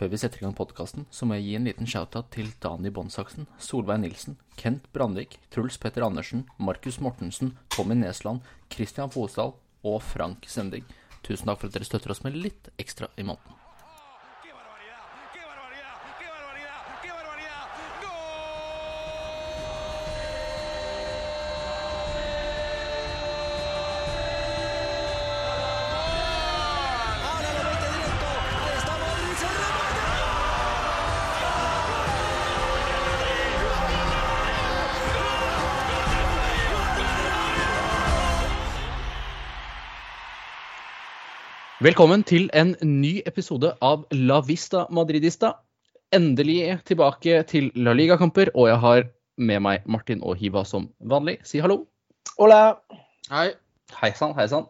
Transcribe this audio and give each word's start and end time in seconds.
Før 0.00 0.08
vi 0.08 0.16
setter 0.16 0.40
i 0.40 0.44
gang 0.46 0.54
podkasten, 0.56 1.02
så 1.12 1.26
må 1.28 1.36
jeg 1.36 1.44
gi 1.44 1.56
en 1.58 1.66
liten 1.68 1.88
shoutout 1.92 2.30
til 2.32 2.46
Dani 2.64 2.88
Bonsaksen, 2.88 3.44
Solveig 3.60 4.00
Nilsen, 4.00 4.38
Kent 4.56 4.86
Brandvik, 4.96 5.36
Truls 5.52 5.76
Petter 5.76 6.06
Andersen, 6.06 6.46
Markus 6.56 6.96
Mortensen, 7.04 7.52
Tommy 7.68 7.98
Nesland, 8.00 8.40
Christian 8.72 9.12
Fosdal 9.12 9.52
og 9.84 10.00
Frank 10.00 10.48
Sending. 10.48 10.88
Tusen 11.20 11.52
takk 11.52 11.60
for 11.60 11.68
at 11.68 11.76
dere 11.76 11.92
støtter 11.92 12.16
oss 12.16 12.24
med 12.24 12.40
litt 12.40 12.72
ekstra 12.80 13.12
i 13.20 13.28
måneden. 13.28 13.59
Velkommen 41.80 42.20
til 42.28 42.50
en 42.52 42.74
ny 42.84 43.22
episode 43.24 43.70
av 43.80 44.02
La 44.12 44.42
Vista 44.44 44.82
Madridista. 44.92 45.54
Endelig 46.12 46.74
tilbake 46.84 47.38
til 47.48 47.70
La 47.72 47.94
Liga-kamper, 47.96 48.50
og 48.52 48.68
jeg 48.68 48.76
har 48.82 49.06
med 49.40 49.62
meg 49.64 49.86
Martin 49.88 50.20
og 50.20 50.36
Hiva 50.36 50.60
som 50.68 50.90
vanlig. 51.00 51.38
Si 51.48 51.56
hallo. 51.64 51.78
Hola. 52.36 52.76
Hei. 53.32 53.46
Hei 53.96 54.12
sann, 54.12 54.36
hei 54.36 54.46
sann. 54.52 54.68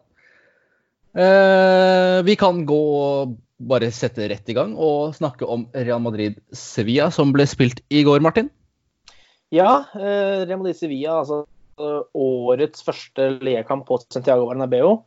Eh, 1.11 2.21
vi 2.23 2.37
kan 2.39 2.63
gå 2.63 2.79
og 3.01 3.35
bare 3.59 3.91
sette 3.91 4.31
rett 4.31 4.47
i 4.47 4.55
gang 4.55 4.77
og 4.79 5.11
snakke 5.19 5.43
om 5.43 5.67
Real 5.75 5.99
Madrid-Sevilla, 6.07 7.11
som 7.11 7.35
ble 7.35 7.43
spilt 7.43 7.83
i 7.91 8.05
går, 8.07 8.23
Martin. 8.23 8.47
Ja, 9.51 9.81
eh, 9.99 10.47
Real 10.47 10.63
Madrid 10.63 10.79
Sevilla, 10.79 11.19
altså 11.19 11.43
årets 12.15 12.87
første 12.87 13.33
legekamp 13.43 13.83
på 13.91 13.99
Santiago 14.07 14.47
Bernabeu. 14.47 15.01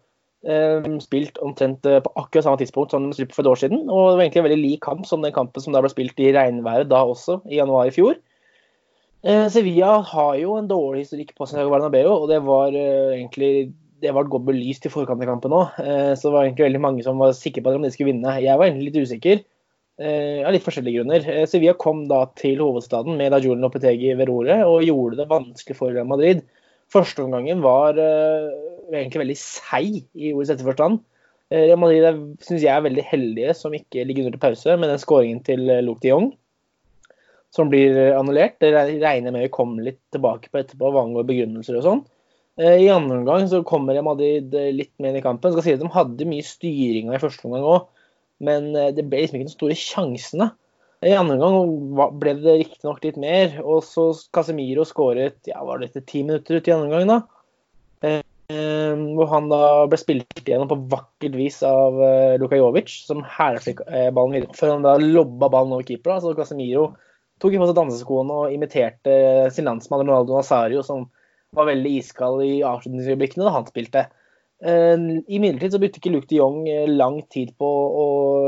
Eh, 0.45 0.85
spilt 1.01 1.39
omtrent 1.41 1.87
eh, 1.89 2.03
på 2.05 2.11
akkurat 2.21 2.45
samme 2.45 2.61
tidspunkt 2.61 2.93
som 2.93 3.07
den 3.07 3.15
spilte 3.17 3.33
for 3.33 3.47
et 3.47 3.49
år 3.49 3.61
siden. 3.63 3.87
Og 3.89 4.11
det 4.11 4.17
var 4.17 4.25
egentlig 4.25 4.41
en 4.43 4.47
veldig 4.51 4.61
lik 4.61 4.83
kamp 4.85 5.07
som 5.09 5.23
den 5.25 5.33
kampen 5.33 5.63
som 5.65 5.73
da 5.73 5.81
ble 5.81 5.89
spilt 5.93 6.19
i 6.21 6.35
regnværet 6.37 6.91
da 6.91 7.01
også, 7.09 7.39
i 7.49 7.63
januar 7.63 7.89
i 7.89 7.95
fjor. 7.95 8.19
Eh, 9.25 9.47
Sevilla 9.49 9.95
har 10.05 10.35
jo 10.37 10.59
en 10.59 10.69
dårlig 10.69 11.07
historikk 11.07 11.33
på 11.33 11.49
Santiago 11.49 11.73
Bernabeu, 11.73 12.11
og 12.13 12.29
det 12.29 12.43
var 12.45 12.77
eh, 12.77 13.15
egentlig 13.17 13.73
det 14.05 14.13
var 14.13 14.29
godt 14.29 14.45
belyst 14.51 14.85
i 14.85 14.93
forkant 14.93 15.23
av 15.25 15.31
kampen 15.31 15.55
òg. 15.57 15.79
Så 15.81 16.27
det 16.27 16.33
var 16.35 16.45
egentlig 16.45 16.67
veldig 16.67 16.81
mange 16.83 17.05
som 17.07 17.17
var 17.23 17.31
sikre 17.33 17.63
på 17.65 17.73
at 17.73 17.81
de 17.81 17.89
skulle 17.95 18.11
vinne. 18.11 18.35
Jeg 18.43 18.59
var 18.61 18.67
egentlig 18.67 18.91
litt 18.91 19.07
usikker. 19.07 19.39
Av 20.45 20.51
litt 20.53 20.67
forskjellige 20.67 20.99
grunner. 20.99 21.29
Sevilla 21.49 21.73
kom 21.81 22.03
da 22.11 22.19
til 22.37 22.61
hovedstaden 22.61 23.17
med 23.17 23.33
Dajulen 23.33 23.65
Lopetegi 23.65 24.11
ved 24.19 24.29
roret 24.29 24.67
og 24.69 24.85
gjorde 24.85 25.23
det 25.23 25.29
vanskelig 25.31 25.79
for 25.79 25.95
Real 25.95 26.11
Madrid. 26.11 26.43
Førsteomgangen 26.95 27.63
var 27.65 27.99
eh, 27.99 28.53
egentlig 28.93 29.25
veldig 29.25 29.37
seig 29.41 29.99
i 30.15 30.31
ordets 30.31 30.53
rette 30.53 30.67
forstand. 30.67 31.01
Eh, 31.51 31.67
Real 31.67 31.81
Madrid 31.83 32.07
syns 32.45 32.63
jeg 32.63 32.71
er 32.71 32.85
veldig 32.85 33.05
heldige 33.09 33.55
som 33.59 33.75
ikke 33.75 34.07
ligger 34.07 34.29
under 34.29 34.37
til 34.37 34.45
pause 34.45 34.77
med 34.79 34.93
den 34.93 35.03
skåringen 35.03 35.43
til 35.47 35.67
eh, 35.73 35.83
Luke 35.83 36.05
de 36.05 36.13
Jong, 36.13 36.31
som 37.55 37.71
blir 37.73 37.99
annullert. 38.15 38.61
Det 38.63 38.71
regner 38.75 39.31
jeg 39.31 39.35
med 39.35 39.47
vi 39.49 39.55
kommer 39.55 39.89
litt 39.89 40.03
tilbake 40.15 40.53
på 40.53 40.63
etterpå, 40.63 40.93
hva 40.95 41.03
angår 41.03 41.27
begrunnelser 41.31 41.81
og 41.81 41.89
sånn. 41.89 42.05
I 42.55 42.87
andre 42.95 43.17
omgang 43.19 43.49
så 43.51 43.65
kommer 43.67 43.97
Madrid 44.07 44.53
litt 44.55 44.93
mer 45.03 45.11
inn 45.11 45.19
i 45.19 45.23
kampen. 45.25 45.51
Jeg 45.51 45.57
Skal 45.57 45.65
si 45.67 45.73
at 45.75 45.81
De 45.83 45.89
hadde 45.91 46.27
mye 46.31 46.45
styringa 46.47 47.17
i 47.17 47.23
første 47.23 47.49
omgang 47.49 47.65
òg, 47.67 47.89
men 48.47 48.69
det 48.95 49.03
ble 49.11 49.25
liksom 49.25 49.41
ikke 49.41 49.49
de 49.49 49.55
store 49.57 49.79
sjansene. 49.79 50.47
I 51.05 51.13
andre 51.19 51.37
omgang 51.37 52.15
ble 52.21 52.33
det 52.41 52.59
riktignok 52.63 53.03
litt 53.05 53.17
mer, 53.21 53.59
og 53.61 53.83
så 53.85 54.09
Casemiro 54.33 54.87
skåret 54.89 55.51
ja, 55.51 55.61
var 55.67 55.81
det 55.81 55.91
etter 55.91 56.05
ti 56.09 56.23
minutter 56.25 56.57
ut 56.57 56.71
i 56.71 56.73
andre 56.73 56.87
omgang. 57.03 57.11
da. 57.11 57.19
Eh, 58.05 58.23
eh, 58.55 59.03
hvor 59.19 59.29
han 59.33 59.51
da 59.53 59.61
ble 59.91 59.99
spilt 60.01 60.41
igjennom 60.41 60.71
på 60.71 60.81
vakkert 60.95 61.37
vis 61.37 61.61
av 61.69 62.01
eh, 62.01 62.37
Luka 62.41 62.57
Jovic, 62.57 62.93
som 63.09 63.21
hælflikk 63.37 63.85
eh, 63.89 64.09
ballen 64.17 64.39
videre. 64.39 64.57
Før 64.57 64.77
han 64.77 64.87
da 64.87 64.97
lobba 65.01 65.51
ballen 65.53 65.77
over 65.77 65.85
keeper. 65.85 66.15
da, 66.15 66.25
Så 66.25 66.33
Casemiro 66.39 66.95
tok 67.43 67.59
på 67.61 67.69
seg 67.69 67.77
danseskoene 67.77 68.41
og 68.41 68.57
imiterte 68.57 69.15
sin 69.53 69.69
landsmann 69.69 70.07
Ronaldo 70.07 70.39
Nazario, 70.39 70.85
som 70.87 71.11
var 71.55 71.69
veldig 71.69 71.99
iskald 72.01 72.43
i 72.47 72.63
avslutningsøyeblikkene 72.67 73.45
da 73.45 73.57
han 73.59 73.69
spilte. 73.69 74.07
Eh, 74.09 74.24
Imidlertid 74.63 75.75
så 75.75 75.81
brukte 75.83 75.99
ikke 76.01 76.13
Luke 76.15 76.29
de 76.31 76.39
Jong 76.39 76.69
eh, 76.71 76.87
lang 76.89 77.19
tid 77.33 77.51
på 77.61 77.69
å 77.69 78.05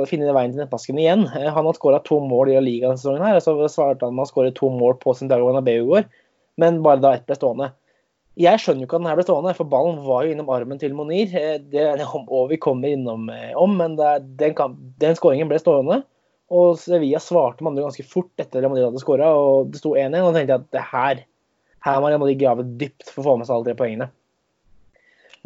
finne 0.09 0.33
veien 0.33 0.55
til 0.55 0.63
nettbasken 0.63 1.01
igjen. 1.03 1.27
Eh, 1.29 1.49
Han 1.53 1.67
har 1.67 1.77
skåra 1.77 1.99
to 2.05 2.21
mål 2.23 2.53
i 2.53 2.55
ligaen 2.55 2.69
Liga 2.69 2.93
denne 2.93 3.01
sesongen, 3.01 3.27
og 3.27 3.43
så 3.43 3.73
svarte 3.73 4.07
han 4.07 4.17
med 4.17 4.25
å 4.25 4.31
skåre 4.31 4.55
to 4.57 4.71
mål 4.73 4.97
på 5.03 5.17
Santiago 5.19 5.51
Bernabeu 5.51 5.83
i 5.83 5.91
går, 5.91 6.09
men 6.63 6.81
bare 6.87 7.03
da 7.03 7.15
ett 7.17 7.27
ble 7.29 7.37
stående. 7.37 7.73
Jeg 8.37 8.61
skjønner 8.61 8.85
jo 8.85 8.87
ikke 8.91 8.99
at 8.99 9.03
den 9.03 9.09
her 9.11 9.19
ble 9.19 9.25
stående, 9.25 9.55
for 9.57 9.69
ballen 9.73 10.03
var 10.05 10.25
jo 10.25 10.35
innom 10.35 10.51
armen 10.53 10.81
til 10.81 10.97
Monir. 10.97 11.33
Eh, 11.33 11.57
Det 11.59 11.85
er 11.85 12.05
og 12.07 12.51
vi 12.53 12.61
kommer 12.61 12.93
innom 12.93 13.31
eh, 13.33 13.53
om, 13.57 13.77
men 13.77 13.97
er, 14.01 14.21
den, 14.21 14.55
den 15.01 15.17
skåringen 15.17 15.49
ble 15.51 15.61
stående. 15.61 16.03
Og 16.53 16.77
Sevilla 16.79 17.19
svarte 17.19 17.65
med 17.65 17.73
andre 17.73 17.89
ganske 17.89 18.05
fort 18.07 18.31
etter 18.39 18.63
at 18.63 18.71
Madrid 18.71 18.87
hadde 18.87 19.03
skåra, 19.03 19.33
og 19.35 19.73
det 19.73 19.81
sto 19.81 19.97
1-1. 19.99 20.21
Og 20.23 20.31
da 20.31 20.39
tenkte 20.39 20.55
jeg 20.55 20.63
at 20.63 20.71
det 20.77 20.85
her, 20.93 21.25
her 21.89 22.05
må 22.05 22.13
Real 22.13 22.39
grave 22.39 22.67
dypt 22.79 23.09
for 23.11 23.23
å 23.23 23.27
få 23.27 23.37
med 23.41 23.49
seg 23.49 23.57
alle 23.57 23.69
tre 23.71 23.77
poengene. 23.81 24.09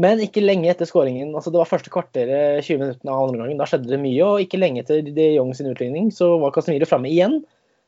Men 0.01 0.21
ikke 0.25 0.41
lenge 0.41 0.71
etter 0.73 0.89
skåringen, 0.89 1.35
altså 1.37 1.53
det 1.53 1.61
var 1.61 1.69
første 1.69 1.93
kvarteret, 1.93 2.63
20 2.65 2.79
minuttene 2.81 3.13
av 3.13 3.27
andre 3.27 3.43
gangen, 3.43 3.59
da 3.61 3.67
skjedde 3.69 3.91
det 3.91 3.99
mye. 4.01 4.21
Og 4.25 4.45
ikke 4.47 4.61
lenge 4.61 4.81
etter 4.81 5.03
De 5.05 5.27
Jong 5.35 5.51
sin 5.57 5.69
utligning 5.69 6.09
så 6.15 6.33
var 6.41 6.55
Casemiro 6.55 6.89
framme 6.89 7.11
igjen. 7.11 7.43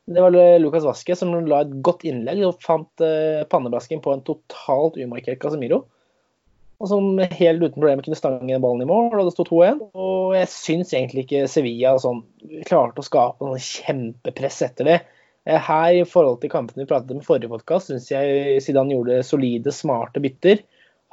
Det 0.05 0.21
var 0.21 0.35
Lucas 0.59 0.85
Vasque 0.85 1.15
som 1.15 1.31
la 1.47 1.63
et 1.63 1.73
godt 1.85 2.03
innlegg 2.05 2.43
og 2.45 2.59
fant 2.61 3.03
eh, 3.05 3.45
panneblasken 3.49 4.03
på 4.03 4.13
en 4.13 4.23
totalt 4.27 4.99
umarkert 4.99 5.39
Casemiro. 5.41 5.85
Og 6.83 6.89
som 6.91 7.05
helt 7.21 7.63
uten 7.63 7.77
problemer 7.77 8.03
kunne 8.03 8.19
stange 8.19 8.59
ballen 8.59 8.83
i 8.83 8.89
mål, 8.89 9.13
og 9.15 9.29
det 9.29 9.33
sto 9.37 9.45
2-1. 9.47 9.79
Og 9.95 10.35
jeg 10.35 10.51
syns 10.51 10.91
egentlig 10.91 11.23
ikke 11.23 11.45
Sevilla 11.47 11.95
sånn, 12.03 12.19
klarte 12.67 12.99
å 12.99 13.07
skape 13.07 13.47
noe 13.47 13.61
kjempepress 13.63 14.59
etter 14.67 14.89
det. 14.89 14.99
Eh, 15.47 15.57
Her 15.57 16.01
i 16.01 16.05
forhold 16.05 16.41
til 16.43 16.51
kampene 16.51 16.83
vi 16.83 16.89
pratet 16.91 17.15
om 17.15 17.23
i 17.23 17.25
forrige 17.25 17.51
podkast, 17.55 17.89
syns 17.89 18.11
jeg 18.11 18.59
Zidane 18.65 18.93
gjorde 18.97 19.23
solide, 19.25 19.73
smarte 19.73 20.21
bytter. 20.23 20.61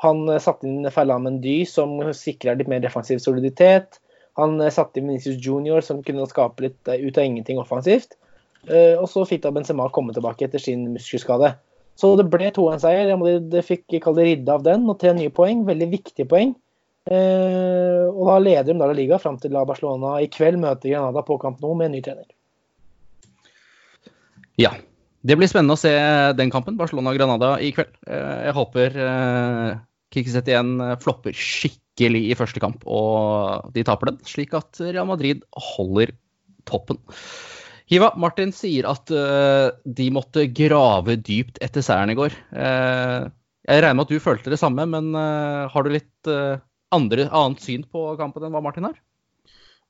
Han 0.04 0.28
eh, 0.28 0.40
satte 0.40 0.68
inn 0.68 0.88
Ferland 0.92 1.26
Mendy, 1.26 1.60
som 1.68 1.98
sikrer 2.16 2.58
litt 2.58 2.70
mer 2.72 2.82
defensiv 2.84 3.20
soliditet. 3.22 4.00
Han 4.40 4.60
eh, 4.60 4.72
satte 4.72 5.00
inn 5.00 5.10
Vinicius 5.10 5.40
Junior, 5.44 5.84
som 5.84 6.02
kunne 6.06 6.28
skape 6.30 6.66
litt 6.66 6.88
eh, 6.88 7.02
ut 7.04 7.18
av 7.18 7.26
ingenting 7.28 7.60
offensivt. 7.60 8.16
Og 8.60 9.06
så 9.08 9.22
fikk 9.24 9.40
da 9.40 9.54
Benzema 9.56 9.86
komme 9.88 10.12
tilbake 10.12 10.44
etter 10.44 10.60
sin 10.60 10.82
muskelskade. 10.92 11.54
Så 11.96 12.10
det 12.18 12.26
ble 12.28 12.50
2-1-seier. 12.52 13.14
De 13.48 13.62
fikk 13.64 13.94
kalle 14.04 14.18
det 14.18 14.26
ridde 14.26 14.52
av 14.52 14.66
den, 14.66 14.84
og 14.84 14.98
tre 15.00 15.14
nye 15.16 15.32
poeng. 15.32 15.62
Veldig 15.64 15.88
viktige 15.88 16.28
poeng. 16.28 16.52
Og 17.08 18.20
da 18.28 18.34
leder 18.44 18.68
de 18.68 18.76
da 18.76 18.90
La 18.90 18.98
Liga 18.98 19.16
fram 19.16 19.38
til 19.40 19.56
La 19.56 19.64
Barcelona 19.64 20.18
i 20.20 20.28
kveld 20.28 20.60
møter 20.60 20.92
Granada 20.92 21.24
på 21.24 21.38
kamp 21.40 21.64
nå 21.64 21.72
med 21.72 21.88
en 21.88 21.96
ny 21.96 22.02
trener. 22.04 22.28
Ja. 24.60 24.74
Det 25.24 25.40
blir 25.40 25.48
spennende 25.48 25.78
å 25.78 25.80
se 25.80 25.96
den 26.36 26.52
kampen, 26.52 26.76
Barcelona-Granada, 26.76 27.54
i 27.64 27.72
kveld. 27.72 27.96
Jeg 28.04 28.56
håper 28.60 29.00
Kikkiset 30.10 30.48
igjen 30.50 30.74
eh, 30.82 30.96
flopper 31.02 31.36
skikkelig 31.36 32.24
i 32.30 32.36
første 32.38 32.62
kamp, 32.62 32.82
og 32.88 33.70
de 33.74 33.84
taper 33.86 34.10
den, 34.10 34.20
slik 34.26 34.54
at 34.58 34.80
Real 34.82 35.08
Madrid 35.08 35.44
holder 35.54 36.14
toppen. 36.68 36.98
Hiva, 37.90 38.12
Martin 38.22 38.52
sier 38.54 38.86
at 38.86 39.10
uh, 39.10 39.74
de 39.82 40.06
måtte 40.14 40.46
grave 40.54 41.16
dypt 41.18 41.58
etter 41.64 41.82
seieren 41.82 42.12
i 42.12 42.18
går. 42.18 42.36
Uh, 42.54 43.26
jeg 43.66 43.82
regner 43.82 43.98
med 43.98 44.06
at 44.06 44.12
du 44.14 44.22
følte 44.22 44.52
det 44.52 44.60
samme, 44.60 44.86
men 44.86 45.10
uh, 45.16 45.66
har 45.70 45.84
du 45.84 45.90
litt 45.90 46.30
andre, 46.94 47.26
annet 47.26 47.62
syn 47.64 47.82
på 47.90 48.12
kampen 48.18 48.46
enn 48.46 48.54
hva 48.54 48.62
Martin 48.62 48.86
har? 48.86 48.94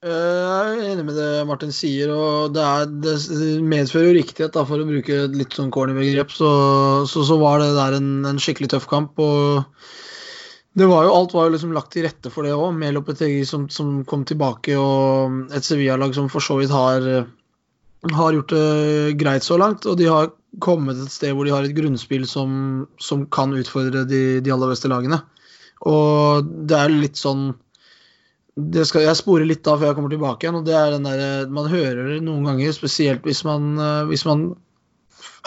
Jeg 0.00 0.80
er 0.80 0.94
enig 0.94 1.04
med 1.04 1.16
det 1.20 1.44
Martin 1.44 1.72
sier, 1.76 2.08
og 2.08 2.54
det, 2.56 2.64
er, 2.64 2.86
det 3.04 3.16
medfører 3.60 4.08
jo 4.08 4.16
riktighet, 4.16 4.54
da, 4.56 4.64
for 4.68 4.80
å 4.80 4.88
bruke 4.88 5.18
et 5.26 5.36
litt 5.36 5.52
sånn 5.56 5.72
corny 5.74 5.92
begrep. 5.96 6.32
Så, 6.32 6.48
så, 7.10 7.24
så 7.28 7.36
var 7.40 7.60
det 7.60 7.74
der 7.76 7.98
en, 7.98 8.14
en 8.30 8.40
skikkelig 8.40 8.72
tøff 8.72 8.88
kamp. 8.88 9.20
og 9.20 9.68
det 10.78 10.86
var 10.86 11.04
jo, 11.04 11.14
Alt 11.14 11.34
var 11.34 11.48
jo 11.48 11.54
liksom 11.56 11.72
lagt 11.74 11.90
til 11.94 12.06
rette 12.06 12.30
for 12.30 12.46
det 12.46 12.54
òg, 12.54 12.70
med 12.78 12.94
Lopetegi 12.94 13.42
som, 13.48 13.66
som 13.72 14.04
kom 14.08 14.22
tilbake, 14.28 14.76
og 14.78 15.50
et 15.56 15.66
Sevilla-lag 15.66 16.14
som 16.14 16.28
for 16.30 16.44
så 16.44 16.60
vidt 16.60 16.70
har, 16.74 17.08
har 18.14 18.36
gjort 18.36 18.54
det 18.54 19.16
greit 19.18 19.46
så 19.46 19.58
langt. 19.58 19.88
Og 19.90 19.98
de 19.98 20.06
har 20.06 20.30
kommet 20.62 20.98
et 20.98 21.10
sted 21.10 21.34
hvor 21.34 21.46
de 21.46 21.54
har 21.54 21.66
et 21.66 21.74
grunnspill 21.74 22.26
som, 22.28 22.86
som 23.02 23.26
kan 23.34 23.54
utfordre 23.58 24.06
de, 24.06 24.22
de 24.44 24.54
aller 24.54 24.70
beste 24.70 24.90
lagene. 24.90 25.20
Og 25.90 26.46
det 26.70 26.78
er 26.78 26.94
litt 26.94 27.18
sånn 27.18 27.50
skal 28.84 29.06
jeg 29.06 29.16
sporer 29.16 29.46
litt 29.46 29.62
da 29.64 29.76
før 29.78 29.88
jeg 29.88 29.96
kommer 29.96 30.10
tilbake 30.12 30.44
igjen. 30.44 30.58
og 30.58 30.66
det 30.66 30.74
er 30.76 30.90
den 30.92 31.06
der, 31.06 31.46
Man 31.48 31.70
hører 31.70 32.10
det 32.10 32.18
noen 32.26 32.44
ganger, 32.44 32.74
spesielt 32.76 33.24
hvis 33.24 33.40
man, 33.46 33.72
hvis 34.10 34.26
man 34.28 34.50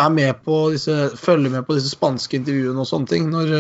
er 0.01 0.09
med 0.09 0.39
på 0.43 0.71
disse, 0.73 1.11
følger 1.19 1.53
med 1.53 1.67
på 1.67 1.75
disse 1.77 1.93
spanske 1.93 2.39
intervjuene 2.39 2.81
og 2.81 2.89
sånne 2.89 3.11
ting. 3.11 3.27
Når, 3.29 3.53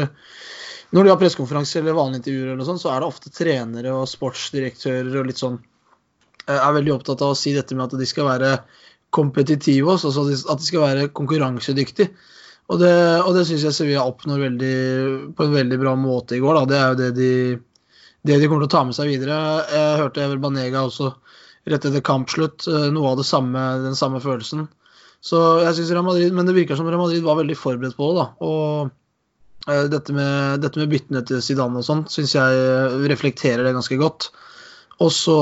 når 0.93 1.05
de 1.05 1.11
har 1.11 1.19
pressekonferanser 1.21 1.81
eller 1.81 1.97
vanlige 1.97 2.21
intervjuer, 2.21 2.53
eller 2.53 2.67
sånt, 2.67 2.81
så 2.83 2.91
er 2.93 3.01
det 3.01 3.09
ofte 3.09 3.31
trenere 3.33 3.95
og 3.97 4.09
sportsdirektører 4.09 5.15
og 5.19 5.29
litt 5.29 5.41
sånn 5.41 5.57
eh, 6.45 6.59
er 6.59 6.75
veldig 6.77 6.93
opptatt 6.99 7.23
av 7.25 7.33
å 7.33 7.39
si 7.39 7.55
dette 7.55 7.77
med 7.77 7.87
at 7.87 7.97
de 7.97 8.09
skal 8.09 8.29
være 8.29 8.53
kompetitive 9.13 9.95
også, 9.95 10.11
altså 10.11 10.53
at 10.53 10.61
de 10.61 10.67
skal 10.67 10.85
være 10.85 11.09
konkurransedyktige. 11.17 12.13
Og 12.71 12.79
det, 12.79 12.93
og 13.25 13.33
det 13.35 13.43
syns 13.49 13.65
jeg 13.67 13.75
Sevilla 13.75 14.05
oppnår 14.07 14.45
veldig, 14.47 14.77
på 15.35 15.45
en 15.45 15.57
veldig 15.57 15.79
bra 15.81 15.93
måte 15.99 16.37
i 16.37 16.41
går. 16.41 16.61
Da. 16.61 16.63
Det 16.69 16.77
er 16.79 16.85
jo 16.87 16.99
det 17.01 17.09
de, 17.17 17.31
det 18.23 18.39
de 18.39 18.47
kommer 18.47 18.63
til 18.63 18.71
å 18.71 18.75
ta 18.77 18.83
med 18.87 18.97
seg 18.97 19.11
videre. 19.11 19.39
Jeg 19.67 19.99
hørte 19.99 20.23
Ever 20.23 20.39
Banega 20.41 20.85
også 20.87 21.11
rett 21.69 21.85
etter 21.89 22.03
kampslutt, 22.05 22.65
eh, 22.71 22.89
noe 22.95 23.11
av 23.11 23.21
samme, 23.27 23.61
den 23.83 23.99
samme 23.99 24.23
følelsen. 24.23 24.65
Så 25.23 25.39
jeg 25.63 25.77
synes 25.77 25.93
Real 25.93 26.07
Madrid, 26.07 26.33
Men 26.35 26.47
det 26.47 26.55
virker 26.55 26.79
som 26.79 26.87
Real 26.87 26.99
Madrid 26.99 27.23
var 27.23 27.39
veldig 27.39 27.55
forberedt 27.59 27.97
på 27.99 28.11
det. 28.11 28.23
da, 28.23 28.27
og 28.43 28.91
dette 29.65 30.11
med, 30.15 30.59
dette 30.63 30.81
med 30.81 30.91
byttene 30.91 31.21
til 31.27 31.39
Zidane 31.43 31.79
og 31.79 31.85
sånn 31.87 32.05
syns 32.11 32.33
jeg 32.35 33.03
reflekterer 33.07 33.63
det 33.63 33.75
ganske 33.77 33.97
godt. 34.01 34.27
Og 34.99 35.11
så 35.15 35.37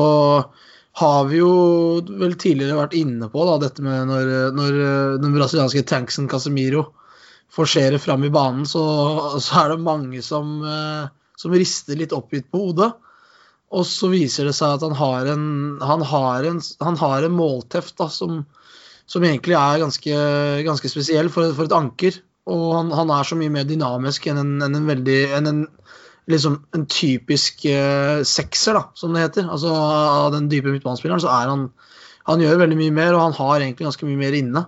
har 1.02 1.22
vi 1.30 1.40
jo 1.40 1.52
vel 2.06 2.36
tidligere 2.40 2.78
vært 2.78 2.98
inne 3.00 3.30
på 3.32 3.46
da, 3.48 3.58
dette 3.64 3.84
med 3.86 4.10
når, 4.12 4.32
når 4.56 4.80
den 5.24 5.38
brasilianske 5.38 5.86
tanksen 5.90 6.30
Casemiro 6.32 6.90
forserer 7.52 8.00
fram 8.00 8.24
i 8.24 8.32
banen, 8.32 8.66
så, 8.68 8.84
så 9.44 9.64
er 9.66 9.74
det 9.74 9.84
mange 9.84 10.22
som, 10.24 10.60
eh, 10.64 11.08
som 11.40 11.56
rister 11.56 12.00
litt 12.00 12.16
oppgitt 12.16 12.48
på 12.52 12.68
hodet. 12.68 12.92
Og 13.72 13.86
så 13.88 14.10
viser 14.12 14.48
det 14.48 14.56
seg 14.56 14.76
at 14.76 14.84
han 14.84 14.98
har 15.00 15.30
en, 15.32 15.46
han 15.84 16.04
har 16.04 16.48
en, 16.48 16.60
han 16.84 17.00
har 17.00 17.28
en 17.28 17.36
målteft 17.36 17.96
da, 18.00 18.10
som, 18.12 18.42
som, 19.06 19.24
egentlig 19.24 19.56
er 19.60 19.84
ganske, 19.84 20.18
ganske 20.68 20.92
spesiell 20.92 21.32
for, 21.32 21.54
for, 21.56 21.68
et 21.68 21.76
anker. 21.76 22.20
Og 22.52 22.66
han, 22.76 22.92
han, 22.96 23.12
er 23.14 23.28
så 23.28 23.38
mye 23.40 23.54
mer 23.54 23.68
dynamisk 23.70 24.28
enn 24.32 24.42
en, 24.42 24.58
en, 24.66 24.78
en 24.80 24.90
veldig 24.90 25.20
enn 25.38 25.50
en, 25.50 25.62
liksom 26.32 26.60
en 26.76 26.86
typisk 26.90 27.66
eh, 27.70 28.22
sekser, 28.28 28.78
da, 28.78 28.84
som 28.98 29.16
det 29.16 29.24
heter. 29.26 29.48
Altså 29.50 29.72
Av 29.74 30.30
den 30.36 30.50
dype 30.52 30.74
midtbanespilleren 30.74 31.24
så 31.24 31.32
er 31.34 31.52
han 31.54 31.72
Han 32.30 32.42
gjør 32.44 32.60
veldig 32.62 32.78
mye 32.78 32.94
mer, 32.94 33.16
og 33.16 33.24
han 33.24 33.34
har 33.34 33.64
egentlig 33.64 33.88
ganske 33.88 34.06
mye 34.06 34.20
mer 34.20 34.36
inne. 34.38 34.62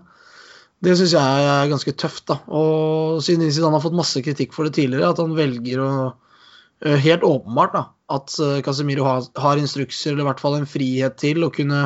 Det 0.84 0.96
syns 0.98 1.14
jeg 1.14 1.44
er 1.48 1.70
ganske 1.70 1.94
tøft. 2.02 2.26
da, 2.32 2.40
og 2.50 3.22
Siden 3.24 3.46
han 3.46 3.76
har 3.76 3.84
fått 3.84 3.96
masse 3.96 4.24
kritikk 4.26 4.56
for 4.56 4.66
det 4.66 4.74
tidligere, 4.74 5.12
at 5.14 5.22
han 5.22 5.36
velger 5.38 5.84
å 5.84 5.92
uh, 6.10 6.98
Helt 7.00 7.24
åpenbart 7.24 7.76
da, 7.78 7.84
at 8.12 8.34
uh, 8.42 8.58
Casemiro 8.66 9.06
har, 9.06 9.62
instrukser, 9.62 10.12
eller 10.12 10.26
i 10.26 10.30
hvert 10.32 10.42
fall 10.42 10.58
en 10.58 10.68
frihet 10.68 11.16
til 11.22 11.46
å 11.46 11.52
kunne, 11.54 11.86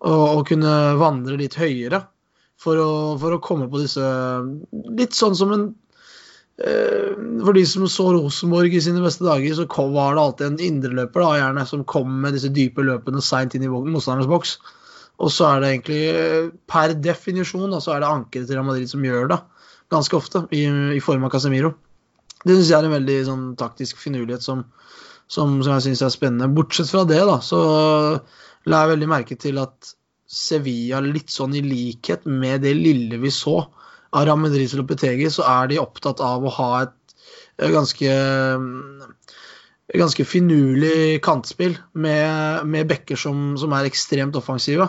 å, 0.00 0.14
å 0.40 0.40
kunne 0.48 0.72
vandre 0.98 1.36
litt 1.38 1.60
høyere. 1.60 2.00
For 2.62 2.80
å, 2.80 2.90
for 3.20 3.36
å 3.36 3.42
komme 3.44 3.66
på 3.68 3.82
disse 3.82 4.00
Litt 4.96 5.12
sånn 5.12 5.34
som 5.36 5.50
en 5.52 5.66
Eh, 6.56 7.12
for 7.44 7.52
de 7.52 7.62
som 7.68 7.84
så 7.90 8.06
Rosenborg 8.14 8.72
i 8.72 8.80
sine 8.80 9.02
beste 9.04 9.26
dager, 9.26 9.52
så 9.58 9.66
kom, 9.68 9.92
var 9.92 10.16
det 10.16 10.22
alltid 10.22 10.46
en 10.46 10.62
indreløper 10.70 11.20
da, 11.20 11.32
gjerne, 11.36 11.64
som 11.68 11.84
kom 11.84 12.14
med 12.22 12.32
disse 12.36 12.48
dype 12.48 12.84
løpene 12.84 13.20
seint 13.24 13.54
inn 13.54 13.66
i 13.66 13.68
motstanderens 13.68 14.30
boks. 14.30 14.56
Og 15.20 15.32
så 15.32 15.50
er 15.50 15.60
det 15.60 15.72
egentlig 15.74 16.00
eh, 16.12 16.48
per 16.68 16.94
definisjon 16.96 17.72
da, 17.72 17.80
så 17.84 17.92
er 17.94 18.04
det 18.04 18.12
ankeret 18.12 18.48
til 18.48 18.56
Real 18.56 18.68
Madrid 18.68 18.88
som 18.92 19.04
gjør 19.04 19.28
det. 19.34 19.40
Ganske 19.92 20.16
ofte, 20.18 20.46
i, 20.56 20.64
i 20.96 21.04
form 21.04 21.28
av 21.28 21.34
Casemiro. 21.34 21.74
Det 22.42 22.54
syns 22.54 22.72
jeg 22.72 22.78
er 22.78 22.88
en 22.88 22.96
veldig 22.96 23.18
sånn, 23.28 23.44
taktisk 23.60 24.00
finurlighet 24.00 24.44
som, 24.44 24.64
som, 25.28 25.58
som 25.60 25.76
jeg 25.76 25.88
syns 25.90 26.04
er 26.06 26.14
spennende. 26.14 26.48
Bortsett 26.56 26.88
fra 26.88 27.04
det, 27.08 27.20
da, 27.28 27.36
så 27.44 27.60
la 28.66 28.82
jeg 28.82 28.94
veldig 28.94 29.12
merke 29.12 29.36
til 29.40 29.60
at 29.60 29.92
Sevilla 30.26 31.00
litt 31.04 31.30
sånn 31.30 31.54
i 31.54 31.62
likhet 31.62 32.26
med 32.26 32.64
det 32.66 32.74
lille 32.74 33.18
vi 33.22 33.30
så 33.30 33.60
av 34.16 34.26
Ramedris 34.26 34.74
og 34.74 34.82
Lopetegi, 34.82 35.28
så 35.30 35.46
er 35.46 35.70
de 35.70 35.82
opptatt 35.82 36.22
av 36.24 36.44
å 36.44 36.54
ha 36.58 36.70
et 36.86 37.16
ganske 37.72 38.10
ganske 39.94 40.24
finurlig 40.26 41.22
kantspill 41.24 41.76
med, 41.94 42.66
med 42.66 42.88
bekker 42.90 43.18
som, 43.20 43.54
som, 43.60 43.72
er 43.72 43.86
ekstremt 43.86 44.36
offensive. 44.38 44.88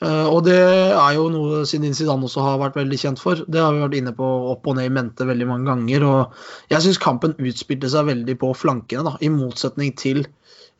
Uh, 0.00 0.26
og 0.32 0.46
det 0.46 0.56
er 0.56 1.10
jo 1.16 1.26
noe 1.28 1.62
Zinedine 1.68 1.96
Zidane 1.98 2.24
også 2.24 2.40
har 2.44 2.60
vært 2.62 2.78
veldig 2.80 2.98
kjent 3.02 3.20
for. 3.20 3.42
Det 3.44 3.60
har 3.60 3.74
vi 3.76 3.82
vært 3.84 3.98
inne 3.98 4.14
på 4.16 4.28
opp 4.54 4.68
og 4.70 4.78
ned 4.78 4.88
i 4.88 4.94
mente 4.96 5.28
veldig 5.28 5.48
mange 5.50 5.68
ganger. 5.68 6.06
Og 6.08 6.72
jeg 6.72 6.86
syns 6.86 7.00
kampen 7.02 7.36
utspilte 7.36 7.90
seg 7.92 8.08
veldig 8.08 8.38
på 8.40 8.54
flankene, 8.56 9.04
da, 9.06 9.16
i 9.20 9.32
motsetning 9.32 9.92
til 10.00 10.24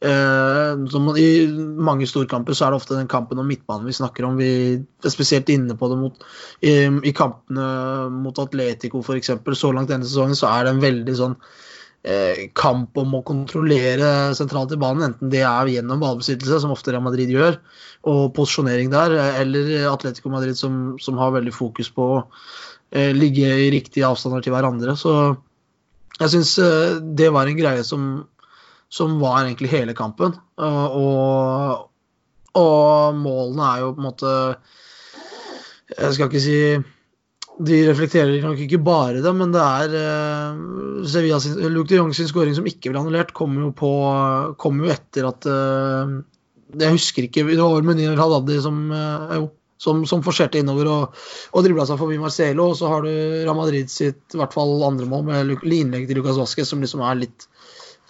Uh, 0.00 0.80
I 1.20 1.44
mange 1.76 2.06
storkamper 2.08 2.56
så 2.56 2.64
er 2.64 2.72
det 2.72 2.78
ofte 2.80 2.96
den 2.96 3.08
kampen 3.10 3.40
om 3.40 3.44
midtbanen 3.50 3.84
vi 3.84 3.92
snakker 3.92 4.24
om. 4.24 4.38
Vi 4.40 4.80
er 4.80 5.12
spesielt 5.12 5.50
inne 5.52 5.76
på 5.76 5.90
det 5.92 5.98
mot, 6.00 6.22
i, 6.64 6.72
i 7.04 7.12
kampene 7.12 7.66
mot 8.14 8.40
Atletico 8.40 9.02
f.eks. 9.04 9.34
Så 9.60 9.72
langt 9.76 9.92
denne 9.92 10.08
sesongen 10.08 10.38
så 10.38 10.48
er 10.54 10.64
det 10.64 10.72
en 10.72 10.80
veldig 10.86 11.16
sånn 11.18 11.36
kamp 12.56 12.96
om 12.96 13.18
å 13.18 13.22
kontrollere 13.28 14.30
sentralt 14.32 14.72
i 14.72 14.78
banen. 14.80 15.10
Enten 15.10 15.32
det 15.32 15.42
er 15.44 15.68
gjennom 15.68 16.00
ballbesittelse, 16.00 16.62
som 16.62 16.72
ofte 16.72 16.94
Real 16.94 17.04
Madrid 17.04 17.28
gjør, 17.28 17.58
og 18.08 18.30
posisjonering 18.38 18.88
der, 18.92 19.12
eller 19.42 19.90
Atletico 19.90 20.32
Madrid 20.32 20.56
som, 20.56 20.94
som 21.02 21.20
har 21.20 21.34
veldig 21.36 21.52
fokus 21.52 21.92
på 21.92 22.06
å 22.14 22.18
eh, 22.96 23.12
ligge 23.12 23.52
i 23.66 23.68
riktige 23.74 24.08
avstander 24.08 24.40
til 24.46 24.56
hverandre. 24.56 24.96
Så 24.96 25.12
jeg 26.22 26.32
syns 26.32 26.54
det 27.20 27.28
var 27.36 27.48
en 27.48 27.60
greie 27.60 27.84
som 27.84 28.10
som 28.90 29.20
var 29.20 29.44
egentlig 29.44 29.70
hele 29.70 29.94
kampen. 29.94 30.34
Og, 30.58 31.90
og 32.58 33.18
målene 33.18 33.68
er 33.68 33.84
jo 33.84 33.92
på 33.94 34.02
en 34.02 34.08
måte 34.08 34.32
Jeg 35.94 36.16
skal 36.16 36.26
ikke 36.26 36.42
si 36.42 36.58
de 37.60 37.78
reflekterer 37.90 38.40
nok 38.44 38.60
ikke 38.64 38.80
bare 38.82 39.20
det, 39.20 39.32
men 39.36 39.52
det 39.52 39.60
er 39.60 39.94
uh, 39.94 41.04
Sevilla 41.08 41.40
sin, 41.42 41.58
Luke 41.74 41.90
de 41.90 41.98
Jong 41.98 42.12
sin 42.16 42.28
skåring 42.30 42.56
som 42.56 42.68
ikke 42.68 42.92
ble 42.92 43.02
annullert, 43.02 43.34
kom 43.36 43.58
jo, 43.60 43.70
på, 43.76 43.90
kom 44.60 44.80
jo 44.80 44.92
etter 44.92 45.28
at 45.28 45.48
uh, 45.50 46.20
Jeg 46.80 46.94
husker 46.94 47.26
ikke 47.26 47.44
Det 47.50 47.60
var 47.60 47.84
Munir 47.84 48.16
Haddadi 48.20 48.60
som, 48.64 48.78
jo, 49.36 49.50
som, 49.80 50.02
som 50.06 50.22
forserte 50.24 50.60
innover 50.60 50.88
og, 50.90 51.20
og 51.56 51.64
dribla 51.64 51.86
seg 51.88 52.00
forbi 52.00 52.18
Marcelo. 52.20 52.70
Og 52.70 52.78
så 52.78 52.90
har 52.92 53.06
du 53.06 53.12
Ramadrid 53.48 53.90
sitt 53.92 54.36
i 54.36 54.40
hvert 54.40 54.54
fall 54.54 54.76
andre 54.86 55.08
mål 55.08 55.26
med 55.28 55.54
innlegg 55.64 56.08
til 56.08 56.20
Lucas 56.20 56.38
Vasquez, 56.40 56.68
som 56.68 56.84
liksom 56.84 57.02
er 57.06 57.22
litt 57.22 57.46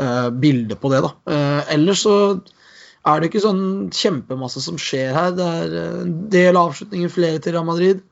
uh, 0.03 0.29
bilde 0.35 0.79
på 0.81 0.91
det. 0.93 1.05
da. 1.06 1.14
Uh, 1.31 1.61
ellers 1.76 2.05
så 2.06 2.17
er 3.08 3.20
det 3.20 3.31
ikke 3.31 3.44
sånn 3.46 3.64
kjempemasse 3.94 4.61
som 4.64 4.79
skjer 4.81 5.14
her. 5.17 5.35
Det 5.37 5.46
er 5.46 5.76
en 6.03 6.17
del 6.32 6.58
avslutninger, 6.61 7.12
flere 7.12 7.41
til 7.41 7.56
Real 7.56 7.69
Madrid. 7.69 8.03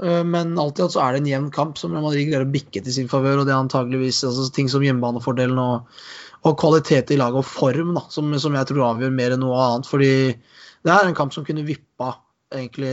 Uh, 0.00 0.22
men 0.26 0.56
alt 0.60 0.80
i 0.80 0.84
alt 0.84 0.94
så 0.96 1.02
er 1.04 1.14
det 1.14 1.22
en 1.22 1.30
jevn 1.30 1.50
kamp 1.54 1.78
som 1.80 1.92
Madrid 1.96 2.30
greier 2.30 2.46
å 2.46 2.54
bikke 2.54 2.82
til 2.84 2.96
sin 2.96 3.10
favør. 3.12 3.42
Og 3.42 3.48
det 3.48 3.54
er 3.54 3.60
antageligvis 3.60 4.22
altså, 4.28 4.48
ting 4.54 4.70
som 4.72 4.84
hjemmebanefordelen 4.84 5.60
og, 5.60 6.00
og 6.48 6.58
kvalitet 6.60 7.12
i 7.12 7.20
laget 7.20 7.42
og 7.42 7.48
form 7.48 7.94
da, 7.98 8.06
som, 8.12 8.32
som, 8.40 8.56
jeg 8.56 8.70
tror 8.70 8.88
avgjør 8.94 9.14
mer 9.14 9.36
enn 9.36 9.44
noe 9.44 9.60
annet. 9.66 9.90
Fordi 9.90 10.12
det 10.80 10.96
er 10.96 11.06
en 11.06 11.16
kamp 11.18 11.36
som 11.36 11.46
kunne 11.46 11.66
vippa 11.68 12.14
egentlig 12.50 12.90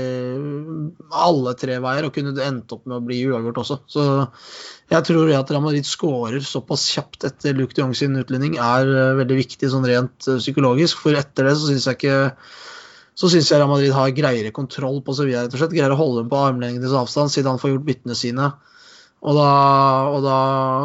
alle 1.17 1.53
tre 1.57 1.79
veier 1.81 2.05
og 2.05 2.13
kunne 2.13 2.35
endt 2.45 2.73
opp 2.75 2.83
med 2.85 2.99
å 2.99 3.05
bli 3.05 3.23
uavgjort 3.25 3.61
også. 3.63 3.77
Så 3.89 4.03
jeg 4.93 5.07
tror 5.07 5.31
at 5.33 5.51
Real 5.51 5.63
Madrid 5.65 5.87
skårer 5.87 6.43
såpass 6.45 6.85
kjapt 6.93 7.25
etter 7.27 7.57
Luke 7.57 7.73
de 7.73 7.81
Jong 7.81 7.95
sin 7.97 8.17
utlending 8.19 8.59
er 8.61 8.91
eh, 8.91 9.15
veldig 9.17 9.39
viktig 9.41 9.71
sånn 9.73 9.87
rent 9.89 10.29
eh, 10.29 10.39
psykologisk. 10.43 11.01
For 11.01 11.17
etter 11.17 11.49
det 11.49 11.55
så 11.57 11.71
syns 11.71 11.89
jeg 11.89 11.99
ikke 11.99 12.19
så 13.17 13.29
syns 13.31 13.49
jeg 13.49 13.57
Real 13.57 13.71
Madrid 13.71 13.93
har 13.95 14.13
greiere 14.13 14.53
kontroll 14.53 14.99
på 15.05 15.15
Sevilla. 15.17 15.45
rett 15.45 15.55
og 15.55 15.61
slett, 15.63 15.73
Greier 15.73 15.95
å 15.95 15.97
holde 15.97 16.21
dem 16.21 16.29
på 16.29 16.37
armlengdes 16.37 16.93
avstand 16.93 17.33
siden 17.33 17.49
han 17.55 17.61
får 17.61 17.73
gjort 17.73 17.87
byttene 17.87 18.17
sine. 18.17 18.51
Og 19.25 19.33
da, 19.33 19.49
og 20.13 20.21
da, 20.21 20.39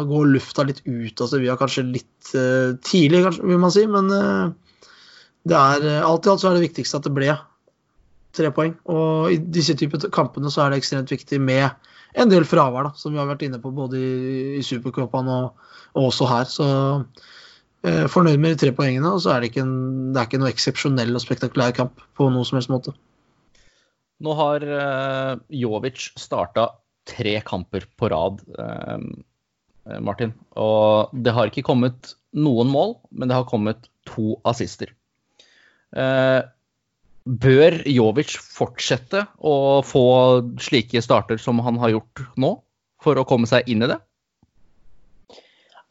går 0.09 0.31
lufta 0.31 0.65
litt 0.65 0.81
ut 0.87 1.21
av 1.21 1.29
Sevilla, 1.29 1.57
kanskje 1.59 1.85
litt 1.91 2.33
uh, 2.33 2.73
tidlig, 2.81 3.21
kanskje, 3.27 3.45
vil 3.51 3.61
man 3.61 3.73
si. 3.75 3.85
Men 3.85 4.09
uh, 4.09 4.89
det 5.45 5.59
er, 5.59 5.89
alt 6.01 6.25
i 6.25 6.33
alt 6.33 6.41
så 6.41 6.49
er 6.49 6.57
det 6.57 6.65
viktigste 6.65 6.97
at 6.97 7.05
det 7.05 7.13
ble 7.13 7.35
tre 8.33 8.49
poeng. 8.55 8.73
Og 8.89 9.29
i 9.35 9.37
disse 9.37 9.77
typer 9.77 10.09
kampene 10.13 10.49
så 10.49 10.65
er 10.65 10.73
det 10.73 10.81
ekstremt 10.81 11.13
viktig 11.13 11.37
med 11.37 11.69
en 12.17 12.29
del 12.29 12.45
fravær, 12.45 12.89
da, 12.89 12.95
som 12.97 13.13
vi 13.13 13.21
har 13.21 13.29
vært 13.29 13.45
inne 13.45 13.61
på 13.61 13.71
både 13.73 13.99
i, 14.01 14.33
i 14.57 14.65
Supercupen 14.65 15.29
og, 15.29 15.69
og, 15.93 16.09
også 16.09 16.29
her. 16.29 16.49
Så 16.49 16.65
fornøyd 17.83 18.39
med 18.39 18.53
de 18.53 18.61
tre 18.61 18.71
poengene. 18.75 19.09
Og 19.11 19.23
så 19.23 19.33
er 19.33 19.41
det 19.43 19.51
ikke, 19.51 19.65
en, 19.65 20.13
det 20.13 20.21
er 20.21 20.29
ikke 20.29 20.39
noe 20.41 20.51
eksepsjonell 20.53 21.11
og 21.17 21.23
spektakulær 21.23 21.75
kamp 21.75 22.03
på 22.17 22.29
noe 22.31 22.47
som 22.47 22.59
helst 22.59 22.71
måte. 22.71 22.93
Nå 24.23 24.33
har 24.39 24.63
uh, 24.63 25.35
Jovic 25.51 26.11
starta 26.19 26.69
tre 27.09 27.35
kamper 27.43 27.87
på 27.99 28.09
rad, 28.13 28.39
uh, 28.55 29.99
Martin. 29.99 30.31
Og 30.55 31.11
det 31.25 31.33
har 31.35 31.51
ikke 31.51 31.65
kommet 31.67 32.13
noen 32.31 32.71
mål, 32.71 32.97
men 33.11 33.29
det 33.29 33.35
har 33.35 33.49
kommet 33.49 33.89
to 34.07 34.37
assister. 34.47 34.93
Uh, 35.91 36.45
Bør 37.23 37.77
Jovic 37.87 38.33
fortsette 38.35 39.21
å 39.39 39.79
få 39.87 40.05
slike 40.59 40.99
starter 41.03 41.39
som 41.39 41.61
han 41.63 41.77
har 41.79 41.93
gjort 41.93 42.23
nå, 42.35 42.57
for 43.03 43.19
å 43.19 43.27
komme 43.27 43.47
seg 43.47 43.69
inn 43.71 43.83
i 43.85 43.91
det? 43.91 43.99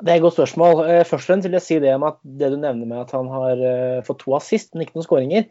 Det 0.03 0.11
er 0.11 0.19
et 0.19 0.25
godt 0.25 0.35
spørsmål. 0.35 0.81
Eh, 0.91 1.05
først 1.07 1.23
og 1.23 1.29
fremst 1.29 1.47
vil 1.47 1.55
jeg 1.55 1.63
si 1.63 1.77
det 1.83 1.93
om 1.95 2.03
at 2.09 2.17
det 2.25 2.49
du 2.51 2.59
nevner 2.59 2.89
med 2.91 3.05
at 3.05 3.13
han 3.15 3.29
har 3.31 3.61
eh, 3.63 4.01
fått 4.03 4.25
to 4.25 4.35
assist, 4.35 4.73
men 4.73 4.83
ikke 4.83 4.97
noen 4.97 5.07
skåringer. 5.07 5.45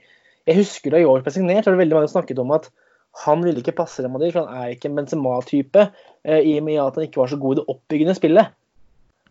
Jeg 0.50 0.58
husker 0.58 0.92
da 0.92 1.00
York 1.00 1.24
ble 1.24 1.32
signert, 1.32 1.68
var 1.68 1.78
det 1.78 1.84
veldig 1.86 1.98
mange 2.00 2.12
snakket 2.12 2.42
om 2.42 2.52
at 2.58 2.68
han 3.24 3.46
ville 3.46 3.62
ikke 3.62 3.78
passe 3.78 4.04
Real 4.04 4.12
Madrid, 4.12 4.34
for 4.34 4.44
han 4.44 4.60
er 4.60 4.74
ikke 4.74 4.90
en 4.90 4.98
Benzema-type, 5.00 5.86
eh, 6.28 6.42
i 6.52 6.58
og 6.60 6.66
med 6.68 6.82
at 6.84 7.00
han 7.00 7.08
ikke 7.08 7.22
var 7.22 7.32
så 7.32 7.40
god 7.40 7.56
i 7.56 7.60
det 7.62 7.66
oppbyggende 7.76 8.18
spillet. 8.18 8.52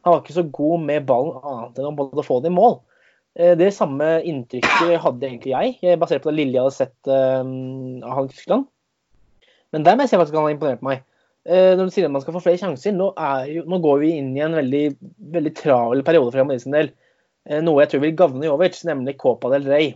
Han 0.07 0.15
var 0.15 0.23
ikke 0.23 0.39
så 0.39 0.47
god 0.57 0.87
med 0.89 1.09
ballen 1.11 1.37
annet 1.53 1.83
enn 1.83 2.01
å 2.01 2.25
få 2.25 2.41
det 2.41 2.49
i 2.49 2.57
mål. 2.57 2.81
Det 3.61 3.69
samme 3.71 4.07
inntrykket 4.27 4.97
hadde 5.05 5.27
egentlig 5.29 5.53
jeg, 5.53 5.99
basert 6.01 6.25
på 6.25 6.33
det 6.33 6.39
lille 6.41 6.57
jeg 6.57 6.65
hadde 6.65 6.75
sett 6.75 7.11
av 7.13 8.17
han 8.17 8.27
i 8.27 8.33
Tyskland. 8.33 8.65
Men 9.71 9.85
der 9.87 9.95
må 9.95 10.03
jeg 10.03 10.17
faktisk 10.17 10.35
at 10.35 10.41
han 10.41 10.49
har 10.49 10.57
imponert 10.57 10.83
meg. 10.83 11.05
Eh, 11.49 11.73
Når 11.77 11.89
du 11.89 11.95
sier 11.95 12.09
at 12.09 12.13
man 12.13 12.23
skal 12.25 12.37
få 12.37 12.43
flere 12.45 12.61
sjanser, 12.61 12.93
nå, 12.97 13.11
jo, 13.49 13.65
nå 13.69 13.79
går 13.81 14.03
vi 14.03 14.11
inn 14.19 14.35
i 14.37 14.43
en 14.45 14.59
veldig, 14.59 14.85
veldig 15.37 15.55
travel 15.57 16.05
periode 16.05 16.33
for 16.35 16.41
Real 16.41 16.61
sin 16.61 16.77
del. 16.77 16.93
Eh, 17.49 17.63
Noe 17.65 17.85
jeg 17.85 17.95
tror 17.95 18.05
vil 18.05 18.19
gagne 18.19 18.49
Jovic, 18.49 18.77
nemlig 18.89 19.17
Copa 19.21 19.53
del 19.55 19.69
Rey. 19.71 19.95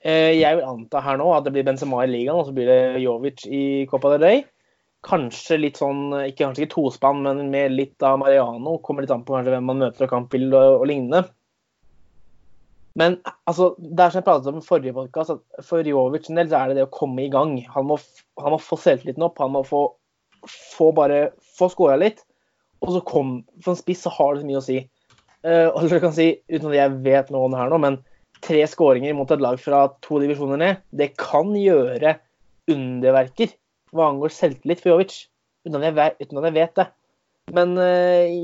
Eh, 0.00 0.38
Jeg 0.38 0.56
vil 0.56 0.64
anta 0.64 1.02
her 1.04 1.18
nå 1.20 1.26
at 1.34 1.44
det 1.44 1.52
blir 1.56 1.66
Benzema 1.66 2.04
i 2.04 2.10
ligaen, 2.12 2.38
og 2.38 2.46
så 2.48 2.54
blir 2.56 2.70
det 2.70 3.02
Jovic 3.02 3.44
i 3.50 3.64
Copa 3.90 4.14
del 4.14 4.26
Rey. 4.26 4.44
Kanskje 5.04 5.58
litt 5.58 5.80
sånn, 5.80 6.10
ikke 6.28 6.44
kanskje 6.44 6.66
ikke 6.66 6.74
tospann, 6.76 7.22
men 7.24 7.50
med 7.50 7.72
litt 7.72 8.02
av 8.04 8.18
Mariano. 8.20 8.78
Kommer 8.84 9.02
litt 9.04 9.12
an 9.14 9.24
på 9.24 9.34
kanskje 9.34 9.54
hvem 9.56 9.68
man 9.72 9.80
møter 9.86 10.06
og 10.06 10.12
kampbilde 10.12 10.60
og, 10.60 10.82
og 10.84 10.90
lignende. 10.92 11.24
Men 12.98 13.20
altså, 13.46 13.74
det 13.78 14.02
er 14.02 14.12
som 14.12 14.18
jeg 14.20 14.26
pratet 14.26 14.50
om 14.50 14.58
i 14.58 14.66
forrige 14.66 14.96
podkast, 14.96 15.36
at 15.36 15.66
for 15.66 15.86
Jovic 15.86 16.26
sin 16.26 16.40
del 16.40 16.50
så 16.50 16.58
er 16.58 16.70
det 16.70 16.80
det 16.80 16.88
å 16.88 16.94
komme 16.94 17.22
i 17.24 17.30
gang. 17.32 17.54
Han 17.74 17.86
må, 17.90 17.98
han 18.40 18.54
må 18.56 18.58
få 18.62 18.78
selvtilliten 18.80 19.26
opp. 19.26 19.38
Han 19.42 19.54
må 19.54 19.62
få, 19.66 19.84
få 20.48 20.90
bare 20.96 21.30
få 21.58 21.70
skåra 21.72 21.98
litt. 22.00 22.24
Og 22.80 22.94
så 22.96 23.02
kom 23.04 23.34
For 23.60 23.74
en 23.74 23.80
spiss 23.80 24.06
så 24.06 24.12
har 24.16 24.34
det 24.34 24.42
så 24.42 24.48
mye 24.48 24.62
å 24.62 24.64
si. 24.64 24.80
Uh, 25.44 25.68
og 25.70 25.86
dere 25.86 26.02
kan 26.02 26.16
si, 26.16 26.32
uten 26.52 26.72
at 26.72 26.78
jeg 26.78 26.96
vet 27.04 27.30
noe 27.32 27.46
om 27.46 27.54
det 27.54 27.60
her 27.60 27.70
nå, 27.72 27.78
men 27.80 28.00
tre 28.44 28.60
skåringer 28.68 29.14
mot 29.16 29.30
et 29.32 29.40
lag 29.40 29.60
fra 29.60 29.86
to 30.04 30.20
divisjoner 30.20 30.60
ned, 30.60 30.80
det 30.96 31.12
kan 31.20 31.52
gjøre 31.56 32.16
underverker 32.70 33.52
hva 33.96 34.10
angår 34.10 34.32
selvtillit 34.34 34.82
for 34.82 34.94
Jovic. 34.94 35.14
Uten 35.66 35.78
at 35.80 35.86
jeg 35.88 35.96
vet, 35.96 36.18
uten 36.22 36.40
at 36.40 36.48
jeg 36.48 36.56
vet 36.56 36.74
det. 36.78 36.86
Men 37.56 37.72
eh, 37.82 38.34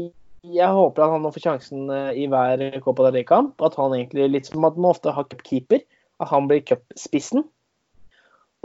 jeg 0.55 0.77
håper 0.77 1.05
at 1.05 1.13
han 1.15 1.25
nå 1.25 1.33
får 1.35 1.45
sjansen 1.45 1.91
eh, 1.93 2.23
i 2.23 2.27
hver 2.31 2.63
Copa 2.85 3.07
del 3.07 3.21
Rey-kamp. 3.21 3.61
At 3.65 3.77
han 3.81 3.95
egentlig, 3.97 4.31
litt 4.33 4.51
som 4.51 4.65
at 4.69 4.79
man 4.79 4.93
ofte 4.95 5.15
har 5.15 5.29
cupkeeper, 5.31 5.85
at 6.23 6.33
han 6.33 6.49
blir 6.51 6.65
cupspissen. 6.67 7.47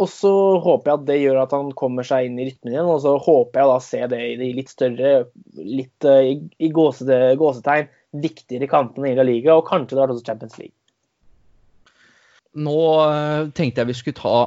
Og 0.01 0.09
så 0.09 0.31
håper 0.63 0.89
jeg 0.89 0.97
at 0.99 1.07
det 1.09 1.17
gjør 1.19 1.41
at 1.43 1.53
han 1.53 1.71
kommer 1.77 2.07
seg 2.07 2.25
inn 2.25 2.39
i 2.41 2.47
rytmen 2.47 2.73
igjen. 2.73 2.89
Og 2.89 3.01
så 3.03 3.15
håper 3.21 3.61
jeg 3.61 3.71
da 3.71 3.77
å 3.77 3.85
se 3.85 4.01
det 4.13 4.21
i 4.31 4.37
de 4.39 4.51
litt 4.57 4.71
større, 4.71 5.11
litt 5.57 6.07
eh, 6.09 6.31
i, 6.39 6.71
gåsete, 6.73 7.19
gåsetegn, 7.41 7.91
viktigere 8.21 8.69
kantene 8.71 9.11
i 9.11 9.17
La 9.19 9.27
Liga, 9.27 9.55
og 9.55 9.67
kanskje 9.69 9.95
det 9.95 10.01
var 10.01 10.13
også 10.13 10.25
Champions 10.27 10.57
League. 10.59 10.75
Nå 12.59 12.79
eh, 13.05 13.51
tenkte 13.55 13.83
jeg 13.83 13.91
vi 13.91 13.99
skulle 13.99 14.19
ta 14.19 14.39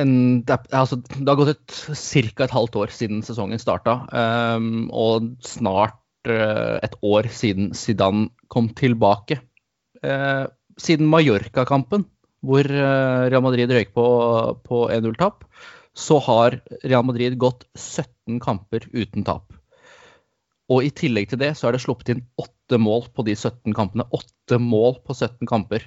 en 0.00 0.40
Det, 0.42 0.56
altså, 0.74 0.96
det 0.98 1.28
har 1.28 1.36
gått 1.38 1.74
ca. 1.94 2.44
et 2.44 2.54
halvt 2.54 2.78
år 2.80 2.90
siden 2.90 3.20
sesongen 3.22 3.60
starta, 3.62 4.00
Um, 4.10 4.88
og 4.90 5.28
snart 5.46 6.00
et 6.30 6.94
år 7.04 7.28
siden 7.32 7.72
Zidane 7.76 8.30
kom 8.48 8.70
tilbake. 8.76 9.40
Eh, 10.04 10.44
siden 10.80 11.08
Mallorca-kampen, 11.10 12.04
hvor 12.44 12.66
eh, 12.68 13.24
Real 13.30 13.44
Madrid 13.44 13.72
røyk 13.72 13.94
på, 13.96 14.06
på 14.66 14.86
1-0-tap, 14.92 15.44
så 15.94 16.18
har 16.26 16.58
Real 16.82 17.04
Madrid 17.06 17.36
gått 17.38 17.64
17 17.78 18.40
kamper 18.42 18.88
uten 18.92 19.24
tap. 19.26 19.54
Og 20.72 20.86
i 20.86 20.92
tillegg 20.96 21.30
til 21.30 21.40
det 21.40 21.52
så 21.58 21.68
er 21.68 21.76
det 21.76 21.84
sluppet 21.84 22.10
inn 22.14 22.24
åtte 22.40 22.78
mål 22.80 23.06
på 23.14 23.24
de 23.26 23.36
17 23.36 23.76
kampene. 23.76 24.06
Åtte 24.16 24.58
mål 24.58 24.98
på 25.04 25.14
17 25.14 25.46
kamper. 25.48 25.84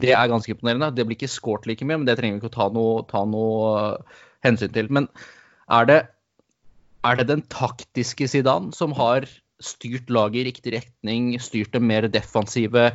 Det 0.00 0.12
er 0.14 0.30
ganske 0.30 0.52
imponerende. 0.54 0.92
Det 0.94 1.06
blir 1.08 1.18
ikke 1.18 1.32
skåret 1.32 1.66
like 1.66 1.84
mye, 1.88 1.98
men 1.98 2.08
det 2.08 2.18
trenger 2.20 2.36
vi 2.36 2.42
ikke 2.44 2.52
å 2.52 2.58
ta 2.58 2.68
noe, 2.72 3.04
ta 3.10 3.24
noe 3.28 3.70
hensyn 4.46 4.72
til. 4.76 4.90
Men 4.92 5.08
er 5.72 5.88
det, 5.88 6.00
er 7.08 7.18
det 7.18 7.28
den 7.32 7.44
taktiske 7.50 8.28
Zidane 8.30 8.76
som 8.76 8.94
har 8.96 9.26
styrt 9.60 10.10
laget 10.12 10.42
i 10.42 10.48
riktig 10.50 10.74
retning, 10.78 11.32
styrt 11.42 11.72
det 11.76 11.82
mer 11.84 12.08
defensive, 12.12 12.90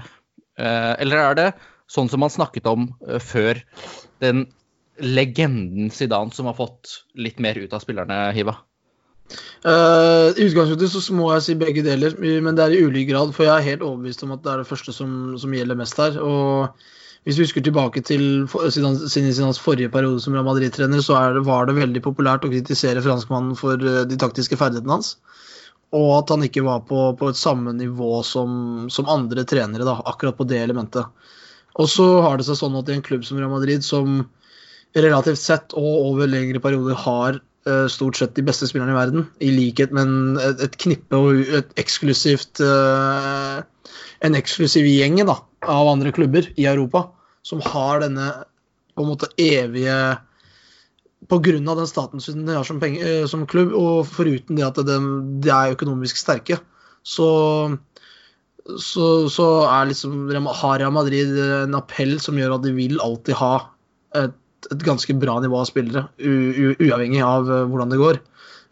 eh, 0.58 0.94
eller 1.00 1.24
er 1.24 1.40
det 1.40 1.50
sånn 1.92 2.10
som 2.10 2.24
man 2.26 2.34
snakket 2.34 2.68
om 2.70 2.90
eh, 3.08 3.22
før, 3.22 3.62
den 4.24 4.48
legenden 5.02 5.92
Zidane 5.92 6.34
som 6.34 6.48
har 6.50 6.58
fått 6.58 7.02
litt 7.20 7.42
mer 7.44 7.58
ut 7.60 7.74
av 7.76 7.84
spillerne, 7.84 8.30
Hiva? 8.36 8.58
Eh, 9.66 10.28
I 10.38 10.46
utgangspunktet 10.48 10.94
så 10.94 11.16
må 11.18 11.32
jeg 11.34 11.46
si 11.46 11.56
begge 11.60 11.84
deler, 11.86 12.16
men 12.22 12.58
det 12.58 12.66
er 12.66 12.76
i 12.76 12.84
ulik 12.86 13.10
grad. 13.10 13.34
For 13.36 13.48
jeg 13.48 13.56
er 13.56 13.72
helt 13.72 13.86
overbevist 13.86 14.24
om 14.26 14.36
at 14.36 14.44
det 14.46 14.54
er 14.54 14.62
det 14.62 14.70
første 14.70 14.94
som, 14.96 15.10
som 15.42 15.56
gjelder 15.56 15.80
mest 15.80 16.00
her. 16.02 16.20
Og 16.22 16.86
hvis 17.26 17.40
vi 17.40 17.48
husker 17.48 17.66
tilbake 17.66 18.04
til 18.06 18.46
siden, 18.70 19.00
sin 19.10 19.32
Zidanes 19.34 19.60
forrige 19.60 19.90
periode 19.94 20.22
som 20.22 20.38
Real 20.38 20.46
Madrid-trener, 20.46 21.02
så 21.02 21.18
det, 21.34 21.42
var 21.48 21.66
det 21.66 21.80
veldig 21.80 22.04
populært 22.06 22.46
å 22.46 22.52
kritisere 22.54 23.04
franskmannen 23.04 23.58
for 23.58 23.82
de 23.82 24.20
taktiske 24.22 24.60
ferdighetene 24.62 25.00
hans. 25.00 25.16
Og 25.94 26.10
at 26.18 26.32
han 26.34 26.44
ikke 26.48 26.64
var 26.66 26.82
på, 26.90 27.02
på 27.20 27.30
et 27.30 27.40
samme 27.40 27.74
nivå 27.78 28.24
som, 28.26 28.88
som 28.92 29.10
andre 29.12 29.46
trenere, 29.48 29.86
da, 29.88 30.00
akkurat 30.10 30.38
på 30.38 30.48
det 30.50 30.64
elementet. 30.64 31.06
Og 31.76 31.90
så 31.92 32.08
har 32.24 32.40
det 32.40 32.48
seg 32.48 32.58
sånn 32.60 32.78
at 32.80 32.90
i 32.90 32.96
en 32.96 33.04
klubb 33.06 33.26
som 33.28 33.40
Real 33.40 33.52
Madrid, 33.52 33.84
som 33.86 34.24
relativt 34.96 35.42
sett 35.42 35.76
og 35.76 36.08
over 36.10 36.30
lengre 36.32 36.62
perioder 36.64 36.98
har 37.04 37.40
uh, 37.68 37.88
stort 37.92 38.20
sett 38.20 38.36
de 38.38 38.46
beste 38.48 38.68
spillerne 38.70 38.96
i 38.96 38.98
verden, 38.98 39.26
i 39.44 39.52
likhet 39.52 39.94
med 39.96 40.08
en, 40.08 40.38
et, 40.40 40.64
et 40.70 40.78
knippe 40.82 41.20
og 41.20 41.44
et 41.60 41.74
eksklusivt 41.82 42.64
uh, 42.64 43.64
En 44.24 44.38
eksklusiv 44.38 44.88
gjeng 44.88 45.20
da, 45.28 45.36
av 45.68 45.90
andre 45.92 46.14
klubber 46.16 46.48
i 46.56 46.66
Europa 46.66 47.04
som 47.46 47.60
har 47.62 48.00
denne 48.02 48.30
på 48.96 49.04
en 49.04 49.10
måte 49.12 49.28
evige 49.38 49.98
Pga. 51.32 51.58
den 51.58 51.90
statusen 51.90 52.46
de 52.46 52.56
har 52.58 52.68
som, 52.68 52.80
penge, 52.80 53.02
eh, 53.02 53.26
som 53.30 53.48
klubb, 53.50 53.74
og 53.74 54.06
foruten 54.08 54.58
det 54.60 54.66
at 54.68 54.80
de, 54.86 54.98
de 55.42 55.52
er 55.54 55.76
økonomisk 55.76 56.20
sterke, 56.22 56.60
så 57.06 57.78
så, 58.66 59.30
så 59.30 59.46
liksom, 59.86 60.26
har 60.34 60.80
Real 60.80 60.94
Madrid 60.94 61.38
en 61.38 61.78
appell 61.78 62.18
som 62.22 62.38
gjør 62.40 62.58
at 62.58 62.64
de 62.66 62.74
vil 62.74 62.98
alltid 63.04 63.38
ha 63.38 63.54
et, 64.18 64.34
et 64.74 64.86
ganske 64.86 65.14
bra 65.22 65.38
nivå 65.44 65.60
av 65.62 65.68
spillere, 65.70 66.08
u, 66.18 66.32
u, 66.34 66.66
uavhengig 66.88 67.22
av 67.22 67.46
eh, 67.52 67.68
hvordan 67.70 67.94
det 67.94 68.02
går. 68.02 68.22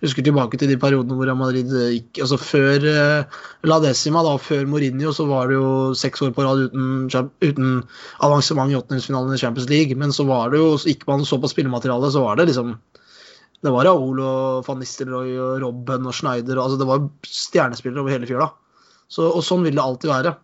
Husker 0.03 0.25
tilbake 0.25 0.59
til 0.59 0.67
de 0.67 0.75
periodene 0.79 1.15
hvor 1.15 1.29
Madrid 1.39 1.69
gikk 1.71 2.19
altså 2.25 2.35
Før 2.41 2.85
eh, 2.91 3.37
La 3.69 3.77
Decima, 3.79 4.23
da, 4.25 4.33
før 4.41 4.65
Mourinho, 4.67 5.13
så 5.15 5.25
var 5.29 5.47
det 5.47 5.55
jo 5.55 5.67
seks 5.95 6.25
år 6.25 6.33
på 6.35 6.43
rad 6.43 6.65
uten, 6.65 7.05
uten 7.39 7.69
avansement 8.25 8.73
i 8.73 8.75
åttendelsfinalen 8.79 9.37
i 9.37 9.39
Champions 9.39 9.69
League. 9.71 9.95
Men 9.99 10.11
så 10.15 10.25
var 10.27 10.51
det 10.51 10.59
jo, 10.59 10.73
så 10.75 10.91
gikk 10.91 11.07
man 11.07 11.23
så 11.27 11.39
på 11.39 11.51
spillematerialet, 11.51 12.11
så 12.15 12.25
var 12.25 12.39
det 12.39 12.49
liksom 12.51 12.75
Det 13.63 13.71
var 13.71 13.87
Raoul 13.87 14.19
og 14.19 14.65
van 14.67 14.81
Nistelrooy 14.83 15.37
og 15.39 15.61
Robben 15.63 16.09
og 16.09 16.15
Schneider 16.17 16.59
altså 16.59 16.81
Det 16.81 16.89
var 16.89 17.05
stjernespillere 17.23 18.03
over 18.03 18.17
hele 18.17 18.27
fjøla. 18.27 18.49
Så, 19.07 19.29
og 19.29 19.39
sånn 19.45 19.63
vil 19.63 19.77
det 19.77 19.85
alltid 19.85 20.11
være. 20.11 20.35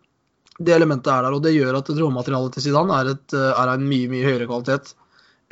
Det 0.60 0.76
elementet 0.76 1.12
er 1.12 1.26
der, 1.26 1.36
og 1.36 1.44
det 1.44 1.56
gjør 1.56 1.82
at 1.82 1.92
råmaterialet 2.00 2.56
til 2.56 2.70
Zidane 2.70 2.96
er, 2.96 3.12
et, 3.16 3.36
eh, 3.36 3.52
er 3.60 3.74
en 3.74 3.88
mye 3.92 4.08
mye 4.12 4.24
høyere 4.28 4.48
kvalitet 4.48 4.94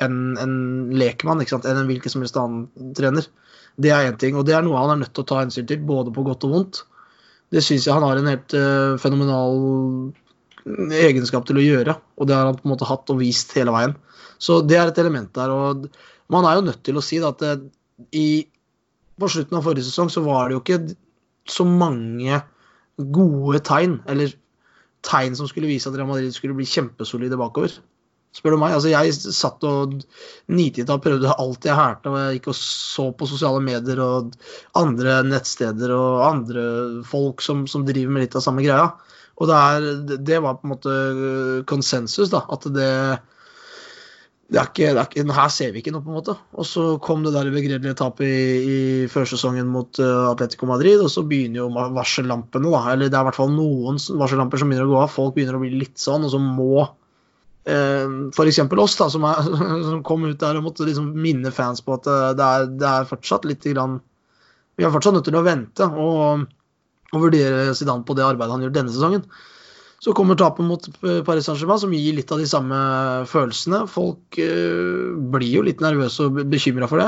enn 0.03 0.37
en 0.39 0.55
lekmann, 0.93 1.41
ikke 1.41 1.55
sant? 1.55 1.67
enn 1.67 1.79
en 1.81 1.89
hvilken 1.89 2.13
som 2.13 2.23
helst 2.23 2.37
annen 2.39 2.93
trener. 2.97 3.27
Det 3.77 3.91
er 3.93 4.07
én 4.09 4.17
ting, 4.17 4.37
og 4.37 4.45
det 4.47 4.55
er 4.57 4.63
noe 4.65 4.79
han 4.81 4.95
er 4.95 5.01
nødt 5.03 5.13
til 5.13 5.25
å 5.25 5.29
ta 5.29 5.41
hensyn 5.43 5.67
til, 5.69 5.83
både 5.85 6.13
på 6.13 6.25
godt 6.25 6.47
og 6.47 6.53
vondt. 6.55 6.81
Det 7.53 7.61
syns 7.63 7.85
jeg 7.85 7.95
han 7.95 8.03
har 8.03 8.19
en 8.19 8.29
helt 8.31 8.55
uh, 8.57 8.97
fenomenal 8.99 10.11
egenskap 10.97 11.45
til 11.47 11.59
å 11.61 11.63
gjøre, 11.63 11.95
og 12.17 12.27
det 12.27 12.35
har 12.35 12.49
han 12.49 12.57
på 12.57 12.65
en 12.67 12.73
måte 12.73 12.87
hatt 12.89 13.13
og 13.13 13.21
vist 13.21 13.53
hele 13.55 13.73
veien. 13.75 13.95
Så 14.41 14.59
det 14.65 14.77
er 14.77 14.91
et 14.91 15.01
element 15.01 15.29
der. 15.35 15.53
og 15.53 15.87
Man 16.33 16.45
er 16.45 16.57
jo 16.57 16.65
nødt 16.67 16.83
til 16.85 16.97
å 16.99 17.05
si 17.05 17.21
at 17.23 17.39
det, 17.43 17.53
i, 18.11 18.45
på 19.17 19.29
slutten 19.31 19.57
av 19.57 19.65
forrige 19.65 19.87
sesong 19.87 20.11
så 20.13 20.25
var 20.25 20.49
det 20.49 20.57
jo 20.57 20.63
ikke 20.63 20.97
så 21.47 21.65
mange 21.67 22.41
gode 22.97 23.61
tegn, 23.65 23.99
eller 24.09 24.33
tegn 25.05 25.37
som 25.37 25.47
skulle 25.49 25.69
vise 25.69 25.89
at 25.89 25.95
Real 25.95 26.09
Madrid 26.09 26.33
skulle 26.35 26.57
bli 26.57 26.67
kjempesolide 26.67 27.39
bakover. 27.39 27.77
Spør 28.37 28.53
du 28.53 28.59
meg. 28.61 28.75
Altså, 28.77 28.91
jeg 28.91 29.15
satt 29.33 29.63
og 29.65 29.95
nititta 30.53 30.97
og 30.97 31.03
prøvde 31.05 31.33
alt 31.41 31.65
jeg 31.65 31.77
hørte, 31.77 32.11
og 32.11 32.19
jeg 32.21 32.37
gikk 32.37 32.51
og 32.51 32.57
så 32.59 33.07
på 33.17 33.29
sosiale 33.29 33.63
medier 33.65 34.01
og 34.03 34.35
andre 34.77 35.19
nettsteder 35.25 35.93
og 35.95 36.25
andre 36.27 36.67
folk 37.07 37.41
som, 37.45 37.65
som 37.71 37.85
driver 37.87 38.13
med 38.13 38.27
litt 38.27 38.37
av 38.37 38.45
samme 38.45 38.65
greia. 38.65 38.91
Og 39.37 39.49
det, 39.49 39.57
er, 39.57 40.21
det 40.25 40.37
var 40.41 40.59
på 40.59 40.67
en 40.67 40.75
måte 40.75 40.93
konsensus, 41.69 42.29
da. 42.33 42.45
At 42.53 42.69
det 42.73 42.91
det 44.47 44.61
er 44.61 44.69
ikke, 44.69 44.91
det 44.95 45.01
er 45.01 45.07
ikke, 45.09 45.33
her 45.35 45.49
ser 45.51 45.73
vi 45.75 45.81
ikke 45.81 45.91
noe, 45.91 46.03
på 46.05 46.11
en 46.13 46.17
måte. 46.21 46.33
Og 46.55 46.63
så 46.63 46.83
kom 47.03 47.25
det 47.25 47.33
der 47.35 47.49
begredelige 47.51 47.97
tapet 47.99 48.29
i, 48.29 48.43
i 48.63 48.77
førsesongen 49.11 49.67
mot 49.67 49.99
uh, 49.99 50.29
Atletico 50.29 50.69
Madrid, 50.69 51.01
og 51.03 51.11
så 51.11 51.25
begynner 51.27 51.65
jo 51.65 51.67
varsellampene, 51.75 52.71
da. 52.71 52.85
Eller 52.93 53.11
det 53.11 53.17
er 53.17 53.25
i 53.25 53.27
hvert 53.27 53.39
fall 53.41 53.51
noen 53.51 53.99
varsellamper 54.21 54.61
som 54.61 54.71
begynner 54.71 54.87
å 54.87 54.93
gå 54.93 55.01
av. 55.01 55.11
Folk 55.11 55.35
begynner 55.35 55.59
å 55.59 55.61
bli 55.65 55.73
litt 55.81 55.99
sånn, 55.99 56.23
og 56.23 56.31
så 56.31 56.39
må 56.39 56.85
f.eks. 57.67 58.59
oss, 58.63 58.95
da, 58.99 59.09
som, 59.11 59.25
er, 59.27 59.49
som 59.89 60.03
kom 60.07 60.23
ut 60.27 60.39
der 60.39 60.59
og 60.59 60.69
måtte 60.69 60.87
liksom 60.87 61.09
minne 61.19 61.51
fans 61.55 61.83
på 61.83 61.97
at 61.97 62.07
uh, 62.07 62.31
det, 62.37 62.45
er, 62.45 62.69
det 62.79 62.87
er 62.87 63.09
fortsatt 63.09 63.47
litt 63.49 63.65
grann 63.67 63.99
Vi 64.79 64.87
er 64.87 64.93
fortsatt 64.93 65.17
nødt 65.17 65.27
til 65.27 65.35
å 65.39 65.43
vente 65.45 65.89
og, 65.89 66.47
og 67.11 67.21
vurdere 67.27 67.75
Zidane 67.75 68.07
på 68.07 68.15
det 68.17 68.27
arbeidet 68.27 68.55
han 68.55 68.65
gjør 68.65 68.75
denne 68.77 68.93
sesongen. 68.93 69.25
Så 69.99 70.13
kommer 70.13 70.37
tapet 70.37 70.61
mot 70.61 70.83
Paris 71.25 71.47
Saint-Germain, 71.47 71.79
som 71.81 71.93
gir 71.95 72.13
litt 72.13 72.29
av 72.29 72.37
de 72.37 72.45
samme 72.45 72.77
følelsene. 73.25 73.79
Folk 73.89 74.37
eh, 74.37 75.15
blir 75.33 75.49
jo 75.49 75.63
litt 75.65 75.81
nervøse 75.81 76.27
og 76.27 76.37
bekymra 76.51 76.89
for 76.91 77.01
det. 77.01 77.07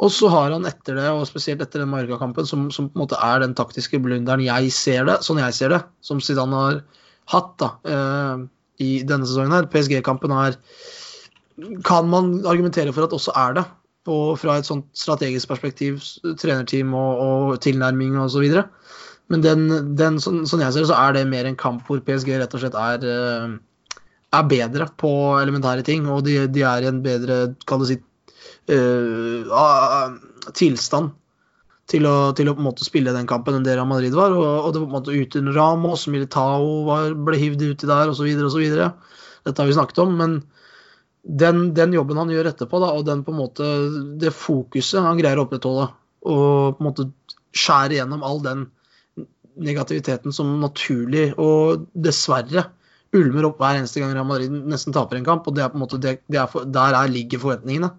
Og 0.00 0.12
så 0.12 0.28
har 0.32 0.52
han 0.52 0.64
etter 0.68 0.96
det, 0.98 1.06
og 1.12 1.24
spesielt 1.28 1.60
etter 1.64 1.82
den 1.82 1.92
Marga-kampen, 1.92 2.48
som, 2.48 2.66
som, 2.72 2.88
på 2.88 2.98
en 2.98 3.04
måte 3.04 3.20
er 3.20 3.40
den 3.44 3.56
taktiske 3.56 4.00
blunderen 4.04 4.44
jeg 4.44 4.72
ser 4.76 5.08
det, 5.08 5.20
sånn 5.24 5.40
jeg 5.40 5.56
ser 5.56 5.72
det, 5.72 5.82
som 6.04 6.20
Zidane 6.24 6.62
har 6.62 6.82
hatt 7.32 7.54
da, 7.60 7.70
eh, 7.88 8.44
i 8.82 9.00
denne 9.06 9.26
sesongen 9.28 9.54
her. 9.54 9.68
PSG-kampen 9.72 10.34
er 10.36 10.60
Kan 11.84 12.08
man 12.12 12.44
argumentere 12.44 12.92
for 12.92 13.06
at 13.06 13.14
også 13.16 13.32
er 13.32 13.54
det, 13.56 13.64
Og 14.06 14.38
fra 14.38 14.58
et 14.58 14.66
sånt 14.66 14.84
strategisk 14.94 15.48
perspektiv, 15.48 15.98
trenerteam 16.38 16.92
og, 16.94 17.18
og 17.18 17.60
tilnærming 17.60 18.18
osv. 18.20 18.44
Men 19.32 19.42
den, 19.42 19.64
den, 19.98 20.20
sånn, 20.22 20.44
sånn 20.46 20.62
jeg 20.62 20.74
ser 20.74 20.84
det, 20.84 20.90
så 20.92 20.98
er 21.00 21.16
det 21.16 21.24
mer 21.26 21.48
en 21.48 21.58
kamp 21.58 21.88
hvor 21.88 21.98
PSG 22.06 22.36
rett 22.38 22.54
og 22.54 22.62
slett 22.62 22.76
er, 22.78 23.02
eh, 23.02 24.04
er 24.38 24.46
bedre 24.46 24.86
på 25.02 25.10
elementære 25.40 25.82
ting. 25.88 26.06
Og 26.06 26.22
de, 26.28 26.44
de 26.46 26.62
er 26.62 26.86
i 26.86 26.90
en 26.92 27.02
bedre, 27.02 27.40
kan 27.66 27.82
du 27.82 27.88
si, 27.88 27.98
uh, 28.70 29.50
uh, 29.50 30.14
tilstand 30.54 31.10
til 31.90 32.06
å, 32.08 32.14
til 32.34 32.50
å 32.50 32.54
på 32.56 32.62
en 32.62 32.66
måte 32.66 32.86
spille 32.86 33.14
den 33.14 33.28
kampen 33.30 33.56
enn 33.56 33.66
det 33.66 33.76
Real 33.76 33.88
Madrid 33.88 34.14
var. 34.16 34.34
Og, 34.34 34.46
og 34.66 34.72
det 34.74 34.82
var 34.82 34.86
på 34.86 34.92
en 34.92 34.98
måte 34.98 35.16
uten 35.16 35.52
Ramos, 35.54 36.06
Militao 36.10 36.82
var, 36.88 37.14
ble 37.28 37.38
hivd 37.40 37.62
uti 37.62 37.88
der 37.88 38.10
osv. 38.10 38.26
osv. 38.48 38.64
Dette 39.46 39.62
har 39.62 39.68
vi 39.68 39.76
snakket 39.76 40.02
om. 40.02 40.16
Men 40.18 40.40
den, 41.26 41.68
den 41.74 41.94
jobben 41.94 42.18
han 42.20 42.32
gjør 42.32 42.50
etterpå, 42.52 42.80
da, 42.82 42.92
og 42.94 43.06
den 43.06 43.22
på 43.26 43.34
en 43.34 43.40
måte, 43.40 43.68
det 44.18 44.34
fokuset 44.34 45.02
han 45.02 45.18
greier 45.18 45.40
å 45.40 45.46
opprettholde, 45.46 45.88
og 46.26 46.76
på 46.76 46.82
en 46.82 46.88
måte 46.88 47.10
skjære 47.56 48.00
gjennom 48.00 48.24
all 48.26 48.42
den 48.44 48.66
negativiteten 49.56 50.34
som 50.36 50.58
naturlig 50.60 51.30
og 51.40 51.86
dessverre 51.96 52.66
ulmer 53.16 53.46
opp 53.48 53.62
hver 53.62 53.78
eneste 53.78 54.02
gang 54.02 54.12
Real 54.12 54.26
Madrid 54.28 54.52
nesten 54.52 54.94
taper 54.94 55.18
en 55.18 55.26
kamp. 55.26 55.46
og 55.46 55.54
det 55.56 55.64
er 55.64 55.70
på 55.72 55.78
en 55.78 55.84
måte, 55.84 56.00
det, 56.02 56.18
det 56.28 56.40
er 56.42 56.50
for, 56.50 56.66
Der 56.68 56.98
er, 56.98 57.08
ligger 57.08 57.42
forventningene. 57.42 57.94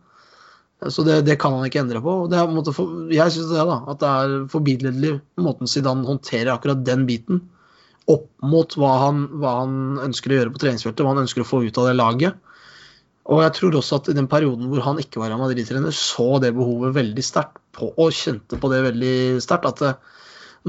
Så 0.85 1.01
det, 1.03 1.21
det 1.25 1.39
kan 1.41 1.55
han 1.57 1.65
ikke 1.65 1.81
endre 1.81 2.01
på. 2.05 2.15
det 2.29 2.37
er 2.37 2.45
en 2.45 2.73
for, 2.73 3.07
Jeg 3.09 3.33
syns 3.33 3.49
det, 3.49 3.63
da, 3.65 3.77
at 3.89 4.01
det 4.01 4.09
er 4.09 4.33
forbilledlig 4.51 5.13
måten 5.41 5.69
Zidane 5.69 6.05
håndterer 6.05 6.53
akkurat 6.53 6.83
den 6.85 7.07
biten 7.09 7.41
opp 8.07 8.27
mot 8.45 8.75
hva 8.79 8.91
han, 9.07 9.23
hva 9.41 9.55
han 9.63 9.71
ønsker 10.05 10.31
å 10.31 10.37
gjøre 10.37 10.53
på 10.53 10.61
treningsfeltet, 10.63 11.01
hva 11.03 11.15
han 11.15 11.25
ønsker 11.25 11.43
å 11.43 11.47
få 11.47 11.63
ut 11.65 11.79
av 11.81 11.89
det 11.89 11.95
laget. 11.97 12.37
Og 13.27 13.41
jeg 13.43 13.55
tror 13.57 13.75
også 13.75 13.97
at 13.99 14.11
i 14.11 14.15
den 14.15 14.29
perioden 14.31 14.69
hvor 14.71 14.85
han 14.85 15.01
ikke 15.01 15.19
var 15.19 15.33
Real 15.33 15.41
Madrid-trener, 15.41 15.91
så 15.91 16.37
det 16.39 16.53
behovet 16.55 16.95
veldig 16.95 17.25
sterkt 17.25 17.59
på, 17.75 17.89
og 17.89 18.15
kjente 18.15 18.59
på 18.61 18.69
det 18.71 18.85
veldig 18.85 19.17
sterkt. 19.43 19.67
At 19.67 19.81
det, 19.83 19.95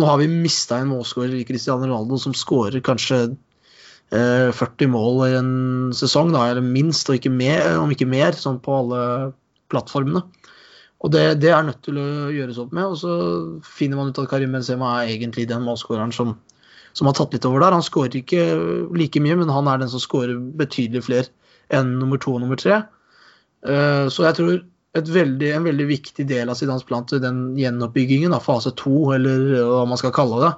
nå 0.01 0.09
har 0.09 0.19
vi 0.19 0.31
mista 0.33 0.81
en 0.81 0.91
målskårer 0.91 1.37
i 1.39 1.45
Cristiano 1.47 1.87
Ronaldo 1.87 2.19
som 2.19 2.35
skårer 2.35 2.83
kanskje 2.85 3.21
eh, 3.29 4.49
40 4.51 4.91
mål 4.91 5.23
i 5.29 5.37
en 5.39 5.53
sesong, 5.95 6.33
da, 6.35 6.49
eller 6.49 6.65
minst, 6.65 7.07
og 7.13 7.21
ikke 7.21 7.35
mer, 7.35 7.77
om 7.79 7.95
ikke 7.95 8.09
mer, 8.11 8.35
sånn 8.35 8.59
på 8.65 8.81
alle 8.81 9.05
plattformene. 9.73 10.25
Og 10.99 11.13
det, 11.15 11.25
det 11.43 11.53
er 11.55 11.67
nødt 11.67 11.83
til 11.87 11.99
å 12.01 12.07
gjøres 12.35 12.59
opp 12.59 12.73
med. 12.75 12.91
Og 12.91 12.99
så 13.01 13.13
finner 13.67 14.01
man 14.01 14.11
ut 14.11 14.19
at 14.19 14.31
Karim 14.31 14.57
Benzema 14.57 14.97
er 14.99 15.13
egentlig 15.15 15.47
den 15.51 15.63
målskåreren 15.67 16.15
som, 16.15 16.35
som 16.97 17.07
har 17.11 17.15
tatt 17.19 17.37
litt 17.37 17.47
over 17.47 17.63
der. 17.63 17.77
Han 17.77 17.87
skårer 17.87 18.19
ikke 18.19 18.47
like 18.99 19.23
mye, 19.23 19.37
men 19.39 19.53
han 19.55 19.71
er 19.71 19.83
den 19.83 19.93
som 19.93 20.03
skårer 20.03 20.35
betydelig 20.59 21.05
flere 21.07 21.31
enn 21.75 21.99
nummer 22.01 22.19
to 22.23 22.35
og 22.35 22.43
nummer 22.43 22.59
tre. 22.59 22.81
Eh, 23.69 24.09
Så 24.11 24.27
jeg 24.27 24.39
tror 24.41 24.59
veldig, 24.99 25.53
en 25.55 25.69
veldig 25.69 25.87
viktig 25.87 26.27
del 26.27 26.51
av 26.51 26.59
Zidans 26.59 26.87
plan 26.89 27.07
til 27.07 27.21
den 27.23 27.53
gjenoppbyggingen 27.61 28.35
av 28.35 28.43
fase 28.43 28.73
to, 28.75 29.13
eller 29.15 29.53
hva 29.69 29.85
man 29.87 30.01
skal 30.01 30.15
kalle 30.17 30.41
det, 30.43 30.53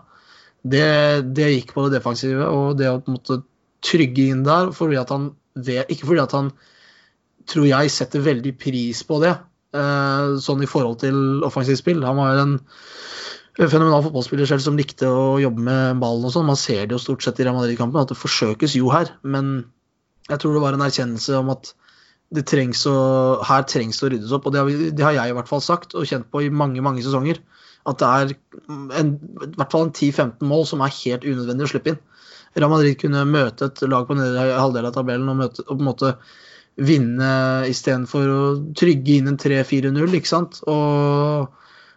det, 0.73 0.89
det 1.37 1.51
gikk 1.51 1.75
på 1.75 1.87
det 1.87 1.99
defensive 1.99 2.47
og 2.49 2.79
det 2.79 2.89
å 2.89 3.01
på 3.01 3.11
en 3.11 3.17
måte 3.19 3.41
trygge 3.85 4.31
inn 4.31 4.45
der. 4.47 4.73
Fordi 4.77 4.99
at 5.01 5.13
han 5.13 5.33
ikke 5.57 6.07
fordi 6.07 6.23
at 6.23 6.35
han 6.37 6.53
tror 7.51 7.67
jeg 7.69 7.93
setter 7.93 8.25
veldig 8.25 8.55
pris 8.61 9.03
på 9.07 9.21
det, 9.23 9.35
eh, 9.77 10.39
sånn 10.43 10.63
i 10.65 10.71
forhold 10.71 11.01
til 11.03 11.45
offensivt 11.47 11.83
spill. 11.83 12.05
Han 12.07 12.21
var 12.21 12.35
jo 12.35 12.47
en 12.47 12.57
fenomenal 13.69 14.05
fotballspiller 14.07 14.49
selv 14.49 14.65
som 14.65 14.79
likte 14.79 15.09
å 15.11 15.41
jobbe 15.43 15.65
med 15.67 16.01
ballen 16.03 16.29
og 16.29 16.35
sånn. 16.35 16.49
Man 16.49 16.61
ser 16.61 16.87
det 16.87 16.97
jo 16.97 17.03
stort 17.03 17.27
sett 17.27 17.41
i 17.41 17.47
Real 17.47 17.59
Madrid-kampen 17.59 18.01
at 18.01 18.13
det 18.13 18.21
forsøkes 18.21 18.79
jo 18.79 18.93
her, 18.95 19.13
men 19.23 19.71
jeg 20.31 20.41
tror 20.41 20.55
det 20.55 20.63
var 20.63 20.77
en 20.77 20.87
erkjennelse 20.87 21.39
om 21.41 21.51
at 21.53 21.73
det 22.31 22.45
trengs 22.47 22.85
å, 22.87 22.97
her 23.43 23.65
trengs 23.67 23.99
det 23.99 24.07
å 24.07 24.11
ryddes 24.13 24.35
opp. 24.37 24.47
Og 24.47 24.55
det 24.55 24.61
har, 24.63 24.69
det 24.95 25.05
har 25.05 25.17
jeg 25.17 25.33
i 25.33 25.35
hvert 25.35 25.51
fall 25.51 25.63
sagt 25.65 25.97
og 25.99 26.07
kjent 26.07 26.29
på 26.31 26.45
i 26.47 26.53
mange 26.55 26.83
mange 26.85 27.03
sesonger. 27.03 27.41
At 27.91 27.99
det 27.99 28.11
er 28.11 28.35
en, 29.01 29.17
i 29.43 29.57
hvert 29.57 29.73
fall 29.73 29.89
en 29.89 29.95
10-15 29.97 30.47
mål 30.47 30.67
som 30.69 30.85
er 30.85 30.95
helt 31.01 31.27
unødvendig 31.27 31.67
å 31.67 31.73
slippe 31.73 31.95
inn. 31.95 31.99
Real 32.55 32.71
Madrid 32.71 32.99
kunne 33.01 33.25
møte 33.31 33.71
et 33.71 33.83
lag 33.87 34.07
på 34.07 34.17
nedre 34.19 34.47
halvdel 34.59 34.89
av 34.89 34.95
tabellen 34.95 35.31
og, 35.31 35.39
møte, 35.39 35.65
og 35.67 35.75
på 35.75 35.81
en 35.81 35.89
måte 35.89 36.13
vinne 36.79 37.31
istedenfor 37.69 38.29
å 38.31 38.43
trygge 38.79 39.19
inn 39.19 39.31
en 39.33 39.41
3-4-0, 39.41 40.15
ikke 40.17 40.31
sant. 40.31 40.61
Og, 40.71 41.49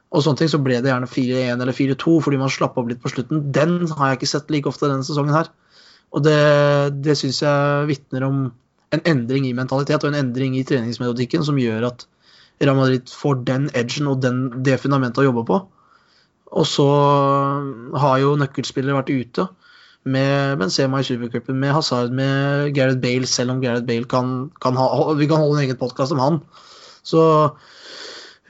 og 0.09 0.25
sånne 0.25 0.41
ting, 0.41 0.51
så 0.51 0.61
ble 0.63 0.79
det 0.83 0.91
gjerne 0.91 1.09
4-1 1.09 1.63
eller 1.63 1.77
4-2 1.77 2.15
fordi 2.25 2.39
man 2.41 2.51
slapp 2.53 2.79
opp 2.79 2.89
litt 2.91 3.03
på 3.03 3.11
slutten. 3.13 3.45
Den 3.55 3.81
har 3.93 4.11
jeg 4.11 4.21
ikke 4.21 4.33
sett 4.33 4.51
like 4.53 4.69
ofte 4.71 4.89
denne 4.89 5.07
sesongen 5.07 5.35
her. 5.35 5.51
Og 6.13 6.25
det, 6.25 6.39
det 7.05 7.17
syns 7.17 7.41
jeg 7.41 7.87
vitner 7.89 8.27
om 8.27 8.43
en 8.93 9.05
endring 9.09 9.47
i 9.49 9.55
mentalitet 9.57 10.03
og 10.03 10.11
en 10.11 10.19
endring 10.19 10.57
i 10.57 10.65
treningsmetodikken 10.67 11.45
som 11.45 11.57
gjør 11.57 11.87
at 11.89 12.05
Real 12.61 12.77
Madrid 12.77 13.09
får 13.09 13.39
den 13.47 13.69
edgen 13.73 14.11
og 14.11 14.21
den, 14.21 14.43
det 14.63 14.77
fundamentet 14.83 15.23
å 15.23 15.25
jobbe 15.25 15.45
på. 15.47 15.57
Og 16.53 16.67
så 16.69 16.85
har 17.97 18.19
jo 18.21 18.35
nøkkelspillere 18.37 18.99
vært 18.99 19.09
ute 19.09 19.47
med 20.03 20.57
Benzema 20.59 20.99
i 20.99 21.05
Supercupen, 21.07 21.59
med 21.59 21.73
Hazard, 21.75 22.11
med 22.15 22.73
Gareth 22.75 22.99
Bale, 23.03 23.27
selv 23.29 23.55
om 23.55 23.61
Gareth 23.63 23.85
Bale 23.87 24.09
kan, 24.09 24.49
kan 24.61 24.75
ha 24.79 25.13
Vi 25.19 25.27
kan 25.29 25.39
holde 25.39 25.61
en 25.61 25.67
egen 25.67 25.79
podkast 25.79 26.15
om 26.15 26.19
han. 26.19 26.41
Så 27.07 27.21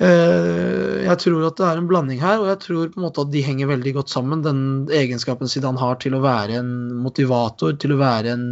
eh, 0.02 1.04
jeg 1.06 1.18
tror 1.22 1.46
at 1.48 1.60
det 1.60 1.68
er 1.68 1.82
en 1.82 1.90
blanding 1.90 2.22
her, 2.22 2.42
og 2.42 2.50
jeg 2.50 2.62
tror 2.64 2.90
på 2.94 3.02
en 3.02 3.06
måte 3.06 3.26
at 3.26 3.34
de 3.34 3.44
henger 3.46 3.70
veldig 3.70 3.94
godt 4.00 4.14
sammen. 4.14 4.42
Den 4.46 4.64
egenskapen 4.94 5.52
Zidane 5.52 5.82
har 5.82 6.02
til 6.02 6.18
å 6.18 6.24
være 6.26 6.58
en 6.62 6.74
motivator, 7.04 7.78
til 7.78 7.96
å 7.96 8.02
være 8.02 8.34
en 8.34 8.48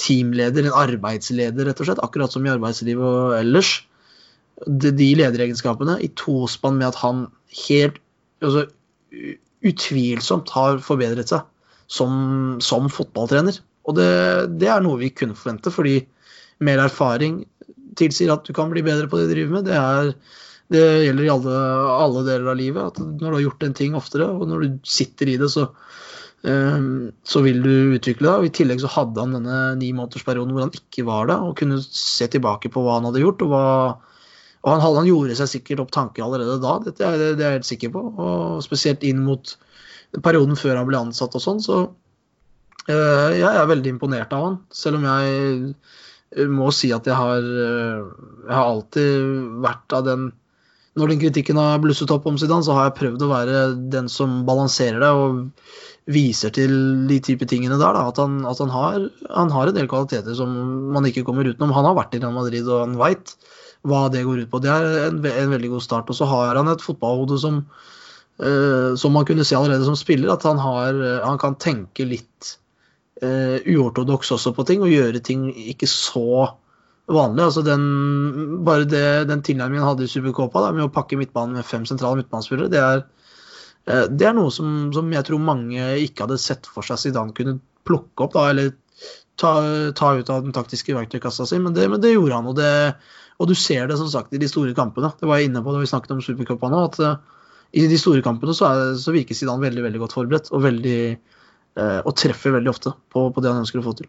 teamleder, 0.00 0.68
en 0.68 0.80
arbeidsleder, 0.86 1.68
rett 1.68 1.84
og 1.84 1.90
slett. 1.90 2.02
Akkurat 2.04 2.32
som 2.32 2.48
i 2.48 2.52
arbeidslivet 2.54 3.04
og 3.04 3.36
ellers. 3.42 3.74
De, 4.66 4.90
de 4.90 5.12
lederegenskapene 5.20 6.00
i 6.02 6.08
tospann 6.18 6.80
med 6.80 6.88
at 6.88 6.96
han 7.04 7.28
helt 7.68 8.00
altså, 8.42 8.64
utvilsomt 9.68 10.50
har 10.56 10.80
forbedret 10.82 11.30
seg 11.30 11.44
som, 11.88 12.58
som 12.64 12.88
fotballtrener. 12.92 13.58
Og 13.88 13.96
det, 13.96 14.08
det 14.60 14.68
er 14.70 14.84
noe 14.84 15.00
vi 15.00 15.12
kunne 15.16 15.36
forvente, 15.38 15.72
fordi 15.72 16.02
mer 16.64 16.82
erfaring 16.84 17.42
tilsier 17.98 18.32
at 18.34 18.44
du 18.46 18.52
kan 18.54 18.70
bli 18.72 18.84
bedre 18.86 19.08
på 19.10 19.18
det 19.18 19.28
du 19.28 19.34
driver 19.34 19.56
med. 19.56 19.68
Det, 19.68 19.78
er, 19.78 20.12
det 20.74 20.84
gjelder 21.06 21.26
i 21.26 21.32
alle, 21.32 21.60
alle 21.94 22.24
deler 22.26 22.52
av 22.52 22.58
livet. 22.60 22.90
at 22.92 23.00
Når 23.00 23.24
du 23.24 23.38
har 23.38 23.46
gjort 23.46 23.64
en 23.66 23.78
ting 23.80 23.96
oftere, 23.98 24.28
og 24.28 24.50
når 24.50 24.64
du 24.64 24.76
sitter 24.86 25.32
i 25.32 25.38
det, 25.40 25.48
så, 25.54 25.68
um, 26.44 27.08
så 27.24 27.42
vil 27.46 27.62
du 27.64 27.96
utvikle 27.96 28.28
deg. 28.28 28.34
Og 28.42 28.50
I 28.50 28.54
tillegg 28.60 28.84
så 28.84 28.92
hadde 28.92 29.24
han 29.24 29.38
denne 29.38 29.62
ni 29.80 29.94
månedersperioden 29.96 30.52
hvor 30.54 30.66
han 30.66 30.76
ikke 30.76 31.06
var 31.08 31.32
det, 31.32 31.38
og 31.40 31.56
kunne 31.62 31.80
se 31.86 32.28
tilbake 32.28 32.70
på 32.74 32.84
hva 32.84 32.98
han 32.98 33.08
hadde 33.08 33.24
gjort. 33.24 33.46
og 33.46 33.54
hva 33.54 33.64
og 34.58 34.72
han, 34.74 34.82
han 34.82 35.06
gjorde 35.06 35.36
seg 35.38 35.48
sikkert 35.52 35.84
opp 35.84 35.92
tanker 35.94 36.24
allerede 36.24 36.56
da, 36.58 36.72
er, 36.82 37.20
det 37.38 37.44
er 37.44 37.44
jeg 37.44 37.58
helt 37.60 37.68
sikker 37.68 37.92
på. 37.94 38.02
Og 38.18 38.62
spesielt 38.66 39.04
inn 39.06 39.22
mot 39.24 39.54
perioden 40.24 40.58
før 40.58 40.78
han 40.80 40.88
ble 40.88 41.00
ansatt 41.00 41.36
og 41.36 41.44
sånn, 41.44 41.62
så 41.64 41.78
uh, 42.88 43.30
jeg 43.34 43.48
er 43.48 43.70
veldig 43.70 43.94
imponert 43.96 44.32
av 44.34 44.44
han. 44.46 44.58
Selv 44.74 45.00
om 45.00 45.06
jeg 45.08 45.72
eh, 46.36 46.48
må 46.50 46.70
si 46.74 46.92
at 46.96 47.08
jeg 47.08 47.16
har, 47.18 47.44
eh, 47.44 48.06
jeg 48.46 48.54
har 48.54 48.64
alltid 48.64 49.32
vært 49.64 49.98
av 49.98 50.06
den 50.08 50.30
Når 50.98 51.12
den 51.12 51.20
kritikken 51.20 51.58
har 51.60 51.78
blusset 51.78 52.10
opp 52.10 52.24
om 52.26 52.38
Zidane, 52.40 52.64
så 52.66 52.74
har 52.74 52.88
jeg 52.88 52.96
prøvd 52.98 53.22
å 53.22 53.28
være 53.30 53.58
den 53.92 54.08
som 54.10 54.40
balanserer 54.48 54.98
det 54.98 55.10
og 55.14 55.44
viser 56.10 56.50
til 56.50 56.72
de 57.06 57.20
type 57.22 57.46
tingene 57.46 57.76
der. 57.78 57.94
Da. 57.94 58.08
At, 58.10 58.18
han, 58.18 58.40
at 58.48 58.58
han, 58.58 58.72
har, 58.72 59.04
han 59.30 59.52
har 59.54 59.70
en 59.70 59.76
del 59.76 59.86
kvaliteter 59.86 60.34
som 60.34 60.56
man 60.90 61.06
ikke 61.06 61.22
kommer 61.28 61.46
utenom. 61.46 61.74
Han 61.76 61.86
har 61.86 61.94
vært 62.00 62.16
i 62.16 62.22
Real 62.22 62.34
Madrid 62.34 62.66
og 62.66 62.82
han 62.82 62.98
veit 62.98 63.36
hva 63.86 64.08
det 64.10 64.24
går 64.26 64.42
ut 64.42 64.50
på. 64.50 64.60
Det 64.64 64.72
er 64.72 64.88
en, 65.06 65.20
en 65.22 65.54
veldig 65.54 65.70
god 65.76 65.84
start. 65.84 66.10
Og 66.10 66.18
så 66.18 66.26
har 66.28 66.58
han 66.58 66.72
et 66.72 66.82
fotballhode 66.82 67.38
som, 67.42 67.62
som 68.38 69.12
man 69.12 69.26
kunne 69.26 69.44
se 69.44 69.56
allerede 69.58 69.84
som 69.84 69.96
spiller, 69.98 70.30
at 70.32 70.46
han, 70.46 70.58
har, 70.62 70.94
eh, 70.94 71.26
han 71.26 71.38
kan 71.42 71.58
tenke 71.58 72.06
litt 72.06 72.54
uh, 73.22 73.58
uortodoks 73.66 74.30
også 74.36 74.54
på 74.54 74.64
ting, 74.68 74.82
og 74.84 74.92
gjøre 74.92 75.22
ting 75.24 75.48
ikke 75.50 75.88
så 75.90 76.52
vanlig. 77.10 77.44
Altså 77.48 77.64
den, 77.66 77.84
bare 78.66 78.86
det, 78.86 79.04
den 79.30 79.42
tilnærmingen 79.42 79.82
han 79.82 79.94
hadde 79.94 80.06
i 80.06 80.12
Supercopa, 80.12 80.68
med 80.70 80.86
å 80.86 80.92
pakke 80.94 81.18
midtbanen 81.18 81.58
med 81.58 81.66
fem 81.66 81.86
sentrale 81.88 82.20
midtbanespillere, 82.20 82.70
det 82.70 82.82
er, 82.84 83.06
uh, 83.90 84.04
det 84.06 84.30
er 84.30 84.36
noe 84.38 84.54
som, 84.54 84.92
som 84.94 85.10
jeg 85.14 85.26
tror 85.26 85.42
mange 85.42 85.94
ikke 86.04 86.28
hadde 86.28 86.42
sett 86.42 86.70
for 86.70 86.86
seg 86.86 87.02
Zidane 87.02 87.34
kunne 87.34 87.58
plukke 87.88 88.28
opp, 88.28 88.36
da, 88.36 88.50
eller 88.52 88.74
ta, 89.38 89.54
ta 89.98 90.14
ut 90.18 90.30
av 90.30 90.44
den 90.46 90.54
taktiske 90.54 90.94
verktøykassa 90.94 91.46
si, 91.48 91.58
men 91.62 91.74
det, 91.74 91.90
men 91.90 92.02
det 92.02 92.14
gjorde 92.14 92.38
han. 92.38 92.52
og 92.52 92.58
det 92.60 92.72
og 93.38 93.46
du 93.46 93.54
ser 93.54 93.86
det 93.86 93.98
som 94.00 94.08
sagt 94.10 94.34
i 94.34 94.40
de 94.42 94.48
store 94.50 94.74
kampene. 94.74 95.12
Det 95.14 95.28
var 95.30 95.38
jeg 95.38 95.48
inne 95.48 95.62
på 95.62 95.70
da 95.70 95.78
vi 95.78 95.90
snakket 95.90 96.16
om 96.16 96.22
Supercopa 96.22 96.70
nå. 96.72 96.80
At 96.88 96.98
eh, 96.98 97.20
i 97.76 97.84
de 97.90 97.98
store 98.00 98.24
kampene 98.24 98.54
så, 98.56 98.70
er, 98.70 98.94
så 99.00 99.12
virker 99.12 99.36
Zidane 99.36 99.66
veldig 99.66 99.84
veldig 99.84 100.00
godt 100.04 100.16
forberedt. 100.16 100.52
Og, 100.54 100.62
veldig, 100.64 101.00
eh, 101.80 102.00
og 102.00 102.16
treffer 102.16 102.54
veldig 102.56 102.72
ofte 102.72 102.94
på, 103.12 103.28
på 103.34 103.44
det 103.44 103.52
han 103.52 103.64
ønsker 103.64 103.82
å 103.82 103.86
få 103.88 103.96
til. 103.98 104.08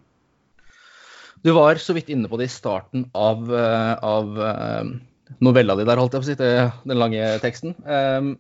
Du 1.44 1.54
var 1.56 1.80
så 1.80 1.96
vidt 1.96 2.12
inne 2.12 2.28
på 2.32 2.40
det 2.40 2.50
i 2.50 2.52
starten 2.52 3.06
av, 3.16 3.48
eh, 3.56 3.94
av 4.04 4.40
eh, 4.44 4.92
novella 5.46 5.78
di 5.80 5.88
der, 5.88 6.00
holdt 6.02 6.16
jeg 6.16 6.24
på 6.24 6.28
å 6.28 6.30
si, 6.30 6.38
den 6.90 7.00
lange 7.00 7.34
teksten. 7.44 7.76
Um, 7.86 8.34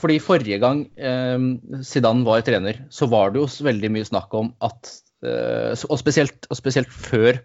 Fordi 0.00 0.18
forrige 0.20 0.58
gang 0.58 0.82
um, 0.98 1.52
Zidane 1.86 2.26
var 2.26 2.42
trener, 2.44 2.82
så 2.90 3.06
var 3.08 3.30
det 3.30 3.40
jo 3.40 3.46
veldig 3.68 3.92
mye 3.94 4.08
snakk 4.08 4.34
om 4.34 4.50
at 4.66 4.90
uh, 5.22 5.70
Og 5.86 6.00
spesielt, 6.00 6.48
og 6.50 6.58
spesielt 6.58 6.90
før, 6.90 7.38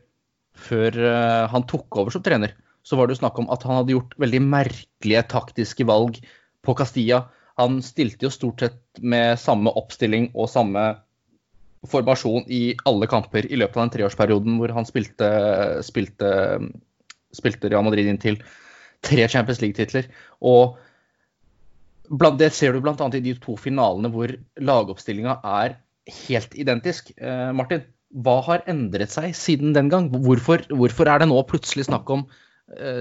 før 0.57 0.97
uh, 0.97 1.45
han 1.53 1.67
tok 1.69 2.01
over 2.01 2.15
som 2.15 2.25
trener, 2.25 2.55
så 2.83 2.97
var 2.97 3.07
det 3.07 3.15
jo 3.15 3.21
snakk 3.21 3.37
om 3.39 3.51
at 3.53 3.63
han 3.63 3.79
hadde 3.79 3.93
gjort 3.95 4.17
veldig 4.19 4.41
merkelige 4.49 5.23
taktiske 5.31 5.85
valg 5.87 6.17
på 6.63 6.75
Castilla. 6.77 7.25
Han 7.59 7.81
stilte 7.85 8.27
jo 8.27 8.33
stort 8.33 8.63
sett 8.63 9.01
med 9.01 9.37
samme 9.41 9.73
oppstilling 9.77 10.31
og 10.33 10.49
samme 10.49 10.85
formasjon 11.89 12.47
i 12.47 12.63
alle 12.87 13.09
kamper 13.11 13.45
i 13.51 13.59
løpet 13.59 13.77
av 13.77 13.83
den 13.83 13.93
treårsperioden 13.97 14.57
hvor 14.59 14.71
han 14.73 14.87
spilte, 14.87 15.29
spilte, 15.83 16.29
spilte 17.35 17.69
Real 17.69 17.83
Madrid 17.85 18.07
inn 18.09 18.21
til 18.21 18.39
tre 19.03 19.27
Champions 19.27 19.59
League-titler. 19.61 20.07
Og 20.39 20.79
det 22.39 22.51
ser 22.55 22.73
du 22.73 22.83
bl.a. 22.83 22.95
i 22.95 23.23
de 23.23 23.35
to 23.41 23.57
finalene 23.59 24.11
hvor 24.13 24.31
lagoppstillinga 24.59 25.39
er 25.43 25.77
helt 26.27 26.55
identisk. 26.59 27.11
Eh, 27.17 27.51
Martin, 27.55 27.83
hva 28.13 28.39
har 28.45 28.65
endret 28.69 29.11
seg 29.11 29.33
siden 29.35 29.73
den 29.75 29.89
gang? 29.91 30.09
Hvorfor, 30.11 30.63
hvorfor 30.69 31.09
er 31.09 31.23
det 31.23 31.29
nå 31.31 31.39
plutselig 31.49 31.87
snakk 31.89 32.09
om 32.13 32.27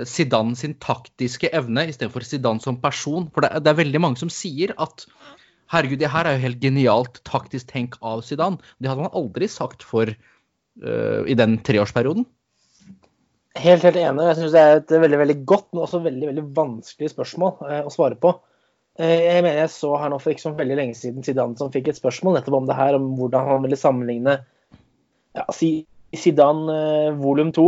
Zidane 0.09 0.59
sin 0.59 0.75
taktiske 0.83 1.51
evne 1.55 1.87
istedenfor 1.91 2.27
Zidane 2.27 2.63
som 2.65 2.81
person? 2.83 3.29
For 3.33 3.45
det, 3.45 3.63
det 3.65 3.73
er 3.73 3.81
veldig 3.81 4.03
mange 4.03 4.21
som 4.21 4.33
sier 4.33 4.75
at 4.81 5.07
herregud, 5.73 6.01
det 6.03 6.13
her 6.13 6.29
er 6.29 6.37
jo 6.37 6.45
helt 6.45 6.61
genialt 6.63 7.23
taktisk 7.29 7.71
tenk 7.73 7.97
av 8.05 8.23
Zidane. 8.27 8.61
Det 8.79 8.91
hadde 8.91 9.07
man 9.07 9.17
aldri 9.17 9.49
sagt 9.49 9.85
for 9.87 10.11
uh, 10.13 11.23
i 11.25 11.37
den 11.39 11.59
treårsperioden. 11.65 12.27
Helt, 13.61 13.85
helt 13.85 13.99
enig. 14.01 14.25
Jeg 14.31 14.39
syns 14.39 14.55
det 14.55 14.63
er 14.63 14.79
et 14.79 14.95
veldig 15.03 15.19
veldig 15.21 15.37
godt, 15.49 15.69
men 15.73 15.85
også 15.85 16.01
veldig 16.07 16.31
veldig 16.31 16.45
vanskelig 16.57 17.11
spørsmål 17.13 17.67
eh, 17.69 17.83
å 17.85 17.93
svare 17.93 18.17
på. 18.21 18.33
Eh, 18.97 19.19
jeg 19.27 19.43
mener 19.45 19.59
jeg 19.61 19.73
så 19.75 19.91
her 20.01 20.13
nå 20.13 20.19
for 20.23 20.33
ikke 20.33 20.47
så 20.47 20.55
veldig 20.57 20.79
lenge 20.79 20.97
siden 20.97 21.27
Zidane 21.27 21.61
som 21.61 21.73
fikk 21.75 21.91
et 21.93 22.01
spørsmål 22.01 22.39
nettopp 22.39 22.57
om 22.63 22.71
det 22.71 22.79
her, 22.79 22.97
om 22.97 23.11
hvordan 23.19 23.51
han 23.51 23.67
ville 23.67 23.79
sammenligne 23.81 24.39
ja, 25.37 25.45
Zidane 25.53 26.79
eh, 26.79 27.11
volum 27.21 27.53
2 27.53 27.67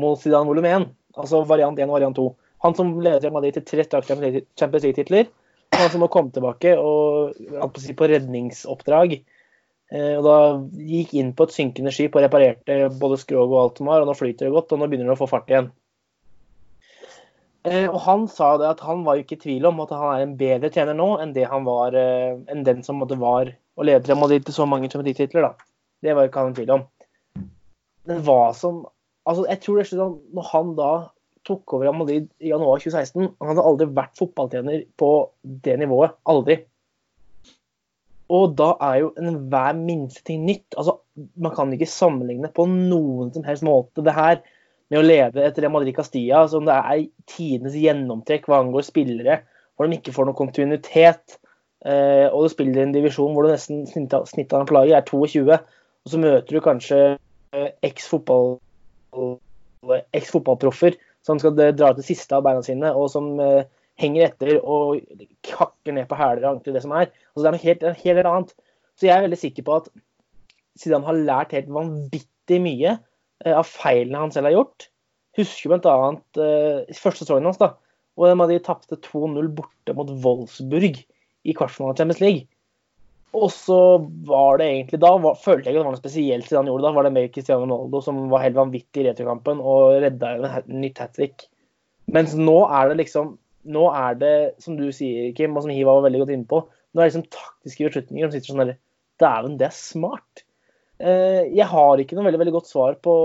mot 0.00 0.22
Zidane 0.22 0.48
volum 0.48 0.68
1. 0.72 0.88
Altså 1.16 1.42
variant 1.48 1.78
1 1.78 1.88
og 1.88 1.96
variant 1.96 2.18
2. 2.18 2.26
Han 2.64 2.76
som 2.76 2.92
leder 3.04 3.32
Madrid 3.32 3.56
til 3.56 3.64
tre 3.68 3.84
strake 3.86 4.16
Champions 4.58 4.84
League-titler. 4.84 5.30
Han 5.76 5.90
som 5.92 6.02
må 6.04 6.10
komme 6.12 6.32
tilbake 6.34 6.76
og 6.78 7.34
på, 7.36 8.08
redningsoppdrag. 8.12 9.18
Eh, 9.94 10.14
og 10.18 10.22
da 10.26 10.36
gikk 10.82 11.14
inn 11.14 11.32
på 11.36 11.46
et 11.46 11.54
synkende 11.54 11.92
skip 11.94 12.16
og 12.16 12.24
reparerte 12.24 12.86
både 13.00 13.18
skrog 13.22 13.52
og 13.52 13.60
alt 13.60 13.80
som 13.80 13.90
var, 13.90 14.02
og 14.02 14.08
nå 14.10 14.16
flyter 14.18 14.48
det 14.48 14.54
godt, 14.54 14.72
og 14.74 14.80
nå 14.80 14.88
begynner 14.90 15.12
det 15.12 15.14
å 15.14 15.20
få 15.20 15.28
fart 15.30 15.52
igjen. 15.52 15.68
Eh, 17.66 17.86
og 17.90 18.00
han 18.06 18.26
sa 18.30 18.52
det 18.60 18.68
at 18.70 18.82
han 18.86 19.04
var 19.06 19.20
ikke 19.20 19.38
i 19.38 19.42
tvil 19.42 19.66
om 19.70 19.80
at 19.82 19.94
han 19.94 20.08
er 20.08 20.24
en 20.24 20.34
bedre 20.38 20.70
trener 20.74 20.94
nå 20.94 21.16
enn 21.22 21.34
var, 21.66 21.94
eh, 21.98 22.34
enn 22.50 22.66
den 22.66 22.82
som 22.86 23.02
var 23.02 23.54
og 23.76 23.84
leder 23.84 24.18
Madrid 24.18 24.46
til 24.46 24.54
så 24.54 24.66
mange 24.66 24.88
Champions 24.88 25.18
League-titler, 25.18 25.50
da. 25.50 25.54
Det 26.02 26.14
var 26.14 26.28
ikke 26.28 26.44
han 26.44 26.52
i 26.52 26.56
tvil 26.56 26.70
om. 26.70 26.84
Men 28.06 28.22
hva 28.22 28.54
som 28.54 28.86
Altså, 29.26 29.46
jeg 29.50 29.62
tror 29.62 29.78
det 29.78 29.84
er 29.84 29.90
sånn 29.90 30.16
når 30.36 30.48
han 30.52 30.72
da 30.78 30.90
tok 31.46 31.76
over 31.76 31.86
Real 31.86 31.98
Madrid 31.98 32.26
i 32.42 32.50
januar 32.50 32.80
2016 32.82 33.22
Han 33.22 33.50
hadde 33.52 33.64
aldri 33.68 33.86
vært 33.94 34.18
fotballtrener 34.18 34.86
på 34.98 35.10
det 35.66 35.76
nivået. 35.82 36.16
Aldri. 36.26 36.60
Og 38.34 38.56
da 38.58 38.72
er 38.82 39.00
jo 39.04 39.12
enhver 39.20 39.78
minste 39.78 40.24
ting 40.26 40.42
nytt. 40.46 40.74
Altså, 40.74 40.98
man 41.38 41.54
kan 41.54 41.72
ikke 41.74 41.88
sammenligne 41.90 42.50
på 42.54 42.66
noen 42.70 43.30
som 43.34 43.46
helst 43.46 43.66
måte 43.66 44.04
det 44.06 44.14
her 44.16 44.40
med 44.90 45.00
å 45.00 45.06
leve 45.06 45.42
etter 45.42 45.64
Real 45.64 45.74
Madrid 45.74 45.94
Castilla 45.96 46.44
som 46.50 46.66
det 46.66 46.74
er 46.74 47.06
tidenes 47.30 47.78
gjennomtrekk 47.78 48.46
hva 48.46 48.60
angår 48.62 48.86
spillere, 48.86 49.40
hvor 49.74 49.86
de 49.86 49.98
ikke 49.98 50.14
får 50.14 50.28
noen 50.28 50.38
kontinuitet. 50.38 51.38
Eh, 51.86 52.26
og 52.30 52.46
du 52.46 52.50
spiller 52.50 52.82
i 52.82 52.86
en 52.86 52.94
divisjon 52.94 53.34
hvor 53.34 53.46
du 53.46 53.52
nesten 53.52 53.84
snittet 53.90 54.30
snittet 54.30 54.58
av 54.58 54.66
på 54.66 54.74
laget 54.78 54.98
er 54.98 55.06
22, 55.06 55.58
og 56.06 56.12
så 56.12 56.22
møter 56.22 56.56
du 56.56 56.62
kanskje 56.64 57.00
eh, 57.14 57.70
eks-fotball 57.86 58.56
eks-fotballproffer 60.16 60.96
som 61.26 61.40
skal 61.42 61.56
dra 61.56 61.90
ut 61.90 61.98
det 61.98 62.06
siste 62.06 62.36
av 62.36 62.44
beina 62.46 62.62
sine, 62.64 62.92
og 62.94 63.10
som 63.12 63.34
eh, 63.42 63.66
henger 64.00 64.28
etter 64.28 64.58
og 64.60 65.00
kakker 65.46 65.96
ned 65.96 66.08
på 66.10 66.18
hæler 66.18 66.44
og 66.44 66.56
ankler, 66.56 66.76
det 66.76 66.84
som 66.84 66.94
er. 66.94 67.10
Altså, 67.32 67.42
det 67.42 67.48
er 67.48 67.56
noe 67.56 67.64
helt, 67.64 67.86
helt 68.02 68.30
annet. 68.30 68.52
Så 68.96 69.08
jeg 69.08 69.16
er 69.16 69.24
veldig 69.26 69.40
sikker 69.40 69.66
på 69.66 69.80
at 69.80 69.88
Zidane 70.76 71.08
har 71.08 71.24
lært 71.30 71.54
helt 71.56 71.72
vanvittig 71.72 72.60
mye 72.62 72.94
eh, 72.96 73.54
av 73.54 73.66
feilene 73.68 74.26
han 74.26 74.34
selv 74.34 74.50
har 74.50 74.58
gjort. 74.58 74.88
Husker 75.36 75.72
bl.a. 75.72 76.12
Uh, 76.38 76.94
første 76.96 77.26
sesongen 77.26 77.50
hans, 77.50 77.60
da, 77.60 77.74
hvor 78.16 78.32
de 78.48 78.56
tapte 78.64 78.96
2-0 79.04 79.50
borte 79.58 79.92
mot 79.96 80.08
Wolfsburg 80.24 80.96
i 80.96 81.54
kvartfinalen 81.56 81.92
av 81.92 81.98
Champions 82.00 82.22
League. 82.24 82.46
Og 83.34 83.50
så 83.52 83.78
var 84.28 84.60
det 84.60 84.68
egentlig 84.70 85.00
da 85.02 85.10
var, 85.20 85.34
følte 85.40 85.66
jeg 85.66 85.74
ikke 85.74 85.80
det 85.80 85.82
var 85.82 85.96
noe 85.96 86.00
spesielt 86.00 86.46
siden 86.46 86.60
han 86.62 86.70
gjorde 86.70 86.84
det. 86.84 86.88
da. 86.88 86.96
Var 86.96 87.06
det 87.06 87.14
med 87.16 87.32
Cristiano 87.34 87.64
Ronaldo 87.66 88.00
som 88.04 88.22
var 88.30 88.44
helt 88.44 88.56
vanvittig 88.56 89.02
i 89.02 89.08
returkampen 89.08 89.60
og 89.60 89.98
redda 90.04 90.32
en 90.38 90.80
nytt 90.84 91.02
hat 91.02 91.12
trick. 91.18 91.48
Mens 92.14 92.36
nå 92.38 92.60
er 92.68 92.92
det 92.92 93.02
liksom 93.02 93.36
Nå 93.66 93.88
er 93.90 94.14
det, 94.14 94.34
som 94.62 94.76
du 94.78 94.84
sier, 94.94 95.32
Kim, 95.34 95.56
og 95.58 95.64
som 95.64 95.72
Hiva 95.74 95.96
var 95.96 96.04
veldig 96.04 96.20
godt 96.20 96.28
inne 96.30 96.46
på, 96.46 96.60
nå 96.62 97.00
er 97.00 97.08
det 97.08 97.08
liksom 97.08 97.24
taktiske 97.34 97.88
beslutninger 97.88 98.28
som 98.28 98.34
sitter 98.36 98.52
sånn 98.52 98.60
der 98.62 98.76
Dæven, 99.18 99.56
det 99.58 99.66
er 99.66 99.74
smart. 99.74 100.44
Eh, 100.96 101.48
jeg 101.50 101.66
har 101.68 101.98
ikke 102.00 102.16
noe 102.16 102.28
veldig 102.28 102.40
veldig 102.40 102.54
godt 102.54 102.70
svar 102.70 102.94
på, 103.04 103.16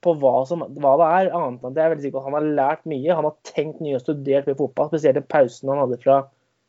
på 0.00 0.14
hva, 0.22 0.32
som, 0.48 0.64
hva 0.82 0.94
det 0.98 1.10
er, 1.18 1.30
annet 1.36 1.60
enn 1.60 1.68
at 1.68 1.76
jeg 1.76 1.84
er 1.84 1.92
veldig 1.92 2.06
sikker 2.06 2.16
på 2.16 2.22
at 2.22 2.28
han 2.30 2.38
har 2.38 2.48
lært 2.58 2.88
mye. 2.90 3.18
Han 3.18 3.28
har 3.28 3.36
tenkt 3.46 3.82
mye 3.84 3.98
og 3.98 4.04
studert 4.06 4.48
mye 4.48 4.58
fotball, 4.58 4.90
spesielt 4.90 5.20
den 5.20 5.28
pausen 5.30 5.70
han 5.74 5.82
hadde 5.84 6.00
fra, 6.00 6.16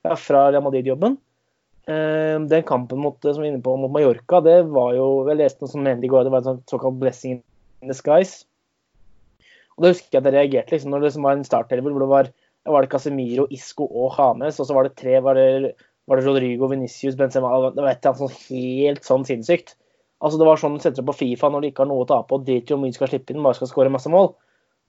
ja, 0.03 0.17
fra 0.27 0.43
Real 0.49 0.65
Madrid-jobben. 0.67 1.15
Eh, 1.89 2.37
den 2.51 2.63
kampen 2.67 3.01
mot, 3.01 3.17
som 3.21 3.41
vi 3.41 3.49
inne 3.49 3.63
på, 3.63 3.73
mot 3.79 3.91
Mallorca, 3.91 4.37
det 4.45 4.59
var 4.69 4.93
jo 4.93 5.25
Jeg 5.29 5.39
leste 5.39 5.63
noe 5.63 5.71
som 5.71 5.81
mente 5.81 6.05
i 6.05 6.11
går, 6.11 6.27
det 6.27 6.33
var 6.33 6.43
en 6.43 6.49
sånn 6.51 6.63
såkalt 6.69 6.99
blessing 7.01 7.39
in 7.81 7.89
disguise. 7.89 8.45
Og 9.77 9.85
da 9.85 9.93
husker 9.93 10.13
jeg 10.13 10.21
at 10.21 10.29
jeg 10.29 10.35
reagerte 10.35 10.75
liksom, 10.75 10.93
når 10.93 11.07
det 11.07 11.13
var 11.17 11.37
en 11.37 11.47
startelver 11.47 11.95
hvor 11.95 12.03
det 12.03 12.11
var, 12.11 12.31
var 12.69 12.85
det 12.85 12.91
Casemiro, 12.91 13.47
Isco 13.49 13.87
og 13.87 14.13
Hames, 14.13 14.59
og 14.61 14.67
så 14.69 14.77
var 14.77 14.85
det 14.85 14.97
tre 14.99 15.17
var 15.25 15.39
det, 15.39 15.73
var 16.05 16.19
det 16.19 16.27
Rodrigo, 16.27 16.69
Venicius, 16.69 17.17
Benzema 17.17 17.49
Det 17.71 17.81
var 17.81 17.95
et 17.95 18.03
eller 18.03 18.11
annet 18.11 18.21
sånn 18.21 18.37
helt 18.51 19.07
sånn 19.07 19.25
sinnssykt. 19.25 19.75
Altså 20.21 20.37
Det 20.37 20.45
var 20.45 20.61
sånn 20.61 20.77
du 20.77 20.83
setter 20.83 21.01
opp 21.01 21.15
på 21.15 21.17
Fifa 21.23 21.49
når 21.49 21.63
du 21.63 21.71
ikke 21.71 21.81
har 21.81 21.89
noe 21.89 22.05
å 22.05 22.09
tape 22.09 22.37
og 22.37 22.45
driter 22.45 22.75
i 22.75 22.75
hvor 22.75 22.83
mye 22.83 22.93
du 22.93 22.99
skal 22.99 23.09
slippe 23.09 23.33
inn, 23.33 23.41
bare 23.41 23.57
skal 23.57 23.71
skåre 23.71 23.93
masse 23.93 24.11
mål. 24.13 24.35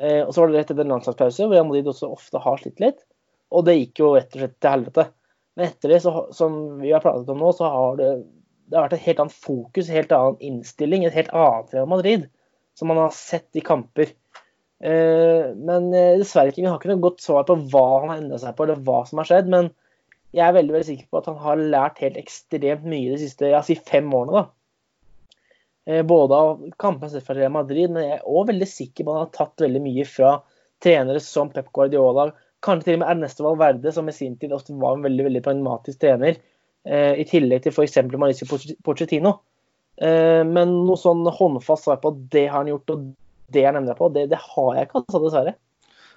Eh, 0.02 0.20
og 0.26 0.34
så 0.34 0.42
var 0.42 0.52
det 0.52 0.60
rett 0.60 0.74
etter 0.74 0.84
en 0.84 0.92
landslagspause, 0.92 1.46
hvor 1.46 1.56
Real 1.56 1.68
Madrid 1.68 1.88
også 1.88 2.10
ofte 2.12 2.42
har 2.42 2.60
slitt 2.60 2.82
litt. 2.84 3.00
Og 3.52 3.64
det 3.64 3.78
gikk 3.78 4.02
jo 4.02 4.12
rett 4.16 4.34
og 4.34 4.42
slett 4.42 4.58
til 4.60 4.74
helvete. 4.74 5.06
Men 5.56 5.68
etter 5.68 5.92
det, 5.92 6.00
så, 6.04 6.14
som 6.32 6.80
vi 6.80 6.92
har 6.94 7.02
pratet 7.04 7.28
om 7.28 7.40
nå, 7.42 7.50
så 7.56 7.68
har 7.68 7.98
det, 8.00 8.08
det 8.70 8.78
har 8.78 8.86
vært 8.86 8.96
et 8.96 9.06
helt 9.08 9.20
annet 9.24 9.36
fokus, 9.36 9.88
en 9.88 9.98
helt 9.98 10.14
annen 10.16 10.40
innstilling, 10.48 11.04
et 11.04 11.16
helt 11.16 11.32
annet 11.36 11.74
Real 11.76 11.90
Madrid. 11.90 12.30
Som 12.78 12.88
man 12.88 13.02
har 13.02 13.12
sett 13.12 13.60
i 13.60 13.64
kamper. 13.64 14.14
Eh, 14.82 15.50
men 15.54 15.90
eh, 15.94 16.16
dessverre 16.18 16.50
ikke, 16.50 16.62
vi 16.64 16.70
har 16.70 16.78
ikke 16.80 16.90
noe 16.90 17.04
godt 17.04 17.20
svar 17.22 17.44
på 17.46 17.58
hva 17.70 17.84
han 18.00 18.10
har 18.10 18.22
endret 18.22 18.42
seg 18.42 18.56
på, 18.56 18.64
eller 18.64 18.80
hva 18.86 19.02
som 19.08 19.20
har 19.20 19.28
skjedd. 19.28 19.50
Men 19.52 19.68
jeg 20.32 20.46
er 20.46 20.56
veldig 20.56 20.74
veldig 20.78 20.88
sikker 20.88 21.10
på 21.10 21.20
at 21.20 21.28
han 21.28 21.38
har 21.44 21.64
lært 21.76 22.00
helt 22.02 22.16
ekstremt 22.20 22.88
mye 22.88 23.12
de 23.12 23.20
siste 23.20 23.52
jeg 23.52 23.68
si 23.68 23.76
fem 23.76 24.08
årene. 24.16 24.40
da. 24.40 25.42
Eh, 25.86 26.02
Både 26.08 26.38
av 26.38 26.64
kampene 26.80 27.20
fra 27.22 27.36
Real 27.36 27.52
Madrid, 27.54 27.92
men 27.92 28.06
jeg 28.06 28.16
er 28.18 28.24
også 28.24 28.48
veldig 28.54 28.70
sikker 28.72 29.04
på 29.04 29.12
at 29.12 29.18
han 29.18 29.26
har 29.26 29.36
tatt 29.36 29.66
veldig 29.66 29.84
mye 29.84 30.08
fra 30.08 30.32
trenere 30.82 31.22
som 31.22 31.52
Pep 31.52 31.68
Guardiola, 31.74 32.30
kanskje 32.62 32.88
til 32.90 32.98
og 32.98 33.02
med 33.02 33.10
Ernesto 33.14 33.46
Valverde, 33.46 33.92
som 33.94 34.08
i 34.08 34.14
sin 34.16 34.36
tid 34.40 34.52
også 34.54 34.76
var 34.80 34.96
en 34.96 35.06
veldig 35.06 35.26
veldig 35.28 35.42
pragmatisk 35.44 36.00
trener, 36.02 36.38
eh, 36.86 37.14
i 37.18 37.26
tillegg 37.28 37.64
til 37.64 37.74
f.eks. 37.74 37.98
Mauricio 38.12 38.46
Poch- 38.50 38.76
Pochettino. 38.86 39.36
Eh, 39.98 40.42
Men 40.46 40.78
noe 40.86 40.96
sånn 41.00 41.26
håndfast 41.26 41.88
svar 41.88 42.00
på 42.02 42.14
det 42.32 42.46
har 42.48 42.62
han 42.62 42.70
gjort, 42.72 42.94
og 42.94 43.10
det 43.52 43.66
han 43.66 43.76
endra 43.82 43.94
på, 43.98 44.08
det, 44.14 44.28
det 44.30 44.38
har 44.40 44.70
jeg 44.78 44.88
ikke, 44.88 45.02
altså, 45.02 45.20
dessverre. 45.26 45.54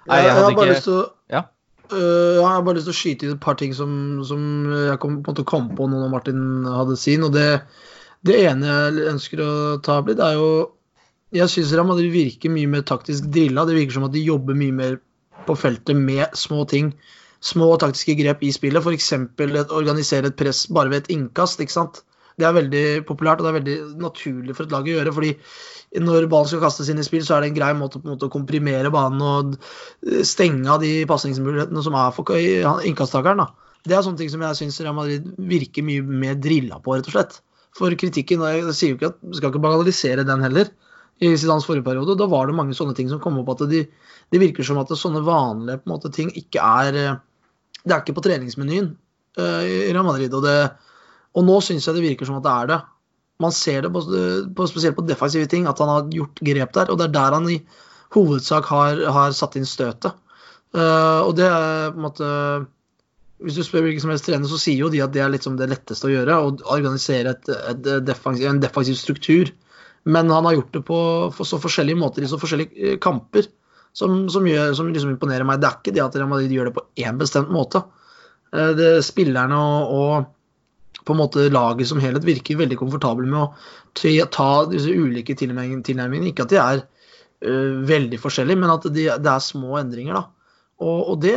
Nei, 0.06 0.22
jeg 0.22 0.34
har 0.38 0.54
bare 0.54 0.72
lyst 0.72 0.88
til 0.88 1.00
å 1.00 1.04
Ja. 1.34 1.42
Uh, 1.86 2.42
jeg 2.42 2.46
har 2.46 2.62
bare 2.66 2.74
lyst 2.80 2.88
til 2.88 2.94
å 2.94 2.98
skyte 2.98 3.26
inn 3.26 3.34
et 3.36 3.42
par 3.44 3.54
ting 3.54 3.70
som, 3.74 3.90
som 4.26 4.40
jeg 4.74 4.98
kom, 4.98 5.20
på 5.22 5.30
en 5.30 5.36
måte 5.36 5.44
kom 5.46 5.68
på 5.78 5.84
nå 5.86 6.00
når 6.00 6.10
Martin 6.10 6.40
hadde 6.66 6.96
sin. 6.98 7.22
og 7.22 7.30
Det, 7.36 7.60
det 8.26 8.40
ene 8.42 8.66
jeg 8.66 9.04
ønsker 9.12 9.42
å 9.44 9.50
ta 9.86 10.00
opp 10.00 10.10
litt, 10.10 10.18
er 10.18 10.34
jo 10.34 10.48
Jeg 11.36 11.50
syns 11.52 11.70
Real 11.74 11.86
Madrid 11.86 12.10
virker 12.10 12.50
mye 12.50 12.70
mer 12.70 12.82
taktisk 12.86 13.28
drilla. 13.30 13.62
Det 13.66 13.76
virker 13.76 13.98
som 13.98 14.06
at 14.08 14.14
de 14.16 14.24
jobber 14.24 14.58
mye 14.58 14.74
mer 14.74 14.98
på 15.46 15.56
feltet 15.58 15.96
med 15.98 16.34
små 16.38 16.64
ting. 16.68 16.92
Små 17.44 17.72
taktiske 17.80 18.16
grep 18.18 18.42
i 18.42 18.52
spillet. 18.54 18.82
F.eks. 18.82 19.12
organisere 19.70 20.32
et 20.32 20.38
press 20.38 20.66
bare 20.72 20.92
ved 20.92 21.04
et 21.04 21.16
innkast. 21.16 21.60
ikke 21.60 21.76
sant? 21.76 22.02
Det 22.36 22.44
er 22.44 22.52
veldig 22.52 22.84
populært 23.08 23.40
og 23.40 23.46
det 23.46 23.50
er 23.50 23.58
veldig 23.60 23.76
naturlig 24.02 24.56
for 24.56 24.66
et 24.66 24.74
lag 24.74 24.84
å 24.84 24.92
gjøre. 24.92 25.12
fordi 25.16 25.32
når 26.02 26.26
ballen 26.28 26.50
skal 26.50 26.60
kastes 26.60 26.90
inn 26.92 27.00
i 27.00 27.06
spill, 27.06 27.24
så 27.24 27.36
er 27.36 27.44
det 27.44 27.52
en 27.52 27.58
grei 27.58 27.70
måte, 27.78 28.02
en 28.02 28.12
måte 28.12 28.28
å 28.28 28.32
komprimere 28.32 28.90
banen 28.92 29.22
og 29.24 29.54
stenge 30.26 30.68
av 30.68 30.82
de 30.82 31.06
pasningsmulighetene 31.08 31.84
som 31.84 31.96
er 31.96 32.10
for 32.12 32.36
innkasttakeren. 32.36 33.40
da. 33.44 33.76
Det 33.86 33.94
er 33.94 34.02
sånne 34.02 34.18
ting 34.20 34.32
som 34.32 34.42
jeg 34.42 34.58
syns 34.58 34.80
Real 34.82 34.96
Madrid 34.98 35.28
virker 35.38 35.86
mye 35.86 36.02
mer 36.02 36.34
drilla 36.42 36.80
på, 36.82 36.96
rett 36.96 37.08
og 37.08 37.16
slett. 37.16 37.38
For 37.76 37.92
kritikken, 38.00 38.42
og 38.42 38.52
jeg 38.52 38.74
sier 38.74 38.92
jo 38.92 38.98
ikke 38.98 39.12
at 39.12 39.38
skal 39.38 39.52
ikke 39.52 39.62
banalisere 39.62 40.26
den 40.26 40.44
heller, 40.44 40.72
i 41.18 41.32
Zidanes 41.38 41.64
forrige 41.64 41.84
periode, 41.86 42.16
da 42.18 42.28
var 42.28 42.48
det 42.48 42.56
mange 42.56 42.76
sånne 42.76 42.94
ting 42.96 43.08
som 43.08 43.20
kom 43.22 43.38
opp 43.40 43.54
at 43.54 43.64
de, 43.70 43.84
det 44.32 44.40
virker 44.42 44.66
som 44.66 44.80
at 44.80 44.92
sånne 44.92 45.22
vanlige 45.24 45.80
måte, 45.88 46.12
ting 46.12 46.32
ikke 46.36 46.60
er 46.60 47.00
eh, 47.00 47.22
Det 47.86 47.94
er 47.94 48.02
ikke 48.02 48.16
på 48.16 48.24
treningsmenyen 48.26 48.90
uh, 49.38 49.62
i 49.62 49.92
Real 49.94 50.04
Madrid. 50.04 50.32
Og, 50.34 50.42
det, 50.42 50.56
og 51.38 51.44
nå 51.46 51.60
syns 51.62 51.86
jeg 51.86 51.94
det 51.94 52.02
virker 52.02 52.26
som 52.26 52.40
at 52.40 52.42
det 52.42 52.52
er 52.52 52.70
det. 52.72 52.78
Man 53.44 53.52
ser 53.54 53.84
det 53.86 53.92
på, 53.94 54.02
på, 54.56 54.66
spesielt 54.66 54.96
på 54.96 55.04
defensive 55.06 55.46
ting, 55.46 55.68
at 55.70 55.78
han 55.78 55.92
har 55.92 56.08
gjort 56.10 56.42
grep 56.48 56.72
der. 56.74 56.90
Og 56.90 56.98
det 56.98 57.06
er 57.06 57.14
der 57.14 57.36
han 57.36 57.46
i 57.52 57.60
hovedsak 58.16 58.66
har, 58.72 59.04
har 59.14 59.36
satt 59.38 59.54
inn 59.60 59.68
støtet. 59.68 60.18
Uh, 60.74 61.22
og 61.28 61.36
det 61.38 61.46
er 61.46 61.94
på 61.94 62.00
en 62.00 62.04
måte 62.08 62.26
Hvis 63.46 63.54
du 63.54 63.62
spør 63.62 63.84
hvilken 63.86 64.02
som 64.02 64.10
helst 64.10 64.26
trener, 64.26 64.50
så 64.50 64.58
sier 64.58 64.82
jo 64.82 64.90
de 64.90 65.04
at 65.04 65.14
det 65.14 65.22
er 65.22 65.30
liksom 65.30 65.60
det 65.60 65.70
letteste 65.70 66.10
å 66.10 66.10
gjøre. 66.10 66.40
Å 66.42 66.74
organisere 66.74 67.36
et, 67.36 67.54
et 67.70 67.88
defensiv, 68.02 68.50
en 68.50 68.60
defensiv 68.64 68.98
struktur. 68.98 69.54
Men 70.06 70.30
han 70.30 70.46
har 70.46 70.54
gjort 70.54 70.74
det 70.76 70.82
på 70.86 70.98
så 71.42 71.58
forskjellige 71.62 71.98
måter 71.98 72.22
i 72.22 72.30
så 72.30 72.38
forskjellige 72.38 72.92
eh, 72.92 72.98
kamper 73.02 73.48
som, 73.96 74.26
som, 74.30 74.46
gjør, 74.46 74.74
som 74.76 74.90
liksom 74.92 75.14
imponerer 75.14 75.46
meg. 75.48 75.60
Det 75.62 75.68
er 75.68 75.78
ikke 75.80 75.94
det 75.96 76.04
at 76.04 76.18
Real 76.18 76.30
Madrid 76.30 76.52
gjør 76.54 76.70
det 76.70 76.76
på 76.76 76.84
én 77.02 77.18
bestemt 77.20 77.52
måte. 77.52 77.82
Eh, 78.54 78.72
det, 78.78 78.90
spillerne 79.06 79.58
og, 79.58 79.94
og, 79.96 81.00
på 81.06 81.14
en 81.14 81.20
måte 81.22 81.48
laget 81.52 81.88
som 81.90 82.02
helhet 82.02 82.26
virker 82.26 82.58
veldig 82.58 82.78
komfortable 82.80 83.28
med 83.30 83.40
å 83.46 84.28
ta 84.34 84.50
disse 84.70 84.90
ulike 84.90 85.36
tilnærmingene. 85.38 86.32
Ikke 86.32 86.46
at 86.46 86.50
de 86.50 86.58
er 86.58 86.80
uh, 87.46 87.76
veldig 87.86 88.18
forskjellige, 88.18 88.58
men 88.58 88.72
at 88.72 88.88
de, 88.90 89.04
det 89.22 89.30
er 89.30 89.44
små 89.44 89.76
endringer. 89.78 90.18
da. 90.18 90.56
Og, 90.82 91.12
og 91.12 91.20
det 91.22 91.36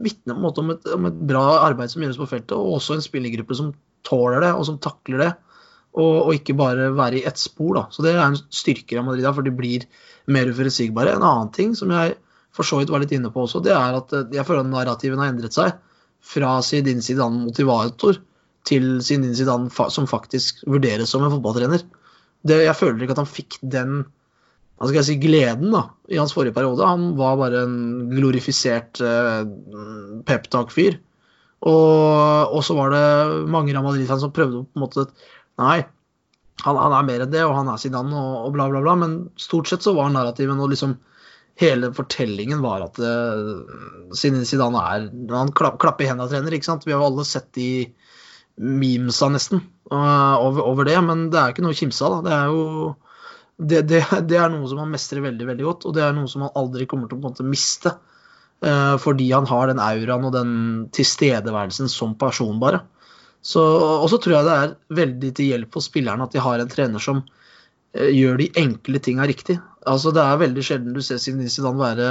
vitner 0.00 0.40
på 0.40 0.52
om 0.62 0.72
et, 0.72 0.88
om 0.96 1.10
et, 1.10 1.18
bra 1.28 1.44
arbeid 1.66 1.92
som 1.92 2.06
gjøres 2.06 2.22
på 2.22 2.30
feltet, 2.30 2.56
og 2.56 2.78
også 2.78 2.96
en 2.96 3.04
spillergruppe 3.04 3.58
som 3.58 3.74
tåler 4.06 4.46
det, 4.46 4.54
og 4.56 4.64
som 4.70 4.80
takler 4.80 5.26
det. 5.26 5.30
Og, 5.96 6.16
og 6.26 6.34
ikke 6.36 6.56
bare 6.58 6.90
være 6.92 7.22
i 7.22 7.24
ett 7.28 7.40
spor. 7.40 7.72
da. 7.78 7.86
Så 7.90 8.04
det 8.04 8.12
er 8.12 8.20
en 8.20 8.36
styrke 8.36 8.98
av 9.00 9.06
Madrid, 9.06 9.24
da, 9.24 9.32
for 9.32 9.46
de 9.46 9.54
blir 9.56 9.86
mer 10.28 10.50
uforutsigbare. 10.50 11.14
En 11.16 11.24
annen 11.24 11.52
ting 11.56 11.72
som 11.78 11.92
jeg 11.94 12.18
for 12.56 12.64
så 12.68 12.80
vidt 12.80 12.92
var 12.92 13.02
litt 13.02 13.12
inne 13.12 13.30
på 13.32 13.44
også, 13.44 13.60
det 13.64 13.74
er 13.76 13.98
at 13.98 14.14
eh, 14.16 14.30
jeg 14.38 14.46
føler 14.48 14.64
at 14.64 14.72
narrativen 14.72 15.20
har 15.20 15.32
endret 15.32 15.56
seg. 15.56 15.76
Fra 16.26 16.56
Zidane 16.64 17.04
Zidane 17.04 17.44
motivator 17.44 18.18
til 18.66 18.96
Zinedine 19.04 19.36
Zidane 19.38 19.90
som 19.94 20.08
faktisk 20.10 20.64
vurderes 20.66 21.12
som 21.12 21.22
en 21.22 21.32
fotballtrener. 21.36 21.84
Det, 22.46 22.62
jeg 22.64 22.78
føler 22.78 23.04
ikke 23.04 23.14
at 23.14 23.22
han 23.22 23.30
fikk 23.30 23.58
den 23.62 23.98
hva 24.76 24.88
skal 24.88 24.98
jeg 24.98 25.06
si, 25.08 25.14
gleden 25.22 25.70
da, 25.72 25.86
i 26.12 26.18
hans 26.20 26.34
forrige 26.36 26.52
periode. 26.56 26.84
Han 26.84 27.14
var 27.16 27.38
bare 27.40 27.62
en 27.64 27.76
glorifisert 28.10 29.00
eh, 29.00 29.46
peptalk-fyr. 30.28 30.98
Og, 31.64 32.52
og, 32.52 32.58
så 32.66 32.76
var 32.76 32.92
det 32.92 33.06
mange 33.48 33.72
av 33.72 33.86
Madrid-fans 33.86 34.20
som 34.26 34.34
prøvde 34.36 34.66
på 34.66 34.76
en 34.76 34.84
måte 34.84 35.06
Nei, 35.60 35.80
han, 36.64 36.78
han, 36.80 36.94
er 36.96 37.04
mer 37.06 37.24
enn 37.24 37.32
det, 37.32 37.42
og 37.44 37.54
han 37.58 37.68
er 37.72 37.80
Zidane 37.80 38.16
og, 38.16 38.34
og, 38.46 38.54
bla, 38.56 38.68
bla, 38.72 38.82
bla. 38.84 38.96
Men 39.00 39.16
stort 39.40 39.70
sett 39.70 39.84
så 39.84 39.94
var 39.96 40.12
narrativen 40.12 40.60
og 40.62 40.72
liksom 40.72 40.96
hele 41.60 41.88
fortellingen 41.96 42.60
var 42.64 42.84
at 42.84 42.98
uh, 43.00 44.12
Zidane 44.16 44.82
er 44.82 45.06
Han 45.32 45.54
klapp, 45.56 46.00
i 46.00 46.08
hendene-trener, 46.08 46.56
ikke 46.56 46.68
sant. 46.68 46.84
Vi 46.84 46.92
har 46.92 47.00
jo 47.00 47.10
alle 47.10 47.26
sett 47.28 47.48
de 47.56 47.70
memesa 48.56 49.28
nesten 49.28 49.60
uh, 49.92 50.36
over, 50.40 50.62
over, 50.64 50.88
det, 50.88 50.96
men 51.04 51.28
det 51.32 51.40
er 51.40 51.52
ikke 51.52 51.64
noe 51.64 51.76
å 51.76 51.80
kimse 51.80 52.04
av. 52.04 52.22
Det 52.24 52.34
er 52.36 52.52
jo 52.52 52.64
det, 53.56 53.82
det, 53.88 54.02
det, 54.28 54.36
er 54.40 54.52
noe 54.52 54.68
som 54.68 54.82
han 54.82 54.92
mestrer 54.92 55.24
veldig 55.24 55.48
veldig 55.48 55.64
godt, 55.64 55.88
og 55.88 55.96
det 55.96 56.04
er 56.04 56.12
noe 56.16 56.28
som 56.28 56.44
han 56.44 56.56
aldri 56.60 56.88
kommer 56.88 57.08
til 57.08 57.20
å 57.20 57.24
måte, 57.24 57.44
miste. 57.46 57.96
Uh, 58.64 58.96
fordi 59.00 59.28
han 59.32 59.48
har 59.48 59.68
den 59.68 59.80
auraen 59.84 60.24
og 60.24 60.32
den 60.32 60.52
tilstedeværelsen 60.96 61.92
som 61.92 62.14
person, 62.20 62.56
bare. 62.60 62.84
Så, 63.46 63.62
og 63.62 64.08
så 64.10 64.18
tror 64.22 64.38
jeg 64.38 64.46
det 64.48 64.56
er 64.58 64.74
veldig 64.98 65.32
til 65.38 65.52
hjelp 65.52 65.76
for 65.76 65.84
spillerne 65.84 66.26
at 66.26 66.34
de 66.34 66.42
har 66.42 66.62
en 66.62 66.70
trener 66.70 67.02
som 67.02 67.22
uh, 67.22 68.10
gjør 68.10 68.40
de 68.42 68.50
enkle 68.58 69.02
tinga 69.02 69.28
riktig. 69.28 69.60
Altså, 69.86 70.10
det 70.14 70.24
er 70.24 70.42
veldig 70.42 70.64
sjelden 70.66 70.96
du 70.96 71.02
ser 71.04 71.22
Zinedine 71.22 71.52
Zidane 71.52 71.82
være 71.82 72.10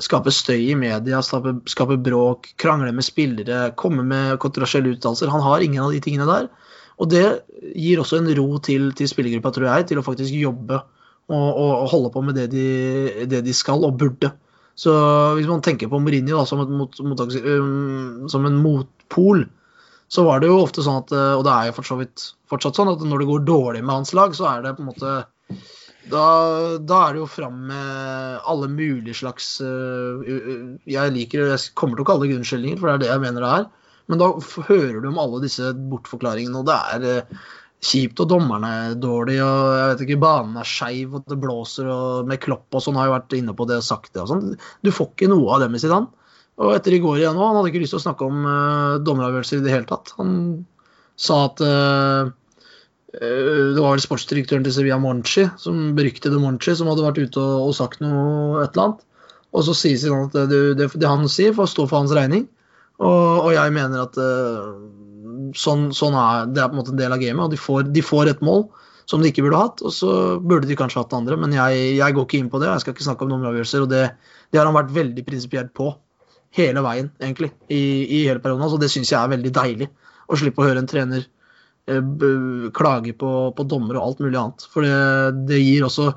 skape 0.00 0.32
støy 0.32 0.70
i 0.70 0.76
media, 0.78 1.20
skape, 1.22 1.58
skape 1.68 1.98
bråk, 2.00 2.52
krangle 2.60 2.92
med 2.94 3.04
spillere, 3.04 3.72
komme 3.76 4.04
med 4.06 4.38
kontroversielle 4.42 4.94
uttalelser. 4.94 5.32
Han 5.32 5.44
har 5.44 5.64
ingen 5.64 5.82
av 5.84 5.92
de 5.92 6.00
tingene 6.04 6.28
der. 6.28 6.48
Og 7.02 7.10
det 7.10 7.24
gir 7.74 8.00
også 8.00 8.20
en 8.20 8.30
ro 8.38 8.60
til, 8.62 8.92
til 8.96 9.10
spillergruppa, 9.10 9.52
tror 9.54 9.68
jeg, 9.68 9.88
til 9.90 10.00
å 10.00 10.06
faktisk 10.06 10.34
jobbe 10.38 10.78
og, 11.32 11.48
og 11.58 11.88
holde 11.90 12.12
på 12.14 12.22
med 12.24 12.38
det 12.38 12.48
de, 12.52 12.64
det 13.30 13.42
de, 13.46 13.54
skal 13.56 13.84
og 13.86 13.98
burde. 14.00 14.30
Så 14.78 14.92
hvis 15.38 15.48
man 15.50 15.62
tenker 15.64 15.90
på 15.90 16.00
Mourinho 16.02 16.38
da, 16.38 16.46
som, 16.48 16.62
mot, 16.68 16.98
mot, 17.06 17.22
som, 18.30 18.48
en 18.48 18.60
motpol, 18.62 19.44
så 20.14 20.24
var 20.26 20.42
det 20.42 20.50
jo 20.50 20.60
ofte 20.62 20.84
sånn 20.84 21.00
at 21.02 21.12
Og 21.14 21.42
det 21.46 21.52
er 21.52 21.68
jo 21.68 21.76
for 21.78 21.88
så 21.88 21.96
vidt 21.98 22.28
fortsatt 22.50 22.78
sånn 22.78 22.92
at 22.92 23.02
når 23.02 23.22
det 23.22 23.30
går 23.30 23.48
dårlig 23.48 23.80
med 23.82 23.96
hans 23.96 24.12
lag, 24.14 24.36
så 24.36 24.46
er 24.52 24.62
det 24.62 24.76
på 24.76 24.84
en 24.84 24.90
måte 24.92 25.14
da, 26.10 26.24
da 26.84 26.98
er 27.06 27.14
det 27.14 27.22
jo 27.22 27.30
fram 27.30 27.62
med 27.70 28.40
alle 28.50 28.68
mulige 28.68 29.16
slags 29.22 29.56
uh, 29.64 30.20
Jeg 30.84 31.14
liker 31.14 31.46
Jeg 31.54 31.74
kommer 31.78 31.96
til 31.96 32.04
å 32.04 32.08
kalle 32.10 32.26
det 32.26 32.34
grunnskyldninger, 32.34 32.80
for 32.80 32.90
det 32.90 32.94
er 32.94 33.04
det 33.04 33.12
jeg 33.12 33.24
mener 33.24 33.44
det 33.44 33.52
er. 33.58 33.68
Men 34.12 34.20
da 34.20 34.30
hører 34.68 34.98
du 35.00 35.08
om 35.08 35.20
alle 35.20 35.40
disse 35.44 35.70
bortforklaringene, 35.92 36.60
og 36.60 36.66
det 36.68 36.74
er 36.76 37.06
eh, 37.08 37.44
kjipt, 37.84 38.20
og 38.20 38.28
dommerne 38.34 38.72
er 38.82 38.98
dårlige, 39.00 39.46
og 39.46 39.76
jeg 39.78 39.86
vet 39.90 40.02
ikke, 40.04 40.18
banen 40.26 40.58
er 40.60 40.68
skeiv, 40.68 41.14
og 41.16 41.30
det 41.30 41.38
blåser, 41.40 41.88
og 41.88 42.28
med 42.28 42.42
klopp 42.42 42.76
og 42.76 42.84
sånn, 42.84 42.98
har 43.00 43.08
jeg 43.08 43.14
vært 43.14 43.36
inne 43.38 43.54
på 43.56 43.68
det 43.70 43.80
og 43.80 43.86
sagt 43.86 44.12
det 44.12 44.26
og 44.26 44.28
sånn. 44.34 44.52
Du 44.84 44.92
får 44.92 45.08
ikke 45.14 45.30
noe 45.32 45.56
av 45.56 45.64
dem 45.64 45.78
i 45.78 45.80
Zidane. 45.80 46.23
Og 46.62 46.70
etter 46.76 46.94
i 46.94 47.02
går 47.02 47.18
igjen 47.18 47.38
òg, 47.38 47.48
han 47.48 47.58
hadde 47.58 47.72
ikke 47.72 47.82
lyst 47.82 47.96
til 47.96 48.00
å 48.02 48.04
snakke 48.04 48.28
om 48.28 48.44
uh, 48.46 49.02
dommeravgjørelser 49.02 49.58
i 49.58 49.64
det 49.64 49.74
hele 49.74 49.88
tatt. 49.90 50.12
Han 50.20 50.32
sa 51.18 51.44
at 51.48 51.62
uh, 51.64 52.30
det 53.14 53.78
var 53.78 53.94
vel 53.94 54.02
sportsdirektøren 54.02 54.64
til 54.66 54.74
Sevilla 54.74 54.98
Monchi, 55.02 55.46
som 55.60 55.92
beryktede 55.98 56.40
Monchi, 56.42 56.74
som 56.74 56.90
hadde 56.90 57.04
vært 57.06 57.20
ute 57.22 57.42
og, 57.42 57.68
og 57.70 57.76
sagt 57.78 58.02
noe 58.02 58.62
et 58.62 58.74
eller 58.74 58.88
annet. 58.88 59.04
Og 59.54 59.66
så 59.66 59.74
sier 59.78 60.10
han 60.10 60.26
at 60.26 60.50
det, 60.50 60.62
det, 60.80 60.88
det 60.98 61.10
han 61.10 61.26
sier, 61.30 61.54
får 61.54 61.70
stå 61.70 61.86
for 61.86 62.02
hans 62.02 62.14
regning. 62.16 62.48
Og, 63.02 63.48
og 63.48 63.50
jeg 63.54 63.74
mener 63.74 64.06
at 64.06 64.18
uh, 64.18 64.74
sånn, 65.58 65.90
sånn, 65.94 66.16
er 66.18 66.48
det 66.50 66.62
er 66.62 66.70
på 66.70 66.76
en 66.76 66.82
måte 66.82 66.94
en 66.94 67.00
del 67.00 67.14
av 67.14 67.22
gamet. 67.22 67.44
og 67.46 67.54
de 67.54 67.60
får, 67.60 67.86
de 67.94 68.02
får, 68.04 68.30
et 68.30 68.42
mål 68.44 68.66
som 69.10 69.20
de 69.20 69.30
ikke 69.30 69.44
burde 69.44 69.60
hatt, 69.60 69.82
og 69.84 69.92
så 69.92 70.10
burde 70.40 70.68
de 70.70 70.78
kanskje 70.78 71.02
hatt 71.02 71.10
det 71.12 71.18
andre. 71.18 71.38
Men 71.40 71.54
jeg, 71.54 71.82
jeg, 71.98 72.16
går 72.16 72.26
ikke 72.26 72.40
inn 72.40 72.50
på 72.52 72.60
det. 72.62 72.70
Jeg 72.70 72.84
skal 72.84 72.96
ikke 72.96 73.06
snakke 73.06 73.26
om 73.26 73.34
dommeravgjørelser. 73.34 73.84
Og 73.84 73.90
det, 73.92 74.04
det, 74.48 74.58
har 74.58 74.70
han 74.70 74.78
vært 74.78 74.94
veldig 74.96 75.26
prinsipielt 75.26 75.74
på 75.76 75.90
hele 76.54 76.82
veien, 76.84 77.10
egentlig, 77.20 77.50
i, 77.68 77.82
i 78.04 78.24
hele 78.28 78.42
perioden. 78.42 78.70
Så 78.70 78.80
det 78.82 78.90
syns 78.92 79.12
jeg 79.12 79.20
er 79.20 79.32
veldig 79.32 79.52
deilig. 79.54 79.88
Å 80.30 80.38
slippe 80.40 80.62
å 80.62 80.68
høre 80.68 80.82
en 80.82 80.90
trener 80.90 81.24
eh, 81.90 82.68
klage 82.76 83.14
på, 83.20 83.32
på 83.56 83.66
dommer 83.70 83.98
og 83.98 84.06
alt 84.08 84.22
mulig 84.24 84.40
annet. 84.40 84.66
For 84.72 84.86
det, 84.86 84.94
det 85.50 85.60
gir 85.62 85.86
også 85.88 86.12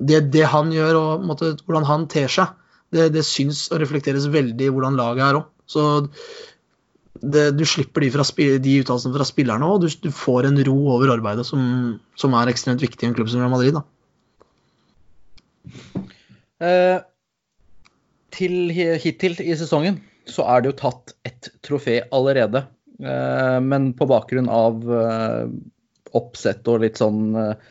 det, 0.00 0.20
det, 0.32 0.46
han 0.48 0.72
gjør 0.72 0.98
og 1.00 1.26
måtte, 1.28 1.54
hvordan 1.66 1.88
han 1.88 2.06
ter 2.12 2.30
seg, 2.32 2.54
det, 2.94 3.10
det 3.14 3.26
syns 3.26 3.66
og 3.70 3.82
reflekteres 3.82 4.28
veldig 4.32 4.66
i 4.66 4.72
hvordan 4.72 4.96
laget 4.98 5.26
er 5.26 5.40
òg. 5.42 5.50
Så 5.70 5.84
det, 7.20 7.50
du 7.58 7.64
slipper 7.68 8.04
de, 8.04 8.10
fra, 8.14 8.24
de 8.64 8.78
uttalelsene 8.80 9.14
fra 9.14 9.26
spillerne 9.28 9.66
og 9.68 9.84
du, 9.84 9.88
du, 10.02 10.08
får 10.14 10.48
en 10.48 10.60
ro 10.66 10.78
over 10.96 11.12
arbeidet 11.12 11.44
som, 11.46 11.60
som, 12.18 12.34
er 12.38 12.50
ekstremt 12.50 12.82
viktig 12.82 13.04
i 13.04 13.10
en 13.10 13.16
klubb 13.16 13.28
som 13.30 13.42
Real 13.42 13.52
Madrid. 13.52 13.76
Eh, 16.60 16.96
til, 18.34 18.70
hittil 18.72 19.36
i 19.42 19.56
sesongen 19.58 20.00
så 20.30 20.46
er 20.46 20.62
det 20.62 20.72
jo 20.72 20.78
tatt 20.84 21.14
ett 21.26 21.50
trofé 21.66 22.00
allerede. 22.14 22.64
Eh, 23.00 23.58
men 23.64 23.92
på 23.96 24.08
bakgrunn 24.10 24.50
av 24.52 24.82
eh, 24.94 25.44
oppsett 26.16 26.66
og 26.70 26.82
litt 26.84 27.00
sånn 27.00 27.36
eh, 27.38 27.68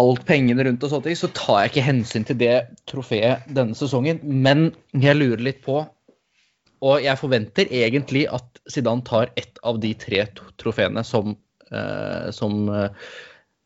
alt 0.00 0.22
pengene 0.28 0.64
rundt 0.66 0.84
og 0.86 0.92
sånne 0.92 1.08
ting, 1.08 1.18
så 1.18 1.32
tar 1.34 1.64
jeg 1.64 1.72
ikke 1.72 1.88
hensyn 1.88 2.26
til 2.28 2.38
det 2.40 2.54
trofeet 2.90 3.48
denne 3.50 3.76
sesongen. 3.78 4.20
Men 4.22 4.70
jeg 4.94 5.18
lurer 5.18 5.42
litt 5.50 5.64
på 5.66 5.82
og 6.80 7.02
jeg 7.04 7.20
forventer 7.20 7.68
egentlig 7.76 8.22
at 8.32 8.62
Zidane 8.70 9.04
tar 9.04 9.32
ett 9.36 9.58
av 9.66 9.82
de 9.82 9.90
tre 10.00 10.22
trofeene 10.56 11.02
som, 11.04 11.34
som 12.32 12.54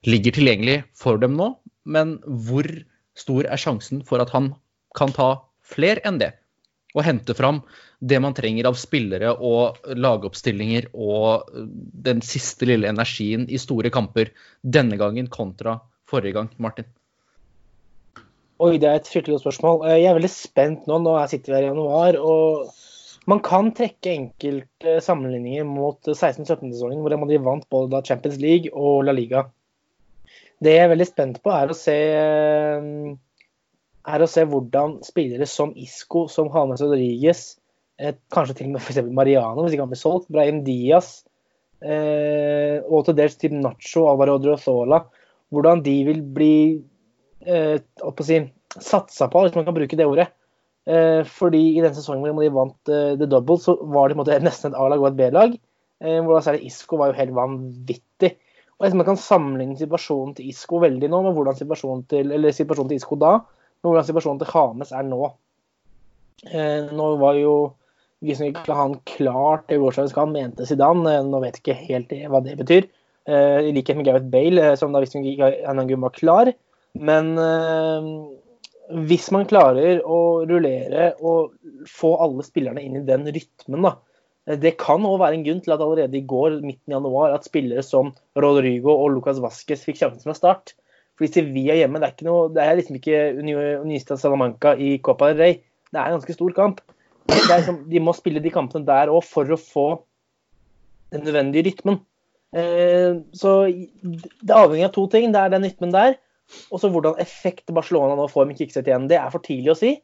ligger 0.02 0.34
tilgjengelig 0.34 0.80
for 0.98 1.20
dem 1.22 1.36
nå. 1.38 1.52
Men 1.86 2.16
hvor 2.26 2.66
stor 3.14 3.46
er 3.46 3.60
sjansen 3.62 4.02
for 4.08 4.24
at 4.24 4.34
han 4.34 4.50
kan 4.98 5.14
ta 5.14 5.28
flere 5.74 6.04
enn 6.06 6.20
det? 6.22 6.32
Og 6.94 7.02
hente 7.02 7.34
fram 7.34 7.60
det 7.98 8.20
man 8.22 8.36
trenger 8.36 8.68
av 8.70 8.76
spillere 8.78 9.32
og 9.34 9.80
lagoppstillinger 9.98 10.90
og 10.94 11.48
den 12.06 12.22
siste 12.22 12.68
lille 12.68 12.90
energien 12.90 13.48
i 13.48 13.58
store 13.58 13.90
kamper 13.94 14.30
denne 14.62 14.98
gangen 15.00 15.30
kontra 15.32 15.80
forrige 16.10 16.38
gang, 16.38 16.52
Martin? 16.62 16.86
Oi, 18.62 18.76
det 18.78 18.86
er 18.86 19.00
et 19.00 19.10
fryktelig 19.10 19.34
godt 19.38 19.46
spørsmål. 19.48 19.82
Eh, 19.88 19.98
jeg 20.04 20.12
er 20.12 20.18
veldig 20.20 20.30
spent 20.30 20.86
nå. 20.86 21.00
Nå 21.02 21.16
sitter 21.30 21.50
vi 21.50 21.58
her 21.58 21.66
i 21.66 21.70
januar. 21.72 22.18
og 22.20 22.70
man 23.26 23.40
kan 23.40 23.70
trekke 23.72 24.12
enkelte 24.12 24.98
sammenligninger 25.00 25.64
mot 25.64 25.96
16-17-sesongen, 26.04 27.00
hvor 27.00 27.28
de 27.30 27.38
vant 27.40 27.68
både 27.72 28.02
Champions 28.04 28.36
League 28.40 28.72
og 28.72 29.06
La 29.08 29.14
Liga. 29.16 29.46
Det 30.60 30.74
jeg 30.76 30.84
er 30.84 30.92
veldig 30.92 31.06
spent 31.08 31.40
på, 31.42 31.52
er 31.52 31.72
å 31.72 31.76
se, 31.76 31.96
er 34.04 34.24
å 34.24 34.30
se 34.30 34.44
hvordan 34.48 34.98
spillere 35.06 35.46
som 35.48 35.72
Isco, 35.80 36.26
som 36.32 36.50
James 36.52 36.82
Rodriguez, 36.84 37.44
eh, 37.98 38.16
kanskje 38.34 38.58
til 38.58 38.70
og 38.70 38.76
med 38.76 38.84
f.eks. 38.84 39.02
Mariano, 39.08 39.64
hvis 39.64 39.76
ikke 39.76 39.86
han 39.86 39.92
blir 39.92 40.02
solgt, 40.02 40.30
Brahim 40.32 40.62
Diaz, 40.66 41.16
eh, 41.80 42.80
og 42.84 43.06
til 43.06 43.18
dels 43.18 43.38
til 43.40 43.56
Nacho, 43.56 44.06
Alvaro 44.10 44.36
Drozola, 44.42 45.04
hvordan 45.54 45.84
de 45.86 45.98
vil 46.08 46.24
bli 46.36 46.54
eh, 47.46 47.76
si, 48.26 48.40
satsa 48.78 49.30
på, 49.30 49.44
hvis 49.44 49.56
man 49.56 49.68
kan 49.68 49.76
bruke 49.76 49.98
det 49.98 50.08
ordet, 50.08 50.30
Eh, 50.84 51.24
fordi 51.24 51.62
i 51.78 51.80
den 51.80 51.94
sesongen 51.96 52.34
hvor 52.36 52.44
de 52.44 52.52
vant 52.52 52.90
eh, 52.92 53.14
The 53.16 53.28
Double, 53.30 53.56
så 53.60 53.72
var 53.88 54.10
det 54.10 54.18
måte 54.18 54.36
nesten 54.44 54.72
et 54.72 54.76
A-lag 54.76 55.00
og 55.00 55.10
et 55.10 55.18
B-lag. 55.20 55.54
Eh, 56.04 56.18
hvor 56.20 56.36
da 56.36 56.42
særlig 56.44 56.68
Isco 56.68 56.98
var 57.00 57.10
jo 57.10 57.18
helt 57.20 57.34
vanvittig. 57.36 58.34
Og 58.74 58.84
jeg 58.84 58.92
tror 58.92 59.00
Man 59.00 59.08
kan 59.08 59.20
sammenligne 59.20 59.78
situasjonen 59.80 60.34
til 60.36 60.50
Isco 60.50 60.80
veldig 60.82 61.08
nå 61.08 61.22
med 61.24 61.36
hvordan 61.36 61.56
situasjonen 61.56 62.04
til, 62.10 62.32
eller 62.34 62.52
situasjonen 62.52 62.90
til 62.90 63.00
Isco 63.00 63.16
da, 63.20 63.38
hvordan 63.90 64.06
situasjonen 64.08 64.42
til 64.42 64.52
Hames 64.52 64.92
er 64.94 65.06
nå. 65.08 65.32
Eh, 66.50 66.90
nå 66.92 67.08
var 67.20 67.38
jo 67.38 67.54
ikke 68.24 68.76
han 68.76 68.94
klart 69.08 69.66
til 69.68 69.82
gårsdagens 69.82 70.14
kamp, 70.16 70.32
mente 70.32 70.66
Zidane. 70.68 71.18
Eh, 71.18 71.24
nå 71.26 71.40
vet 71.42 71.58
jeg 71.58 71.64
ikke 71.64 71.88
helt 71.88 72.14
hva 72.32 72.40
det 72.44 72.56
betyr. 72.60 72.88
Eh, 73.28 73.58
I 73.68 73.74
likhet 73.76 73.96
med 73.98 74.08
Gareth 74.08 74.30
Bale, 74.32 74.70
eh, 74.72 74.78
som 74.80 74.92
da 74.92 75.02
visste 75.02 75.20
ikke 75.20 75.52
gang 75.64 76.00
var 76.00 76.14
klar. 76.16 76.52
Men 76.94 77.34
eh, 77.40 78.08
hvis 79.08 79.30
man 79.34 79.48
klarer 79.48 80.02
å 80.04 80.44
rullere 80.48 81.14
og 81.24 81.54
få 81.88 82.14
alle 82.20 82.44
spillerne 82.46 82.82
inn 82.84 83.00
i 83.00 83.06
den 83.06 83.26
rytmen, 83.26 83.88
da. 83.88 83.96
eh, 84.46 84.58
Det 84.60 84.76
kan 84.80 85.04
òg 85.08 85.18
være 85.22 85.40
en 85.40 85.46
grunn 85.46 85.62
til 85.64 85.76
at 85.76 85.84
allerede 85.84 86.20
i 86.20 86.26
går, 86.28 86.60
midten 86.60 86.92
i 86.92 86.96
januar, 86.96 87.32
at 87.34 87.48
spillere 87.48 87.82
som 87.82 88.12
Rodrigo 88.36 88.92
og 88.92 89.16
Lucas 89.16 89.40
Vasques 89.42 89.84
fikk 89.84 90.02
sjansen 90.02 90.28
fra 90.28 90.36
start. 90.36 90.74
Fordi 91.14 91.30
Sevilla 91.30 91.76
hjemme, 91.78 92.00
det 92.02 92.08
er, 92.08 92.16
ikke 92.16 92.26
noe, 92.26 92.48
det 92.50 92.62
er 92.64 92.78
liksom 92.78 92.98
ikke 92.98 93.20
Unista 93.84 94.16
Salamanca 94.18 94.74
i 94.74 94.96
Copa 95.04 95.30
del 95.30 95.42
Rey. 95.42 95.60
Det 95.92 96.00
er 96.00 96.08
en 96.10 96.16
ganske 96.16 96.34
stor 96.34 96.54
kamp. 96.56 96.80
Liksom, 97.30 97.84
de 97.90 98.02
må 98.02 98.12
spille 98.16 98.42
de 98.42 98.52
kampene 98.52 98.86
der 98.88 99.12
òg 99.12 99.22
for 99.26 99.48
å 99.48 99.60
få 99.60 99.86
den 101.14 101.22
nødvendige 101.24 101.68
rytmen. 101.70 102.00
Eh, 102.54 103.20
så 103.34 103.52
det 103.66 104.54
avhenger 104.54 104.90
av 104.90 104.96
to 104.96 105.06
ting. 105.12 105.30
Det 105.34 105.40
er 105.40 105.54
den 105.54 105.66
rytmen 105.66 105.94
der, 105.94 106.18
og 106.70 106.82
så 106.82 106.90
hvordan 106.92 107.20
effekt 107.22 107.70
Barcelona 107.74 108.18
nå 108.18 108.26
får 108.30 108.50
med 108.50 108.58
Kikset 108.58 108.90
igjen. 108.90 109.06
Det 109.10 109.18
er 109.20 109.30
for 109.32 109.44
tidlig 109.44 109.74
å 109.74 109.78
si. 109.78 109.94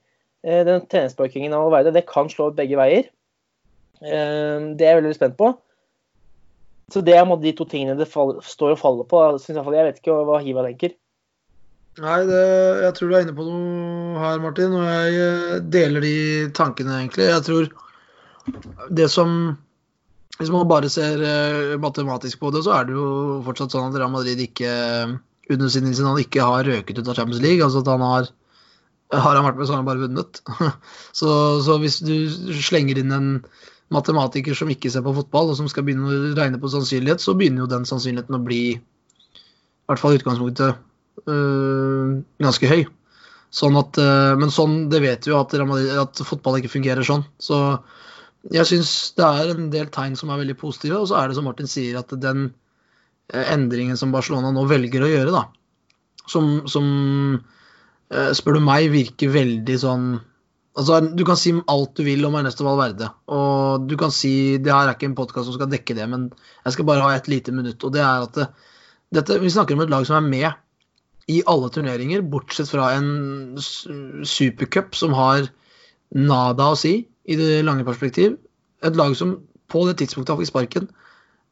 Eh, 0.47 0.63
den 0.67 0.87
treningsparkingen 0.87 1.55
av 1.57 1.67
Valverde 1.67 1.95
det 1.99 2.07
kan 2.09 2.31
slå 2.33 2.53
begge 2.57 2.79
veier. 2.81 3.11
Eh, 4.01 4.71
det 4.79 4.87
er 4.87 4.95
jeg 4.95 5.03
veldig 5.03 5.19
spent 5.19 5.39
på. 5.41 5.53
Så 6.91 7.05
det 7.07 7.15
er 7.15 7.29
de 7.39 7.53
to 7.55 7.67
tingene 7.71 7.99
det 7.99 8.09
fall, 8.11 8.41
står 8.43 8.75
og 8.75 8.81
faller 8.81 9.07
på. 9.07 9.23
Synes 9.39 9.61
jeg, 9.61 9.75
jeg 9.77 9.87
vet 9.87 10.01
ikke 10.01 10.23
hva 10.27 10.41
Hiva 10.43 10.67
tenker. 10.67 10.97
Nei, 11.99 12.21
det, 12.29 12.43
jeg 12.85 12.95
tror 12.97 13.11
du 13.11 13.15
er 13.17 13.25
inne 13.25 13.35
på 13.35 13.45
noe 13.45 14.21
her, 14.23 14.39
Martin, 14.43 14.77
og 14.79 14.85
jeg 14.87 15.17
eh, 15.25 15.57
deler 15.75 16.05
de 16.05 16.15
tankene, 16.55 17.01
egentlig. 17.01 17.27
Jeg 17.27 17.47
tror 17.49 17.73
det 18.91 19.11
som 19.13 19.57
Hvis 20.41 20.49
man 20.49 20.69
bare 20.71 20.89
ser 20.89 21.21
eh, 21.21 21.75
matematisk 21.77 22.41
på 22.41 22.53
det, 22.55 22.63
så 22.65 22.79
er 22.79 22.87
det 22.89 22.95
jo 22.97 23.41
fortsatt 23.45 23.75
sånn 23.75 23.91
at 23.91 23.99
Real 23.99 24.13
Madrid 24.13 24.41
ikke 24.41 24.71
under 25.51 25.69
sin 25.69 25.91
han 25.91 26.23
ikke 26.23 26.47
har 26.47 26.65
røket 26.65 27.03
ut 27.03 27.11
av 27.11 27.19
Champions 27.19 27.43
League. 27.43 27.65
Altså 27.65 27.83
at 27.83 27.91
han 27.93 28.07
har 28.07 28.31
Har 29.11 29.35
han 29.35 29.45
vært 29.45 29.59
med, 29.59 29.67
så 29.67 29.75
har 29.75 29.83
han 29.83 29.89
bare 29.91 30.07
vunnet. 30.07 30.41
Så, 31.19 31.29
så 31.67 31.77
hvis 31.83 31.99
du 31.99 32.31
slenger 32.63 33.01
inn 33.01 33.11
en 33.11 33.31
matematiker 33.91 34.55
som 34.55 34.71
ikke 34.71 34.91
ser 34.95 35.03
på 35.03 35.17
fotball, 35.17 35.51
og 35.51 35.59
som 35.59 35.67
skal 35.69 35.83
begynne 35.83 36.07
å 36.07 36.35
regne 36.39 36.61
på 36.63 36.71
sannsynlighet, 36.71 37.19
så 37.19 37.35
begynner 37.35 37.65
jo 37.65 37.73
den 37.73 37.89
sannsynligheten 37.91 38.39
å 38.39 38.45
bli, 38.47 38.61
i 38.79 39.91
hvert 39.91 39.99
fall 39.99 40.15
i 40.15 40.21
utgangspunktet, 40.21 40.79
ganske 41.27 42.71
høy. 42.71 42.85
Sånn 43.51 43.75
at, 43.81 43.99
øh, 43.99 44.37
men 44.39 44.53
sånn, 44.55 44.85
det 44.93 45.01
vet 45.03 45.27
vi 45.27 45.33
jo 45.33 45.41
at, 45.43 45.55
at 45.59 46.23
fotball 46.27 46.61
ikke 46.61 46.71
fungerer 46.77 47.07
sånn. 47.07 47.25
Så 47.43 47.59
jeg 48.55 48.69
syns 48.69 48.93
det 49.19 49.27
er 49.27 49.55
en 49.57 49.71
del 49.73 49.91
tegn 49.93 50.15
som 50.19 50.31
er 50.31 50.39
veldig 50.45 50.57
positive, 50.61 51.01
og 51.01 51.11
så 51.11 51.19
er 51.19 51.29
det 51.29 51.39
som 51.39 51.49
Martin 51.51 51.71
sier, 51.71 51.99
at 51.99 52.15
den 52.23 52.53
eh, 53.35 53.51
endringen 53.57 53.99
som 53.99 54.15
Barcelona 54.15 54.55
nå 54.55 54.65
velger 54.71 55.03
å 55.03 55.11
gjøre, 55.11 55.35
da, 55.35 55.49
som, 56.31 56.61
som 56.71 56.87
eh, 58.15 58.31
spør 58.39 58.61
du 58.61 58.65
meg, 58.71 58.91
virker 58.95 59.35
veldig 59.37 59.79
sånn 59.85 60.11
Altså, 60.79 61.01
Du 61.03 61.25
kan 61.27 61.35
si 61.35 61.51
alt 61.51 61.99
du 61.99 62.05
vil 62.07 62.23
om 62.25 62.37
Ernesto 62.39 62.63
Valverde, 62.63 63.09
og 63.35 63.89
du 63.91 63.97
kan 63.99 64.13
si 64.15 64.55
det 64.63 64.71
her 64.71 64.87
er 64.87 64.95
ikke 64.95 65.09
en 65.09 65.17
podkast 65.19 65.51
som 65.51 65.57
skal 65.57 65.69
dekke 65.69 65.97
det, 65.99 66.07
men 66.09 66.29
jeg 66.63 66.77
skal 66.77 66.87
bare 66.87 67.03
ha 67.03 67.17
et 67.17 67.27
lite 67.29 67.51
minutt. 67.53 67.83
og 67.85 67.91
det 67.93 68.01
er 68.01 68.23
at 68.23 68.39
det, 68.39 68.47
dette, 69.19 69.41
Vi 69.43 69.51
snakker 69.51 69.75
om 69.75 69.83
et 69.83 69.91
lag 69.91 70.07
som 70.07 70.21
er 70.21 70.29
med 70.31 70.47
i 71.31 71.41
alle 71.51 71.71
turneringer, 71.73 72.25
bortsett 72.27 72.71
fra 72.73 72.91
en 72.97 73.59
supercup 74.27 74.97
som 74.99 75.15
har 75.15 75.47
nada 76.11 76.73
å 76.73 76.79
si 76.79 76.95
i 77.31 77.37
det 77.39 77.61
lange 77.67 77.87
perspektiv. 77.87 78.37
Et 78.83 78.97
lag 78.99 79.15
som 79.19 79.37
på 79.71 79.85
det 79.87 80.01
tidspunktet 80.01 80.41
fikk 80.41 80.51
sparken, 80.51 80.89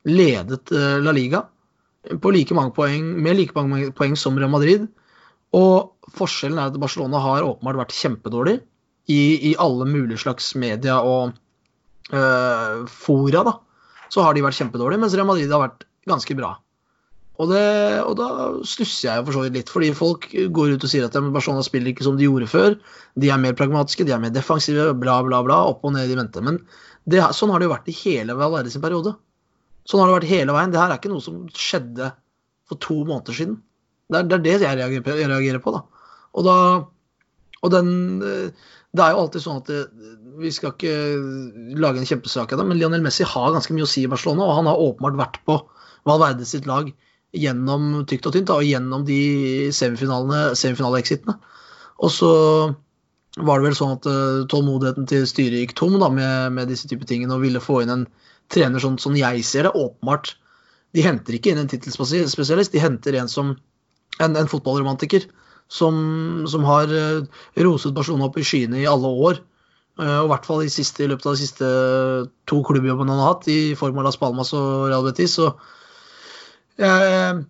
ledet 0.09 0.73
eh, 0.75 0.99
La 1.05 1.15
Liga 1.15 1.45
på 2.23 2.33
like 2.33 2.57
mange 2.57 2.73
poeng, 2.77 3.05
med 3.21 3.37
like 3.37 3.57
mange 3.57 3.91
poeng 3.97 4.17
som 4.19 4.39
Real 4.39 4.53
Madrid. 4.53 4.87
Og 5.57 6.11
forskjellen 6.17 6.61
er 6.61 6.71
at 6.71 6.81
Barcelona 6.81 7.21
har 7.25 7.47
åpenbart 7.47 7.83
vært 7.83 7.97
kjempedårlig 7.97 8.59
i, 9.09 9.21
i 9.51 9.55
alle 9.61 9.87
mulige 9.89 10.21
slags 10.25 10.53
media 10.61 11.01
og 11.05 11.35
øh, 12.13 12.87
fora. 12.89 13.45
da, 13.45 13.55
Så 14.13 14.25
har 14.25 14.35
de 14.35 14.45
vært 14.45 14.59
kjempedårlige, 14.61 15.03
mens 15.05 15.17
Real 15.17 15.29
Madrid 15.29 15.53
har 15.53 15.65
vært 15.65 15.87
ganske 16.09 16.37
bra. 16.39 16.57
Og, 17.39 17.47
det, 17.53 17.63
og 18.03 18.17
da 18.19 18.29
stusser 18.67 19.07
jeg 19.07 19.25
for 19.27 19.37
så 19.37 19.45
vidt 19.45 19.55
litt, 19.55 19.69
fordi 19.71 19.93
folk 19.95 20.27
går 20.55 20.73
ut 20.75 20.85
og 20.85 20.91
sier 20.91 21.05
at 21.07 21.15
Barcelona 21.31 21.63
spiller 21.63 21.93
ikke 21.93 22.07
som 22.07 22.17
de 22.19 22.27
gjorde 22.27 22.49
før. 22.51 22.75
De 23.15 23.31
er 23.31 23.39
mer 23.39 23.55
pragmatiske, 23.59 24.07
de 24.09 24.15
er 24.15 24.23
mer 24.23 24.33
defensive, 24.35 24.89
bla, 24.99 25.21
bla, 25.27 25.45
bla. 25.47 25.61
Opp 25.71 25.87
og 25.87 25.95
ned 25.95 26.11
i 26.11 26.19
vente. 26.19 26.43
Men 26.43 26.59
det, 27.07 27.23
sånn 27.39 27.55
har 27.55 27.63
det 27.63 27.69
jo 27.69 27.75
vært 27.77 27.91
i 27.93 27.97
hele 28.01 28.35
Valverde 28.39 28.75
sin 28.75 28.83
periode. 28.83 29.15
Sånn 29.87 30.03
har 30.03 30.11
det 30.11 30.17
vært 30.19 30.33
hele 30.33 30.57
veien. 30.57 30.75
Det 30.75 30.83
her 30.83 30.91
er 30.91 30.99
ikke 30.99 31.13
noe 31.15 31.25
som 31.25 31.45
skjedde 31.55 32.11
for 32.69 32.83
to 32.83 32.99
måneder 33.05 33.39
siden. 33.39 33.61
Det 34.11 34.19
er 34.19 34.27
det, 34.27 34.39
er 34.39 34.45
det 34.45 34.55
jeg, 34.57 34.79
reagerer 34.81 35.07
på, 35.07 35.17
jeg 35.21 35.31
reagerer 35.31 35.63
på, 35.63 35.77
da. 35.77 36.07
Og 36.35 36.49
da 36.49 36.57
Og 37.67 37.73
den 37.75 37.89
eh, 38.23 38.51
Det 38.95 39.03
er 39.03 39.13
jo 39.13 39.23
alltid 39.25 39.43
sånn 39.43 39.59
at 39.59 39.71
det, 39.71 39.81
vi 40.39 40.51
skal 40.55 40.71
ikke 40.71 40.93
lage 41.83 41.99
en 41.99 42.07
kjempesak 42.09 42.53
av 42.55 42.61
det, 42.61 42.67
men 42.67 42.79
Lionel 42.79 43.03
Messi 43.03 43.27
har 43.27 43.53
ganske 43.53 43.75
mye 43.75 43.87
å 43.87 43.91
si 43.91 44.05
i 44.07 44.11
Barcelona, 44.11 44.47
og 44.47 44.59
han 44.61 44.71
har 44.71 44.83
åpenbart 44.83 45.19
vært 45.19 45.41
på 45.47 45.57
Valverde 46.09 46.47
sitt 46.47 46.67
lag 46.71 46.89
gjennom 47.37 48.05
tykt 48.09 48.29
og 48.29 48.35
tynt, 48.35 48.49
da, 48.49 48.59
og 48.59 48.67
gjennom 48.67 49.05
de 49.09 49.21
semifinaleexitene. 49.75 51.35
Og 51.99 52.13
så 52.15 52.33
var 53.39 53.59
det 53.59 53.69
vel 53.69 53.77
sånn 53.79 53.97
at 53.99 54.09
uh, 54.09 54.47
tålmodigheten 54.51 55.09
til 55.11 55.27
styret 55.29 55.63
gikk 55.63 55.75
tom 55.79 55.99
da, 56.01 56.09
med, 56.13 56.55
med 56.57 56.71
disse 56.73 56.89
type 56.91 57.07
tingene, 57.09 57.35
og 57.37 57.45
ville 57.45 57.63
få 57.63 57.83
inn 57.85 57.95
en 57.95 58.07
trener 58.53 58.83
sånn 58.83 58.99
som 59.03 59.17
jeg 59.19 59.45
ser 59.47 59.69
det, 59.69 59.75
åpenbart. 59.77 60.33
De 60.97 61.05
henter 61.05 61.37
ikke 61.37 61.53
inn 61.53 61.61
en 61.63 61.71
tittelspesialist, 61.71 62.73
de 62.73 62.83
henter 62.83 63.19
en 63.21 63.29
som 63.31 63.53
en, 64.19 64.33
en 64.33 64.51
fotballromantiker 64.51 65.29
som, 65.69 65.95
som 66.49 66.65
har 66.65 66.89
uh, 66.89 67.45
roset 67.61 67.95
Barcelona 67.95 68.31
opp 68.31 68.39
i 68.41 68.47
skyene 68.47 68.81
i 68.83 68.89
alle 68.89 69.13
år. 69.29 69.43
Uh, 69.99 70.23
og 70.23 70.29
i 70.29 70.33
hvert 70.33 70.47
fall 70.49 70.65
i, 70.65 70.71
løpet 71.11 71.27
av 71.27 71.35
de 71.35 71.43
siste 71.43 71.73
to 72.49 72.63
klubbjobbene 72.65 73.13
han 73.13 73.21
har 73.23 73.35
hatt, 73.35 73.51
i 73.53 73.75
form 73.79 74.01
av 74.01 74.09
Las 74.09 74.19
Palmas 74.21 74.55
og 74.57 74.89
Real 74.89 75.05
Betis. 75.07 75.37
Så 75.37 75.53
jeg, 76.79 77.41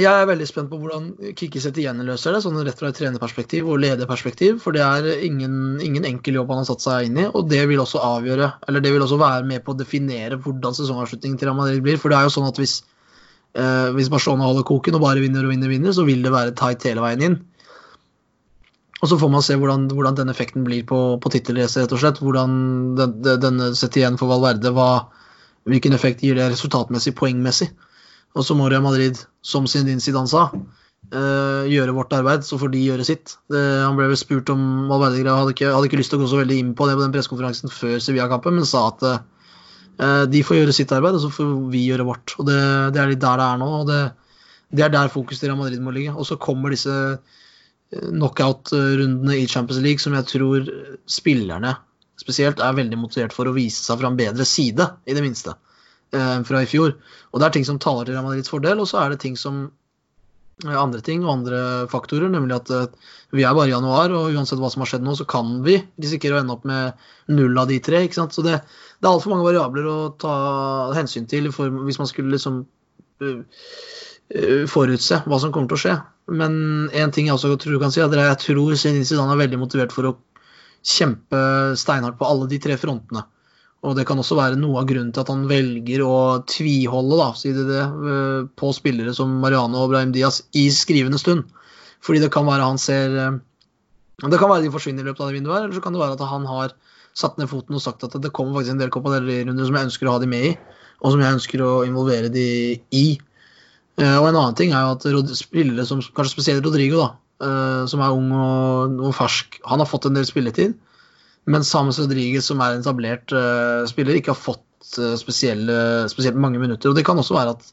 jeg 0.00 0.08
er 0.22 0.28
veldig 0.30 0.46
spent 0.48 0.70
på 0.72 0.78
hvordan 0.80 1.10
Kikkiset 1.36 1.76
igjen 1.82 2.00
løser 2.06 2.32
det, 2.32 2.40
sånn 2.44 2.56
rett 2.64 2.78
fra 2.80 2.88
et 2.88 2.96
trenerperspektiv 2.96 3.68
og 3.68 3.82
lederperspektiv. 3.82 4.56
For 4.64 4.72
det 4.76 4.80
er 4.86 5.24
ingen, 5.26 5.76
ingen 5.84 6.06
enkel 6.08 6.38
jobb 6.40 6.52
han 6.54 6.62
har 6.62 6.70
satt 6.70 6.84
seg 6.84 7.10
inn 7.10 7.20
i, 7.20 7.26
og 7.28 7.50
det 7.52 7.60
vil 7.68 7.82
også 7.84 8.00
avgjøre, 8.00 8.48
eller 8.68 8.84
det 8.84 8.94
vil 8.94 9.04
også 9.04 9.20
være 9.20 9.44
med 9.50 9.64
på 9.66 9.74
å 9.74 9.78
definere 9.82 10.40
hvordan 10.40 10.78
sesongavslutningen 10.78 11.36
til 11.40 11.52
Real 11.52 11.84
blir. 11.84 12.00
For 12.00 12.08
det 12.12 12.18
er 12.22 12.28
jo 12.28 12.34
sånn 12.38 12.48
at 12.48 12.60
hvis, 12.62 12.78
eh, 13.54 13.92
hvis 13.98 14.08
Barcelona 14.12 14.48
holder 14.48 14.68
koken 14.72 14.96
og 14.96 15.04
bare 15.04 15.20
vinner 15.24 15.44
og 15.44 15.52
vinner, 15.52 15.68
vinner, 15.72 15.92
så 15.92 16.08
vil 16.08 16.24
det 16.24 16.32
være 16.32 16.56
tight 16.56 16.88
hele 16.88 17.04
veien 17.04 17.26
inn. 17.28 17.38
Og 19.02 19.08
så 19.10 19.16
får 19.18 19.30
man 19.34 19.42
se 19.42 19.56
hvordan, 19.58 19.88
hvordan 19.90 20.14
den 20.20 20.30
effekten 20.30 20.64
blir 20.64 20.84
på, 20.86 20.98
på 21.20 21.30
tittelracet, 21.34 21.82
rett 21.82 21.92
og 21.96 21.98
slett. 22.00 22.20
Hvordan 22.22 22.52
den, 22.96 23.16
den- 23.26 23.40
denne 23.42 23.72
Setien 23.74 24.16
for 24.16 24.30
Valverde, 24.30 24.70
hva, 24.76 25.08
hvilken 25.66 25.92
effekt 25.96 26.22
gir 26.22 26.38
det 26.38 26.52
resultatmessig, 26.52 27.12
poengmessig. 27.18 27.68
Og 28.32 28.46
så 28.46 28.56
må 28.56 28.68
Real 28.70 28.84
Madrid, 28.84 29.18
som 29.44 29.66
Zinedine 29.68 30.00
Zidane 30.00 30.30
sa, 30.30 30.46
uh, 30.52 31.64
gjøre 31.68 31.94
vårt 31.96 32.14
arbeid, 32.16 32.46
så 32.46 32.58
får 32.60 32.72
de 32.72 32.84
gjøre 32.86 33.06
sitt. 33.06 33.36
Det, 33.52 33.60
han 33.82 33.98
ble 33.98 34.08
vel 34.12 34.20
spurt 34.20 34.52
om 34.52 34.88
Valverde 34.90 35.36
hadde 35.36 35.54
ikke, 35.56 35.72
hadde 35.74 35.90
ikke 35.90 36.00
lyst 36.00 36.14
til 36.14 36.20
å 36.20 36.24
gå 36.24 36.30
så 36.32 36.40
veldig 36.40 36.58
inn 36.62 36.72
på 36.78 36.88
det 36.88 36.96
på 36.96 37.04
den 37.04 37.14
pressekonferansen 37.14 37.72
før 37.72 38.00
Sevilla-kampen, 38.00 38.56
men 38.58 38.68
sa 38.68 38.86
at 38.88 39.04
uh, 39.08 40.24
de 40.32 40.42
får 40.46 40.62
gjøre 40.62 40.76
sitt 40.76 40.94
arbeid, 40.96 41.18
og 41.18 41.24
så 41.26 41.32
får 41.34 41.52
vi 41.74 41.86
gjøre 41.90 42.08
vårt. 42.08 42.36
Og 42.38 42.48
det, 42.48 42.58
det 42.96 43.02
er 43.02 43.12
litt 43.12 43.22
der 43.22 43.40
det 43.42 43.48
er 43.50 43.62
nå, 43.62 43.70
og 43.82 43.86
det, 43.90 44.02
det 44.72 44.86
er 44.86 44.96
der 44.96 45.12
fokuset 45.12 45.44
til 45.44 45.52
Real 45.52 45.60
Madrid 45.60 45.84
må 45.84 45.94
ligge. 45.94 46.16
Og 46.16 46.26
så 46.28 46.40
kommer 46.40 46.72
disse 46.72 46.92
eh, 46.92 48.08
knockout-rundene 48.08 49.36
i 49.42 49.48
Champions 49.50 49.82
League 49.84 50.00
som 50.00 50.16
jeg 50.16 50.30
tror 50.30 50.70
spillerne 51.04 51.76
spesielt 52.22 52.60
er 52.62 52.76
veldig 52.76 52.96
motivert 53.00 53.34
for 53.34 53.48
å 53.48 53.54
vise 53.56 53.82
seg 53.82 53.98
fra 53.98 54.08
en 54.08 54.16
bedre 54.16 54.44
side, 54.46 54.84
i 55.08 55.16
det 55.16 55.24
minste 55.24 55.56
fra 56.12 56.60
i 56.60 56.68
fjor. 56.68 56.92
Og 57.32 57.40
det 57.40 57.46
er 57.46 57.54
ting 57.56 57.64
som 57.68 57.78
taler 57.80 58.06
til 58.06 58.16
Real 58.16 58.26
Madrids 58.26 58.52
fordel, 58.52 58.82
og 58.82 58.88
så 58.90 59.00
er 59.02 59.12
det 59.12 59.22
ting 59.22 59.38
som 59.40 59.62
eh, 60.64 60.76
andre 60.76 61.00
ting 61.04 61.24
og 61.24 61.32
andre 61.38 61.62
faktorer, 61.92 62.28
nemlig 62.32 62.58
at 62.58 62.72
eh, 62.76 63.14
vi 63.32 63.46
er 63.48 63.56
bare 63.56 63.70
i 63.70 63.72
januar, 63.72 64.12
og 64.12 64.36
uansett 64.36 64.60
hva 64.60 64.70
som 64.72 64.84
har 64.84 64.92
skjedd 64.92 65.06
nå, 65.06 65.16
så 65.16 65.26
kan 65.28 65.54
vi 65.64 65.78
risikere 66.02 66.36
å 66.36 66.42
ende 66.42 66.56
opp 66.56 66.66
med 66.68 67.00
null 67.32 67.56
av 67.58 67.72
de 67.72 67.80
tre. 67.84 68.04
ikke 68.04 68.20
sant? 68.20 68.36
Så 68.36 68.44
det, 68.44 68.60
det 69.00 69.08
er 69.08 69.14
altfor 69.14 69.32
mange 69.32 69.48
variabler 69.48 69.88
å 69.88 69.98
ta 70.20 70.36
hensyn 70.98 71.28
til 71.30 71.48
for, 71.56 71.72
hvis 71.88 72.00
man 72.02 72.10
skulle 72.10 72.36
liksom 72.36 72.60
eh, 73.24 73.40
eh, 74.36 74.64
forutse 74.68 75.22
hva 75.24 75.40
som 75.40 75.54
kommer 75.54 75.72
til 75.72 75.80
å 75.80 75.84
skje. 75.86 75.98
Men 76.32 76.54
en 76.92 77.14
ting 77.14 77.26
jeg 77.30 77.38
også 77.38 77.56
tror 77.56 77.80
kan 77.80 77.94
si, 77.94 78.04
er 78.04 78.12
at 78.12 78.36
jeg 78.36 78.42
tror 78.44 78.76
Zidane 78.76 79.32
er 79.32 79.44
veldig 79.46 79.64
motivert 79.64 79.96
for 79.96 80.12
å 80.12 80.16
kjempe 80.82 81.40
steinhardt 81.78 82.18
på 82.20 82.28
alle 82.28 82.50
de 82.50 82.60
tre 82.60 82.76
frontene. 82.76 83.24
Og 83.82 83.96
det 83.98 84.04
kan 84.06 84.20
også 84.22 84.36
være 84.38 84.58
noe 84.60 84.78
av 84.78 84.86
grunnen 84.86 85.10
til 85.14 85.24
at 85.24 85.30
han 85.32 85.48
velger 85.50 86.04
å 86.06 86.16
tviholde 86.46 87.16
da, 87.18 87.30
det 87.42 87.64
det, 87.66 87.82
eh, 87.82 88.44
på 88.58 88.70
spillere 88.76 89.14
som 89.16 89.32
Mariano 89.42 89.80
og 89.82 89.90
Brahim 89.90 90.12
Diaz 90.14 90.44
i 90.54 90.68
skrivende 90.70 91.18
stund. 91.18 91.48
Fordi 92.02 92.22
det 92.22 92.30
kan 92.34 92.46
være 92.46 92.68
han 92.68 92.78
ser 92.78 93.16
eh, 93.18 93.40
Det 94.22 94.38
kan 94.38 94.52
være 94.52 94.62
de 94.62 94.70
forsvinner 94.70 95.02
i 95.02 95.08
løpet 95.10 95.24
av 95.24 95.32
det 95.32 95.40
vinduet, 95.40 95.64
eller 95.64 95.74
så 95.74 95.82
kan 95.82 95.96
det 95.96 96.02
være 96.02 96.14
at 96.14 96.22
han 96.30 96.46
har 96.46 96.76
satt 97.18 97.40
ned 97.40 97.50
foten 97.50 97.74
og 97.74 97.82
sagt 97.82 98.04
at 98.06 98.14
det 98.22 98.30
kommer 98.32 98.54
faktisk 98.54 98.76
en 98.76 98.84
del 98.84 98.92
Copa 98.94 99.10
del 99.16 99.26
Rey-runder 99.26 99.66
som 99.66 99.74
jeg 99.74 99.88
ønsker 99.90 100.06
å 100.06 100.14
ha 100.14 100.22
de 100.22 100.30
med 100.30 100.46
i, 100.52 100.54
og 101.02 101.16
som 101.16 101.24
jeg 101.24 101.36
ønsker 101.40 101.64
å 101.66 101.72
involvere 101.88 102.30
de 102.30 102.46
i. 102.94 103.06
Eh, 103.98 104.14
Og 104.20 104.28
en 104.30 104.38
annen 104.38 104.54
ting 104.54 104.70
er 104.70 104.86
jo 104.86 104.94
at 104.94 105.34
spillere 105.34 105.88
som 105.88 105.98
kanskje 105.98 106.36
spesielt 106.36 106.62
Rodrigo, 106.64 107.02
da, 107.02 107.10
som 107.90 107.98
er 107.98 108.14
ung 108.14 108.30
og, 108.30 109.00
og 109.08 109.14
fersk, 109.18 109.58
han 109.66 109.82
har 109.82 109.90
fått 109.90 110.06
en 110.06 110.14
del 110.14 110.28
spilletid. 110.28 110.78
Mens 111.50 111.70
Samus 111.72 111.98
Rodriguez, 111.98 112.46
som 112.46 112.60
er 112.62 112.76
en 112.76 112.84
etablert 112.84 113.32
uh, 113.34 113.82
spiller, 113.90 114.18
ikke 114.18 114.30
har 114.30 114.38
fått 114.38 114.98
uh, 115.02 115.16
spesielt 115.18 116.38
mange 116.38 116.60
minutter. 116.62 116.90
Og 116.90 116.98
det 116.98 117.04
kan 117.06 117.18
også 117.18 117.34
være 117.34 117.56
at 117.56 117.70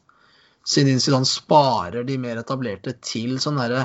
Zinedine 0.66 1.02
Zidane 1.02 1.28
sparer 1.28 2.04
de 2.06 2.18
mer 2.20 2.40
etablerte 2.42 2.96
til 3.04 3.38
sånne 3.42 3.64
derre 3.64 3.84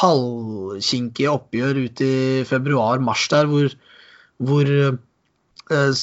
halvkinkige 0.00 1.30
oppgjør 1.30 1.82
ut 1.84 2.00
i 2.02 2.14
februar-mars 2.48 3.26
der, 3.30 3.50
hvor, 3.50 3.74
hvor 4.42 4.70
uh, 4.70 6.00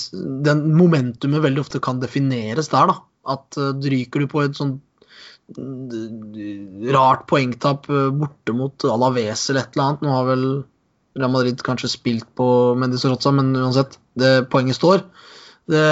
den 0.47 0.65
momentumet 0.75 1.43
veldig 1.47 1.63
ofte 1.63 1.83
kan 1.83 2.03
defineres 2.03 2.71
der, 2.75 2.91
da. 2.91 2.99
At 3.33 3.59
uh, 3.59 3.71
ryker 3.79 4.23
du 4.23 4.31
på 4.31 4.43
et 4.43 4.59
sånn 4.59 4.75
mm, 5.55 6.91
rart 6.91 7.23
poengtap 7.31 7.87
borte 7.87 8.55
mot 8.55 8.87
Alaves 8.91 9.47
eller 9.47 9.63
et 9.63 9.77
eller 9.77 9.87
annet. 9.87 10.03
Nå 10.03 10.15
har 10.17 10.31
vel 10.33 10.47
Real 11.17 11.31
Madrid 11.33 11.61
kanskje 11.65 11.91
spilt 11.91 12.29
på 12.37 12.45
Mendes 12.79 13.05
Rotsa, 13.05 13.31
men 13.35 13.53
uansett, 13.55 13.99
det 14.19 14.49
poenget 14.53 14.79
står. 14.79 15.03
Det, 15.69 15.83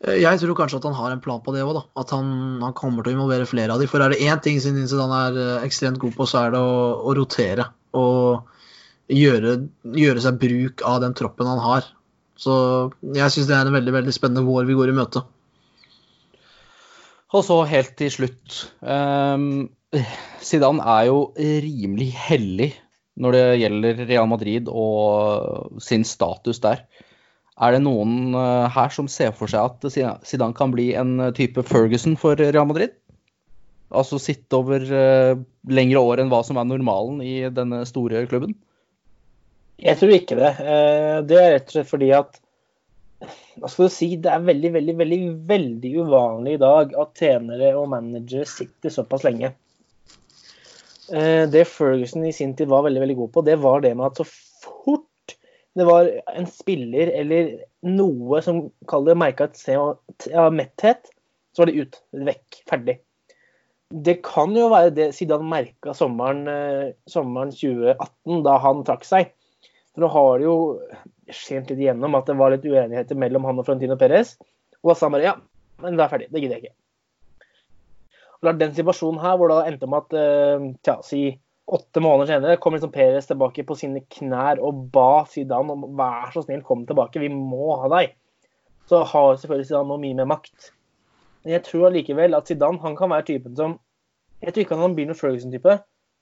jeg 0.00 0.40
tror 0.40 0.56
kanskje 0.56 0.78
at 0.78 0.86
han 0.88 0.96
har 0.96 1.12
en 1.12 1.22
plan 1.24 1.42
på 1.44 1.52
det 1.52 1.64
òg, 1.66 1.82
at 2.00 2.14
han, 2.14 2.30
han 2.62 2.76
kommer 2.76 3.04
til 3.04 3.12
å 3.12 3.18
involvere 3.18 3.48
flere 3.48 3.74
av 3.74 3.82
dem. 3.82 3.90
For 3.90 4.02
er 4.02 4.14
det 4.14 4.22
én 4.24 4.40
ting 4.44 4.60
siden 4.62 4.88
Zidane 4.88 5.18
er 5.26 5.40
eh, 5.42 5.66
ekstremt 5.66 6.00
god 6.00 6.14
på, 6.16 6.28
så 6.30 6.44
er 6.44 6.54
det 6.54 6.62
å, 6.62 6.78
å 7.04 7.16
rotere. 7.18 7.66
Og 7.98 8.46
gjøre, 9.10 9.56
gjøre 9.98 10.22
seg 10.24 10.38
bruk 10.40 10.84
av 10.86 11.02
den 11.02 11.16
troppen 11.18 11.50
han 11.50 11.60
har. 11.60 11.90
Så 12.40 12.54
jeg 13.04 13.34
syns 13.34 13.50
det 13.50 13.58
er 13.58 13.68
en 13.68 13.76
veldig 13.76 13.92
veldig 13.98 14.14
spennende 14.16 14.46
vår 14.46 14.70
vi 14.70 14.78
går 14.78 14.92
i 14.92 14.96
møte. 14.96 15.24
Og 17.30 17.44
så 17.46 17.60
helt 17.70 17.92
til 17.98 18.10
slutt 18.10 18.62
Um, 18.80 19.68
Zidane 20.42 20.82
er 20.86 21.08
jo 21.10 21.18
rimelig 21.36 22.08
hellig 22.14 22.70
når 23.20 23.36
det 23.36 23.44
gjelder 23.62 24.02
Real 24.08 24.28
Madrid 24.30 24.68
og 24.70 25.80
sin 25.82 26.04
status 26.06 26.62
der. 26.62 26.84
Er 27.60 27.74
det 27.74 27.82
noen 27.84 28.32
eh, 28.36 28.66
her 28.72 28.92
som 28.94 29.08
ser 29.10 29.34
for 29.36 29.50
seg 29.50 29.68
at 29.68 30.24
Zidane 30.26 30.56
kan 30.56 30.72
bli 30.72 30.90
en 30.96 31.18
eh, 31.20 31.34
type 31.36 31.64
Ferguson 31.68 32.16
for 32.20 32.38
Real 32.40 32.68
Madrid? 32.68 32.94
Altså 33.90 34.20
sitte 34.22 34.56
over 34.56 34.84
eh, 34.84 35.34
lengre 35.68 36.00
år 36.00 36.22
enn 36.22 36.30
hva 36.32 36.40
som 36.46 36.60
er 36.60 36.68
normalen 36.68 37.20
i 37.24 37.42
denne 37.52 37.82
store 37.88 38.24
klubben? 38.30 38.54
Jeg 39.80 39.96
tror 39.96 40.12
ikke 40.12 40.36
det. 40.36 40.50
Det 41.24 41.36
er 41.40 41.54
rett 41.54 41.70
og 41.70 41.72
slett 41.72 41.88
fordi 41.88 42.10
at 42.12 42.34
hva 43.60 43.68
skal 43.68 43.88
du 43.88 43.92
si, 43.92 44.08
Det 44.20 44.28
er 44.32 44.44
veldig 44.44 44.70
veldig, 44.74 44.94
veldig, 44.96 45.20
veldig 45.48 45.92
uvanlig 46.04 46.56
i 46.56 46.60
dag 46.60 46.92
at 47.00 47.14
trenere 47.16 47.70
og 47.76 47.88
managere 47.92 48.48
sitter 48.48 48.92
såpass 48.92 49.24
lenge. 49.24 49.54
Eh, 51.10 51.44
Det 51.50 51.66
Ferguson 51.68 52.26
i 52.26 52.32
sin 52.32 52.54
tid 52.56 52.70
var 52.70 52.84
veldig 52.86 53.02
veldig 53.02 53.16
god 53.18 53.32
på, 53.34 53.44
det 53.46 53.58
var 53.62 53.82
det 53.82 53.94
med 53.96 54.06
at 54.10 54.20
så 54.20 54.26
fort 54.26 55.06
det 55.78 55.86
var 55.86 56.08
en 56.34 56.48
spiller 56.50 57.12
eller 57.14 57.52
noe 57.86 58.40
som 58.42 58.64
kaller 58.90 59.18
merka 59.18 59.46
et 59.46 59.58
sted 59.58 59.78
av 59.78 60.50
metthet, 60.54 61.06
så 61.54 61.62
var 61.62 61.70
det 61.70 61.84
ut. 61.84 62.00
Vekk. 62.26 62.58
Ferdig. 62.68 62.96
Det 63.90 64.16
kan 64.26 64.54
jo 64.54 64.68
være 64.70 64.92
det 64.94 65.08
Zidane 65.14 65.46
merka 65.46 65.94
sommeren, 65.94 66.42
eh, 66.50 66.90
sommeren 67.10 67.54
2018, 67.54 68.42
da 68.46 68.58
han 68.62 68.82
trakk 68.86 69.06
seg. 69.06 69.32
For 69.94 70.04
nå 70.04 70.10
har 70.14 70.38
det 70.38 70.46
jo 70.46 70.58
skjent 71.30 71.70
litt 71.70 71.82
igjennom 71.82 72.18
at 72.18 72.26
det 72.30 72.38
var 72.38 72.54
litt 72.54 72.66
uenigheter 72.66 73.18
mellom 73.18 73.46
han 73.48 73.62
og 73.62 73.66
Frontino 73.66 73.98
Perez. 73.98 74.36
Og 74.82 74.92
da 74.92 74.98
sa 74.98 75.06
han 75.06 75.16
bare 75.16 75.26
ja, 75.26 75.34
men 75.82 75.98
det 75.98 76.06
er 76.06 76.12
ferdig. 76.12 76.30
Det 76.30 76.42
gidder 76.42 76.58
jeg 76.58 76.66
ikke. 76.66 76.79
Og 78.40 78.46
det 78.46 78.52
er 78.52 78.60
den 78.62 78.76
situasjonen 78.76 79.20
her 79.20 79.36
hvor 79.36 79.52
det 79.52 79.60
endte 79.68 79.88
med 79.90 80.06
at 80.06 80.16
eh, 80.16 80.66
tja, 80.86 80.96
si 81.04 81.22
åtte 81.70 82.02
måneder 82.02 82.32
senere 82.32 82.58
kom 82.62 82.74
liksom 82.74 82.92
Perez 82.94 83.28
tilbake 83.28 83.62
på 83.66 83.76
sine 83.78 84.02
knær 84.16 84.58
og 84.64 84.86
ba 84.94 85.24
Zidane 85.30 85.76
om 85.76 85.84
vær 85.98 86.32
så 86.34 86.42
snill, 86.42 86.64
kom 86.66 86.82
tilbake, 86.88 87.22
vi 87.22 87.30
må 87.30 87.76
ha 87.82 87.90
deg. 87.92 88.16
Så 88.90 89.04
har 89.06 89.38
selvfølgelig 89.38 89.68
Zidane 89.68 89.92
nå 89.92 90.00
mye 90.02 90.18
mer 90.18 90.30
makt. 90.32 90.72
Men 91.44 91.54
jeg 91.56 91.64
tror 91.68 91.88
allikevel 91.90 92.36
at 92.36 92.50
Zidane 92.50 92.82
han 92.82 92.98
kan 92.98 93.12
være 93.12 93.28
typen 93.30 93.56
som 93.58 93.78
Jeg 94.40 94.54
tror 94.54 94.64
ikke 94.64 94.76
han 94.80 94.94
blir 94.96 95.04
noen 95.04 95.18
Ferguson-type. 95.18 95.72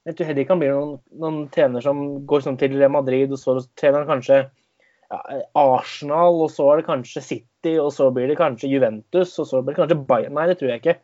Jeg 0.08 0.16
tror 0.18 0.26
heller 0.26 0.42
ikke 0.42 0.54
han 0.56 0.62
blir 0.62 0.72
noen, 0.74 0.94
noen 1.22 1.36
trener 1.54 1.84
som 1.84 2.00
går 2.26 2.42
sånn 2.42 2.56
til 2.58 2.74
Madrid, 2.90 3.30
og 3.30 3.38
så 3.38 3.54
trener 3.78 4.02
han 4.02 4.08
kanskje 4.08 4.38
ja, 4.42 5.18
Arsenal, 5.54 6.40
og 6.42 6.50
så 6.50 6.66
er 6.72 6.80
det 6.80 6.88
kanskje 6.88 7.22
City, 7.22 7.76
og 7.78 7.92
så 7.94 8.08
blir 8.14 8.26
det 8.26 8.40
kanskje 8.40 8.72
Juventus, 8.72 9.36
og 9.38 9.46
så 9.46 9.62
blir 9.62 9.76
det 9.76 9.84
kanskje 9.84 10.00
Bayern. 10.10 10.34
Nei, 10.34 10.48
det 10.50 10.58
tror 10.58 10.72
jeg 10.72 10.82
ikke. 10.82 10.96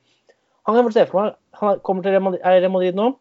Han 0.65 0.79
kan 0.79 0.95
se 0.95 1.07
for 1.11 1.21
meg 1.21 1.35
han 1.61 1.83
kommer 1.87 2.03
til 2.03 2.17
Real 2.17 2.73
Madrid, 2.73 2.97
nå. 2.99 3.13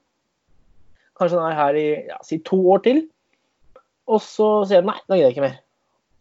Kanskje 1.20 1.38
han 1.38 1.52
er 1.52 1.60
her 1.60 1.78
i 1.78 1.88
ja, 2.10 2.18
si 2.26 2.40
to 2.46 2.58
år 2.74 2.82
til. 2.86 3.04
Og 4.10 4.22
så 4.24 4.48
sier 4.68 4.82
han 4.82 4.90
nei, 4.90 5.00
nå 5.06 5.18
gidder 5.18 5.30
jeg 5.30 5.36
ikke 5.36 5.46
mer. 5.46 5.60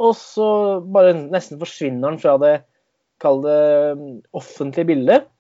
Og 0.02 0.12
så 0.18 0.48
bare 0.92 1.14
nesten 1.16 1.60
forsvinner 1.60 2.10
han 2.10 2.20
fra 2.20 2.36
det 2.42 2.52
kall 3.22 3.40
det 3.44 3.62
mm, 3.98 4.18
offentlige 4.38 4.90
bildet. 4.90 5.30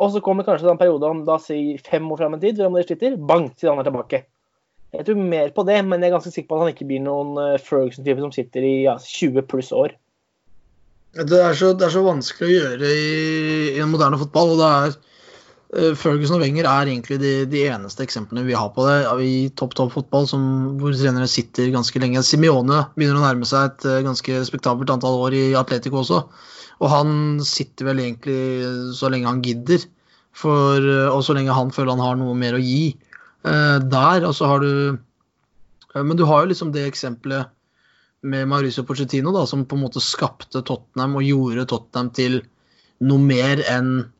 Og 0.00 0.12
så 0.14 0.22
kommer 0.24 0.46
kanskje 0.46 0.68
den 0.68 0.80
perioden 0.80 1.20
om 1.20 1.24
da 1.26 1.36
si 1.42 1.76
fem 1.86 2.06
år 2.12 2.22
fram 2.22 2.36
i 2.36 2.42
tid, 2.42 2.60
hvor 2.60 2.72
han 2.72 2.86
sliter. 2.86 3.16
Bang, 3.16 3.50
siden 3.56 3.74
han 3.74 3.82
er 3.82 3.90
tilbake. 3.90 4.22
Jeg 4.96 5.06
tror 5.06 5.20
mer 5.22 5.52
på 5.54 5.64
det, 5.68 5.76
men 5.86 6.02
jeg 6.02 6.10
er 6.10 6.16
ganske 6.16 6.32
sikker 6.34 6.50
på 6.50 6.56
at 6.56 6.64
han 6.64 6.72
ikke 6.72 6.88
blir 6.88 7.02
noen 7.04 7.36
eh, 7.38 7.60
Ferguson-type 7.62 8.24
som 8.24 8.32
sitter 8.34 8.64
i 8.66 8.72
ja, 8.88 8.96
20 8.98 9.46
pluss 9.50 9.70
år. 9.76 9.94
Det 11.14 11.38
er, 11.38 11.54
så, 11.58 11.72
det 11.74 11.86
er 11.86 11.94
så 11.94 12.02
vanskelig 12.06 12.48
å 12.48 12.56
gjøre 12.56 12.90
i, 12.90 13.06
i 13.76 13.82
en 13.82 13.90
moderne 13.92 14.18
fotball. 14.18 14.54
og 14.54 14.60
det 14.62 14.70
er 14.70 14.98
Ferguson 15.70 16.40
og 16.40 16.42
Wenger 16.42 16.66
er 16.66 16.88
egentlig 16.90 17.20
de, 17.22 17.32
de 17.46 17.60
eneste 17.70 18.02
eksemplene 18.02 18.42
vi 18.42 18.56
har 18.58 18.72
på 18.74 18.82
det 18.88 18.96
i 19.22 19.34
topp 19.54 19.76
topp 19.78 19.92
fotball 19.94 20.26
hvor 20.80 20.96
trenere 20.98 21.28
sitter 21.30 21.70
ganske 21.70 22.02
lenge. 22.02 22.24
Simione 22.26 22.80
begynner 22.96 23.20
å 23.20 23.22
nærme 23.22 23.46
seg 23.46 23.68
et 23.68 23.86
eh, 23.86 24.00
ganske 24.02 24.40
spektabelt 24.48 24.90
antall 24.90 25.20
år 25.28 25.36
i 25.38 25.44
Atletico 25.58 26.00
også. 26.02 26.24
Og 26.80 26.90
han 26.90 27.12
sitter 27.44 27.90
vel 27.90 28.02
egentlig 28.02 28.40
så 28.96 29.12
lenge 29.12 29.28
han 29.28 29.44
gidder, 29.44 29.84
for, 30.34 30.80
eh, 30.80 31.08
og 31.12 31.22
så 31.26 31.36
lenge 31.36 31.54
han 31.54 31.72
føler 31.74 31.94
han 31.94 32.04
har 32.04 32.18
noe 32.18 32.34
mer 32.38 32.56
å 32.58 32.62
gi. 32.64 32.96
Eh, 33.46 33.78
der, 33.92 34.26
og 34.26 34.34
så 34.36 34.50
har 34.50 34.60
du 34.64 34.72
eh, 34.98 36.02
Men 36.02 36.16
du 36.18 36.26
har 36.28 36.42
jo 36.42 36.50
liksom 36.50 36.74
det 36.74 36.86
eksempelet 36.88 37.54
med 38.20 38.48
Mauricio 38.48 38.84
Pochettino, 38.84 39.32
da, 39.32 39.46
som 39.48 39.64
på 39.64 39.78
en 39.78 39.86
måte 39.86 40.02
skapte 40.04 40.60
Tottenham 40.66 41.16
og 41.16 41.24
gjorde 41.24 41.68
Tottenham 41.70 42.10
til 42.16 42.42
noe 43.00 43.22
mer 43.22 43.62
enn 43.70 44.10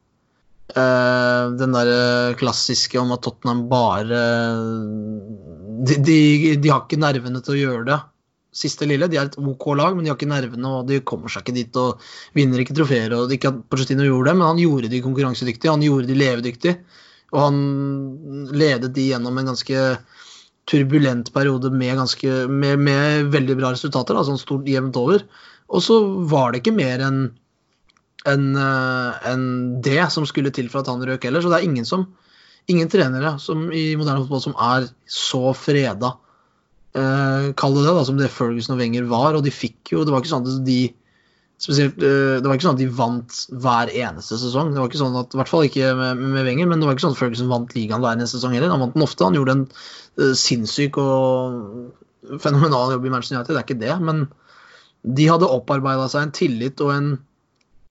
eh, 0.77 1.45
den 1.61 1.75
derre 1.77 2.37
klassiske 2.41 3.01
om 3.01 3.13
at 3.15 3.23
Tottenham 3.25 3.67
bare 3.71 4.23
de, 5.81 5.97
de, 5.97 6.21
de 6.61 6.73
har 6.73 6.85
ikke 6.85 7.01
nervene 7.01 7.43
til 7.45 7.57
å 7.57 7.61
gjøre 7.61 7.87
det 7.89 8.01
siste 8.61 8.87
lille. 8.89 9.09
De 9.11 9.19
er 9.19 9.29
et 9.29 9.39
OK 9.39 9.69
lag, 9.79 9.95
men 9.95 10.05
de 10.05 10.13
har 10.13 10.19
ikke 10.19 10.31
nervene, 10.31 10.71
og 10.71 10.89
de 10.89 11.01
kommer 11.07 11.31
seg 11.33 11.45
ikke 11.45 11.57
dit 11.57 11.79
og 11.81 12.03
vinner 12.37 12.63
ikke 12.63 12.77
trofeer. 12.77 13.15
og 13.17 13.35
Ikke 13.35 13.53
at 13.53 13.61
Pochettino 13.71 14.07
gjorde 14.07 14.33
det, 14.33 14.39
men 14.41 14.49
han 14.49 14.63
gjorde 14.63 14.91
de 14.93 15.03
konkurransedyktige, 15.05 15.75
han 15.75 15.87
gjorde 15.87 16.11
de 16.11 16.19
levedyktige. 16.19 16.81
Og 17.31 17.45
han 17.45 17.61
ledet 18.59 18.91
de 18.97 19.07
gjennom 19.13 19.39
en 19.39 19.53
ganske 19.53 19.85
turbulent 20.71 21.31
periode 21.35 21.71
med, 21.75 21.95
ganske, 21.99 22.33
med, 22.51 22.83
med 22.83 23.31
veldig 23.35 23.57
bra 23.59 23.73
resultater, 23.75 24.19
altså 24.19 24.35
han 24.35 24.43
stort 24.43 24.69
jevnt 24.71 24.99
over. 24.99 25.25
Og 25.71 25.85
så 25.87 26.01
var 26.31 26.51
det 26.51 26.63
ikke 26.63 26.77
mer 26.77 27.03
enn 27.07 27.23
enn 28.29 28.51
en 28.57 29.45
det 29.81 30.03
som 30.13 30.27
skulle 30.29 30.53
til 30.53 30.69
for 30.69 30.83
at 30.83 30.91
han 30.93 31.01
røk 31.07 31.25
heller. 31.25 31.41
Så 31.41 31.49
det 31.49 31.61
er 31.61 31.69
ingen 31.69 31.89
som 31.89 32.09
ingen 32.71 32.91
trenere 32.91 33.35
som, 33.43 33.69
i 33.73 33.95
moderne 33.99 34.25
fotball 34.25 34.43
som 34.45 34.57
er 34.61 34.89
så 35.11 35.53
freda, 35.57 36.15
eh, 36.95 37.51
kall 37.59 37.77
det 37.77 37.85
det, 37.87 37.95
da, 37.97 38.07
som 38.07 38.19
det 38.21 38.31
Ferguson 38.33 38.77
og 38.77 38.83
Wenger 38.83 39.07
var. 39.11 39.39
Og 39.39 39.45
de 39.47 39.55
fikk 39.55 39.95
jo 39.95 40.05
Det 40.05 40.15
var 40.15 40.23
ikke 40.23 40.35
sånn 40.35 40.47
at 40.47 40.65
de 40.67 40.81
spesielt, 41.61 41.99
eh, 42.01 42.41
det 42.41 42.47
var 42.49 42.57
ikke 42.57 42.69
sånn 42.69 42.79
at 42.79 42.83
de 42.83 42.91
vant 43.01 43.41
hver 43.65 43.93
eneste 43.93 44.39
sesong. 44.41 44.73
Det 44.73 44.81
var 44.81 44.91
ikke 44.91 45.03
sånn 45.03 45.19
at, 45.21 45.35
I 45.35 45.41
hvert 45.41 45.53
fall 45.53 45.67
ikke 45.69 45.95
med, 45.97 46.21
med 46.37 46.47
Wenger, 46.49 46.69
men 46.71 46.81
det 46.81 46.89
var 46.89 46.97
ikke 46.97 47.09
sånn 47.09 47.17
at 47.17 47.23
Ferguson 47.23 47.53
vant 47.53 47.75
ligaen 47.77 48.05
hver 48.05 48.17
eneste 48.17 48.39
sesong 48.39 48.57
heller. 48.57 48.73
Han 48.73 48.85
vant 48.87 48.97
den 48.97 49.07
ofte. 49.07 49.27
Han 49.27 49.39
gjorde 49.39 49.57
en 49.59 49.67
eh, 50.21 50.37
sinnssyk 50.39 51.01
og 51.01 52.39
fenomenal 52.41 52.95
jobb 52.95 53.09
i 53.09 53.13
Manchester 53.13 53.39
United, 53.39 53.57
det 53.57 53.61
er 53.61 53.67
ikke 53.67 53.83
det. 53.83 53.97
Men 54.05 54.29
de 55.01 55.27
hadde 55.29 55.49
opparbeida 55.49 56.07
seg 56.13 56.27
en 56.27 56.35
tillit 56.37 56.81
og 56.85 56.93
en, 56.95 57.13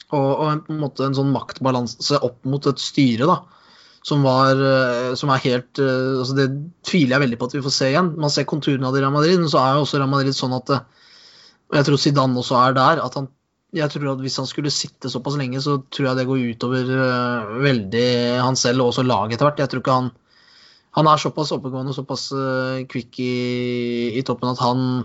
og, 0.10 0.30
og 0.30 0.66
på 0.66 0.74
en, 0.74 0.82
måte 0.82 1.06
en 1.06 1.18
sånn 1.18 1.34
maktbalanse 1.34 2.20
opp 2.26 2.46
mot 2.50 2.66
et 2.70 2.82
styre 2.82 3.28
da, 3.30 3.40
som, 4.06 4.24
var, 4.26 4.58
eh, 4.58 5.10
som 5.20 5.32
er 5.34 5.44
helt 5.44 5.82
eh, 5.82 6.20
altså 6.22 6.38
Det 6.38 6.48
tviler 6.88 7.18
jeg 7.18 7.26
veldig 7.26 7.40
på 7.40 7.50
at 7.50 7.58
vi 7.58 7.66
får 7.66 7.76
se 7.76 7.90
igjen. 7.92 8.14
Man 8.22 8.34
ser 8.34 8.48
konturene 8.50 8.88
av 8.88 8.96
det 8.96 9.02
i 9.02 9.04
Real 9.04 9.16
Madrid, 9.16 9.42
men 9.42 9.52
så 9.52 9.62
er 9.62 9.76
jo 9.76 9.84
også 9.84 10.00
Real 10.00 10.12
Madrid 10.12 10.38
sånn 10.38 10.56
at 10.58 10.72
eh, 10.76 10.88
Og 11.70 11.78
jeg 11.80 11.88
tror 11.90 12.02
Zidane 12.02 12.42
også 12.42 12.58
er 12.62 12.80
der. 12.80 13.04
at 13.04 13.20
han 13.20 13.30
jeg 13.76 13.92
tror 13.94 14.16
at 14.16 14.24
Hvis 14.26 14.40
han 14.42 14.48
skulle 14.50 14.74
sitte 14.74 15.12
såpass 15.14 15.36
lenge, 15.38 15.62
så 15.62 15.76
tror 15.94 16.08
jeg 16.08 16.18
det 16.18 16.26
går 16.26 16.46
utover 16.56 16.88
veldig 17.62 18.08
han 18.42 18.56
selv 18.58 18.82
og 18.82 18.90
også 18.90 19.04
laget 19.06 19.36
etter 19.36 19.46
hvert. 19.46 19.62
Jeg 19.62 19.70
tror 19.70 19.84
ikke 19.84 19.98
han 20.00 20.10
Han 20.98 21.06
er 21.06 21.22
såpass 21.22 21.52
oppegående 21.54 21.94
og 21.94 22.00
såpass 22.00 22.32
kvikk 22.90 23.20
i, 23.22 23.36
i, 24.18 24.24
toppen 24.26 24.50
at 24.50 24.64
han 24.64 25.04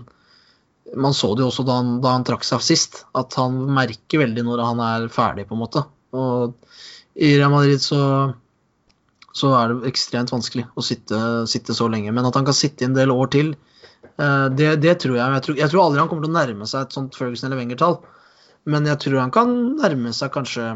Man 0.93 1.15
så 1.17 1.31
det 1.33 1.41
jo 1.41 1.49
også 1.49 1.65
da 1.65 1.79
han, 1.79 1.95
da 2.03 2.13
han 2.13 2.25
trakk 2.27 2.45
seg 2.45 2.61
sist, 2.61 3.03
at 3.17 3.33
han 3.39 3.57
merker 3.73 4.21
veldig 4.21 4.43
når 4.45 4.61
han 4.61 4.81
er 4.85 5.07
ferdig, 5.13 5.47
på 5.49 5.57
en 5.57 5.63
måte. 5.63 5.81
Og 6.15 6.53
i 7.15 7.31
Real 7.39 7.53
Madrid 7.53 7.81
så 7.81 8.01
så 9.35 9.51
er 9.51 9.71
det 9.71 9.89
ekstremt 9.89 10.31
vanskelig 10.31 10.63
å 10.79 10.83
sitte, 10.85 11.17
sitte, 11.51 11.75
så 11.75 11.89
lenge. 11.91 12.13
Men 12.15 12.27
at 12.27 12.37
han 12.39 12.45
kan 12.47 12.55
sitte 12.55 12.87
en 12.87 12.95
del 12.95 13.11
år 13.11 13.33
til, 13.33 13.51
uh, 14.15 14.47
det, 14.47 14.77
det, 14.83 14.93
tror 15.03 15.17
jeg. 15.17 15.33
Jeg 15.35 15.45
tror, 15.47 15.57
jeg 15.59 15.71
tror 15.73 15.83
aldri 15.83 15.99
han 15.99 16.11
kommer 16.11 16.23
til 16.23 16.31
å 16.31 16.37
nærme 16.37 16.67
seg 16.71 16.85
et 16.85 16.95
sånt 16.95 17.17
Ferguson 17.19 17.49
eller 17.49 17.59
Wenger-tall. 17.59 17.97
Men 18.71 18.87
jeg 18.87 19.01
tror 19.03 19.19
han 19.19 19.33
kan 19.35 19.51
nærme 19.81 20.13
seg 20.15 20.31
kanskje 20.33 20.69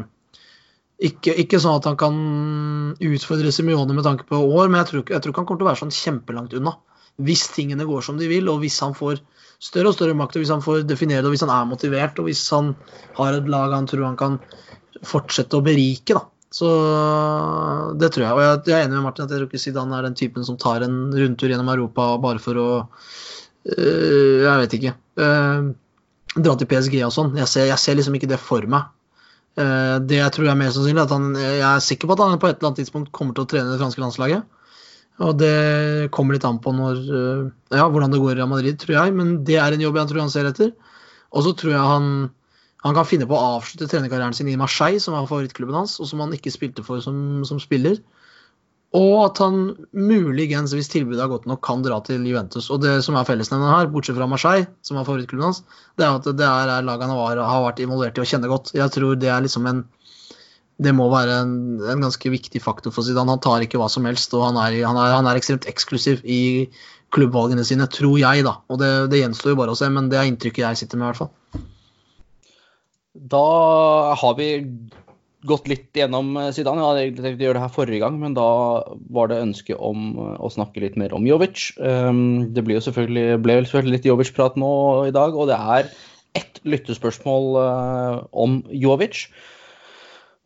ikke, 1.00 1.32
ikke, 1.40 1.58
sånn 1.62 1.78
at 1.80 1.88
han 1.88 1.96
kan 2.00 2.18
utfordre 3.00 3.52
Simione 3.54 3.96
med 3.96 4.04
tanke 4.04 4.28
på 4.28 4.36
år, 4.44 4.68
men 4.68 4.82
jeg 4.82 4.90
tror, 4.90 5.04
jeg 5.08 5.24
tror 5.24 5.32
ikke 5.32 5.40
han 5.40 5.48
kommer 5.48 5.62
til 5.62 5.66
å 5.66 5.70
være 5.70 5.80
sånn 5.80 5.96
kjempelangt 5.96 6.56
unna. 6.60 6.76
Hvis 7.20 7.48
tingene 7.54 7.86
går 7.88 8.04
som 8.06 8.18
de 8.20 8.28
vil, 8.30 8.48
og 8.52 8.62
hvis 8.62 8.78
han 8.84 8.94
får 8.96 9.20
større 9.60 9.92
og 9.92 9.96
større 9.96 10.16
makt, 10.16 10.36
og 10.36 10.44
hvis 10.44 10.52
han 10.54 10.64
får 10.64 10.84
definere 10.88 11.20
det, 11.20 11.28
og 11.28 11.34
hvis 11.34 11.44
han 11.44 11.52
er 11.52 11.68
motivert, 11.68 12.20
og 12.20 12.30
hvis 12.30 12.42
han 12.54 12.74
har 13.18 13.36
et 13.36 13.48
lag 13.50 13.74
han 13.76 13.88
tror 13.90 14.06
han 14.08 14.20
kan 14.20 14.38
fortsette 15.06 15.58
å 15.58 15.64
berike, 15.64 16.16
da. 16.16 16.24
Så 16.50 16.68
det 18.00 18.10
tror 18.10 18.24
jeg. 18.24 18.34
Og 18.34 18.40
jeg, 18.42 18.74
er 18.74 18.86
enig 18.86 18.96
med 18.96 19.04
Martin 19.06 19.26
at 19.26 19.30
jeg 19.30 19.38
tror 19.38 19.50
ikke 19.50 19.62
Zidane 19.62 19.94
er 19.98 20.08
den 20.08 20.16
typen 20.18 20.46
som 20.46 20.56
tar 20.58 20.82
en 20.82 20.96
rundtur 21.14 21.52
gjennom 21.52 21.70
Europa 21.70 22.08
bare 22.18 22.42
for 22.42 22.58
å 22.58 22.70
øh, 22.80 24.40
Jeg 24.42 24.56
vet 24.64 24.74
ikke. 24.80 24.94
Øh, 25.22 25.68
dra 26.34 26.56
til 26.58 26.70
PSG 26.70 26.96
og 27.06 27.14
sånn. 27.14 27.36
Jeg 27.38 27.68
jeg 27.70 27.78
ser, 27.78 27.98
liksom 27.98 28.18
ikke 28.18 28.30
det 28.32 28.40
for 28.42 28.66
meg. 28.70 28.90
Uh, 29.58 29.98
det 30.06 30.20
jeg 30.20 30.32
tror 30.34 30.46
er 30.46 30.58
mer 30.58 30.70
sannsynlig, 30.74 31.02
at 31.02 31.12
han, 31.14 31.32
jeg 31.34 31.62
er 31.66 31.82
sikker 31.82 32.08
på 32.08 32.14
at 32.14 32.22
han 32.22 32.38
på 32.40 32.48
et 32.48 32.58
eller 32.58 32.70
annet 32.70 32.82
tidspunkt 32.84 33.10
kommer 33.14 33.34
til 33.34 33.44
å 33.44 33.50
trene 33.50 33.72
det 33.72 33.80
franske 33.80 34.02
landslaget. 34.02 34.59
Og 35.20 35.36
det 35.36 36.10
kommer 36.16 36.36
litt 36.36 36.46
an 36.48 36.60
på 36.64 36.72
når, 36.72 37.00
uh, 37.12 37.48
ja, 37.76 37.86
hvordan 37.86 38.12
det 38.12 38.20
går 38.22 38.34
i 38.34 38.38
Real 38.38 38.48
Madrid, 38.48 38.78
tror 38.80 38.96
jeg. 38.96 39.16
Men 39.16 39.34
det 39.48 39.58
er 39.60 39.76
en 39.76 39.82
jobb 39.84 39.98
jeg 40.00 40.12
tror 40.12 40.22
han 40.24 40.32
ser 40.32 40.48
etter. 40.48 40.70
Og 41.36 41.44
så 41.44 41.52
tror 41.56 41.74
jeg 41.74 41.90
han, 41.92 42.06
han 42.86 42.96
kan 42.96 43.08
finne 43.08 43.28
på 43.28 43.36
å 43.36 43.58
avslutte 43.58 43.90
trenerkarrieren 43.90 44.36
sin 44.36 44.48
i 44.50 44.56
Marseille, 44.60 45.02
som 45.02 45.14
er 45.14 45.28
favorittklubben 45.28 45.76
hans, 45.76 45.98
og 46.00 46.08
som 46.08 46.24
han 46.24 46.32
ikke 46.36 46.52
spilte 46.54 46.84
for 46.86 47.04
som, 47.04 47.44
som 47.46 47.60
spiller. 47.62 48.00
Og 48.96 49.12
at 49.22 49.38
han 49.38 49.58
muligens, 49.94 50.72
hvis 50.74 50.90
tilbudet 50.90 51.20
er 51.22 51.30
godt 51.30 51.44
nok, 51.46 51.60
kan 51.62 51.84
dra 51.84 52.00
til 52.02 52.24
Juventus. 52.26 52.72
Og 52.74 52.80
det 52.82 52.96
som 53.06 53.14
er 53.14 53.28
fellesnevneren 53.28 53.76
her, 53.76 53.90
bortsett 53.92 54.18
fra 54.18 54.26
Marseille, 54.26 54.66
som 54.82 54.98
er 54.98 55.06
favorittklubben 55.06 55.46
hans, 55.46 55.62
det 56.00 56.08
er 56.08 56.16
at 56.16 56.26
det 56.26 56.48
er, 56.48 56.72
laget 56.82 57.06
han 57.06 57.14
har, 57.14 57.62
vært 57.68 57.84
involvert 57.84 58.18
i 58.18 58.24
og 58.24 58.32
kjenner 58.32 58.50
godt. 58.50 58.72
Jeg 58.74 58.90
tror 58.96 59.20
det 59.20 59.30
er 59.30 59.44
liksom 59.44 59.68
en 59.70 59.84
Det 60.80 60.94
må 60.96 61.10
være 61.12 61.42
en, 61.44 61.54
en 61.92 62.06
ganske 62.06 62.32
viktig 62.32 62.62
faktor 62.64 62.94
for 62.94 63.04
Zidane. 63.04 63.34
Han 63.34 63.42
tar 63.44 63.64
ikke 63.64 63.80
hva 63.80 63.90
som 63.92 64.06
helst, 64.08 64.32
og 64.36 64.46
han 64.48 64.60
er, 64.62 64.78
han 64.86 64.96
er, 64.96 65.16
han 65.18 65.28
er 65.28 65.40
ekstremt 65.40 65.68
eksklusiv 65.68 66.24
i 66.24 66.70
klubbvalgene 67.14 67.64
sine, 67.66 67.88
tror 67.90 68.16
jeg, 68.20 68.46
da. 68.46 68.56
Og 68.70 68.80
det, 68.80 68.90
det 69.12 69.20
gjenstår 69.20 69.52
jo 69.52 69.60
bare 69.60 69.74
å 69.74 69.78
se, 69.78 69.90
men 69.92 70.08
det 70.12 70.20
er 70.20 70.30
inntrykket 70.30 70.64
jeg 70.64 70.82
sitter 70.82 71.00
med, 71.00 71.08
i 71.08 71.10
hvert 71.10 71.22
fall. 71.24 71.64
Da 73.30 73.44
har 74.16 74.36
vi 74.38 74.50
gått 75.48 75.68
litt 75.70 75.96
gjennom 75.96 76.34
eh, 76.36 76.50
Zidane. 76.54 76.82
Jeg 76.82 76.88
hadde 76.90 77.02
egentlig 77.04 77.24
tenkt 77.24 77.42
å 77.42 77.46
gjøre 77.46 77.58
det 77.58 77.64
her 77.64 77.74
forrige 77.74 78.02
gang, 78.02 78.18
men 78.20 78.36
da 78.36 78.48
var 79.14 79.30
det 79.30 79.40
ønske 79.42 79.76
om 79.76 80.12
eh, 80.14 80.36
å 80.38 80.52
snakke 80.52 80.82
litt 80.84 80.98
mer 81.00 81.14
om 81.16 81.26
Jovic. 81.28 81.70
Ehm, 81.80 82.52
det 82.54 82.64
ble 82.66 82.76
jo 82.76 82.84
selvfølgelig, 82.84 83.40
ble 83.44 83.60
selvfølgelig 83.62 83.96
litt 83.96 84.08
Jovic-prat 84.10 84.58
nå 84.60 84.72
i 85.08 85.14
dag, 85.16 85.36
og 85.36 85.50
det 85.50 85.58
er 85.58 85.90
ett 86.38 86.60
lyttespørsmål 86.68 87.48
eh, 87.62 88.18
om 88.44 88.60
Jovic. 88.70 89.26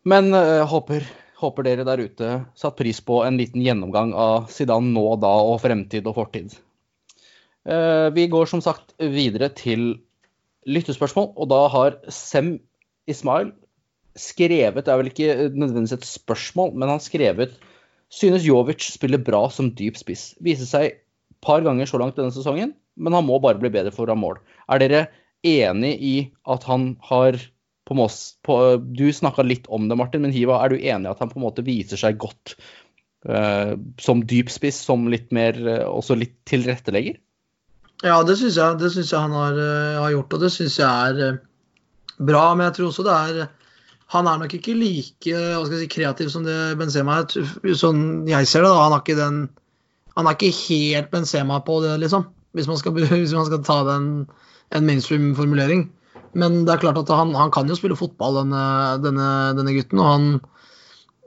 Men 0.05 0.29
jeg 0.35 0.67
håper, 0.69 1.05
håper 1.41 1.65
dere 1.65 1.85
der 1.87 2.03
ute 2.05 2.31
satt 2.57 2.77
pris 2.77 3.01
på 3.01 3.23
en 3.25 3.39
liten 3.41 3.63
gjennomgang 3.65 4.13
av 4.13 4.49
Zidane 4.53 4.93
nå, 4.93 5.05
da 5.21 5.31
og 5.49 5.57
fremtid 5.63 6.05
og 6.05 6.19
fortid. 6.19 6.53
Vi 7.65 8.27
går 8.29 8.45
som 8.51 8.61
sagt 8.61 8.93
videre 9.01 9.49
til 9.57 9.95
lyttespørsmål, 10.69 11.31
og 11.33 11.49
da 11.49 11.63
har 11.73 11.97
Sem 12.13 12.59
Ismail 13.09 13.51
skrevet 14.15 14.85
Det 14.85 14.93
er 14.93 14.99
vel 15.01 15.09
ikke 15.09 15.33
nødvendigvis 15.51 15.97
et 15.97 16.07
spørsmål, 16.07 16.75
men 16.77 16.93
han 16.93 17.01
skrevet 17.03 17.57
Synes 18.13 18.45
Jovic 18.45 18.85
spiller 18.93 19.19
bra 19.19 19.47
som 19.51 19.71
dyp 19.75 19.97
spiss. 19.99 20.35
Viser 20.39 20.69
seg 20.69 20.99
par 21.43 21.65
ganger 21.65 21.89
så 21.89 21.99
langt 21.99 22.15
denne 22.17 22.33
sesongen, 22.33 22.75
men 22.95 23.17
han 23.17 23.25
må 23.25 23.39
bare 23.43 23.59
bli 23.59 23.71
bedre 23.73 23.91
for 23.93 24.07
å 24.07 24.13
ha 24.13 24.19
mål. 24.19 24.37
Er 24.71 24.81
dere 24.81 25.01
enig 25.45 25.93
i 25.99 26.13
at 26.49 26.63
han 26.69 26.93
har 27.09 27.37
på 27.85 27.97
Moss 27.97 28.35
på, 28.45 28.77
Du 28.81 29.05
snakka 29.13 29.45
litt 29.45 29.67
om 29.67 29.89
det, 29.89 29.97
Martin, 29.99 30.25
men 30.25 30.33
Hiva, 30.33 30.59
er 30.63 30.73
du 30.73 30.79
enig 30.79 31.07
i 31.07 31.11
at 31.11 31.21
han 31.21 31.31
på 31.31 31.39
en 31.39 31.45
måte 31.45 31.65
viser 31.65 32.01
seg 32.01 32.17
godt 32.21 32.55
uh, 33.29 33.75
som 34.01 34.23
dypspiss, 34.25 34.81
som 34.87 35.05
litt 35.11 35.29
mer 35.35 35.59
uh, 35.61 35.83
også 35.91 36.17
litt 36.17 36.39
tilrettelegger? 36.49 37.19
Ja, 38.03 38.17
det 38.27 38.39
syns 38.39 38.57
jeg, 38.59 38.89
synes 38.89 39.13
jeg 39.13 39.21
han 39.21 39.35
har, 39.37 39.59
uh, 39.59 40.01
har, 40.01 40.15
gjort, 40.17 40.33
og 40.33 40.47
det 40.47 40.51
syns 40.55 40.79
jeg 40.81 40.89
er 40.89 41.37
bra. 42.17 42.47
Men 42.55 42.69
jeg 42.69 42.79
tror 42.79 42.89
også 42.89 43.05
det 43.05 43.19
er 43.19 43.45
han 44.13 44.27
er 44.29 44.37
nok 44.37 44.53
ikke 44.53 44.75
like 44.77 45.37
si, 45.65 45.87
kreativ 45.89 46.29
som 46.29 46.45
det 46.45 46.77
Benzema 46.77 47.23
er. 47.23 47.45
Sånn 47.77 48.27
jeg 48.29 48.49
ser 48.49 48.65
det, 48.65 48.69
da. 48.69 48.83
Han 48.85 48.93
har 48.93 49.01
ikke 49.01 49.17
den 49.17 49.45
Han 50.15 50.29
er 50.29 50.37
ikke 50.37 50.55
helt 50.69 51.09
Benzema 51.11 51.57
på 51.65 51.81
det, 51.83 51.97
liksom. 51.99 52.27
Hvis 52.55 52.69
man 52.69 52.77
skal, 52.79 52.93
hvis 53.11 53.33
man 53.35 53.47
skal 53.49 53.63
ta 53.65 53.81
den, 53.89 54.09
en 54.71 54.85
mainstream 54.87 55.33
formulering. 55.35 55.89
Men 56.35 56.63
det 56.67 56.73
er 56.73 56.83
klart 56.83 56.99
at 56.99 57.11
han, 57.15 57.31
han 57.37 57.53
kan 57.55 57.69
jo 57.71 57.77
spille 57.77 57.97
fotball, 57.97 58.41
denne, 58.41 58.63
denne, 59.03 59.27
denne, 59.55 59.75
gutten. 59.77 60.01
Og 60.03 60.09
han 60.09 60.25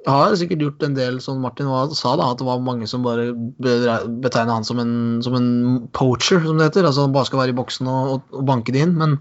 har 0.08 0.34
sikkert 0.38 0.64
gjort 0.64 0.84
en 0.84 0.96
del, 0.96 1.20
som 1.24 1.40
Martin 1.44 1.70
sa, 1.96 2.14
da, 2.20 2.30
at 2.30 2.40
det 2.40 2.48
var 2.48 2.60
mange 2.64 2.88
som 2.90 3.06
bare 3.06 3.30
betegna 3.32 4.58
han 4.58 4.68
som 4.68 4.80
en, 4.82 4.92
som 5.24 5.36
en, 5.38 5.48
poacher, 5.96 6.42
som 6.44 6.60
det 6.60 6.68
heter. 6.68 6.88
Altså 6.88 7.06
han 7.06 7.14
bare 7.16 7.28
skal 7.30 7.42
være 7.42 7.54
i 7.54 7.58
boksen 7.58 7.88
og, 7.88 8.18
og, 8.32 8.42
banke 8.48 8.74
det 8.74 8.84
inn. 8.84 8.98
Men 9.00 9.16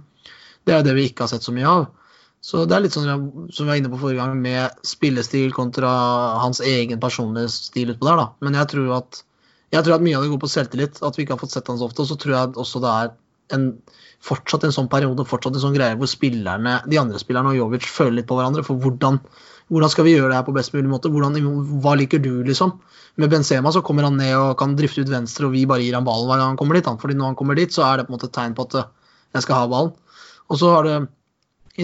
det 0.67 0.75
er 0.75 0.81
jo 0.81 0.89
det 0.89 0.97
vi 0.99 1.07
ikke 1.09 1.25
har 1.25 1.31
sett 1.31 1.47
så 1.47 1.55
mye 1.55 1.69
av. 1.71 1.87
Så 2.43 2.65
det 2.69 2.75
er 2.75 2.83
litt 2.83 2.95
sånn 2.95 3.07
som 3.07 3.65
vi 3.65 3.71
var 3.71 3.79
inne 3.79 3.91
på 3.91 3.99
forrige 3.99 4.21
gang, 4.21 4.35
med 4.43 4.83
spillestil 4.87 5.55
kontra 5.55 5.89
hans 6.43 6.61
egen 6.63 6.99
personlige 7.01 7.49
stil 7.55 7.95
utpå 7.95 8.07
der. 8.07 8.19
da. 8.21 8.27
Men 8.45 8.59
jeg 8.59 8.71
tror, 8.75 8.91
at, 8.99 9.23
jeg 9.73 9.87
tror 9.87 9.97
at 9.97 10.03
mye 10.05 10.19
av 10.19 10.27
det 10.27 10.35
går 10.35 10.43
på 10.43 10.51
selvtillit, 10.51 10.99
at 11.01 11.17
vi 11.17 11.25
ikke 11.25 11.35
har 11.35 11.41
fått 11.41 11.55
sett 11.55 11.71
han 11.71 11.79
så 11.79 11.87
ofte. 11.89 12.03
Og 12.03 12.11
så 12.11 12.19
tror 12.19 12.35
jeg 12.35 12.59
også 12.59 12.83
det 12.83 12.91
er 12.91 13.15
en, 13.55 13.67
fortsatt 14.23 14.65
en 14.67 14.73
sånn 14.75 14.89
periode, 14.91 15.25
fortsatt 15.27 15.55
en 15.55 15.63
sånn 15.63 15.75
greie 15.75 15.97
hvor 15.99 16.09
spillerne, 16.11 16.79
de 16.89 16.99
andre 16.99 17.21
spillerne 17.21 17.53
og 17.53 17.59
Jovic 17.59 17.87
føler 17.89 18.19
litt 18.19 18.29
på 18.29 18.37
hverandre. 18.39 18.65
For 18.67 18.79
hvordan, 18.81 19.19
hvordan 19.71 19.93
skal 19.93 20.07
vi 20.07 20.15
gjøre 20.15 20.31
det 20.31 20.39
her 20.39 20.47
på 20.47 20.55
best 20.57 20.75
mulig 20.75 20.91
måte? 20.91 21.11
Hvordan, 21.13 21.37
hva 21.83 21.95
liker 21.99 22.21
du, 22.23 22.31
liksom? 22.47 22.77
Med 23.17 23.31
Benzema 23.33 23.73
så 23.73 23.83
kommer 23.85 24.05
han 24.05 24.19
ned 24.19 24.35
og 24.37 24.57
kan 24.59 24.75
drifte 24.77 25.05
ut 25.05 25.11
venstre, 25.11 25.47
og 25.47 25.55
vi 25.55 25.65
bare 25.69 25.85
gir 25.85 25.97
han 25.97 26.07
ballen 26.07 26.29
hver 26.29 26.41
gang 26.41 26.53
han 26.53 26.59
kommer 26.59 26.77
dit. 26.77 26.89
Fordi 27.03 27.17
når 27.17 27.31
han 27.31 27.39
kommer 27.39 27.57
dit, 27.57 27.73
så 27.73 27.85
er 27.87 27.97
det 27.97 28.07
på 28.07 28.13
en 28.13 28.17
måte 28.17 28.29
et 28.29 28.35
tegn 28.35 28.57
på 28.57 28.67
at 28.69 28.81
jeg 28.81 29.45
skal 29.45 29.63
ha 29.63 29.69
ballen. 29.71 29.95
Og 30.47 30.59
så 30.61 30.73
har 30.75 30.87
det 30.87 30.97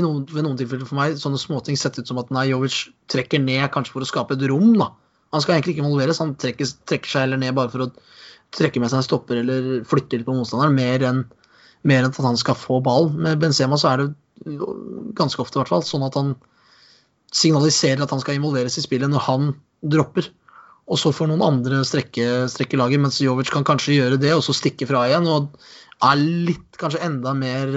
noen, 0.01 0.24
ved 0.30 0.45
noen 0.45 0.57
tilfeller 0.59 0.88
for 0.89 0.97
meg 0.99 1.18
sånne 1.22 1.41
småting 1.41 1.78
sett 1.80 1.99
ut 1.99 2.09
som 2.09 2.20
at 2.22 2.32
nei, 2.34 2.47
Jovic 2.51 2.86
trekker 3.11 3.41
ned 3.43 3.66
kanskje 3.74 3.95
for 3.95 4.05
å 4.05 4.09
skape 4.09 4.38
et 4.38 4.45
rom. 4.49 4.74
da. 4.80 4.91
Han 5.34 5.43
skal 5.43 5.57
egentlig 5.57 5.76
ikke 5.76 5.86
involveres, 5.86 6.22
han 6.22 6.36
trekker, 6.39 6.70
trekker 6.89 7.09
seg 7.09 7.26
heller 7.26 7.41
ned 7.41 7.55
bare 7.57 7.72
for 7.74 7.88
å 7.88 7.91
trekke 8.53 8.82
med 8.82 8.91
seg 8.91 9.01
en 9.01 9.07
stopper 9.07 9.41
eller 9.41 9.70
flytte 9.89 10.20
litt 10.20 10.28
på 10.28 10.36
motstanderen, 10.38 10.76
mer 10.78 11.05
enn, 11.09 11.24
mer 11.88 12.04
enn 12.04 12.12
at 12.12 12.24
han 12.24 12.40
skal 12.40 12.58
få 12.60 12.80
ball. 12.84 13.10
Med 13.12 13.42
Benzema 13.42 13.80
så 13.80 13.92
er 13.92 14.04
det 14.04 14.10
ganske 15.18 15.42
ofte 15.44 15.60
i 15.60 15.62
hvert 15.62 15.72
fall, 15.72 15.86
sånn 15.88 16.06
at 16.08 16.18
han 16.20 16.34
signaliserer 17.34 18.04
at 18.04 18.14
han 18.14 18.22
skal 18.22 18.38
involveres 18.38 18.78
i 18.78 18.86
spillet 18.86 19.12
når 19.12 19.28
han 19.28 19.52
dropper. 19.82 20.30
Og 20.92 21.00
så 21.00 21.14
får 21.16 21.30
noen 21.32 21.44
andre 21.46 21.82
strekke, 21.88 22.46
strekke 22.52 22.78
laget, 22.80 23.02
mens 23.04 23.22
Jovic 23.24 23.52
kan 23.54 23.66
kanskje 23.68 23.98
gjøre 23.98 24.20
det, 24.22 24.34
og 24.36 24.44
så 24.46 24.56
stikke 24.56 24.88
fra 24.90 25.06
igjen. 25.08 25.30
Og 25.32 25.54
er 26.04 26.20
litt, 26.20 26.68
kanskje 26.80 27.04
enda 27.06 27.36
mer 27.38 27.72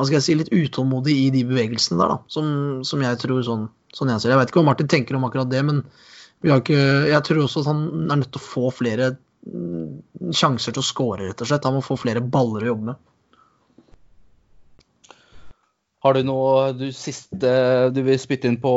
hva 0.00 0.06
skal 0.06 0.16
jeg 0.16 0.24
si, 0.24 0.36
litt 0.38 0.52
utålmodig 0.54 1.12
i 1.26 1.28
de 1.34 1.42
bevegelsene 1.44 2.00
der, 2.00 2.14
da. 2.14 2.20
Som, 2.32 2.46
som 2.88 3.02
jeg 3.04 3.18
tror 3.20 3.42
sånn, 3.44 3.66
sånn 3.92 4.12
jeg 4.14 4.22
ser 4.22 4.32
Jeg 4.32 4.40
vet 4.40 4.52
ikke 4.52 4.62
hva 4.62 4.70
Martin 4.70 4.88
tenker 4.88 5.18
om 5.18 5.26
akkurat 5.28 5.50
det, 5.50 5.60
men 5.66 5.82
ikke, 6.46 6.78
jeg 7.10 7.20
tror 7.26 7.42
også 7.44 7.60
at 7.60 7.68
han 7.68 7.82
er 8.06 8.22
nødt 8.22 8.30
til 8.32 8.40
å 8.40 8.46
få 8.46 8.70
flere 8.72 9.10
sjanser 10.36 10.74
til 10.74 10.82
å 10.82 10.86
score, 10.86 11.28
rett 11.28 11.40
og 11.40 11.48
slett. 11.48 11.64
Han 11.68 11.78
må 11.78 11.84
få 11.84 11.96
flere 12.00 12.22
baller 12.22 12.66
å 12.66 12.72
jobbe 12.74 12.90
med. 12.90 13.06
Har 16.00 16.16
du 16.16 16.24
noe 16.24 16.70
du 16.72 16.86
siste 16.96 17.50
du 17.92 17.98
vil 18.06 18.20
spytte 18.20 18.48
inn 18.48 18.60
på 18.60 18.70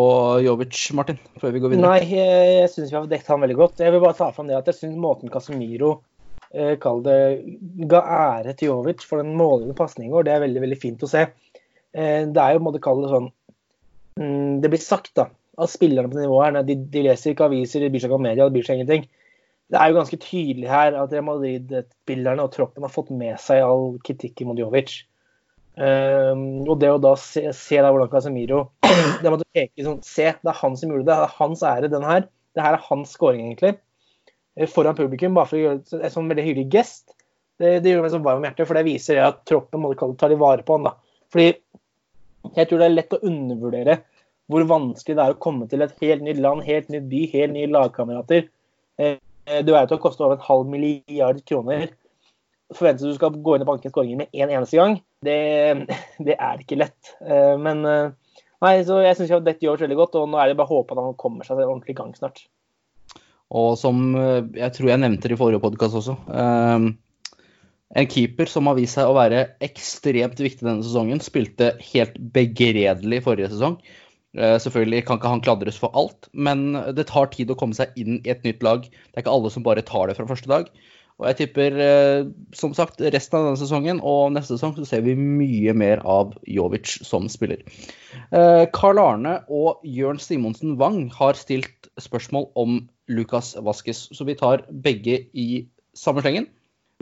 Jovic, 0.44 0.80
Martin? 0.98 1.22
Før 1.40 1.54
vi 1.56 1.62
går 1.64 1.72
videre? 1.72 1.92
Nei, 1.94 2.08
jeg, 2.10 2.56
jeg 2.58 2.72
syns 2.74 2.92
vi 2.92 2.98
har 2.98 3.06
dekket 3.12 3.32
han 3.32 3.46
veldig 3.46 3.60
godt. 3.60 3.84
Jeg 3.84 3.96
vil 3.96 4.04
bare 4.04 4.18
ta 4.18 4.32
fram 4.36 4.50
det 4.52 4.58
at 4.60 4.68
jeg 4.72 4.82
syns 4.82 5.00
måten 5.00 5.32
Casemiro 5.32 6.02
Eh, 6.54 6.76
kall 6.78 7.00
det 7.02 7.20
ga 7.90 8.00
ære 8.16 8.52
til 8.54 8.70
Jovic 8.70 9.02
for 9.10 9.24
den 9.24 9.32
målgivende 9.34 9.74
pasningen 9.74 10.22
Det 10.22 10.36
er 10.36 10.44
veldig 10.44 10.62
veldig 10.62 10.78
fint 10.78 11.02
å 11.02 11.10
se. 11.10 11.24
Eh, 11.94 12.28
det 12.30 12.42
er 12.44 12.54
jo, 12.54 12.62
må 12.62 12.74
du 12.74 12.78
kalle 12.84 13.08
det 13.08 13.10
sånn 13.10 13.30
mm, 14.22 14.62
Det 14.62 14.70
blir 14.70 14.84
sagt, 14.84 15.16
da. 15.18 15.32
av 15.58 15.72
spillerne 15.72 16.12
på 16.12 16.20
det 16.20 16.28
nivået 16.28 16.46
her. 16.52 16.68
De, 16.68 16.76
de 16.94 17.04
leser 17.08 17.34
ikke 17.34 17.48
aviser, 17.50 17.82
de 17.82 17.90
bryr 17.90 18.04
seg 18.04 18.12
ikke 18.12 18.20
om 18.20 18.26
media, 18.28 18.46
de 18.46 18.54
bryr 18.54 18.70
seg 18.70 18.78
ingenting. 18.78 19.10
Det 19.72 19.80
er 19.80 19.90
jo 19.90 19.98
ganske 19.98 20.20
tydelig 20.22 20.70
her 20.70 20.98
at 21.00 21.14
Real 21.14 21.26
Madrid-spillerne 21.26 22.44
og 22.44 22.52
troppen 22.54 22.86
har 22.86 22.94
fått 22.94 23.10
med 23.16 23.40
seg 23.42 23.64
all 23.66 23.96
kritikken 24.06 24.50
mot 24.50 24.60
Jovic. 24.60 25.00
Um, 25.74 26.62
og 26.68 26.78
det 26.84 26.92
å 26.94 27.00
da 27.02 27.16
se, 27.18 27.48
se 27.58 27.80
der 27.80 27.90
hvordan 27.90 28.12
Casemiro 28.12 28.60
Det 29.24 29.32
måtte 29.34 29.48
peke 29.58 29.82
sånn 29.82 30.04
Se, 30.06 30.28
det 30.38 30.52
er 30.52 30.60
han 30.60 30.76
som 30.78 30.92
gjorde 30.92 31.08
det. 31.08 31.16
Det 31.16 31.16
er 31.18 31.40
hans 31.40 31.64
ære, 31.66 31.90
den 31.90 32.06
her. 32.06 32.28
Det 32.54 32.62
her 32.62 32.78
er 32.78 32.86
hans 32.92 33.16
scoring, 33.18 33.48
egentlig. 33.48 33.74
Eh, 34.56 34.70
Foran 34.70 34.98
publikum, 34.98 35.34
bare 35.38 35.50
for 35.50 35.58
å 35.58 35.64
gjøre 35.64 36.04
en 36.04 36.14
sånn 36.14 36.30
veldig 36.30 36.46
hyggelig 36.46 36.70
gest. 36.76 37.16
Det, 37.62 37.80
det 37.82 37.94
gjør 37.94 38.06
meg 38.06 38.14
så 38.14 38.22
varm 38.22 38.42
om 38.42 38.48
hjertet, 38.48 38.68
for 38.70 38.78
det 38.78 38.86
viser 38.88 39.22
at 39.24 39.42
troppen 39.50 39.82
må 39.82 39.94
ta 39.98 40.30
litt 40.30 40.42
vare 40.42 40.66
på 40.66 40.78
han. 40.78 40.90
da. 40.92 40.94
Fordi 41.34 41.50
jeg 42.54 42.70
tror 42.70 42.82
det 42.82 42.88
er 42.88 42.98
lett 42.98 43.16
å 43.16 43.24
undervurdere 43.26 44.02
hvor 44.52 44.66
vanskelig 44.68 45.16
det 45.18 45.24
er 45.24 45.34
å 45.34 45.42
komme 45.42 45.66
til 45.72 45.82
et 45.86 45.94
helt 46.04 46.26
nytt 46.26 46.42
land, 46.44 46.66
helt 46.68 46.90
nytt 46.92 47.06
by, 47.10 47.22
helt 47.32 47.56
nye 47.56 47.70
lagkamerater. 47.72 48.50
Eh, 49.02 49.16
Du 49.44 49.74
vet 49.74 49.90
jo 49.90 49.98
det 49.98 50.04
koster 50.04 50.26
over 50.26 50.38
en 50.38 50.48
halv 50.48 50.70
milliard 50.72 51.42
kroner. 51.48 51.90
Forventes 52.74 53.06
du 53.06 53.16
skal 53.18 53.36
gå 53.44 53.56
inn 53.56 53.66
og 53.66 53.70
banke 53.70 53.92
skåringer 53.92 54.24
med 54.24 54.34
én 54.34 54.48
en 54.48 54.58
eneste 54.60 54.80
gang. 54.80 54.98
Det, 55.26 55.38
det 56.28 56.38
er 56.38 56.64
ikke 56.64 56.80
lett. 56.80 57.14
Eh, 57.22 57.56
Men 57.62 57.86
eh, 57.90 58.36
nei, 58.64 58.74
så 58.88 59.02
jeg 59.04 59.20
syns 59.20 59.34
dette 59.46 59.66
gjøres 59.66 59.86
veldig 59.86 60.00
godt, 60.00 60.20
og 60.20 60.30
nå 60.32 60.42
er 60.42 60.52
det 60.52 60.60
bare 60.60 60.72
å 60.72 60.80
håpe 60.80 60.96
at 60.96 61.04
han 61.04 61.18
kommer 61.20 61.48
seg 61.48 61.62
ordentlig 61.64 61.96
i 61.96 62.00
gang 62.00 62.14
snart. 62.18 62.46
Og 63.54 63.76
som 63.80 64.14
eh, 64.18 64.42
jeg 64.58 64.78
tror 64.78 64.94
jeg 64.94 65.04
nevnte 65.04 65.34
i 65.34 65.40
forrige 65.40 65.62
podkast 65.62 66.00
også 66.00 66.16
eh, 66.34 66.88
En 67.94 68.08
keeper 68.10 68.50
som 68.50 68.66
har 68.66 68.78
vist 68.80 68.98
seg 68.98 69.06
å 69.06 69.14
være 69.14 69.44
ekstremt 69.62 70.40
viktig 70.42 70.66
denne 70.66 70.86
sesongen. 70.86 71.22
Spilte 71.22 71.76
helt 71.92 72.16
begredelig 72.34 73.22
forrige 73.28 73.52
sesong. 73.52 73.78
Eh, 74.34 74.58
selvfølgelig 74.58 75.04
kan 75.06 75.20
ikke 75.20 75.30
han 75.30 75.44
kladres 75.46 75.78
for 75.78 75.94
alt, 75.98 76.30
men 76.34 76.74
det 76.98 77.06
tar 77.12 77.30
tid 77.34 77.52
å 77.54 77.58
komme 77.60 77.78
seg 77.78 77.94
inn 78.00 78.18
i 78.24 78.34
et 78.34 78.44
nytt 78.48 78.66
lag. 78.66 78.88
Det 78.88 79.18
er 79.18 79.26
ikke 79.26 79.36
alle 79.36 79.52
som 79.54 79.66
bare 79.66 79.86
tar 79.86 80.10
det 80.10 80.18
fra 80.18 80.28
første 80.30 80.50
dag. 80.50 80.72
Og 81.22 81.28
jeg 81.30 81.38
tipper, 81.44 81.76
eh, 81.78 82.24
som 82.58 82.74
sagt, 82.74 83.04
resten 83.14 83.38
av 83.38 83.46
denne 83.46 83.62
sesongen 83.62 84.02
og 84.02 84.34
neste 84.34 84.56
sesong 84.56 84.74
så 84.80 84.88
ser 84.90 85.04
vi 85.06 85.14
mye 85.14 85.76
mer 85.78 86.02
av 86.10 86.34
Jovic 86.50 86.90
som 87.06 87.30
spiller. 87.30 87.62
Carl 88.34 88.72
Karl 88.74 89.00
Arne 89.00 89.36
og 89.50 89.86
Jørn 89.86 90.20
Simonsen 90.20 90.74
Wang 90.82 91.12
har 91.14 91.38
stilt 91.38 91.92
spørsmål 92.02 92.50
om 92.58 92.82
Lucas 93.08 93.54
Vaskes, 93.62 94.08
så 94.16 94.26
vi 94.26 94.36
tar 94.40 94.66
begge 94.70 95.28
i 95.34 95.68
samme 95.94 96.24
slengen. 96.26 96.50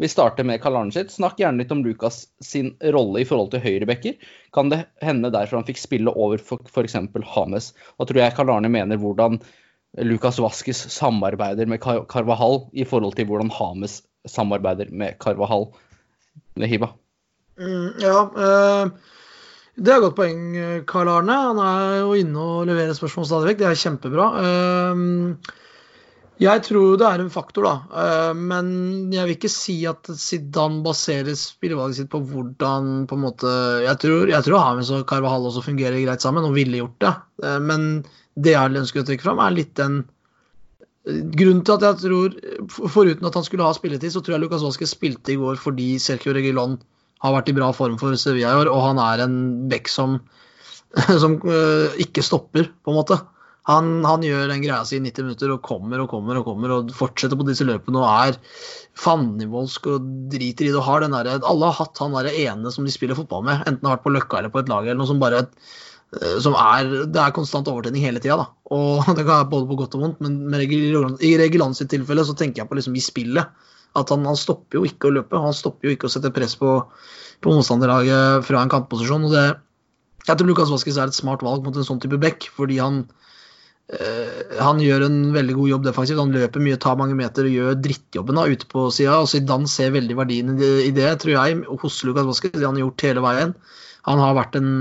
Vi 0.01 0.07
starter 0.09 0.43
med 0.43 0.57
Karl 0.63 0.79
Arne 0.79 0.93
sitt. 0.95 1.11
Snakk 1.13 1.37
gjerne 1.37 1.61
litt 1.61 1.71
om 1.71 1.83
Lukas 1.85 2.23
sin 2.41 2.71
rolle 2.81 3.21
i 3.21 3.25
forhold 3.29 3.51
til 3.53 3.61
høyrebacker. 3.61 4.15
Kan 4.49 4.71
det 4.71 4.79
hende 5.05 5.29
derfor 5.29 5.59
han 5.59 5.67
fikk 5.67 5.77
spille 5.77 6.09
over 6.09 6.41
f.eks. 6.41 6.95
Hames? 7.35 7.67
Da 7.99 8.07
tror 8.09 8.21
jeg 8.23 8.33
Karl 8.33 8.49
Arne 8.49 8.71
mener 8.73 8.97
hvordan 8.97 9.37
Lukas 10.01 10.41
Vaskes 10.41 10.81
samarbeider 10.95 11.69
med 11.69 11.83
Car 11.83 12.01
Carvahall 12.09 12.63
i 12.73 12.87
forhold 12.87 13.13
til 13.19 13.29
hvordan 13.29 13.53
Hames 13.53 13.99
samarbeider 14.25 14.89
med 14.89 15.21
Carvahall. 15.21 15.69
Hiba. 16.57 16.95
Mm, 17.61 18.01
ja, 18.01 18.17
eh, 18.25 19.15
det 19.77 19.91
er 19.93 19.99
et 19.99 20.05
godt 20.07 20.17
poeng, 20.17 20.43
Karl 20.89 21.13
Arne. 21.13 21.41
Han 21.51 21.61
er 21.67 21.97
jo 22.01 22.17
inne 22.17 22.51
og 22.57 22.65
leverer 22.73 22.97
spørsmål 22.97 23.29
stadig 23.29 23.51
vekk. 23.51 23.61
Det 23.61 23.69
er 23.69 23.81
kjempebra. 23.85 24.31
Eh, 26.41 26.47
jeg 26.47 26.63
tror 26.65 26.97
det 26.97 27.07
er 27.07 27.21
en 27.21 27.33
faktor, 27.33 27.67
da. 27.67 27.73
Eh, 28.01 28.31
men 28.37 29.11
jeg 29.13 29.27
vil 29.27 29.37
ikke 29.37 29.51
si 29.51 29.77
at 29.89 30.09
Zidane 30.17 30.81
baserer 30.85 31.37
spillevalget 31.37 32.01
sitt 32.01 32.11
på 32.11 32.21
hvordan 32.25 33.05
på 33.09 33.17
en 33.17 33.25
måte 33.25 33.51
Jeg 33.85 33.99
tror, 34.01 34.31
jeg 34.31 34.47
tror 34.47 34.63
Hames 34.63 34.89
og 34.91 35.05
Carvahall 35.09 35.45
også 35.49 35.63
fungerer 35.65 36.01
greit 36.01 36.21
sammen, 36.21 36.45
og 36.47 36.55
ville 36.57 36.81
gjort 36.81 36.97
det. 37.03 37.13
Eh, 37.45 37.59
Men 37.59 38.03
det 38.35 38.55
jeg 38.55 38.81
ønsker 38.81 39.01
å 39.01 39.07
trekke 39.07 39.27
fram, 39.27 39.39
er 39.39 39.55
litt 39.55 39.75
den 39.75 40.03
Grunnen 41.01 41.63
til 41.65 41.73
at 41.73 41.81
jeg 41.81 41.97
tror, 41.97 42.35
foruten 42.93 43.25
at 43.25 43.33
han 43.33 43.43
skulle 43.43 43.65
ha 43.65 43.73
spilletid, 43.73 44.11
så 44.13 44.21
tror 44.21 44.35
jeg 44.35 44.43
Lucas 44.43 44.61
Vasque 44.61 44.85
spilte 44.85 45.33
i 45.33 45.37
går 45.41 45.57
fordi 45.57 45.95
Sergio 45.97 46.29
Regilon 46.37 46.75
har 47.25 47.33
vært 47.33 47.49
i 47.49 47.55
bra 47.57 47.71
form 47.73 47.95
for 47.97 48.13
Sevilla 48.21 48.51
i 48.53 48.59
år, 48.59 48.69
og 48.69 48.83
han 48.85 49.01
er 49.01 49.23
en 49.25 49.39
back 49.71 49.89
som, 49.89 50.19
som 51.23 51.39
ikke 51.41 52.21
stopper, 52.21 52.69
på 52.85 52.93
en 52.93 52.99
måte. 52.99 53.17
Han, 53.69 53.99
han 54.07 54.23
gjør 54.25 54.47
den 54.49 54.63
greia 54.63 54.79
si 54.87 54.97
i 54.97 55.03
90 55.03 55.27
minutter 55.27 55.51
og 55.53 55.61
kommer 55.65 56.01
og 56.01 56.09
kommer 56.09 56.39
og 56.39 56.47
kommer 56.47 56.73
og 56.73 56.89
fortsetter 56.97 57.37
på 57.37 57.45
disse 57.45 57.67
løpene 57.67 58.01
og 58.01 58.07
er 58.09 58.39
fandenivoldsk 58.97 59.85
og 59.91 60.07
driter 60.33 60.65
i 60.65 60.71
det 60.71 60.79
og 60.79 60.87
har 60.87 61.05
den 61.05 61.13
derre 61.13 61.37
Alle 61.45 61.69
har 61.69 61.77
hatt 61.77 62.01
han 62.01 62.17
derre 62.17 62.33
ene 62.41 62.73
som 62.73 62.87
de 62.87 62.93
spiller 62.93 63.19
fotball 63.19 63.45
med, 63.45 63.61
enten 63.69 63.85
har 63.85 63.99
vært 63.99 64.07
på 64.07 64.15
Løkka 64.15 64.41
eller 64.41 64.53
på 64.53 64.63
et 64.63 64.71
lag 64.71 64.87
eller 64.87 65.01
noe 65.03 65.09
som 65.11 65.21
bare 65.21 65.43
øh, 65.45 66.37
som 66.41 66.57
er, 66.57 66.89
Det 67.13 67.21
er 67.21 67.37
konstant 67.37 67.69
overtenning 67.69 68.05
hele 68.07 68.23
tida, 68.23 68.41
da. 68.41 68.49
Og 68.73 69.05
det 69.15 69.27
kan 69.27 69.33
være 69.35 69.51
både 69.53 69.69
på 69.69 69.81
godt 69.83 69.97
og 69.99 70.07
vondt, 70.07 70.25
men 70.25 70.41
med 70.49 70.65
i 70.65 71.35
Regulans 71.37 71.85
tilfelle 71.85 72.25
så 72.25 72.37
tenker 72.37 72.63
jeg 72.63 72.71
på 72.71 72.81
liksom 72.81 72.97
i 72.97 73.03
spillet. 73.03 73.67
At 73.99 74.09
han, 74.09 74.25
han 74.25 74.39
stopper 74.39 74.79
jo 74.79 74.87
ikke 74.87 75.09
å 75.09 75.17
løpe, 75.19 75.37
han 75.37 75.53
stopper 75.53 75.89
jo 75.89 75.97
ikke 75.97 76.07
å 76.07 76.13
sette 76.13 76.31
press 76.33 76.55
på, 76.57 76.79
på 77.43 77.53
motstanderlaget 77.53 78.47
fra 78.47 78.63
en 78.63 78.71
kantposisjon. 78.71 79.27
og 79.27 79.35
det 79.35 79.49
jeg 80.27 80.37
tror 80.37 80.49
Lukas 80.49 80.69
Vaskes 80.69 80.99
er 81.01 81.09
et 81.09 81.17
smart 81.17 81.41
valg 81.45 81.65
mot 81.65 81.75
en 81.75 81.85
sånn 81.85 82.01
type 82.01 82.19
back, 82.21 82.45
fordi 82.53 82.77
han 82.81 83.01
eh, 83.01 83.30
han 84.61 84.79
gjør 84.79 85.03
en 85.03 85.17
veldig 85.35 85.55
god 85.57 85.69
jobb 85.71 85.87
defensivt. 85.89 86.19
Han 86.21 86.31
løper 86.31 86.63
mye, 86.63 86.77
tar 86.79 86.95
mange 86.99 87.17
meter 87.19 87.47
og 87.47 87.55
gjør 87.55 87.79
drittjobben 87.83 88.37
da, 88.39 88.45
ute 88.47 88.69
på 88.71 88.85
sida. 88.95 89.17
Og 89.19 89.27
Zidane 89.31 89.67
ser 89.67 89.91
veldig 89.95 90.15
verdien 90.15 90.53
i 90.55 90.93
det, 90.95 91.09
tror 91.23 91.33
jeg, 91.33 91.57
hos 91.81 91.97
Lukas 92.07 92.29
Vasquez. 92.29 92.53
Det 92.55 92.63
han 92.63 92.79
har 92.79 92.85
gjort 92.85 93.05
hele 93.09 93.25
veien. 93.25 93.51
Han 94.07 94.23
har 94.23 94.37
vært 94.37 94.55
en 94.61 94.71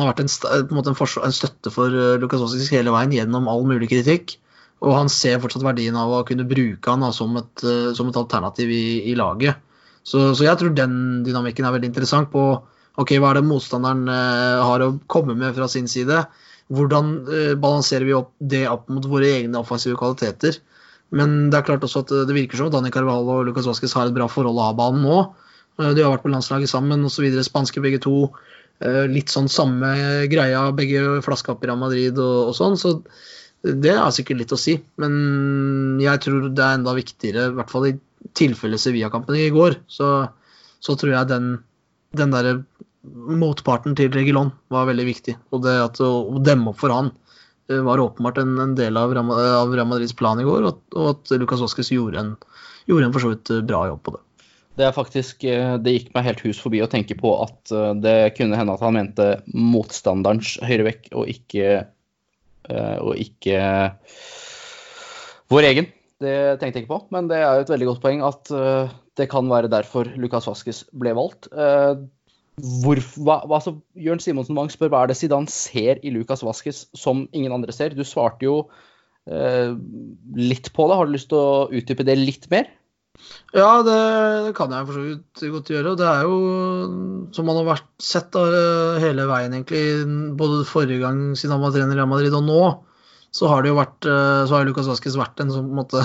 har 0.00 0.10
vært 0.10 0.24
en, 0.24 0.30
en, 0.50 0.80
en, 0.80 1.34
støtte 1.36 1.70
for 1.70 1.92
uh, 1.92 2.16
Lukas 2.18 2.42
Vasquez 2.42 2.70
hele 2.72 2.94
veien 2.94 3.12
gjennom 3.14 3.46
all 3.50 3.62
mulig 3.68 3.90
kritikk. 3.92 4.38
Og 4.84 4.92
han 4.96 5.10
ser 5.12 5.40
fortsatt 5.40 5.64
verdien 5.64 5.96
av 5.96 6.12
å 6.12 6.24
kunne 6.28 6.46
bruke 6.48 6.90
han 6.90 7.04
da, 7.04 7.12
som, 7.14 7.36
et, 7.40 7.62
eh, 7.64 7.92
som 7.96 8.10
et 8.10 8.18
alternativ 8.20 8.68
i, 8.74 9.00
i 9.08 9.14
laget. 9.16 9.62
Så, 10.04 10.34
så 10.36 10.44
jeg 10.44 10.60
tror 10.60 10.74
den 10.76 11.22
dynamikken 11.24 11.64
er 11.64 11.72
veldig 11.72 11.88
interessant 11.88 12.28
på 12.32 12.42
ok, 13.00 13.14
hva 13.16 13.30
er 13.30 13.38
det 13.38 13.46
motstanderen 13.48 14.10
eh, 14.12 14.64
har 14.66 14.84
å 14.84 14.90
komme 15.08 15.38
med 15.38 15.54
fra 15.56 15.70
sin 15.72 15.88
side. 15.88 16.18
Hvordan 16.72 17.10
eh, 17.28 17.52
balanserer 17.60 18.06
vi 18.08 18.14
opp 18.16 18.32
det 18.40 18.64
opp 18.70 18.88
mot 18.92 19.04
våre 19.08 19.28
egne 19.40 19.60
offensive 19.60 19.98
kvaliteter. 20.00 20.56
Men 21.14 21.50
det 21.52 21.58
er 21.58 21.66
klart 21.66 21.84
også 21.84 22.04
at 22.06 22.14
eh, 22.14 22.24
det 22.28 22.36
virker 22.36 22.60
som 22.60 22.72
Dani 22.72 22.92
Carvalho 22.94 23.40
og 23.40 23.48
Lucas 23.48 23.68
Vasquez 23.68 23.92
har 23.96 24.08
et 24.08 24.16
bra 24.16 24.28
forhold 24.32 24.60
av 24.62 24.78
banen 24.78 25.04
nå. 25.04 25.18
Eh, 25.80 25.92
De 25.92 26.04
har 26.04 26.14
vært 26.14 26.24
på 26.24 26.32
landslaget 26.32 26.72
sammen 26.72 27.04
osv. 27.04 27.28
Spanske 27.44 27.84
begge 27.84 28.02
to. 28.04 28.30
Litt 28.84 29.30
sånn 29.30 29.46
samme 29.48 29.88
greia, 30.28 30.64
begge 30.74 31.20
flaskapper 31.22 31.70
av 31.70 31.78
Madrid 31.78 32.18
og, 32.18 32.50
og 32.50 32.56
sånn. 32.58 32.74
Så 32.76 32.96
det 33.62 33.92
er 33.94 34.10
sikkert 34.12 34.40
litt 34.40 34.52
å 34.52 34.58
si. 34.58 34.74
Men 35.00 36.00
jeg 36.02 36.20
tror 36.24 36.48
det 36.50 36.64
er 36.64 36.80
enda 36.80 36.92
viktigere, 36.96 37.46
i 37.52 37.54
hvert 37.54 37.70
fall 37.70 37.86
i 37.88 37.94
tilfelle 38.36 38.80
Sevilla-kampen 38.82 39.38
i 39.38 39.46
går, 39.54 39.78
så, 39.86 40.08
så 40.82 40.96
tror 40.98 41.14
jeg 41.14 41.30
den, 41.30 41.46
den 42.18 42.34
derre 42.34 42.58
motparten 43.04 43.96
til 43.98 44.12
Regilon 44.14 44.52
var 44.72 44.88
veldig 44.88 45.06
viktig. 45.08 45.36
Og 45.52 45.64
det 45.64 45.74
at 45.82 46.00
å, 46.02 46.10
demme 46.44 46.72
opp 46.72 46.80
for 46.80 46.94
han 46.94 47.10
eh, 47.70 47.80
var 47.84 48.02
åpenbart 48.02 48.40
en, 48.42 48.56
en 48.62 48.76
del 48.78 48.98
av, 49.00 49.14
av 49.14 49.72
Real 49.74 49.88
Madrids 49.90 50.16
plan 50.16 50.40
i 50.40 50.46
går, 50.46 50.68
og, 50.68 50.84
og 50.96 51.10
at 51.14 51.34
Lucas 51.40 51.64
Vasques 51.64 51.92
gjorde 51.94 52.20
en, 52.20 52.36
gjorde 52.90 53.08
en 53.08 53.16
for 53.16 53.24
så 53.24 53.34
vidt 53.34 53.52
eh, 53.52 53.64
bra 53.66 53.84
jobb 53.90 54.04
på 54.06 54.16
det. 54.16 54.22
Det 54.74 54.86
er 54.88 54.96
faktisk, 54.96 55.44
eh, 55.46 55.76
det 55.82 55.96
gikk 55.98 56.14
meg 56.16 56.28
helt 56.30 56.44
hus 56.46 56.62
forbi 56.62 56.82
å 56.82 56.90
tenke 56.90 57.16
på 57.18 57.34
at 57.44 57.74
det 58.02 58.34
kunne 58.38 58.58
hende 58.58 58.74
at 58.74 58.82
han 58.82 58.96
mente 58.96 59.28
motstanderens 59.54 60.56
høyrevekk 60.64 61.12
og 61.14 61.30
ikke, 61.30 61.84
og 63.04 63.20
ikke 63.20 63.60
vår 65.52 65.68
egen. 65.68 65.86
Det 66.24 66.34
tenkte 66.58 66.80
jeg 66.80 66.86
ikke 66.86 66.94
på, 66.94 67.00
men 67.14 67.28
det 67.28 67.38
er 67.38 67.58
jo 67.58 67.66
et 67.66 67.72
veldig 67.74 67.88
godt 67.90 68.02
poeng 68.02 68.22
at 68.24 68.50
det 69.18 69.28
kan 69.30 69.48
være 69.50 69.70
derfor 69.72 70.08
Lucas 70.18 70.48
Vasques 70.50 70.84
ble 70.96 71.14
valgt. 71.16 71.48
Eh, 71.52 71.94
Hvor, 72.84 73.00
hva, 73.26 73.40
altså, 73.50 73.76
Jørn 73.98 74.22
Simonsen 74.22 74.54
Wang 74.58 74.70
spør 74.70 74.92
hva 74.92 75.02
er 75.02 75.10
det 75.10 75.18
Zidane 75.18 75.50
ser 75.50 75.98
i 76.06 76.12
Lucas 76.14 76.44
Vasques 76.46 76.84
som 76.94 77.24
ingen 77.32 77.54
andre 77.54 77.74
ser. 77.74 77.94
Du 77.94 78.04
svarte 78.06 78.46
jo 78.46 78.56
eh, 79.26 79.74
litt 80.38 80.70
på 80.74 80.86
det. 80.86 80.98
Har 80.98 81.10
du 81.10 81.14
lyst 81.16 81.32
til 81.32 81.40
å 81.40 81.66
utdype 81.74 82.06
det 82.06 82.14
litt 82.20 82.46
mer? 82.54 82.70
Ja, 83.54 83.82
det, 83.86 83.98
det 84.48 84.52
kan 84.58 84.72
jeg 84.74 84.86
for 84.86 84.98
så 84.98 85.02
vidt 85.06 85.42
godt 85.54 85.70
gjøre. 85.70 85.94
Det 85.98 86.06
er 86.10 86.26
jo 86.26 86.38
som 87.34 87.46
man 87.46 87.60
har 87.60 87.68
vært 87.68 87.90
sett 88.02 88.32
da, 88.34 88.42
hele 89.02 89.26
veien, 89.30 89.54
egentlig. 89.54 89.84
Både 90.38 90.66
forrige 90.66 91.02
gang 91.02 91.20
siden 91.38 91.54
han 91.54 91.62
var 91.62 91.74
trener 91.74 91.94
i 91.94 92.00
Real 92.00 92.10
Madrid 92.10 92.34
og 92.34 92.46
nå, 92.46 92.62
så 93.34 93.50
har 93.50 93.62
det 93.62 93.70
jo 93.70 93.78
vært 93.78 94.10
eh, 94.10 94.42
så 94.46 94.58
har 94.58 94.66
Lucas 94.66 94.90
Vasquez 94.90 95.18
vært 95.18 95.42
en 95.42 95.54
sånn 95.54 95.70
på 95.70 95.74
en 95.74 95.82
måte 95.82 96.02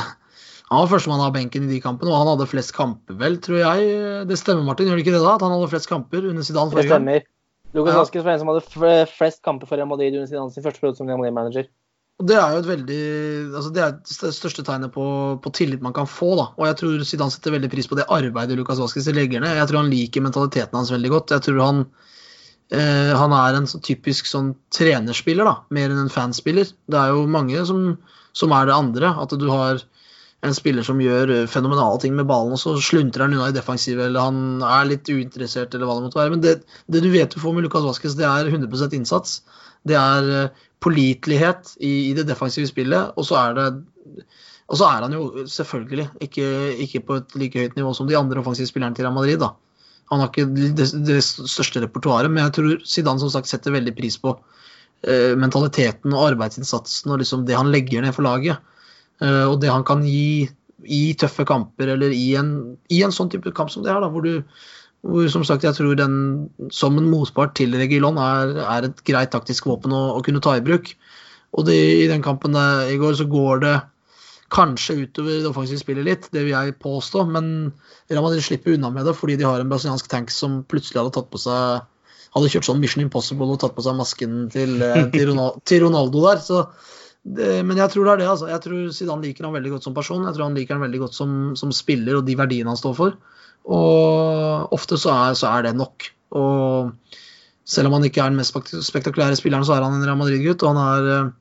Han 0.69 0.83
var 0.83 0.91
førstemann 0.91 1.23
av 1.25 1.33
benken 1.33 1.65
i 1.65 1.71
de 1.73 1.81
kampene, 1.81 2.11
og 2.13 2.19
han 2.21 2.29
hadde 2.33 2.45
flest 2.51 2.75
kamper, 2.77 3.15
vel, 3.17 3.39
tror 3.41 3.57
jeg. 3.63 3.89
Det 4.29 4.37
stemmer, 4.37 4.63
Martin, 4.67 4.85
gjør 4.89 4.99
det 4.99 5.05
ikke 5.07 5.15
det 5.15 5.23
da? 5.25 5.35
At 5.39 5.45
han 5.45 5.55
hadde 5.55 5.69
flest 5.71 5.89
kamper 5.89 6.27
under 6.29 6.45
Zidane 6.45 6.69
Det 6.69 6.77
forrige 6.77 6.91
gang? 6.91 7.01
stemmer. 7.01 7.27
Lukas 7.73 7.93
Ja. 7.93 7.99
Vasquez 8.03 8.23
var 8.25 8.33
en 8.33 8.39
som 8.41 8.49
hadde 8.49 9.07
flest 9.13 9.41
kamper 9.45 9.69
for 9.69 9.77
Real 9.77 9.89
Madrid 9.89 10.13
under 10.13 10.29
Zidane 10.29 10.53
sin 10.53 10.63
første 10.65 10.81
periode 10.81 10.97
som 10.97 11.09
Real 11.09 11.17
Madrid-manager. 11.21 11.67
Det 12.19 12.35
er 12.35 12.51
jo 12.51 12.59
et 12.59 12.67
veldig, 12.67 13.03
altså 13.55 13.69
det 13.73 13.81
er 13.81 13.91
det 13.95 14.31
største 14.35 14.63
tegnet 14.67 14.91
på, 14.91 15.03
på 15.39 15.51
tillit 15.55 15.81
man 15.81 15.93
kan 15.95 16.05
få. 16.09 16.33
da. 16.35 16.47
Og 16.59 16.65
jeg 16.67 16.77
tror 16.81 17.05
Zidane 17.07 17.31
setter 17.31 17.55
veldig 17.55 17.69
pris 17.71 17.87
på 17.87 17.95
det 17.95 18.05
arbeidet 18.11 18.57
Lukas 18.59 18.81
Vaskes 18.81 19.07
legger 19.15 19.39
ned. 19.41 19.55
Jeg 19.55 19.69
tror 19.69 19.81
han 19.83 19.89
liker 19.93 20.25
mentaliteten 20.25 20.75
hans 20.75 20.91
veldig 20.91 21.13
godt. 21.13 21.31
Jeg 21.31 21.45
tror 21.45 21.61
han 21.63 21.85
eh, 22.75 23.13
han 23.17 23.31
er 23.33 23.57
en 23.57 23.69
så 23.71 23.79
typisk 23.81 24.27
sånn 24.29 24.51
trenerspiller, 24.75 25.47
da, 25.47 25.55
mer 25.73 25.89
enn 25.93 26.03
en 26.05 26.11
fanspiller. 26.13 26.73
Det 26.91 26.99
er 26.99 27.13
jo 27.15 27.23
mange 27.25 27.63
som, 27.69 27.95
som 28.37 28.51
er 28.51 28.67
det 28.69 28.75
andre. 28.75 29.13
At 29.23 29.33
du 29.39 29.47
har 29.49 29.79
en 30.45 30.55
spiller 30.55 30.85
som 30.87 31.01
gjør 31.03 31.33
eh, 31.35 31.47
fenomenale 31.51 31.99
ting 32.01 32.15
med 32.15 32.27
ballen, 32.29 32.55
og 32.55 32.61
så 32.61 32.75
sluntrer 32.83 33.25
han 33.25 33.35
unna 33.35 33.49
i 33.51 33.55
defensivet, 33.55 34.05
eller 34.07 34.29
han 34.29 34.65
er 34.65 34.89
litt 34.91 35.09
uinteressert, 35.11 35.73
eller 35.75 35.89
hva 35.89 35.97
det 35.97 36.07
måtte 36.07 36.21
være. 36.21 36.33
Men 36.35 36.43
det, 36.45 36.55
det 36.87 37.03
du 37.03 37.09
vet 37.13 37.33
du 37.33 37.41
får 37.43 37.55
med 37.55 37.67
Lucas 37.67 37.87
Vasques, 37.87 38.15
det 38.19 38.27
er 38.27 38.51
100 38.51 38.95
innsats. 38.95 39.39
Det 39.87 39.97
er 39.99 40.29
eh, 40.35 40.67
pålitelighet 40.83 41.73
i, 41.79 41.93
i 42.09 42.13
det 42.15 42.27
defensive 42.29 42.69
spillet, 42.69 43.11
og 43.19 43.27
så 43.27 43.41
er 43.41 43.57
det 43.57 43.69
og 44.69 44.77
så 44.77 44.85
er 44.85 45.01
han 45.01 45.15
jo 45.15 45.47
selvfølgelig 45.49 46.05
ikke, 46.21 46.45
ikke 46.85 47.01
på 47.07 47.17
et 47.17 47.35
like 47.41 47.57
høyt 47.57 47.77
nivå 47.77 47.89
som 47.97 48.05
de 48.09 48.17
andre 48.17 48.37
offensive 48.41 48.69
spillerne 48.69 48.93
til 48.95 49.07
Real 49.07 49.15
Madrid. 49.15 49.39
da. 49.41 49.55
Han 50.13 50.21
har 50.21 50.29
ikke 50.29 50.45
det, 50.77 50.85
det 51.07 51.23
største 51.25 51.81
repertoaret, 51.81 52.29
men 52.29 52.43
jeg 52.43 52.53
tror 52.53 52.85
Zidane 52.85 53.21
som 53.21 53.31
sagt 53.33 53.49
setter 53.49 53.73
veldig 53.73 53.95
pris 53.97 54.17
på 54.21 54.35
eh, 55.05 55.33
mentaliteten 55.37 56.13
og 56.13 56.27
arbeidsinnsatsen 56.31 57.13
og 57.13 57.21
liksom 57.23 57.47
det 57.49 57.57
han 57.57 57.71
legger 57.73 58.05
ned 58.05 58.13
for 58.13 58.25
laget. 58.25 58.61
Eh, 59.23 59.45
og 59.45 59.59
det 59.63 59.71
han 59.71 59.85
kan 59.87 60.03
gi 60.07 60.49
i 60.89 61.01
tøffe 61.19 61.45
kamper 61.47 61.91
eller 61.95 62.13
i 62.15 62.33
en, 62.39 62.77
i 62.93 63.01
en 63.03 63.13
sånn 63.13 63.31
type 63.31 63.51
kamp 63.55 63.71
som 63.73 63.83
det 63.83 63.91
her, 63.91 64.01
da, 64.03 64.11
hvor 64.11 64.25
du 64.25 64.43
hvor 65.07 65.29
som 65.31 65.45
sagt 65.47 65.63
jeg 65.63 65.77
tror 65.77 65.95
den 65.95 66.15
som 66.75 66.97
en 66.99 67.07
motpart 67.07 67.53
til 67.55 67.75
Regilon 67.79 68.17
er, 68.19 68.57
er 68.59 68.87
et 68.89 69.03
greit 69.07 69.31
taktisk 69.31 69.69
våpen 69.69 69.93
å, 69.95 70.01
å 70.17 70.23
kunne 70.25 70.41
ta 70.43 70.57
i 70.57 70.63
bruk. 70.63 70.91
Og 71.55 71.65
det, 71.69 71.77
i 72.03 72.09
den 72.11 72.23
kampen 72.25 72.55
der, 72.55 72.89
i 72.91 72.97
går 72.99 73.15
så 73.15 73.27
går 73.29 73.63
det 73.63 73.77
kanskje 74.51 74.97
utover 75.05 75.37
det 75.39 75.47
offensive 75.49 75.79
spillet 75.81 76.07
litt, 76.07 76.27
det 76.33 76.43
vil 76.43 76.51
jeg 76.55 76.75
påstå. 76.83 77.23
Men 77.31 77.71
Real 78.11 78.25
Madrid 78.25 78.43
slipper 78.43 78.75
unna 78.75 78.91
med 78.93 79.07
det 79.07 79.15
fordi 79.17 79.37
de 79.39 79.47
har 79.47 79.63
en 79.63 79.71
brasiliansk 79.71 80.09
tank 80.11 80.33
som 80.35 80.61
plutselig 80.67 80.99
hadde 80.99 81.15
tatt 81.15 81.31
på 81.31 81.41
seg 81.41 81.87
hadde 82.29 82.51
kjørt 82.53 82.67
sånn 82.67 82.81
Mission 82.81 83.01
Impossible 83.01 83.47
og 83.49 83.61
tatt 83.61 83.73
på 83.77 83.83
seg 83.85 83.97
masken 83.97 84.41
til, 84.53 84.75
eh, 84.85 85.07
til, 85.13 85.31
Ronaldo, 85.31 85.63
til 85.65 85.85
Ronaldo 85.87 86.25
der. 86.27 86.43
Så 86.43 86.59
det, 87.27 87.65
men 87.67 87.77
jeg 87.77 87.91
tror 87.91 88.05
det 88.07 88.13
er 88.13 88.21
det. 88.21 88.29
altså. 88.31 88.47
Jeg 88.49 88.63
tror 88.63 88.91
Zidane 88.95 89.25
liker 89.25 89.45
han 89.45 89.55
veldig 89.55 89.73
godt 89.75 89.87
som 89.87 89.95
person. 89.95 90.23
Jeg 90.25 90.35
tror 90.35 90.47
han 90.47 90.55
liker 90.57 90.77
han 90.77 90.85
veldig 90.85 91.01
godt 91.03 91.17
som, 91.17 91.33
som 91.59 91.73
spiller 91.75 92.19
og 92.19 92.25
de 92.27 92.37
verdiene 92.39 92.71
han 92.71 92.79
står 92.79 92.95
for. 92.97 93.17
Og 93.69 94.73
ofte 94.75 94.97
så 94.97 95.11
er, 95.13 95.35
så 95.37 95.51
er 95.51 95.67
det 95.67 95.75
nok. 95.77 96.07
Og 96.39 96.95
selv 97.69 97.89
om 97.89 97.97
han 97.97 98.07
ikke 98.07 98.23
er 98.23 98.31
den 98.31 98.39
mest 98.39 98.55
spektakulære 98.87 99.37
spilleren, 99.37 99.67
så 99.67 99.75
er 99.75 99.85
han 99.85 99.99
en 99.99 100.07
Real 100.07 100.17
Madrid-gutt. 100.17 100.63
Og 100.63 100.73
han 100.73 100.81
er 100.85 101.11
eh, 101.17 101.31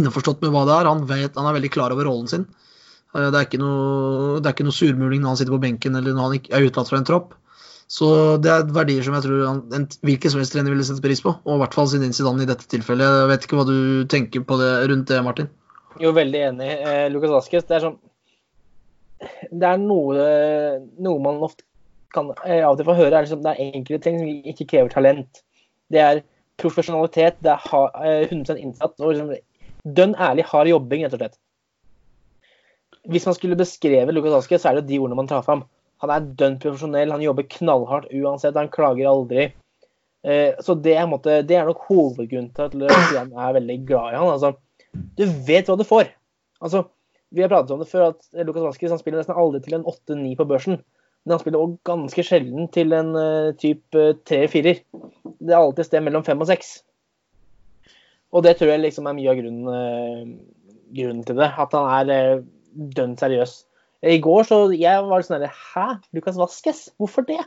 innforstått 0.00 0.42
med 0.42 0.54
hva 0.54 0.64
det 0.66 0.78
er. 0.80 0.90
Han, 0.90 1.06
vet, 1.10 1.36
han 1.36 1.50
er 1.50 1.58
veldig 1.60 1.72
klar 1.76 1.94
over 1.94 2.08
rollen 2.08 2.30
sin. 2.30 2.48
Eh, 3.14 3.28
det 3.28 3.38
er 3.38 3.46
ikke 3.46 3.62
noe, 3.62 4.40
noe 4.40 4.78
surmuling 4.80 5.22
når 5.22 5.34
han 5.34 5.42
sitter 5.42 5.54
på 5.54 5.62
benken 5.68 6.00
eller 6.00 6.16
når 6.16 6.30
han 6.30 6.40
er 6.48 6.68
utelatt 6.70 6.90
fra 6.90 7.02
en 7.02 7.08
tropp. 7.12 7.36
Så 7.90 8.08
det 8.42 8.50
er 8.50 8.70
verdier 8.74 9.04
som 9.04 9.14
jeg 9.18 9.26
tror 9.26 9.42
en 9.76 9.84
hvilken 10.06 10.32
som 10.32 10.40
helst 10.40 10.54
trener 10.56 10.72
ville 10.72 10.86
sette 10.86 11.04
pris 11.04 11.20
på. 11.22 11.34
Og 11.44 11.58
i 11.58 11.60
hvert 11.62 11.76
fall 11.76 11.90
sin 11.90 12.16
Zidane 12.16 12.46
i 12.46 12.48
dette 12.48 12.66
tilfellet. 12.70 13.20
Jeg 13.20 13.30
vet 13.30 13.46
ikke 13.46 13.60
hva 13.60 13.66
du 13.68 13.78
tenker 14.10 14.46
på 14.48 14.58
det 14.60 14.72
rundt 14.90 15.10
det, 15.10 15.20
Martin? 15.26 15.50
Jo, 16.00 16.14
veldig 16.16 16.40
enig. 16.48 16.70
Eh, 16.74 17.06
Lukas 17.12 17.34
Vasquez, 17.34 17.66
det 17.68 17.76
er 17.76 17.84
sånn 17.84 18.00
Det 19.52 19.68
er 19.68 19.78
noe, 19.80 20.24
noe 21.06 21.22
man 21.22 21.44
ofte 21.46 21.62
kan 22.14 22.30
eh, 22.44 22.62
av 22.62 22.74
og 22.74 22.80
til 22.80 22.88
få 22.88 22.96
høre, 22.98 23.12
er 23.16 23.26
liksom, 23.26 23.42
det 23.44 23.52
er 23.54 23.74
enkelte 23.74 24.04
ting 24.06 24.20
som 24.20 24.50
ikke 24.52 24.68
krever 24.70 24.92
talent. 24.92 25.42
Det 25.92 26.02
er 26.02 26.22
profesjonalitet, 26.60 27.40
det 27.44 27.52
er 27.54 27.64
ha, 27.70 27.82
eh, 28.02 28.26
100 28.28 28.60
innsats 28.62 29.02
og 29.02 29.12
liksom, 29.12 29.32
dønn 29.98 30.14
ærlig 30.22 30.46
hard 30.50 30.70
jobbing, 30.70 31.04
rett 31.04 31.16
og 31.16 31.22
slett. 31.22 31.38
Hvis 33.10 33.26
man 33.28 33.36
skulle 33.36 33.58
beskrevet 33.60 34.14
Lukas 34.16 34.38
Aske, 34.38 34.58
så 34.60 34.70
er 34.70 34.80
det 34.80 34.88
de 34.88 35.00
ordene 35.02 35.18
man 35.18 35.28
tar 35.28 35.44
fram. 35.44 35.66
Han 36.02 36.12
er 36.12 36.26
dønn 36.40 36.58
profesjonell, 36.62 37.12
han 37.14 37.22
jobber 37.22 37.46
knallhardt 37.58 38.10
uansett, 38.12 38.58
han 38.58 38.72
klager 38.72 39.08
aldri. 39.10 39.46
Eh, 40.24 40.56
så 40.64 40.74
det 40.74 40.96
er, 40.96 41.06
måte, 41.08 41.42
det 41.46 41.56
er 41.58 41.68
nok 41.68 41.84
hovedgrunnen 41.88 42.50
til 42.56 42.66
at 42.66 42.74
jeg 43.12 43.22
er 43.28 43.56
veldig 43.58 43.78
glad 43.88 44.14
i 44.14 44.18
han. 44.18 44.32
Altså, 44.32 44.54
du 45.18 45.24
vet 45.46 45.68
hva 45.68 45.76
du 45.78 45.84
får. 45.86 46.10
Altså, 46.64 46.86
vi 47.34 47.42
har 47.42 47.50
pratet 47.52 47.74
om 47.74 47.82
det 47.82 47.90
før, 47.90 48.12
at 48.12 48.46
Lukas 48.46 48.64
Vaskis 48.64 48.94
spiller 49.00 49.20
nesten 49.20 49.36
aldri 49.38 49.60
til 49.64 49.76
en 49.78 49.86
8-9 49.90 50.34
på 50.38 50.48
børsen. 50.48 50.80
Men 51.24 51.34
han 51.34 51.40
spiller 51.40 51.60
også 51.60 51.88
ganske 51.88 52.24
sjelden 52.24 52.68
til 52.72 52.92
en 52.92 53.14
uh, 53.16 53.54
type 53.56 54.02
3-4. 54.28 54.74
Det 55.40 55.52
er 55.54 55.58
alltid 55.58 55.84
et 55.86 55.88
sted 55.88 56.04
mellom 56.04 56.24
5 56.24 56.44
og 56.44 56.50
6. 56.50 56.72
Og 58.34 58.44
det 58.44 58.56
tror 58.58 58.74
jeg 58.74 58.82
liksom 58.84 59.08
er 59.08 59.16
mye 59.16 59.32
av 59.32 59.40
grunnen, 59.40 59.70
uh, 59.72 60.74
grunnen 60.94 61.24
til 61.24 61.40
det. 61.40 61.48
At 61.64 61.74
han 61.74 62.12
er 62.12 62.36
uh, 62.38 62.44
dønn 62.96 63.16
seriøs. 63.18 63.56
I 64.04 64.18
går 64.22 64.48
så 64.48 64.58
jeg 64.76 65.04
var 65.08 65.24
sånn 65.24 65.38
herre 65.40 65.52
Hæ? 65.54 65.86
Lucas 66.16 66.36
Vasques? 66.40 66.86
Hvorfor 67.00 67.24
det? 67.28 67.40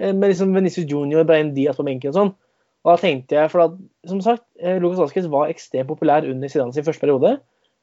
Uh, 0.00 0.14
med 0.14 0.30
liksom 0.32 0.54
Venezia 0.56 0.86
Junior, 0.88 1.26
Brian 1.28 1.52
Diaz 1.56 1.76
på 1.76 1.86
benken 1.86 2.12
og 2.12 2.16
sånn. 2.16 2.34
Og 2.80 2.94
da 2.94 2.96
tenkte 3.02 3.36
jeg, 3.36 3.52
for 3.52 3.66
at, 3.66 3.72
som 4.08 4.22
sagt, 4.24 4.46
Lucas 4.80 5.02
Vasques 5.02 5.26
var 5.28 5.50
ekstremt 5.52 5.90
populær 5.90 6.24
under 6.24 6.48
Zidane 6.48 6.72
sin 6.72 6.86
første 6.86 7.02
periode. 7.02 7.34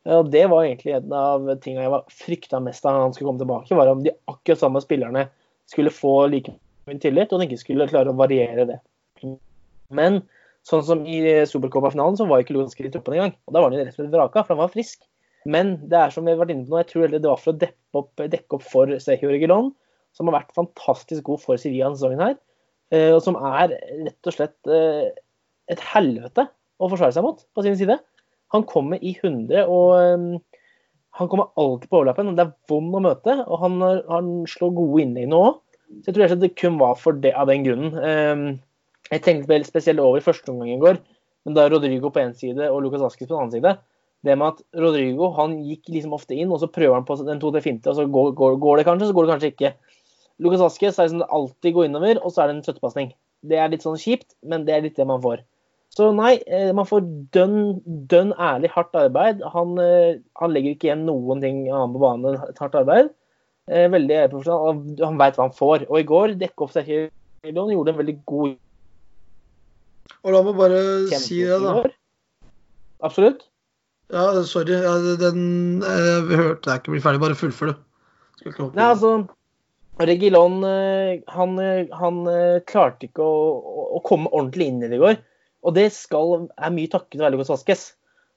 Og 0.10 0.30
det 0.34 0.46
var 0.50 0.64
egentlig 0.64 0.96
en 0.96 1.14
av 1.14 1.44
tingene 1.62 1.84
jeg 1.84 1.92
var 1.94 2.08
frykta 2.10 2.62
mest 2.64 2.86
da 2.86 2.96
han 2.96 3.14
skulle 3.14 3.30
komme 3.30 3.44
tilbake, 3.44 3.78
var 3.78 3.92
om 3.92 4.02
de 4.06 4.16
akkurat 4.32 4.62
samme 4.62 4.82
spillerne 4.82 5.28
skulle 5.70 5.94
få 5.94 6.14
like 6.32 6.56
mye 6.88 7.02
tillit, 7.04 7.34
og 7.34 7.42
de 7.42 7.50
ikke 7.50 7.60
skulle 7.60 7.90
klare 7.92 8.14
å 8.14 8.18
variere 8.18 8.66
det. 8.70 8.80
Men 9.94 10.22
sånn 10.68 10.86
som 10.88 11.04
i 11.08 11.20
Supercopa-finalen, 11.50 12.18
så 12.20 12.28
var 12.28 12.44
ikke 12.44 12.56
Lugansk 12.56 12.80
i 12.82 12.92
truppen 12.92 13.18
engang. 13.18 13.36
Og 13.48 13.56
da 13.56 13.64
var 13.64 13.74
han 13.74 13.82
rett 13.82 13.94
og 13.94 14.00
slett 14.00 14.16
vraka, 14.16 14.44
for 14.44 14.56
han 14.56 14.64
var 14.64 14.74
frisk. 14.74 15.04
Men 15.48 15.76
det 15.88 15.98
er 16.00 16.12
som 16.14 16.28
vi 16.28 16.34
har 16.34 16.42
vært 16.42 16.52
inne 16.54 16.66
på 16.68 16.74
nå, 16.76 16.82
jeg 16.82 16.90
tror 16.92 17.14
det 17.14 17.24
var 17.24 17.40
for 17.40 17.54
å 17.54 17.60
dekke 17.62 18.02
opp, 18.02 18.24
dekke 18.34 18.58
opp 18.58 18.66
for 18.68 18.92
Sergio 19.04 19.32
Regilon, 19.32 19.72
som 20.16 20.28
har 20.30 20.42
vært 20.42 20.56
fantastisk 20.58 21.24
god 21.30 21.42
for 21.44 21.62
Sevilla 21.62 21.88
denne 21.88 22.00
sesongen 22.00 22.24
her. 22.24 22.36
eh, 22.92 23.12
Og 23.16 23.22
som 23.24 23.38
er 23.40 23.76
rett 23.78 24.30
og 24.30 24.36
slett 24.36 24.72
eh, 24.72 25.10
et 25.72 25.84
helvete 25.94 26.48
å 26.80 26.90
forsvare 26.92 27.16
seg 27.16 27.26
mot 27.26 27.42
på 27.56 27.64
sin 27.66 27.78
side. 27.80 28.00
Han 28.56 28.64
kommer 28.68 29.02
i 29.04 29.14
100, 29.16 29.66
og 29.68 29.96
um, 29.98 30.28
han 31.20 31.30
kommer 31.32 31.50
alltid 31.60 31.90
på 31.90 32.00
overlappen. 32.00 32.36
Det 32.38 32.46
er 32.46 32.54
vond 32.72 32.96
å 32.96 33.04
møte, 33.04 33.34
og 33.44 33.60
han, 33.64 33.82
han 34.08 34.30
slår 34.48 34.76
gode 34.78 35.04
innlegg 35.04 35.28
nå 35.32 35.42
òg. 35.50 35.58
Så 36.04 36.12
jeg 36.12 36.16
tror 36.16 36.40
det 36.40 36.54
kun 36.60 36.78
var 36.80 36.96
for 37.00 37.18
det, 37.24 37.34
av 37.36 37.50
den 37.52 37.66
grunnen. 37.66 38.56
Jeg 39.12 39.24
tenkte 39.24 39.60
spesielt 39.68 40.04
over 40.04 40.24
første 40.24 40.52
omgang 40.52 40.74
i 40.74 40.80
går, 40.80 41.00
men 41.48 41.56
da 41.56 41.68
Rodrigo 41.72 42.12
på 42.12 42.22
én 42.24 42.34
side 42.36 42.70
og 42.72 42.82
Lucas 42.84 43.06
Askes 43.08 43.28
på 43.28 43.34
den 43.34 43.40
annen 43.42 43.54
side. 43.56 43.76
Det 44.26 44.34
med 44.36 44.56
at 44.56 44.64
Rodrigo 44.82 45.30
han 45.38 45.60
gikk 45.66 45.92
liksom 45.94 46.16
ofte 46.18 46.36
inn, 46.36 46.52
og 46.52 46.62
så 46.62 46.70
prøver 46.72 46.98
han 46.98 47.06
på 47.08 47.20
den 47.22 47.42
to-tre 47.42 47.62
finte, 47.64 47.92
og 47.92 48.00
så 48.00 48.08
går, 48.10 48.32
går, 48.38 48.58
går, 48.64 48.80
det 48.80 48.88
kanskje, 48.88 49.12
så 49.12 49.18
går 49.18 49.28
det 49.28 49.34
kanskje 49.36 49.52
ikke. 49.54 49.74
Lucas 50.44 50.64
Askes 50.66 50.98
er 50.98 51.08
liksom 51.08 51.22
det 51.22 51.30
alltid 51.34 51.76
går 51.76 51.88
innover, 51.90 52.20
og 52.22 52.34
så 52.34 52.44
er 52.44 52.50
det 52.50 52.58
en 52.58 52.66
støttepasning. 52.66 53.14
Det 53.48 53.60
er 53.62 53.70
litt 53.72 53.86
sånn 53.86 54.00
kjipt, 54.02 54.34
men 54.46 54.66
det 54.68 54.74
er 54.74 54.84
litt 54.86 54.98
det 54.98 55.06
man 55.10 55.22
får. 55.24 55.46
Så 55.94 56.10
nei, 56.14 56.36
eh, 56.46 56.70
man 56.78 56.86
får 56.86 57.06
dønn, 57.34 57.80
dønn 58.12 58.34
ærlig 58.38 58.70
hardt 58.74 58.98
arbeid. 59.00 59.42
Han, 59.54 59.78
eh, 59.82 60.20
han, 60.38 60.54
legger 60.54 60.76
ikke 60.76 60.92
igjen 60.92 61.08
noen 61.08 61.42
ting 61.42 61.64
annet 61.72 61.96
på 61.96 62.04
banen 62.04 62.28
enn 62.34 62.52
et 62.52 62.62
hardt 62.62 62.78
arbeid. 62.78 63.10
Eh, 63.68 63.88
veldig 63.92 64.20
profesjonell, 64.34 64.82
han 65.02 65.18
veit 65.20 65.40
hva 65.40 65.48
han 65.48 65.58
får. 65.58 65.88
Og 65.90 66.00
i 66.00 66.08
går 66.08 66.36
dekke 66.40 66.66
opp 66.66 66.76
Sergio 66.76 67.08
gjorde 67.48 67.94
en 67.94 68.00
veldig 68.02 68.18
god 68.28 68.56
Og 70.26 70.34
la 70.34 70.42
meg 70.44 70.58
bare 70.58 70.80
si 71.22 71.42
det, 71.46 71.58
da. 71.64 71.84
Absolutt. 73.08 73.46
Ja, 74.14 74.44
sorry. 74.48 74.78
Den 75.20 75.82
jeg 75.84 76.40
hørte 76.40 76.72
jeg 76.72 76.82
ikke 76.82 76.94
bli 76.96 77.04
ferdig. 77.04 77.22
Bare 77.24 77.38
fullfør, 77.38 77.74
du. 77.74 77.84
Nei, 78.48 78.86
altså 78.86 79.18
Regilon 79.98 80.62
han, 80.62 81.56
han 82.00 82.20
klarte 82.70 83.08
ikke 83.08 83.26
å, 83.26 83.40
å, 83.98 84.02
komme 84.06 84.30
ordentlig 84.30 84.68
inn 84.70 84.84
i 84.86 84.92
det 84.92 85.00
i 85.00 85.02
går. 85.02 85.18
Og 85.66 85.74
det 85.76 85.88
skal, 85.96 86.46
er 86.54 86.76
mye 86.76 86.92
takket 86.92 87.24
være 87.24 87.34
Lucas 87.34 87.50
Vaskes. 87.50 87.88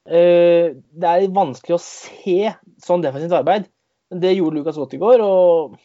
Det 0.09 1.11
er 1.11 1.27
vanskelig 1.37 1.77
å 1.77 1.83
se 1.85 2.55
sånn 2.83 3.05
defensivt 3.05 3.37
arbeid, 3.37 3.69
men 4.11 4.25
det 4.25 4.33
gjorde 4.33 4.57
Lucas 4.57 4.81
godt 4.81 4.97
i 4.97 5.03
går. 5.03 5.23
og 5.23 5.77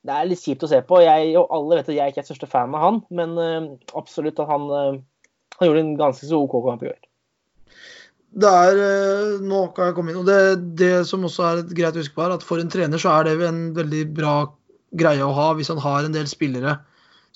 Det 0.00 0.16
er 0.16 0.30
litt 0.30 0.42
kjipt 0.42 0.64
å 0.64 0.72
se 0.72 0.80
på. 0.88 1.02
Jeg, 1.04 1.36
og 1.36 1.52
alle 1.58 1.78
vet 1.78 1.92
at 1.92 1.98
jeg 1.98 2.14
ikke 2.14 2.24
er 2.24 2.30
største 2.32 2.50
fan 2.50 2.74
av 2.74 2.86
han, 2.88 3.04
men 3.12 3.36
absolutt 3.92 4.40
at 4.42 4.50
han, 4.50 4.68
han 5.60 5.68
gjorde 5.68 5.84
en 5.84 5.96
ganske 6.00 6.32
så 6.32 6.40
OK 6.40 6.56
kamp 6.64 6.88
i 6.88 6.88
går. 6.88 7.00
Det 8.32 8.48
er, 8.48 8.78
Nå 9.44 9.66
kan 9.76 9.90
jeg 9.90 9.96
komme 9.96 10.12
inn, 10.12 10.22
og 10.22 10.28
det, 10.28 10.38
det 10.80 10.94
som 11.08 11.24
også 11.28 11.44
er 11.48 11.66
greit 11.68 11.96
å 11.96 12.00
huske 12.00 12.16
på, 12.16 12.24
er 12.24 12.36
at 12.36 12.46
for 12.46 12.62
en 12.62 12.70
trener 12.72 13.00
så 13.00 13.12
er 13.18 13.28
det 13.28 13.48
en 13.48 13.64
veldig 13.76 14.06
bra 14.16 14.36
greie 14.96 15.24
å 15.24 15.34
ha 15.36 15.50
hvis 15.56 15.70
han 15.72 15.80
har 15.82 16.06
en 16.06 16.14
del 16.16 16.28
spillere 16.28 16.78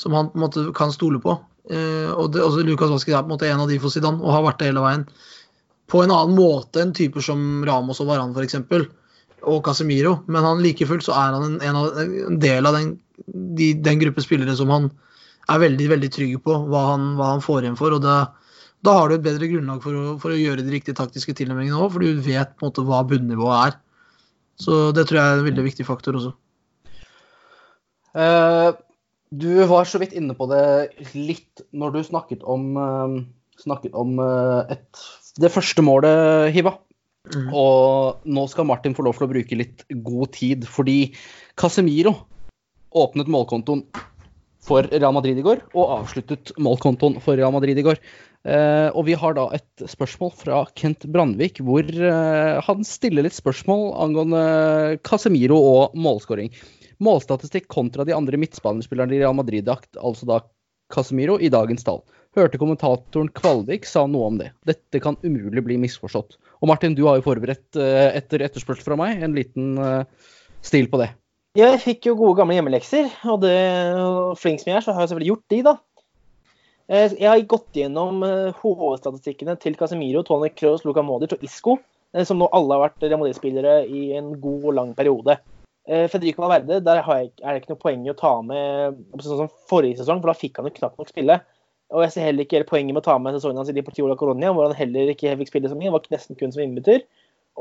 som 0.01 0.17
han 0.17 0.31
på 0.31 0.39
en 0.39 0.45
måte 0.45 0.65
kan 0.77 0.93
stole 0.93 1.21
på. 1.23 1.37
Eh, 1.71 2.11
og 2.13 2.31
det, 2.35 2.43
altså 2.45 2.65
Lukas 2.65 2.93
Vasquez 2.93 3.15
er 3.17 3.25
på 3.25 3.31
en 3.31 3.35
måte 3.35 3.49
en 3.49 3.63
av 3.65 3.71
de 3.71 3.79
for 3.83 3.93
Zidane, 3.93 4.21
og 4.23 4.35
har 4.35 4.45
vært 4.45 4.61
det 4.61 4.71
hele 4.71 4.85
veien. 4.85 5.07
På 5.91 6.03
en 6.03 6.13
annen 6.13 6.37
måte 6.37 6.83
enn 6.83 6.95
typer 6.97 7.25
som 7.25 7.65
Ramos 7.67 8.01
og 8.03 8.11
Varan 8.11 8.35
f.eks. 8.37 8.59
Og 9.47 9.61
Casemiro. 9.65 10.19
Men 10.27 10.45
han 10.47 10.63
like 10.65 10.89
fullt 10.89 11.07
så 11.07 11.15
er 11.17 11.37
han 11.37 11.45
en, 11.47 11.59
en, 11.63 11.81
av, 11.81 12.01
en 12.03 12.41
del 12.43 12.67
av 12.67 12.77
den, 12.77 12.97
de, 13.27 13.73
den, 13.79 14.01
gruppe 14.03 14.25
spillere 14.25 14.57
som 14.59 14.73
han 14.75 14.91
er 15.53 15.63
veldig 15.63 15.87
veldig 15.93 16.11
trygg 16.11 16.41
på 16.43 16.57
hva 16.73 16.83
han, 16.91 17.13
hva 17.19 17.31
han 17.35 17.45
får 17.45 17.65
igjen 17.65 17.79
for. 17.79 17.95
og 17.95 18.03
det, 18.03 18.17
Da 18.87 18.95
har 19.01 19.11
du 19.11 19.17
et 19.17 19.25
bedre 19.25 19.49
grunnlag 19.51 19.83
for 19.83 19.99
å, 19.99 20.15
for 20.23 20.33
å 20.35 20.39
gjøre 20.39 20.63
de 20.63 20.73
riktige 20.77 20.97
taktiske 20.99 21.35
tilnærmingene 21.37 21.79
òg, 21.81 21.91
for 21.95 22.05
du 22.05 22.23
vet 22.23 22.55
på 22.55 22.67
en 22.67 22.71
måte 22.71 22.85
hva 22.87 23.03
bunnivået 23.09 23.57
er. 23.65 23.79
Så 24.63 24.81
det 24.97 25.09
tror 25.09 25.21
jeg 25.21 25.33
er 25.33 25.41
en 25.41 25.49
veldig 25.51 25.65
viktig 25.67 25.87
faktor 25.89 26.17
også. 26.21 26.33
Uh, 28.17 28.73
Du 29.35 29.51
var 29.69 29.85
så 29.91 29.99
vidt 30.01 30.15
inne 30.17 30.37
på 30.39 30.47
det 30.49 30.63
litt 31.19 31.65
når 31.77 31.97
du 31.97 32.01
snakket 32.07 32.47
om, 32.47 32.69
uh, 32.79 33.17
snakket 33.61 33.97
om 33.99 34.17
uh, 34.23 34.63
et, 34.73 34.87
det 35.43 35.51
første 35.53 35.83
målet, 35.85 36.53
Hiva. 36.55 36.77
Mm. 37.35 37.51
Og 37.51 38.23
nå 38.31 38.47
skal 38.49 38.69
Martin 38.71 38.95
få 38.95 39.03
lov 39.03 39.19
til 39.19 39.27
å 39.27 39.33
bruke 39.33 39.59
litt 39.59 39.83
god 40.07 40.33
tid, 40.37 40.65
fordi 40.71 41.11
Casemiro 41.59 42.15
åpnet 42.97 43.29
målkontoen 43.29 43.83
for 44.67 44.87
Real 44.91 45.15
Madrid 45.15 45.39
i 45.39 45.45
går, 45.45 45.65
og 45.75 45.93
avsluttet 46.01 46.55
målkontoen 46.63 47.19
for 47.23 47.39
Real 47.39 47.53
Madrid 47.55 47.79
i 47.79 47.85
går. 47.87 48.01
Eh, 48.47 48.89
og 48.95 49.09
vi 49.09 49.17
har 49.19 49.35
da 49.35 49.49
et 49.57 49.87
spørsmål 49.91 50.31
fra 50.39 50.61
Kent 50.79 51.09
Brandvik, 51.11 51.59
hvor 51.67 51.83
eh, 51.83 52.59
han 52.63 52.85
stiller 52.87 53.27
litt 53.27 53.35
spørsmål 53.35 53.89
angående 54.05 54.43
Casemiro 55.07 55.59
og 55.59 55.97
målskåring. 55.99 56.53
Målstatistikk 57.03 57.67
kontra 57.73 58.07
de 58.07 58.15
andre 58.15 58.39
midtbanespillerne 58.39 59.17
i 59.17 59.19
Real 59.25 59.35
Madrid, 59.37 59.67
altså 59.99 60.29
da 60.31 60.39
Casemiro, 60.95 61.41
i 61.43 61.51
dagens 61.51 61.83
tall. 61.85 62.05
Hørte 62.39 62.61
kommentatoren 62.61 63.33
Kvalvik 63.35 63.89
sa 63.89 64.05
noe 64.07 64.31
om 64.31 64.39
det. 64.39 64.53
Dette 64.69 65.03
kan 65.03 65.19
umulig 65.25 65.65
bli 65.67 65.81
misforstått. 65.83 66.39
Og 66.63 66.71
Martin, 66.71 66.95
du 66.95 67.03
har 67.09 67.19
jo 67.19 67.27
forberedt 67.27 67.81
eh, 67.81 68.13
etter 68.15 68.47
etterspørsel 68.47 68.87
fra 68.87 69.01
meg 69.01 69.27
en 69.27 69.35
liten 69.35 69.75
stil 70.63 70.87
på 70.93 71.03
det. 71.03 71.11
Jeg 71.57 71.81
fikk 71.83 72.11
jo 72.11 72.19
gode 72.19 72.37
gamle 72.39 72.55
hjemmelekser, 72.59 73.09
og 73.33 73.41
det, 73.43 73.59
og 73.97 74.37
flink 74.39 74.61
som 74.61 74.71
jeg 74.71 74.79
er, 74.79 74.85
så 74.85 74.93
har 74.93 75.03
jeg 75.03 75.15
selvfølgelig 75.15 75.33
gjort 75.33 75.55
de, 75.55 75.61
da. 75.67 75.79
Eh, 76.87 77.11
Jeg 77.19 77.27
har 77.27 77.43
gått 77.51 77.75
gjennom 77.75 78.23
eh, 78.23 78.55
hovedstatistikkene 78.63 79.57
til 79.59 79.75
Casemiro, 79.79 80.23
Tony 80.27 80.53
Kroos, 80.55 80.85
Luka 80.87 81.03
Modic 81.03 81.35
og 81.35 81.43
Isco, 81.43 81.81
eh, 82.15 82.23
som 82.29 82.39
nå 82.39 82.47
alle 82.55 82.77
har 82.77 82.85
vært 82.85 83.07
Real 83.09 83.19
Madrid-spillere 83.19 83.81
i 83.91 84.13
en 84.19 84.37
god 84.43 84.71
og 84.71 84.77
lang 84.81 84.97
periode. 84.99 85.39
Federico 85.87 86.43
Valverde, 86.43 86.81
der 86.83 86.99
jeg, 86.99 87.29
er 87.45 87.53
det 87.55 87.61
ikke 87.61 87.71
noe 87.71 87.79
poeng 87.79 88.01
i 88.03 88.11
å 88.11 88.17
ta 88.19 88.33
med 88.43 88.97
sånn 89.23 89.39
som 89.45 89.51
forrige 89.71 90.01
sesong, 90.01 90.19
for 90.19 90.33
da 90.33 90.35
fikk 90.35 90.57
han 90.59 90.67
jo 90.67 90.73
knapt 90.81 90.99
nok 90.99 91.13
spille. 91.13 91.37
Og 91.95 92.03
jeg 92.03 92.11
ser 92.11 92.25
heller 92.27 92.43
ikke 92.43 92.57
hele 92.57 92.67
poenget 92.67 92.97
med 92.97 93.05
å 93.05 93.07
ta 93.07 93.15
med 93.23 93.37
sesongen 93.37 93.61
hans 93.61 93.71
i 93.71 93.77
Deportivo 93.77 94.11
la 94.11 94.17
Coronia, 94.19 94.51
hvor 94.51 94.67
han 94.67 94.75
heller 94.75 95.13
ikke 95.13 95.37
fikk 95.39 95.53
spille 95.53 95.71
så 95.71 95.79
mye, 95.79 95.93
var 95.95 96.09
nesten 96.11 96.35
kun 96.41 96.51
som 96.51 96.65
innbytter. 96.65 97.05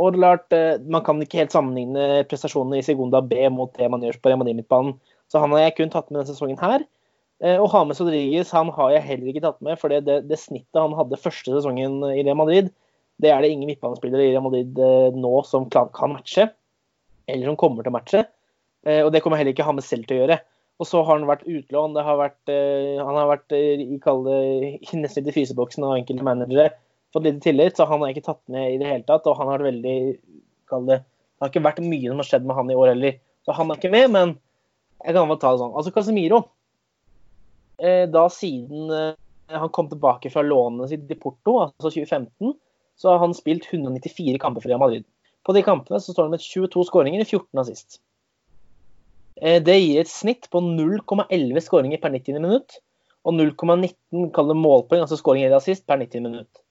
Og 0.02 0.18
klart, 0.18 0.50
Man 0.90 1.06
kan 1.06 1.22
ikke 1.22 1.44
helt 1.44 1.54
sammenligne 1.54 2.26
prestasjonene 2.26 2.82
i 2.82 2.88
Segunda 2.88 3.22
B 3.22 3.46
mot 3.54 3.70
det 3.78 3.92
man 3.94 4.02
gjør 4.02 4.18
på 4.18 4.34
Real 4.34 4.42
Madrid-midtbanen. 4.42 4.98
Så 5.30 5.46
han 5.46 5.54
har 5.54 5.68
jeg 5.68 5.78
kun 5.78 5.94
tatt 5.94 6.10
med 6.10 6.24
denne 6.24 6.34
sesongen 6.34 6.58
her. 6.66 6.82
Eh, 7.44 7.58
Og 7.60 7.68
James 7.74 8.00
Rodriguez 8.02 8.52
han 8.56 8.70
har 8.78 8.94
jeg 8.96 9.06
heller 9.10 9.32
ikke 9.32 9.44
tatt 9.44 9.62
med, 9.66 9.80
for 9.82 9.92
det, 9.92 10.04
det, 10.08 10.22
det 10.30 10.40
snittet 10.40 10.80
han 10.80 10.96
hadde 10.96 11.20
første 11.20 11.52
sesongen 11.52 12.00
i 12.14 12.24
Real 12.24 12.40
Madrid, 12.40 12.72
det 13.22 13.32
er 13.32 13.44
det 13.44 13.52
ingen 13.54 13.70
midtbanespillere 13.70 14.26
i 14.28 14.32
Real 14.34 14.44
Madrid 14.44 14.80
eh, 14.80 15.16
nå 15.16 15.34
som 15.48 15.68
kan 15.72 15.92
matche, 16.14 16.50
eller 17.28 17.52
som 17.52 17.60
kommer 17.60 17.84
til 17.84 17.94
å 17.94 17.98
matche. 17.98 18.26
Eh, 18.88 19.02
Og 19.06 19.12
det 19.14 19.22
kommer 19.24 19.40
heller 19.40 19.56
ikke 19.56 19.68
James 19.68 19.88
selv 19.88 20.08
til 20.08 20.18
å 20.18 20.24
gjøre. 20.24 20.40
Og 20.76 20.88
så 20.90 21.00
har 21.08 21.16
han 21.16 21.28
vært 21.30 21.46
utlån, 21.48 21.94
har 22.04 22.18
vært, 22.20 22.52
han 22.52 23.16
har 23.16 23.30
vært 23.30 23.54
i 23.56 23.86
nesten 25.00 25.30
i 25.30 25.32
fryseboksen 25.32 25.86
av 25.88 25.94
enkelte 25.96 26.26
managere. 26.28 26.74
Fått 27.16 27.24
lite 27.24 27.40
tillit, 27.46 27.78
så 27.78 27.86
han 27.88 28.02
har 28.04 28.12
ikke 28.12 28.26
tatt 28.26 28.42
med 28.52 28.74
i 28.74 28.80
det 28.82 28.90
hele 28.90 29.06
tatt. 29.08 29.24
Og 29.32 29.38
han 29.40 29.48
har 29.54 29.64
veldig 29.64 29.94
kall 30.68 30.84
det, 30.90 30.98
det 31.00 31.46
har 31.46 31.54
ikke 31.54 31.64
vært 31.64 31.80
mye 31.86 32.10
som 32.12 32.20
har 32.20 32.28
skjedd 32.28 32.50
med 32.50 32.60
han 32.60 32.74
i 32.74 32.76
år 32.76 32.92
heller. 32.92 33.16
Så 33.48 33.56
han 33.56 33.72
er 33.72 33.80
ikke 33.80 33.94
med, 33.94 34.12
men 34.12 34.34
jeg 35.06 35.16
kan 35.16 35.32
bare 35.32 35.40
ta 35.46 35.54
det 35.56 35.62
sånn. 35.64 35.72
Altså 35.80 35.96
Casemiro. 35.96 36.42
Eh, 37.78 38.06
da 38.10 38.26
siden 38.32 38.90
eh, 38.94 39.14
han 39.52 39.70
kom 39.70 39.90
tilbake 39.92 40.32
fra 40.32 40.44
lånet 40.46 40.90
sitt 40.92 41.12
i 41.12 41.20
Porto, 41.20 41.58
altså 41.66 41.92
2015, 41.92 42.56
så 42.96 43.12
har 43.12 43.22
han 43.24 43.36
spilt 43.36 43.68
194 43.72 44.40
kamper 44.40 44.64
for 44.64 44.72
Real 44.72 44.82
Madrid. 44.82 45.06
På 45.46 45.54
de 45.54 45.64
kampene 45.66 46.00
så 46.02 46.14
står 46.14 46.28
han 46.30 46.36
med 46.38 46.44
22 46.44 46.86
skåringer 46.90 47.22
i 47.22 47.28
14 47.28 47.62
assist. 47.62 48.00
Eh, 49.42 49.62
Det 49.62 49.78
gir 49.78 50.02
et 50.02 50.12
snitt 50.12 50.50
på 50.50 50.64
0,11 50.64 51.60
skåringer 51.66 52.02
per 52.02 52.16
90 52.16 52.40
minutt, 52.40 52.80
og 53.26 53.34
0,19 53.34 54.30
kall 54.32 54.54
målpoeng, 54.54 55.02
altså 55.02 55.18
skåring 55.20 55.44
i 55.44 55.54
assist, 55.54 55.86
per 55.88 56.00
90 56.00 56.24
minutt. 56.24 56.62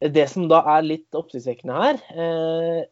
Det 0.00 0.26
som 0.28 0.44
da 0.48 0.58
er 0.76 0.84
litt 0.84 1.16
oppsiktsvekkende 1.16 1.72
her, 1.72 2.00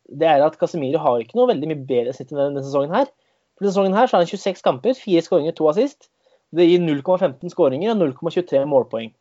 det 0.08 0.28
er 0.28 0.40
at 0.40 0.56
Casemiro 0.56 1.00
har 1.00 1.20
ikke 1.20 1.36
noe 1.36 1.50
veldig 1.50 1.68
mye 1.68 1.82
bedre 1.88 2.14
snitt 2.16 2.32
enn 2.32 2.40
denne 2.40 2.62
sesongen 2.64 2.94
her. 2.96 3.10
For 3.56 3.64
denne 3.64 3.72
sesongen 3.74 3.96
her 3.96 4.08
så 4.08 4.16
har 4.16 4.24
han 4.24 4.30
26 4.30 4.64
kamper, 4.64 4.96
4 4.96 5.24
skåringer, 5.26 5.56
2 5.56 5.68
assist. 5.72 6.08
Det 6.54 6.66
gir 6.68 6.82
0,15 6.82 7.52
skåringer 7.52 7.94
og 7.94 8.02
0,23 8.02 8.64
målpoeng. 8.70 9.12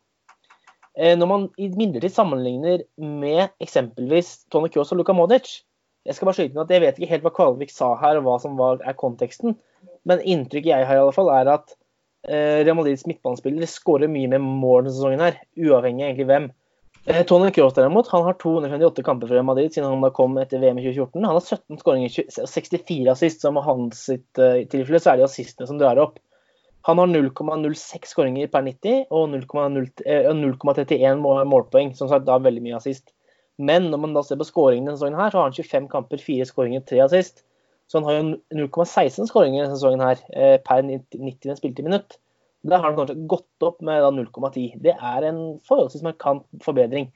Eh, 0.94 1.14
Når 1.18 1.30
man 1.30 1.46
imidlertid 1.58 2.14
sammenligner 2.14 2.84
med 2.96 3.48
eksempelvis 3.62 4.44
Tony 4.52 4.70
Kroos 4.70 4.92
og 4.94 5.00
Luka 5.00 5.12
Modic 5.16 5.64
Jeg 6.06 6.14
skal 6.14 6.28
bare 6.28 6.36
skyte 6.36 6.52
inn 6.52 6.62
at 6.62 6.70
jeg 6.70 6.82
vet 6.84 6.98
ikke 6.98 7.10
helt 7.10 7.24
hva 7.24 7.32
Kvalvik 7.34 7.72
sa 7.72 7.94
her, 7.96 8.18
og 8.20 8.26
hva 8.26 8.34
som 8.42 8.58
var, 8.60 8.82
er 8.84 8.92
konteksten. 8.98 9.54
Men 10.04 10.20
inntrykket 10.20 10.68
jeg 10.74 10.86
har, 10.86 10.98
i 10.98 11.00
alle 11.00 11.14
fall, 11.16 11.30
er 11.32 11.48
at 11.48 11.72
eh, 12.28 12.60
Real 12.60 12.76
Madrids 12.76 13.06
midtbanespillere 13.08 13.68
skårer 13.70 14.12
mye 14.12 14.28
mer 14.34 14.42
mål 14.44 14.84
denne 14.84 14.92
sesongen, 14.98 15.22
her, 15.24 15.38
uavhengig 15.56 16.04
av 16.04 16.10
egentlig 16.10 16.28
hvem. 16.28 16.50
Eh, 17.06 17.22
Tony 17.28 17.50
Kroos 17.56 17.74
derimot, 17.74 18.08
han 18.12 18.22
har 18.28 18.36
258 18.40 19.02
kamper 19.02 19.28
for 19.28 19.36
Real 19.36 19.48
Madrid 19.48 19.72
siden 19.72 19.90
han 19.90 20.04
da 20.04 20.12
kom 20.14 20.38
etter 20.40 20.60
VM 20.60 20.78
i 20.80 20.86
2014. 20.86 21.24
Han 21.24 21.36
har 21.36 21.44
17 21.44 21.80
skåringer 21.82 22.20
og 22.44 22.52
64 22.52 23.10
assist, 23.12 23.44
som 23.44 23.60
hans 23.64 24.06
sitt 24.08 24.40
eh, 24.40 24.62
tilfelle 24.72 25.00
så 25.00 25.12
er 25.12 25.20
det 25.20 25.28
assistene 25.28 25.68
som 25.68 25.80
drar 25.80 26.00
opp. 26.00 26.20
Han 26.84 27.00
har 27.00 27.08
0,06 27.08 28.10
skåringer 28.12 28.50
per 28.52 28.64
90 28.66 29.06
og 29.14 29.30
0,0 29.32 29.86
eh, 30.04 30.26
0,31 30.36 31.22
målpoeng. 31.48 31.94
Som 31.96 32.10
sagt, 32.10 32.26
da 32.28 32.36
veldig 32.42 32.64
mye 32.64 32.76
assist. 32.76 33.14
Men 33.56 33.88
når 33.92 34.02
man 34.02 34.16
da 34.16 34.22
ser 34.26 34.40
på 34.40 34.46
skåringene 34.48 34.90
denne 34.90 34.98
sesongen, 34.98 35.16
her, 35.20 35.30
så 35.32 35.40
har 35.40 35.48
han 35.48 35.56
25 35.56 35.88
kamper, 35.92 36.20
4 36.20 36.48
skåringer, 36.50 36.84
3 36.90 37.00
assist. 37.06 37.44
Så 37.88 38.00
han 38.00 38.08
har 38.08 38.18
jo 38.18 38.66
0,16 38.66 39.30
skåringer 39.30 39.64
denne 39.64 39.78
sesongen 39.78 40.04
her 40.04 40.20
eh, 40.34 40.56
per 40.64 40.84
90 40.84 41.24
90 41.24 41.60
spilte 41.60 41.86
minutt. 41.86 42.18
Der 42.64 42.80
har 42.80 42.90
han 42.90 42.98
kanskje 42.98 43.28
gått 43.28 43.66
opp 43.68 43.80
med 43.84 44.04
0,10. 44.18 44.80
Det 44.84 44.94
er 44.96 45.28
en 45.28 45.40
forholdsvis 45.68 46.04
markant 46.04 46.44
forbedring. 46.64 47.10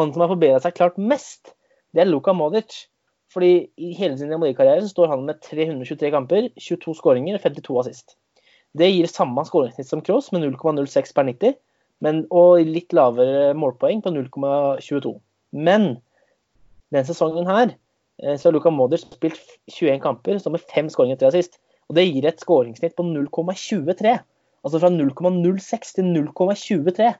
Han 0.00 0.12
som 0.12 0.24
har 0.24 0.32
forbedret 0.32 0.64
seg 0.64 0.76
klart 0.76 1.00
mest, 1.00 1.54
det 1.92 2.04
er 2.04 2.08
Luka 2.08 2.32
Modic. 2.36 2.86
Fordi 3.30 3.70
i 3.78 3.92
hele 3.94 4.16
sin 4.18 4.30
Real 4.32 4.40
Madrid-karriere 4.42 4.82
så 4.82 4.90
står 4.90 5.12
han 5.12 5.28
med 5.28 5.38
323 5.44 6.10
kamper, 6.10 6.48
22 6.58 6.96
skåringer 6.98 7.38
og 7.38 7.44
52 7.44 7.76
assist. 7.84 8.16
Det 8.78 8.86
gir 8.86 9.10
samme 9.10 9.42
skåringssnitt 9.46 9.88
som 9.88 10.02
Kroos, 10.04 10.30
med 10.34 10.44
0,06 10.46 11.14
per 11.16 11.26
90, 11.26 11.56
men, 12.04 12.22
og 12.30 12.62
litt 12.64 12.94
lavere 12.96 13.50
målpoeng 13.58 14.02
på 14.04 14.12
0,22. 14.14 15.14
Men 15.52 15.96
den 16.94 17.06
sesongen 17.06 17.48
her 17.50 17.74
eh, 18.22 18.36
så 18.36 18.48
har 18.48 18.56
Luka 18.56 18.72
Modric 18.72 19.04
spilt 19.08 19.56
21 19.72 20.00
kamper, 20.04 20.38
så 20.38 20.52
med 20.54 20.64
5 20.70 20.92
skåringer 20.94 21.18
og 21.18 21.24
3 21.24 21.32
assist. 21.32 21.60
Og 21.90 21.98
det 21.98 22.06
gir 22.06 22.28
et 22.28 22.42
skåringssnitt 22.42 22.94
på 22.98 23.06
0,23. 23.06 24.14
Altså 24.60 24.80
fra 24.82 24.90
0,06 24.92 25.94
til 25.96 26.10
0,23. 26.14 27.10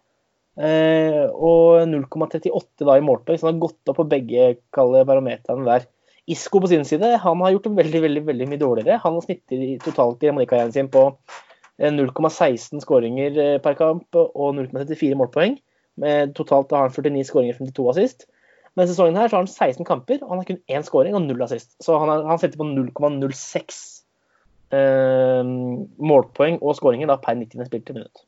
Eh, 0.60 1.24
og 1.30 1.86
0,38 1.88 2.86
da 2.86 2.96
i 2.98 3.04
målpoeng, 3.04 3.38
så 3.38 3.48
han 3.48 3.56
har 3.56 3.64
gått 3.66 3.90
opp 3.90 3.98
på 4.00 4.10
begge 4.10 4.52
kalle 4.74 5.02
barometerne 5.08 5.66
der. 5.66 5.86
Isco 6.30 6.60
på 6.62 6.70
sin 6.70 6.84
side 6.86 7.14
han 7.22 7.44
har 7.44 7.54
gjort 7.54 7.68
det 7.68 7.76
veldig 7.78 8.02
veldig, 8.06 8.24
veldig 8.28 8.48
mye 8.50 8.60
dårligere. 8.60 8.98
Han 9.04 9.20
snitter 9.24 9.64
totalt 9.84 10.22
i 10.24 10.30
amerikarrieren 10.30 10.74
sin 10.74 10.90
på 10.92 11.06
eh, 11.78 11.90
0,16 11.92 12.84
skåringer 12.84 13.38
eh, 13.38 13.56
per 13.62 13.78
kamp 13.78 14.20
og 14.20 14.54
0,34 14.58 15.18
målpoeng. 15.18 15.58
Med 16.00 16.34
totalt 16.38 16.72
har 16.72 16.86
han 16.86 16.94
49 16.94 17.26
skåringer 17.28 17.56
og 17.58 17.72
52 17.72 17.88
assist. 17.94 18.28
Men 18.78 18.86
sesongen 18.86 19.18
her 19.18 19.28
så 19.28 19.36
har 19.36 19.44
han 19.44 19.50
16 19.50 19.84
kamper, 19.84 20.20
og 20.22 20.30
han 20.30 20.42
har 20.42 20.48
kun 20.48 20.60
én 20.70 20.86
skåring 20.86 21.16
og 21.18 21.24
null 21.24 21.42
assist. 21.42 21.74
Så 21.82 21.98
han, 21.98 22.08
har, 22.08 22.22
han 22.28 22.38
setter 22.38 22.60
på 22.60 22.68
0,06 22.70 23.80
eh, 24.76 25.54
målpoeng 25.98 26.60
og 26.60 26.76
skåringer 26.78 27.10
per 27.22 27.40
90. 27.40 27.66
spilte 27.66 27.96
minutt. 27.96 28.22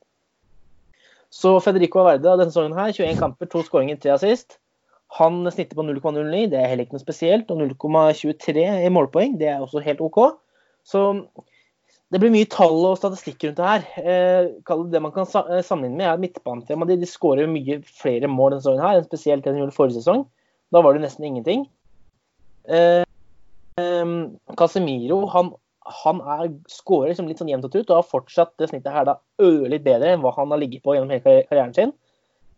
Så 1.32 1.54
Federico 1.64 2.02
Valverde 2.02 2.34
denne 2.36 2.50
sesongen 2.50 2.76
her, 2.76 2.92
21 2.92 3.16
kamper, 3.20 3.48
to 3.48 3.62
skåringer, 3.64 3.96
tre 4.02 4.12
assist. 4.18 4.58
Han 5.18 5.42
snitter 5.52 5.76
på 5.76 5.84
0,09, 5.84 6.46
det 6.52 6.58
er 6.58 6.70
heller 6.70 6.86
ikke 6.86 6.96
noe 6.96 7.04
spesielt. 7.04 7.50
Og 7.52 7.60
0,23 7.60 8.64
i 8.86 8.92
målpoeng, 8.92 9.36
det 9.40 9.50
er 9.52 9.64
også 9.64 9.82
helt 9.84 10.00
OK. 10.04 10.20
Så 10.88 11.02
det 12.12 12.20
blir 12.20 12.32
mye 12.32 12.48
tall 12.52 12.82
og 12.84 12.98
statistikk 13.00 13.46
rundt 13.46 13.60
det 13.60 13.68
her. 13.70 13.84
Eh, 14.02 14.82
det 14.92 15.00
man 15.00 15.14
kan 15.14 15.24
eh, 15.24 15.62
sammenligne 15.64 15.96
med, 15.96 16.08
er 16.08 16.20
midtbanetema. 16.20 16.88
De, 16.88 16.98
de 17.00 17.08
skårer 17.08 17.48
mye 17.48 17.78
flere 17.88 18.28
mål 18.28 18.52
denne 18.52 18.64
sesongen 18.64 18.84
her, 18.84 19.00
enn 19.00 19.08
spesielt 19.08 19.46
det 19.46 19.54
de 19.54 19.62
gjorde 19.62 19.76
forrige 19.76 20.00
sesong. 20.00 20.26
Da 20.72 20.82
var 20.84 20.96
det 20.96 21.04
nesten 21.06 21.28
ingenting. 21.28 21.64
Eh, 22.68 23.04
Casemiro 24.60 25.22
han, 25.32 25.48
han 26.04 26.20
er, 26.36 26.52
skårer 26.70 27.10
liksom 27.10 27.30
litt 27.30 27.40
sånn 27.40 27.48
jevnt 27.50 27.64
og 27.66 27.72
trutt 27.72 27.88
og 27.90 28.02
har 28.02 28.10
fortsatt 28.10 28.52
det 28.60 28.68
snittet 28.70 28.92
her 28.92 29.08
da 29.08 29.16
ørlitt 29.42 29.84
bedre 29.86 30.12
enn 30.12 30.22
hva 30.22 30.34
han 30.36 30.52
har 30.52 30.60
ligget 30.60 30.84
på 30.84 30.94
gjennom 30.94 31.10
hele 31.12 31.46
karrieren 31.48 31.72
sin. 31.76 31.94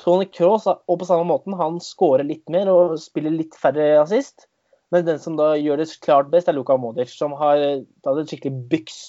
Tony 0.04 0.26
er- 0.28 0.80
og 0.84 0.98
på 1.00 1.06
samme 1.08 1.24
måten, 1.24 1.56
han 1.56 1.80
skårer 1.80 2.26
litt 2.28 2.50
mer 2.52 2.68
og 2.68 2.98
spiller 3.00 3.32
litt 3.32 3.56
færre 3.56 4.02
assist. 4.02 4.46
Men 4.92 5.06
den 5.06 5.18
som 5.18 5.38
da 5.38 5.54
gjør 5.56 5.80
det 5.80 5.88
klart 6.04 6.28
best, 6.30 6.48
er 6.48 6.54
Luka 6.54 6.76
Modic, 6.76 7.10
som 7.16 7.32
har 7.40 7.56
eh, 7.56 7.82
tatt 8.04 8.20
et 8.20 8.30
skikkelig 8.30 8.68
byks 8.70 9.00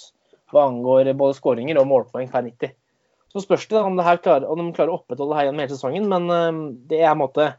hva 0.54 0.70
angår 0.70 1.12
både 1.20 1.36
skåringer 1.36 1.78
og 1.82 1.90
målpoeng 1.90 2.32
per 2.32 2.46
90. 2.48 2.72
Så 3.34 3.44
spørs 3.44 3.68
det 3.68 3.82
om, 3.82 3.98
det 4.00 4.08
klarer, 4.24 4.48
om 4.48 4.62
de 4.62 4.72
klarer 4.72 4.94
å 4.94 5.02
opprettholde 5.02 5.34
det 5.34 5.40
her 5.42 5.48
gjennom 5.50 5.64
hele 5.66 5.76
sesongen, 5.76 6.08
men 6.10 6.32
eh, 6.32 6.64
det 6.90 7.04
er 7.04 7.12
en 7.12 7.22
måte 7.26 7.52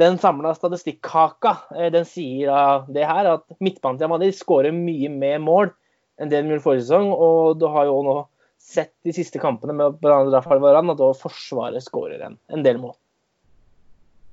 den 0.00 0.16
samla 0.18 0.54
statistikkaka 0.56 1.52
eh, 1.76 1.90
den 1.92 2.06
sier 2.08 2.48
da 2.48 2.62
det 2.88 3.04
her, 3.04 3.28
at 3.36 3.44
midtbanen 3.60 4.00
til 4.00 4.10
Madrid 4.10 4.36
skårer 4.38 4.72
mye 4.72 5.12
mer 5.12 5.42
mål 5.44 5.74
enn 6.16 6.32
det 6.32 6.40
de 6.40 6.54
gjorde 6.54 6.64
forrige 6.64 6.86
sesong. 6.86 7.12
Og 7.12 7.60
du 7.60 7.68
har 7.72 7.90
jo 7.90 8.00
nå 8.06 8.16
sett 8.62 8.94
de 9.04 9.12
siste 9.14 9.40
kampene 9.42 9.74
med 9.76 9.98
Varan, 10.02 10.92
at 10.92 11.00
da 11.00 11.10
Forsvaret 11.18 11.84
skårer 11.84 12.22
en, 12.28 12.38
en 12.52 12.62
del 12.64 12.78
mål. 12.82 12.94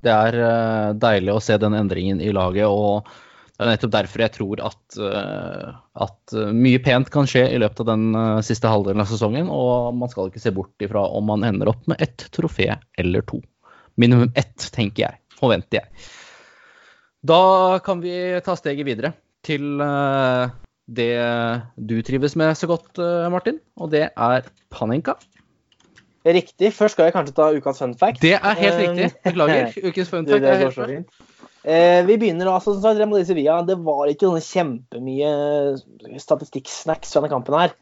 Det 0.05 0.11
er 0.13 0.37
uh, 0.39 0.91
deilig 0.95 1.33
å 1.33 1.41
se 1.43 1.57
den 1.59 1.75
endringen 1.75 2.21
i 2.23 2.31
laget, 2.35 2.69
og 2.69 3.09
det 3.59 3.65
er 3.65 3.71
nettopp 3.73 3.91
derfor 3.91 4.23
jeg 4.23 4.31
tror 4.37 4.61
at, 4.63 4.97
eh, 5.03 5.71
at 6.05 6.31
eh, 6.31 6.51
mye 6.55 6.79
pent 6.79 7.09
kan 7.11 7.25
skje 7.27 7.41
i 7.51 7.57
løpet 7.59 7.81
av 7.83 7.89
den 7.89 8.13
siste 8.47 8.69
halvdelen 8.71 9.03
av 9.03 9.09
sesongen, 9.09 9.49
og 9.51 9.97
man 9.99 10.07
skal 10.07 10.29
ikke 10.29 10.39
se 10.39 10.53
bort 10.55 10.85
ifra 10.85 11.01
om 11.03 11.27
man 11.27 11.43
ender 11.43 11.67
opp 11.73 11.81
med 11.91 11.99
ett 11.99 12.23
trofé 12.31 12.69
eller 13.03 13.27
to. 13.27 13.41
Minimum 13.99 14.31
ett, 14.39 14.63
tenker 14.71 15.09
jeg. 15.09 15.19
Forventer 15.35 15.81
jeg. 15.81 16.07
Da 17.27 17.41
kan 17.83 17.99
vi 17.99 18.15
ta 18.45 18.55
steget 18.55 18.87
videre 18.87 19.11
til 19.43 19.83
det 20.89 21.11
du 21.77 21.99
trives 22.05 22.35
med 22.39 22.57
så 22.57 22.67
godt, 22.69 22.97
eh, 22.99 23.27
Martin, 23.31 23.59
og 23.77 23.91
det 23.93 24.07
er 24.09 24.47
Panenka. 24.73 25.15
Riktig. 26.25 26.73
Først 26.75 26.97
skal 26.97 27.07
jeg 27.07 27.15
kanskje 27.15 27.35
ta 27.37 27.49
ukas 27.55 27.79
fun 27.79 27.93
fact. 27.97 28.21
Det 28.21 28.33
er 28.35 28.55
helt 28.59 28.75
Eh, 28.75 28.81
riktig. 28.83 29.11
Beklager. 29.23 29.71
Ukens 29.87 30.09
fun 30.11 30.27
fact 30.27 30.43
er 30.43 30.63
helt 30.65 30.75
fint. 30.75 31.19
Eh, 31.63 32.01
vi 32.07 32.17
begynner 32.19 32.45
da, 32.47 32.55
altså, 32.57 32.73
som 32.75 32.81
sagt, 32.83 32.99
Remo 32.99 33.17
de 33.17 33.25
Sevilla. 33.27 33.61
Det 33.67 33.77
var 33.83 34.07
ikke 34.11 34.27
sånne 34.27 34.43
kjempemye 34.43 35.31
statistikksnacks 36.21 37.13
fra 37.13 37.21
denne 37.23 37.31
kampen 37.33 37.57
her. 37.59 37.73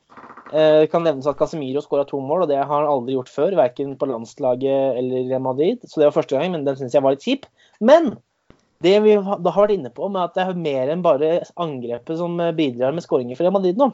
Eh, 0.54 0.84
det 0.84 0.92
kan 0.92 1.04
nevnes 1.06 1.28
at 1.30 1.38
Casemiro 1.40 1.82
skåra 1.84 2.06
to 2.08 2.20
mål, 2.24 2.46
og 2.46 2.52
det 2.52 2.60
har 2.62 2.70
han 2.72 2.88
aldri 2.90 3.18
gjort 3.18 3.34
før. 3.34 3.58
Verken 3.60 3.98
på 4.00 4.10
landslaget 4.10 4.98
eller 5.02 5.28
Real 5.30 5.44
Madrid. 5.46 5.84
Så 5.86 6.00
det 6.00 6.08
var 6.10 6.16
første 6.22 6.38
gang, 6.38 6.54
men 6.54 6.66
den 6.68 6.78
syns 6.80 6.96
jeg 6.96 7.04
var 7.06 7.18
litt 7.18 7.26
kjip. 7.26 7.46
Men 7.82 8.16
det 8.84 8.94
vi 9.04 9.16
har 9.18 9.42
vært 9.42 9.74
inne 9.74 9.92
på, 9.94 10.08
med 10.12 10.28
at 10.28 10.36
det 10.38 10.44
er 10.44 10.60
mer 10.62 10.92
enn 10.94 11.04
bare 11.06 11.32
angrepet 11.58 12.20
som 12.20 12.38
bidrar 12.58 12.94
med 12.94 13.06
skåringer 13.06 13.38
for 13.38 13.48
Real 13.48 13.56
Madrid 13.56 13.80
nå. 13.80 13.90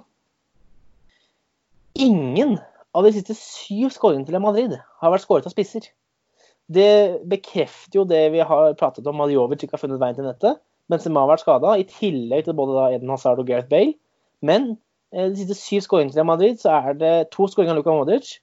Ingen 2.04 2.58
av 2.94 3.06
de 3.06 3.14
siste 3.16 3.36
syv 3.38 3.94
skåringene 3.94 4.28
til 4.28 4.36
Real 4.36 4.46
Madrid 4.46 4.76
har 4.76 5.14
vært 5.14 5.26
skåret 5.26 5.48
av 5.50 5.54
spisser. 5.54 5.88
Det 6.74 7.24
bekrefter 7.30 8.00
jo 8.00 8.06
det 8.08 8.24
vi 8.34 8.44
har 8.44 8.78
pratet 8.80 9.08
om, 9.10 9.22
at 9.24 9.34
Jovic 9.34 9.66
ikke 9.66 9.78
har 9.78 9.84
funnet 9.84 10.02
veien 10.02 10.18
til 10.18 10.28
nettet. 10.28 10.62
de 10.90 11.16
har 11.16 11.28
vært 11.28 11.44
skada, 11.44 11.76
i 11.78 11.88
tillegg 11.88 12.46
til 12.46 12.56
både 12.56 12.96
Eden 12.96 13.10
Hazard 13.10 13.40
og 13.40 13.48
Gareth 13.48 13.70
Bale. 13.70 13.94
Men 14.42 14.78
eh, 15.14 15.30
de 15.30 15.36
siste 15.38 15.56
syv 15.60 15.82
skåringene 15.82 16.14
til 16.14 16.22
Real 16.22 16.32
Madrid, 16.32 16.58
så 16.60 16.70
er 16.80 16.94
det 16.94 17.32
to 17.32 17.48
skåringer 17.48 17.74
av 17.74 17.82
Luka 17.82 17.96
Modric. 17.96 18.40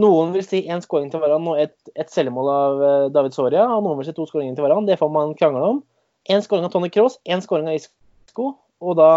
Noen 0.00 0.34
vil 0.34 0.44
si 0.46 0.62
én 0.70 0.82
skåring 0.84 1.10
til 1.12 1.22
hverandre 1.22 1.54
og 1.54 1.60
et, 1.60 1.74
et 1.98 2.12
selvmål 2.12 2.50
av 2.52 2.82
eh, 2.86 3.08
David 3.14 3.36
Soria. 3.36 3.66
Og 3.74 3.84
noen 3.84 3.98
vil 4.00 4.08
si 4.08 4.16
to 4.16 4.26
skåringer 4.28 4.56
til 4.56 4.66
hverandre. 4.66 4.92
Det 4.92 5.00
får 5.00 5.12
man 5.12 5.34
krangle 5.38 5.66
om. 5.74 5.82
Én 6.30 6.44
skåring 6.44 6.66
av 6.68 6.72
Tony 6.74 6.90
Cross, 6.92 7.18
én 7.28 7.42
skåring 7.44 7.68
av 7.70 7.78
Isco. 7.78 8.52
Og 8.80 8.96
da 9.00 9.10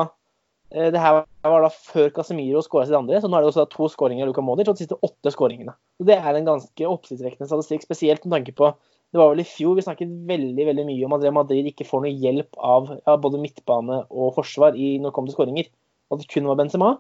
eh, 0.74 0.90
Det 0.94 1.00
her 1.00 1.22
var 1.48 1.68
da 1.68 1.72
før 1.74 2.10
Casemiro 2.16 2.64
skåra 2.66 2.88
sitt 2.90 2.98
andre, 2.98 3.22
så 3.22 3.30
nå 3.30 3.38
er 3.38 3.46
det 3.46 3.54
også 3.54 3.68
to 3.72 3.92
skåringer 3.92 4.26
av 4.26 4.34
Luka 4.34 4.44
Modic 4.46 4.72
og 4.72 4.78
de 4.78 4.86
siste 4.86 5.00
åtte 5.06 5.36
skåringene. 5.36 5.76
Det 6.04 6.18
er 6.18 6.40
en 6.40 6.50
ganske 6.50 6.90
oppsiktsvekkende 6.90 7.48
statistikk, 7.52 7.86
spesielt 7.86 8.26
med 8.26 8.40
tanke 8.40 8.56
på 8.58 8.74
det 9.14 9.22
var 9.22 9.30
vel 9.30 9.44
i 9.44 9.46
fjor 9.46 9.76
vi 9.78 9.84
snakket 9.86 10.14
veldig 10.26 10.64
veldig 10.66 10.84
mye 10.88 11.06
om 11.06 11.14
at 11.14 11.26
Madrid 11.36 11.68
ikke 11.70 11.86
får 11.86 12.02
noe 12.02 12.14
hjelp 12.18 12.58
av 12.58 12.88
ja, 12.96 13.14
både 13.22 13.38
midtbane 13.44 14.00
og 14.10 14.32
forsvar 14.40 14.74
i, 14.74 14.96
når 14.98 15.12
det 15.12 15.16
kom 15.20 15.28
til 15.28 15.36
skåringer. 15.36 15.68
At 16.10 16.24
det 16.24 16.32
kun 16.34 16.48
var 16.50 16.58
Benzema. 16.58 16.96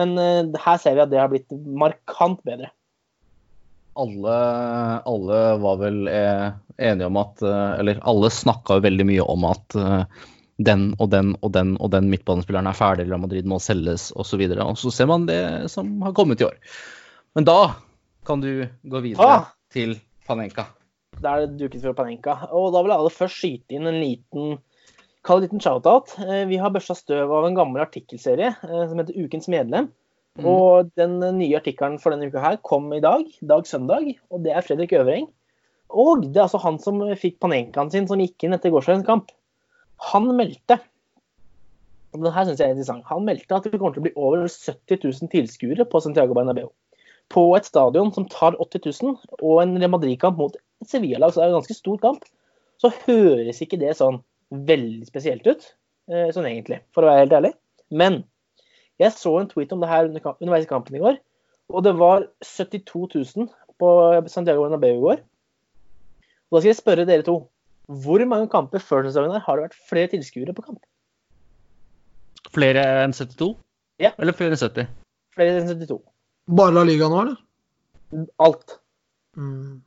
Men 0.00 0.14
uh, 0.16 0.60
her 0.64 0.78
ser 0.80 0.96
vi 0.96 1.02
at 1.04 1.10
det 1.12 1.20
har 1.20 1.28
blitt 1.28 1.52
markant 1.52 2.40
bedre. 2.48 2.70
Alle, 3.94 4.34
alle 5.04 5.38
var 5.58 5.76
vel 5.80 6.08
eh, 6.08 6.50
enige 6.76 7.06
om 7.06 7.16
at 7.20 7.42
eh, 7.42 7.72
Eller 7.80 8.00
alle 8.02 8.30
snakka 8.30 8.78
jo 8.78 8.84
veldig 8.86 9.06
mye 9.08 9.24
om 9.24 9.46
at 9.48 9.76
eh, 9.76 10.26
den 10.60 10.90
og 11.00 11.10
den 11.10 11.34
og 11.40 11.52
den 11.56 11.76
og 11.80 11.92
den 11.94 12.10
midtbanespilleren 12.12 12.68
er 12.68 12.76
ferdig, 12.76 13.06
Real 13.08 13.22
Madrid 13.22 13.48
må 13.48 13.56
selges 13.62 14.10
osv. 14.12 14.42
Og, 14.44 14.56
så 14.58 14.66
og 14.66 14.80
så 14.82 14.92
ser 14.92 15.08
man 15.08 15.24
det 15.28 15.40
som 15.72 15.94
har 16.04 16.12
kommet 16.16 16.42
i 16.42 16.46
år. 16.48 16.58
Men 17.34 17.46
da 17.48 17.58
kan 18.28 18.42
du 18.44 18.66
gå 18.82 19.00
videre 19.00 19.24
Ah! 19.24 19.46
til 19.72 19.96
Panenka. 20.28 20.66
Da 21.20 21.38
er 21.38 21.46
det 21.46 21.62
duket 21.62 21.86
for 21.86 21.96
Panenka. 21.96 22.36
Og 22.52 22.74
da 22.74 22.82
vil 22.82 22.92
jeg 22.92 23.00
aller 23.00 23.16
først 23.16 23.40
skyte 23.40 23.78
inn 23.78 23.88
en 23.88 24.02
liten 24.02 24.58
Kall 25.20 25.42
det 25.42 25.50
en 25.50 25.58
liten 25.58 25.60
shout-out. 25.60 26.14
Vi 26.48 26.56
har 26.56 26.72
børsta 26.72 26.94
støv 26.96 27.28
av 27.28 27.44
en 27.44 27.56
gammel 27.58 27.82
artikkelserie 27.82 28.54
som 28.62 29.02
heter 29.02 29.18
Ukens 29.20 29.50
medlem. 29.52 29.90
Mm. 30.38 30.46
Og 30.46 30.92
den 30.98 31.18
nye 31.40 31.58
artikkelen 31.58 31.98
for 32.02 32.14
denne 32.14 32.30
uka 32.30 32.42
her 32.44 32.60
kom 32.66 32.92
i 32.94 33.02
dag, 33.02 33.26
dag 33.42 33.66
søndag, 33.66 34.12
og 34.30 34.44
det 34.44 34.54
er 34.54 34.64
Fredrik 34.66 34.94
Øvreng. 34.96 35.26
Og 35.90 36.22
det 36.28 36.38
er 36.38 36.46
altså 36.46 36.62
han 36.62 36.78
som 36.78 37.02
fikk 37.18 37.40
Panenkaen 37.42 37.90
sin 37.90 38.06
som 38.06 38.22
gikk 38.22 38.46
inn 38.46 38.54
etter 38.54 38.70
gårsdagens 38.70 39.08
kamp. 39.08 39.32
Han 40.12 40.30
meldte 40.38 40.78
og 42.10 42.24
det 42.24 42.32
her 42.34 42.46
synes 42.46 42.60
jeg 42.60 42.66
er 42.66 42.74
interessant, 42.74 43.06
han 43.06 43.26
meldte 43.26 43.56
at 43.56 43.66
det 43.66 43.78
kommer 43.78 43.94
til 43.94 44.02
å 44.02 44.06
bli 44.08 44.14
over 44.18 44.46
70 44.50 45.04
000 45.04 45.30
tilskuere 45.30 45.86
på 45.86 46.00
Santiago 46.02 46.34
Bernabeu. 46.34 46.70
På 47.30 47.44
et 47.54 47.68
stadion 47.68 48.10
som 48.14 48.26
tar 48.30 48.56
80 48.58 48.82
000, 49.04 49.18
og 49.38 49.60
en 49.62 49.76
Real 49.78 49.92
Madrid-kamp 49.92 50.40
mot 50.40 50.56
et 50.56 50.90
Sevilla-lag, 50.90 51.30
så 51.30 51.40
det 51.40 51.46
er 51.46 51.52
en 51.52 51.60
ganske 51.60 51.78
stor 51.78 52.00
kamp, 52.02 52.26
så 52.82 52.90
høres 53.04 53.62
ikke 53.62 53.78
det 53.78 53.94
sånn 53.98 54.18
veldig 54.50 55.06
spesielt 55.06 55.46
ut, 55.46 55.68
eh, 56.10 56.32
sånn 56.34 56.48
egentlig, 56.50 56.80
for 56.94 57.06
å 57.06 57.12
være 57.12 57.22
helt 57.22 57.36
ærlig. 57.38 57.52
Men 57.94 58.24
jeg 59.00 59.16
så 59.16 59.32
en 59.40 59.48
tweet 59.50 59.72
om 59.72 59.82
det 59.82 59.90
her 59.90 60.08
under 60.08 60.22
kamp, 60.24 60.38
underveis 60.40 60.66
i 60.66 60.70
kampen 60.70 60.96
i 60.98 61.02
går, 61.02 61.18
og 61.70 61.84
det 61.86 61.94
var 61.98 62.26
72 62.44 63.36
000 63.36 63.48
på 63.80 63.90
Santiago 64.28 64.66
Bernabeu 64.66 64.96
i 64.96 65.04
går. 65.06 65.22
Og 66.50 66.56
da 66.56 66.62
skal 66.62 66.72
jeg 66.72 66.80
spørre 66.80 67.06
dere 67.08 67.26
to, 67.26 67.36
hvor 67.90 68.22
mange 68.28 68.48
kamper 68.50 68.82
før 68.82 69.06
sesongen 69.06 69.34
her 69.34 69.42
har 69.44 69.58
det 69.58 69.68
vært 69.68 69.82
flere 69.90 70.10
tilskuere 70.12 70.54
på 70.54 70.64
kamp? 70.66 70.80
Flere 72.54 72.82
enn 73.04 73.14
72? 73.14 73.54
Ja. 74.02 74.12
Eller 74.18 74.36
flere 74.36 74.54
enn 74.54 74.62
70? 74.62 74.90
Flere 75.36 75.60
enn 75.60 75.70
72. 75.70 76.00
Bare 76.58 76.74
La 76.74 76.84
Liga 76.86 77.08
nå, 77.10 77.22
eller? 77.24 78.26
Alt. 78.42 78.76
Mm. 79.38 79.80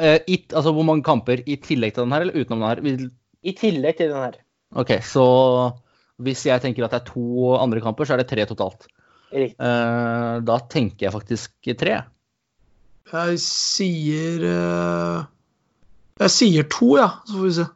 Eh, 0.00 0.18
i, 0.26 0.38
altså 0.48 0.72
hvor 0.74 0.86
mange 0.88 1.04
kamper 1.06 1.44
i 1.44 1.58
tillegg 1.62 1.94
til 1.94 2.06
den 2.06 2.16
her, 2.16 2.24
eller 2.24 2.40
utenom 2.40 2.64
den 2.64 2.70
her? 2.70 3.10
I 3.44 3.54
tillegg 3.56 4.00
til 4.00 4.12
den 4.12 4.24
her. 4.24 4.40
OK, 4.80 4.96
så 5.04 5.24
hvis 6.24 6.46
jeg 6.48 6.62
tenker 6.62 6.86
at 6.86 6.94
det 6.94 7.00
er 7.02 7.10
to 7.12 7.52
andre 7.56 7.82
kamper, 7.84 8.06
så 8.06 8.14
er 8.14 8.22
det 8.22 8.30
tre 8.30 8.46
totalt. 8.48 8.86
Riktig. 9.30 9.56
Eh, 9.62 10.36
da 10.46 10.56
tenker 10.70 11.06
jeg 11.06 11.14
faktisk 11.14 11.74
tre. 11.78 12.00
Jeg 13.10 13.42
sier 13.42 14.44
eh, 14.46 15.28
Jeg 16.20 16.34
sier 16.34 16.66
to, 16.70 16.94
ja. 16.98 17.10
Så 17.26 17.36
får 17.38 17.46
vi 17.46 17.54
se. 17.58 17.68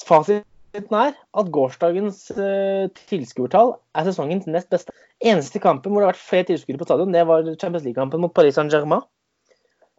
Fasiten 0.00 0.96
er 0.96 1.14
at 1.14 1.50
gårsdagens 1.52 2.30
uh, 2.32 2.88
tilskuertall 3.10 3.74
er 3.94 4.06
sesongens 4.06 4.46
nest 4.48 4.70
beste. 4.72 4.94
Eneste 5.20 5.60
kampen 5.60 5.92
hvor 5.92 6.00
det 6.00 6.08
har 6.08 6.14
vært 6.14 6.28
flere 6.28 6.48
tilskuere 6.48 6.80
på 6.80 6.86
stadion, 6.88 7.12
det 7.12 7.26
var 7.28 7.44
Champions 7.60 7.84
League-kampen 7.84 8.22
mot 8.22 8.32
Paris 8.34 8.56
Saint-Germain. 8.56 9.04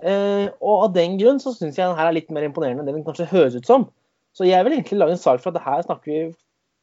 Eh, 0.01 0.47
og 0.65 0.87
av 0.87 0.93
den 0.95 1.19
grunn 1.19 1.37
så 1.41 1.53
syns 1.53 1.77
jeg 1.77 1.85
den 1.85 1.97
her 1.99 2.09
er 2.09 2.15
litt 2.15 2.31
mer 2.33 2.47
imponerende 2.47 2.81
enn 2.81 2.89
det 2.89 2.95
den 2.95 3.05
kanskje 3.05 3.29
høres 3.29 3.57
ut 3.59 3.67
som. 3.69 3.85
Så 4.33 4.47
jeg 4.47 4.65
vil 4.65 4.73
egentlig 4.73 4.97
lage 4.97 5.13
en 5.13 5.21
sak 5.21 5.43
for 5.43 5.51
at 5.51 5.59
det 5.59 5.65
her 5.67 5.83
snakker 5.85 6.09
vi 6.09 6.21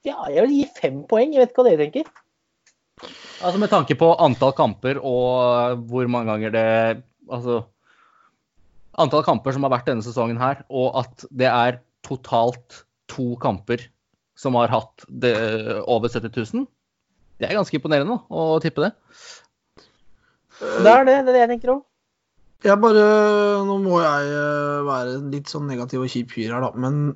Ja, 0.07 0.19
jeg 0.31 0.45
vil 0.47 0.55
gi 0.55 0.67
fem 0.79 1.03
poeng. 1.11 1.35
Jeg 1.35 1.43
vet 1.43 1.53
ikke 1.53 1.65
hva 1.65 1.71
dere 1.71 1.87
tenker. 1.87 2.11
Altså 3.39 3.59
Med 3.63 3.71
tanke 3.71 3.95
på 3.99 4.13
antall 4.19 4.55
kamper 4.59 4.99
og 4.99 5.85
hvor 5.87 6.09
mange 6.11 6.33
ganger 6.33 6.51
det 6.51 6.71
Altså 7.31 7.61
Antall 8.99 9.23
kamper 9.23 9.55
som 9.55 9.63
har 9.63 9.71
vært 9.71 9.87
denne 9.87 10.03
sesongen 10.03 10.41
her, 10.41 10.65
og 10.75 10.97
at 10.99 11.23
det 11.31 11.47
er 11.47 11.77
totalt 12.03 12.81
to 13.07 13.37
kamper 13.39 13.85
som 14.39 14.57
har 14.59 14.73
hatt 14.73 15.05
det, 15.07 15.37
over 15.87 16.11
70 16.11 16.33
000. 16.35 16.65
Det 17.39 17.47
er 17.47 17.55
ganske 17.55 17.79
imponerende 17.79 18.17
å 18.27 18.59
tippe 18.63 18.83
det. 18.83 18.91
Det 20.59 20.91
er 20.91 21.07
det, 21.07 21.15
det 21.29 21.31
er 21.31 21.37
det 21.37 21.43
jeg 21.45 21.51
tenker 21.53 21.75
òg. 21.77 21.85
Jeg 22.67 22.83
bare 22.83 23.03
Nå 23.69 23.77
må 23.85 24.01
jeg 24.03 24.31
eh, 24.35 24.81
være 24.89 25.19
litt 25.31 25.51
sånn 25.53 25.69
negativ 25.71 26.03
og 26.03 26.11
kjip 26.11 26.35
fyr 26.35 26.57
her, 26.57 26.65
da. 26.65 26.73
Men 26.75 27.13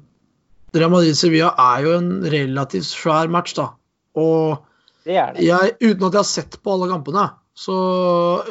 Real 0.72 0.92
Madrid-Sevilla 0.92 1.52
er 1.60 1.84
jo 1.84 1.96
en 1.98 2.10
relativt 2.32 2.88
svær 2.88 3.30
match, 3.32 3.56
da. 3.58 3.72
Og 4.18 4.62
Det 5.04 5.18
det. 5.36 5.44
jeg, 5.44 5.74
uten 5.82 6.06
at 6.06 6.14
jeg 6.14 6.20
har 6.20 6.28
sett 6.28 6.58
på 6.62 6.74
alle 6.74 6.88
kampene, 6.90 7.30
så 7.52 7.74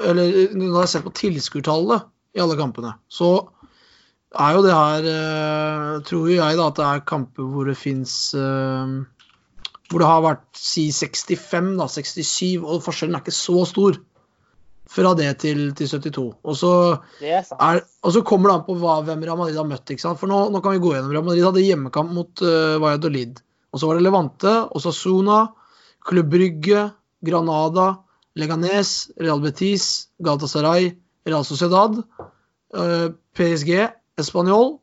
Eller 0.05 0.53
når 0.53 0.65
jeg 0.67 0.76
har 0.78 0.89
sett 0.91 1.05
på 1.07 1.13
tilskuertallet 1.17 2.05
i 2.38 2.41
alle 2.43 2.57
kampene, 2.59 2.93
så 3.09 3.47
er 4.38 4.53
jo 4.53 4.61
det 4.63 4.76
her 4.76 5.07
eh, 5.09 5.95
Tror 6.05 6.30
jeg 6.30 6.59
da 6.59 6.67
at 6.69 6.78
det 6.78 6.86
er 6.86 7.01
kamper 7.09 7.49
hvor 7.49 7.65
det 7.67 7.76
fins 7.80 8.13
Hvor 8.36 9.99
det 10.03 10.07
har 10.07 10.22
vært 10.24 10.45
si 10.55 10.86
65, 10.93 11.74
da, 11.82 11.89
67, 11.89 12.61
og 12.61 12.86
forskjellen 12.86 13.17
er 13.17 13.26
ikke 13.26 13.36
så 13.36 13.65
stor 13.65 13.97
fra 14.92 15.14
det 15.16 15.30
til, 15.44 15.70
til 15.78 15.88
72. 15.88 16.26
Og 16.44 16.58
så 16.58 16.72
Det 17.22 17.32
er 17.38 17.48
er, 17.56 17.82
og 18.04 18.14
så 18.16 18.24
kommer 18.28 18.50
det 18.50 18.56
an 18.58 18.66
på 18.68 18.76
hva, 18.82 18.98
hvem 19.08 19.24
Real 19.24 19.39
Madrid 19.39 19.60
har 19.60 19.70
møtt. 19.70 19.94
For 20.04 20.28
nå, 20.28 20.42
nå 20.52 20.62
kan 20.64 20.76
vi 20.76 20.84
gå 20.84 20.94
gjennom 20.96 21.14
Real 21.14 21.28
Madrid 21.28 21.48
hadde 21.48 21.64
hjemmekamp 21.64 22.12
mot 22.16 22.44
uh, 22.44 22.76
Valladolid. 22.82 23.39
Og 23.72 23.80
så 23.80 23.88
var 23.88 23.98
det 23.98 24.04
Levante, 24.04 24.56
Osasuna, 24.76 25.46
Club 26.08 26.28
Brygge, 26.34 26.89
Granada, 27.24 28.02
Leganes, 28.36 29.12
Real 29.22 29.39
Betis, 29.44 30.10
Galatasaray, 30.20 30.92
Real 31.30 31.48
Sociedad, 31.48 32.02
uh, 32.76 33.08
PSG, 33.38 33.88
Español, 34.20 34.80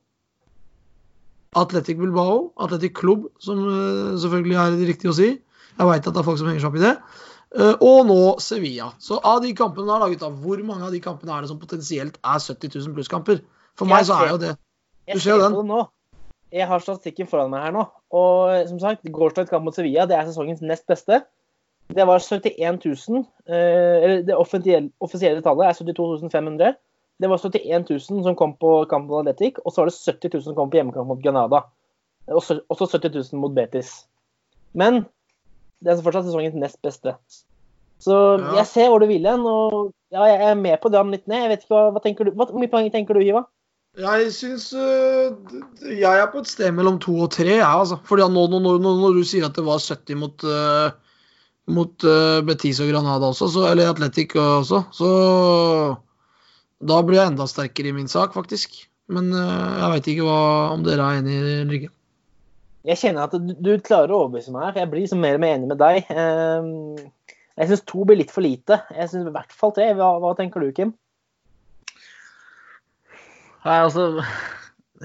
Atletic 1.57 2.01
Bilbao, 2.01 2.53
Atletic 2.57 2.97
Club, 2.97 3.29
som 3.45 3.61
uh, 3.61 4.17
selvfølgelig 4.17 4.57
er 4.57 4.77
det 4.79 4.93
riktig 4.95 5.13
å 5.13 5.17
si. 5.21 5.35
Jeg 5.79 5.87
veit 5.87 6.07
at 6.07 6.15
det 6.15 6.23
er 6.23 6.27
folk 6.27 6.41
som 6.41 6.49
henger 6.49 6.65
seg 6.65 6.73
opp 6.73 6.81
i 6.81 6.87
det. 6.87 6.97
Eh, 7.57 7.75
og 7.81 8.03
nå 8.07 8.39
Sevilla. 8.45 8.91
Så 9.01 9.17
av 9.25 9.41
de 9.43 9.55
kampene 9.57 9.89
der, 9.89 10.03
da, 10.03 10.09
gutta, 10.13 10.29
hvor 10.43 10.61
mange 10.69 10.85
av 10.85 10.93
de 10.93 11.01
kampene 11.01 11.33
er 11.33 11.41
det 11.47 11.49
som 11.53 11.61
potensielt 11.61 12.19
er 12.21 12.43
70 12.45 12.75
000 12.75 12.97
plusskamper? 12.99 13.41
For 13.79 13.89
meg 13.89 14.05
så 14.05 14.19
er 14.21 14.35
jo 14.35 14.41
det 14.43 14.57
Du 15.15 15.19
ser 15.23 15.39
jo 15.39 15.49
den. 15.49 15.87
Jeg 16.53 16.67
har 16.69 16.81
statistikken 16.81 17.29
foran 17.29 17.51
meg 17.53 17.63
her 17.63 17.73
nå. 17.73 17.87
Og 18.13 18.51
eh, 18.53 18.67
som 18.69 18.81
sagt, 18.81 19.05
gårsdagens 19.05 19.51
kamp 19.53 19.65
mot 19.65 19.77
Sevilla 19.77 20.05
det 20.09 20.17
er 20.17 20.29
sesongens 20.29 20.61
nest 20.65 20.87
beste. 20.89 21.23
Det 21.89 22.05
var 22.05 22.21
71 22.21 22.85
000. 22.85 23.25
eh, 23.49 24.05
Eller 24.05 24.23
det 24.29 24.37
offisielle, 24.37 24.91
offisielle 25.01 25.41
tallet 25.45 25.71
er 25.71 25.73
72 25.81 26.29
500. 26.33 26.75
Det 27.19 27.29
var 27.31 27.41
71 27.41 27.89
000 27.91 28.25
som 28.25 28.37
kom 28.37 28.53
på 28.61 28.85
kamp 28.91 29.09
mot 29.09 29.25
Atletic, 29.27 29.57
og 29.65 29.73
så 29.73 29.81
var 29.83 29.89
det 29.89 29.97
70 29.97 30.35
000 30.35 30.43
som 30.45 30.55
kom 30.55 30.71
på 30.71 30.77
hjemmekamp 30.79 31.09
mot 31.09 31.23
Granada. 31.25 31.63
Og 32.29 32.43
så- 32.45 32.61
også 32.69 32.87
70 32.93 33.33
000 33.33 33.41
mot 33.41 33.55
Betis. 33.57 34.05
Men 34.75 35.07
det 35.85 35.93
er 35.93 36.03
fortsatt 36.03 36.27
sesongens 36.27 36.55
nest 36.59 36.81
beste. 36.83 37.15
Så 38.03 38.15
Ja. 38.39 38.57
jeg 38.61 38.67
ser 38.67 38.89
hvor 38.91 39.01
du 39.03 39.07
vil 39.11 39.27
hen, 39.27 39.41
og 39.47 39.93
ja, 40.13 40.23
jeg 40.25 40.51
er 40.51 40.55
med 40.55 40.81
på 40.81 40.91
dra 40.91 41.03
den 41.03 41.11
litt 41.15 41.27
ned. 41.29 41.43
Jeg 41.45 41.51
vet 41.51 41.65
ikke 41.65 41.79
hva, 41.93 42.03
tenker 42.03 42.25
du? 42.29 42.31
Hvor 42.39 42.53
mye 42.59 42.71
poeng 42.71 42.91
tenker 42.95 43.15
du, 43.15 43.21
Hiva? 43.21 43.45
Jeg 43.99 44.29
syns 44.31 44.69
øh, 44.79 45.33
Jeg 45.99 46.21
er 46.21 46.27
på 46.31 46.39
et 46.39 46.47
sted 46.47 46.71
mellom 46.77 47.01
to 47.03 47.17
og 47.25 47.31
tre, 47.35 47.49
jeg, 47.59 47.65
altså. 47.67 47.99
Fordi 48.07 48.23
nå, 48.31 48.45
nå, 48.53 48.61
nå, 48.63 48.77
nå- 48.79 48.95
når 49.01 49.15
du 49.19 49.25
sier 49.27 49.47
at 49.49 49.55
det 49.59 49.65
var 49.67 49.79
70 49.83 50.15
mot, 50.21 50.45
uh, 50.45 50.91
mot 51.67 52.05
uh, 52.07 52.39
Betis 52.47 52.79
og 52.81 52.91
Granada 52.93 53.27
også, 53.33 53.49
så, 53.51 53.67
eller 53.73 53.91
Atletic 53.91 54.37
også, 54.39 54.85
så 54.95 55.09
Da 56.81 57.01
blir 57.03 57.19
jeg 57.19 57.33
enda 57.33 57.47
sterkere 57.51 57.91
i 57.91 57.93
min 57.97 58.07
sak, 58.07 58.35
faktisk. 58.37 58.77
Men 59.11 59.33
uh, 59.35 59.81
jeg 59.83 59.91
veit 59.97 60.07
ikke 60.13 60.27
hva, 60.29 60.41
om 60.77 60.85
dere 60.87 61.03
er 61.03 61.19
enige 61.19 61.43
i 61.67 61.79
ikke. 61.81 61.91
Jeg 62.87 63.01
kjenner 63.01 63.27
at 63.27 63.35
du, 63.35 63.53
du 63.59 63.73
klarer 63.83 64.13
å 64.15 64.23
overbevise 64.25 64.53
meg 64.55 64.69
her, 64.69 64.75
for 64.75 64.83
jeg 64.83 64.91
blir 64.93 65.03
liksom 65.05 65.23
mer 65.25 65.39
og 65.39 65.43
mer 65.43 65.57
enig 65.57 65.71
med 65.71 65.81
deg. 65.81 66.13
Ehm, 66.15 66.69
jeg 67.59 67.71
syns 67.71 67.85
to 67.91 68.05
blir 68.07 68.21
litt 68.21 68.33
for 68.33 68.47
lite. 68.47 68.79
Jeg 68.95 69.11
syns 69.11 69.29
i 69.29 69.35
hvert 69.35 69.55
fall 69.55 69.75
tre. 69.75 69.91
Hva, 69.99 70.13
hva 70.23 70.31
tenker 70.39 70.63
du, 70.63 70.71
Kim? 70.77 70.95
Nei, 73.65 73.81
altså 73.83 74.23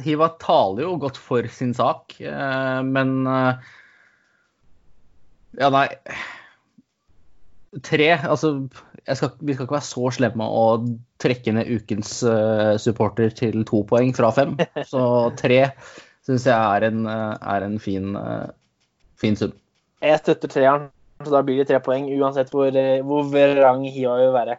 Hiva 0.03 0.29
taler 0.41 0.85
jo 0.85 0.93
godt 1.01 1.17
for 1.21 1.45
sin 1.53 1.73
sak, 1.77 2.15
eh, 2.21 2.79
men 2.85 3.27
eh, 3.29 3.67
Ja, 5.59 5.69
nei 5.73 5.87
Tre 7.83 8.07
Altså, 8.15 8.53
skal, 9.03 9.33
vi 9.41 9.55
skal 9.55 9.65
ikke 9.65 9.75
være 9.75 9.89
så 9.89 10.13
slemme 10.13 10.45
å 10.45 10.65
trekke 11.21 11.55
ned 11.57 11.69
ukens 11.73 12.19
eh, 12.29 12.75
supporter 12.81 13.33
til 13.33 13.65
to 13.67 13.81
poeng 13.89 14.13
fra 14.15 14.29
fem. 14.35 14.53
Så 14.91 15.01
tre 15.39 15.63
syns 16.27 16.47
jeg 16.47 16.55
er 16.55 16.87
en, 16.89 17.05
eh, 17.09 17.37
er 17.55 17.65
en 17.67 17.79
fin, 17.79 18.15
eh, 18.15 18.51
fin 19.19 19.35
sum. 19.39 19.53
Jeg 20.03 20.19
støtter 20.19 20.51
treeren, 20.51 20.89
så 21.23 21.31
da 21.31 21.41
blir 21.45 21.61
det 21.61 21.69
tre 21.69 21.79
poeng 21.83 22.07
uansett 22.17 22.51
hvor, 22.51 22.67
eh, 22.67 23.01
hvor 23.01 23.27
vrang 23.31 23.83
Hiva 23.87 24.17
vil 24.19 24.33
være. 24.35 24.57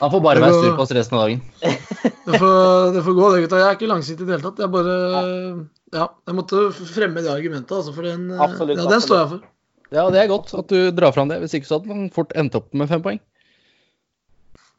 Han 0.00 0.10
får 0.12 0.20
bare 0.20 0.42
være 0.44 0.58
sur 0.60 0.76
på 0.76 0.84
oss 0.84 0.92
resten 0.92 1.18
av 1.18 1.24
dagen. 1.24 1.42
Det 2.24 2.38
får, 2.40 2.92
det 2.94 3.00
får 3.04 3.14
gå, 3.18 3.24
det, 3.34 3.40
gutta. 3.44 3.58
Jeg 3.60 3.68
er 3.68 3.74
ikke 3.76 3.88
langsiktig 3.90 4.24
i 4.24 4.28
det 4.30 4.32
hele 4.38 4.44
tatt. 4.46 4.60
Jeg 4.62 4.72
bare 4.72 4.94
Ja, 5.92 6.06
jeg 6.24 6.36
måtte 6.38 6.62
fremme 6.72 7.20
det 7.20 7.28
argumentet, 7.28 7.74
altså. 7.76 7.92
For 7.92 8.06
den, 8.08 8.30
Absolutt, 8.40 8.80
ja, 8.80 8.86
den 8.88 9.02
står 9.04 9.18
jeg 9.18 9.28
for. 9.34 9.42
Ja, 9.92 10.04
det 10.08 10.22
er 10.22 10.30
godt 10.30 10.54
at 10.56 10.72
du 10.72 10.88
drar 10.96 11.12
fram 11.12 11.28
det. 11.28 11.36
Hvis 11.42 11.52
ikke 11.58 11.68
så 11.68 11.76
hadde 11.76 11.92
man 11.92 12.08
fort 12.14 12.32
endt 12.32 12.56
opp 12.56 12.72
med 12.72 12.88
fem 12.88 13.04
poeng. 13.04 13.20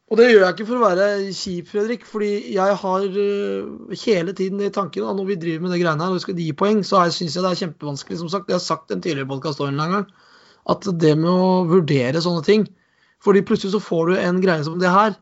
Og 0.06 0.20
det 0.20 0.28
gjør 0.28 0.44
jeg 0.44 0.54
ikke 0.54 0.66
for 0.68 0.78
å 0.78 0.86
være 0.86 1.06
kjip, 1.34 1.70
Fredrik, 1.72 2.04
fordi 2.06 2.30
jeg 2.54 2.74
har 2.78 3.06
øh, 3.22 3.94
hele 4.04 4.34
tiden 4.38 4.60
i 4.62 4.70
tanken 4.70 5.02
da, 5.02 5.14
når 5.18 5.26
vi 5.32 5.38
driver 5.42 5.64
med 5.64 5.74
det 5.74 5.80
greiene 5.80 6.04
her 6.04 6.12
og 6.12 6.20
vi 6.20 6.22
skal 6.22 6.38
gi 6.38 6.52
poeng, 6.60 6.84
så 6.86 7.00
syns 7.10 7.34
jeg 7.34 7.42
det 7.42 7.50
er 7.50 7.60
kjempevanskelig. 7.64 8.18
Som 8.20 8.30
sagt, 8.30 8.46
jeg 8.52 8.54
har 8.54 8.62
sagt 8.62 8.94
en 8.94 9.02
tidligere 9.02 9.26
podkast 9.32 9.64
en 9.66 9.82
gang 9.82 10.06
at 10.70 10.86
det 11.02 11.12
med 11.18 11.30
å 11.30 11.64
vurdere 11.70 12.22
sånne 12.22 12.42
ting 12.46 12.64
Fordi 13.22 13.42
plutselig 13.46 13.74
så 13.74 13.82
får 13.82 14.08
du 14.08 14.14
en 14.18 14.40
greie 14.42 14.64
som 14.66 14.78
det 14.78 14.90
her, 14.90 15.14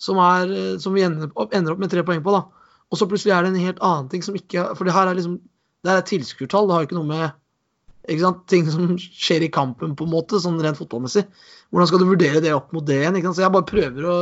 som, 0.00 0.20
er, 0.24 0.48
øh, 0.48 0.74
som 0.80 0.96
vi 0.96 1.04
ender 1.04 1.28
opp, 1.34 1.52
ender 1.52 1.74
opp 1.74 1.84
med 1.84 1.92
tre 1.92 2.04
poeng 2.06 2.24
på, 2.24 2.32
da. 2.32 2.46
Og 2.88 2.96
så 2.96 3.08
plutselig 3.10 3.34
er 3.36 3.44
det 3.44 3.52
en 3.52 3.64
helt 3.66 3.84
annen 3.84 4.08
ting 4.08 4.24
som 4.24 4.36
ikke 4.38 4.70
For 4.78 4.88
det 4.88 4.94
her 4.96 5.10
er 5.10 5.18
liksom 5.18 5.36
Det 5.84 5.92
her 5.92 6.00
er 6.00 6.08
tilskuertall, 6.08 6.68
det 6.68 6.76
har 6.76 6.88
ikke 6.88 6.96
noe 6.96 7.08
med? 7.08 7.36
Ting 8.50 8.66
som 8.72 8.96
skjer 8.98 9.46
i 9.46 9.52
kampen, 9.52 9.94
på 9.96 10.06
en 10.06 10.12
måte, 10.12 10.40
sånn 10.42 10.58
rent 10.62 10.78
fotballmessig. 10.80 11.26
Hvordan 11.70 11.90
skal 11.90 12.02
du 12.02 12.08
vurdere 12.08 12.42
det 12.42 12.54
opp 12.56 12.72
mot 12.74 12.86
det 12.86 12.98
igjen? 13.02 13.18
Ikke 13.18 13.30
sant? 13.30 13.38
Så 13.38 13.44
jeg 13.44 13.54
bare 13.54 13.68
prøver 13.68 14.08
å 14.10 14.16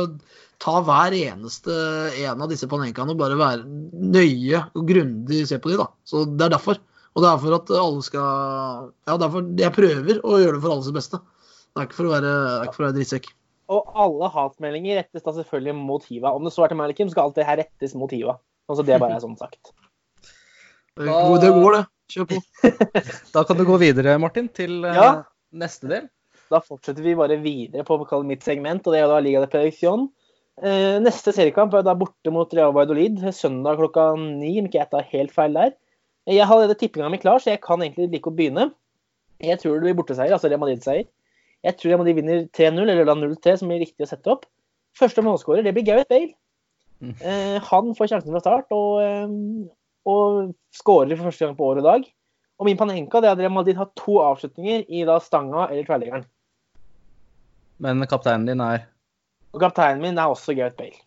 ta 0.59 0.75
hver 0.83 1.15
eneste 1.15 1.73
en 2.19 2.43
av 2.43 2.51
disse 2.51 2.67
panenkaene 2.69 3.15
og 3.15 3.21
bare 3.21 3.39
være 3.39 3.63
nøye 3.65 4.61
og 4.75 4.85
grundig 4.89 5.45
se 5.49 5.59
på 5.61 5.71
de, 5.71 5.79
da. 5.81 5.87
Så 6.07 6.25
det 6.29 6.47
er 6.47 6.55
derfor. 6.57 6.79
Og 7.15 7.23
det 7.23 7.31
er 7.31 7.41
for 7.41 7.57
at 7.57 7.71
alle 7.73 8.05
skal 8.05 8.89
Ja, 9.09 9.17
derfor 9.17 9.43
jeg 9.57 9.75
prøver 9.75 10.21
å 10.21 10.39
gjøre 10.39 10.57
det 10.57 10.63
for 10.63 10.75
alles 10.75 10.91
beste. 10.95 11.19
Det 11.19 11.81
er 11.81 11.89
ikke 11.89 11.99
for 11.99 12.09
å 12.09 12.13
være, 12.13 12.33
ikke 12.65 12.75
for 12.75 12.83
å 12.83 12.89
være 12.89 12.97
drittsekk. 12.99 13.29
Og 13.69 13.91
alle 14.01 14.29
hatmeldinger 14.33 14.97
rettes 15.03 15.25
da 15.25 15.33
selvfølgelig 15.35 15.75
mot 15.77 16.05
Hiva. 16.09 16.33
Om 16.33 16.47
det 16.47 16.53
så 16.55 16.65
er 16.65 16.71
til 16.71 16.79
meg 16.79 16.89
eller 16.89 16.97
Kim, 16.97 17.11
skal 17.11 17.29
alt 17.29 17.37
det 17.37 17.45
her 17.45 17.59
rettes 17.61 17.93
mot 17.97 18.13
Hiva. 18.13 18.39
Altså 18.69 18.85
det 18.85 18.97
bare 19.01 19.17
er 19.17 19.23
sånn 19.25 19.37
sagt. 19.39 19.73
Det 20.99 21.07
går, 21.07 21.35
det 21.43 21.51
går, 21.55 21.77
det. 21.77 21.83
Kjør 22.09 22.29
på. 22.31 22.39
Da 23.35 23.43
kan 23.45 23.59
du 23.59 23.65
gå 23.67 23.75
videre, 23.81 24.15
Martin, 24.21 24.47
til 24.49 24.83
eh, 24.85 24.95
Ja. 24.97 25.09
neste 25.53 25.89
del. 25.91 26.07
Da 26.49 26.61
fortsetter 26.65 27.05
vi 27.05 27.13
bare 27.17 27.37
videre 27.41 27.83
på 27.85 27.99
mitt 28.25 28.43
segment, 28.43 28.87
og 28.87 28.95
det 28.95 29.03
er 29.03 29.11
da 29.11 29.19
Liga 29.21 29.43
de 29.43 29.51
Predicción. 29.51 30.07
Eh, 30.59 30.97
neste 30.99 31.31
seriekamp 31.31 31.73
er 31.77 31.85
da 31.85 31.93
borte 31.95 32.31
mot 32.33 32.51
Real 32.57 32.73
Valladolid 32.75 33.21
søndag 33.37 33.77
klokka 33.79 34.09
ni, 34.17 34.55
om 34.59 34.65
ikke 34.67 34.81
jeg 34.81 34.89
tar 34.91 35.05
helt 35.13 35.31
feil 35.35 35.53
der. 35.53 35.75
Jeg 36.27 36.45
har 36.45 36.55
allerede 36.57 36.77
tippinga 36.81 37.09
mi 37.09 37.17
klar, 37.21 37.39
så 37.39 37.53
jeg 37.53 37.61
kan 37.61 37.79
egentlig 37.81 38.09
like 38.11 38.29
å 38.29 38.35
begynne. 38.35 38.71
Jeg 39.39 39.61
tror 39.61 39.77
det 39.77 39.85
blir 39.87 39.95
borteseier, 40.01 40.33
altså 40.35 40.49
Real 40.49 40.59
Madrid-seier. 40.61 41.05
Jeg 41.63 41.77
tror 41.77 41.89
Real 41.93 42.01
Madrid 42.01 42.17
vinner 42.19 42.43
3-0, 42.55 42.81
eller 42.89 43.07
da 43.07 43.15
0-3, 43.15 43.55
som 43.61 43.71
blir 43.71 43.79
riktig 43.85 44.05
å 44.05 44.09
sette 44.09 44.33
opp. 44.33 44.45
Første 44.99 45.23
målskårer, 45.23 45.63
det 45.63 45.73
blir 45.77 45.85
Gareth 45.87 46.09
Bale. 46.11 46.33
Mm. 46.99 47.13
Eh, 47.23 47.57
han 47.69 47.93
får 47.95 48.11
sjansen 48.11 48.33
fra 48.35 48.41
start, 48.43 48.73
og, 48.75 48.99
eh, 49.05 49.69
og 50.09 50.55
skårer 50.75 51.15
for 51.15 51.29
første 51.29 51.45
gang 51.45 51.57
på 51.57 51.67
år 51.69 51.81
og 51.81 51.87
dag. 51.87 52.07
Og 52.59 52.67
min 52.67 52.79
panenka 52.79 53.21
det 53.23 53.29
er 53.29 53.37
at 53.37 53.41
Real 53.41 53.53
Madrid 53.55 53.79
har 53.79 53.91
to 53.99 54.19
avslutninger 54.23 54.83
i 54.91 55.05
da 55.07 55.19
stanga 55.23 55.69
eller 55.69 55.85
tverrliggeren. 55.87 56.25
Men 57.79 58.03
kapteinen 58.11 58.49
din 58.49 58.63
er 58.63 58.83
Og 59.53 59.61
kapteinen 59.63 60.03
min 60.03 60.19
er 60.19 60.29
også 60.29 60.53
Gareth 60.57 60.77
Bale. 60.77 60.99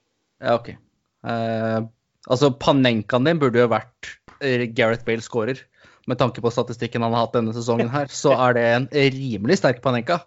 Ja, 0.42 0.56
OK. 0.56 0.72
Eh, 0.72 1.80
altså, 2.26 2.50
Panenkaen 2.50 3.28
din 3.28 3.38
burde 3.38 3.60
jo 3.60 3.68
vært 3.70 4.08
eh, 4.40 4.64
Gareth 4.72 5.04
Bale 5.06 5.22
scorer. 5.22 5.60
Med 6.10 6.18
tanke 6.18 6.42
på 6.42 6.50
statistikken 6.50 7.04
han 7.04 7.14
har 7.14 7.28
hatt 7.28 7.36
denne 7.36 7.54
sesongen 7.54 7.92
her, 7.92 8.10
så 8.10 8.34
er 8.48 8.56
det 8.56 8.64
en 8.72 8.88
rimelig 8.90 9.60
sterk 9.60 9.78
Panenka. 9.84 10.22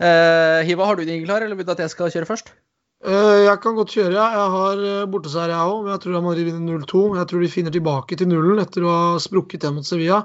Eh, 0.00 0.62
Hiva, 0.64 0.86
har 0.88 0.96
du 0.96 1.04
din 1.04 1.26
klar, 1.26 1.44
eller 1.44 1.58
vil 1.58 1.68
du 1.68 1.74
at 1.74 1.82
jeg 1.84 1.92
skal 1.92 2.14
kjøre 2.14 2.30
først? 2.30 2.54
Eh, 3.00 3.46
Jeg 3.48 3.60
kan 3.62 3.76
godt 3.78 3.94
kjøre. 3.96 4.12
Jeg 4.12 4.50
har 4.54 4.80
eh, 4.84 5.08
borteseier, 5.10 5.52
jeg 5.54 5.72
òg. 5.72 5.88
Jeg 5.88 6.02
tror 6.04 6.22
Madrid 6.24 6.48
vinner 6.50 6.80
0-2. 6.84 7.02
Jeg 7.16 7.28
tror 7.30 7.40
de 7.44 7.48
finner 7.52 7.72
tilbake 7.74 8.16
til 8.20 8.28
nullen 8.28 8.60
etter 8.60 8.84
å 8.84 8.92
ha 8.92 9.20
sprukket 9.22 9.64
den 9.64 9.78
mot 9.78 9.88
Sevilla. 9.88 10.20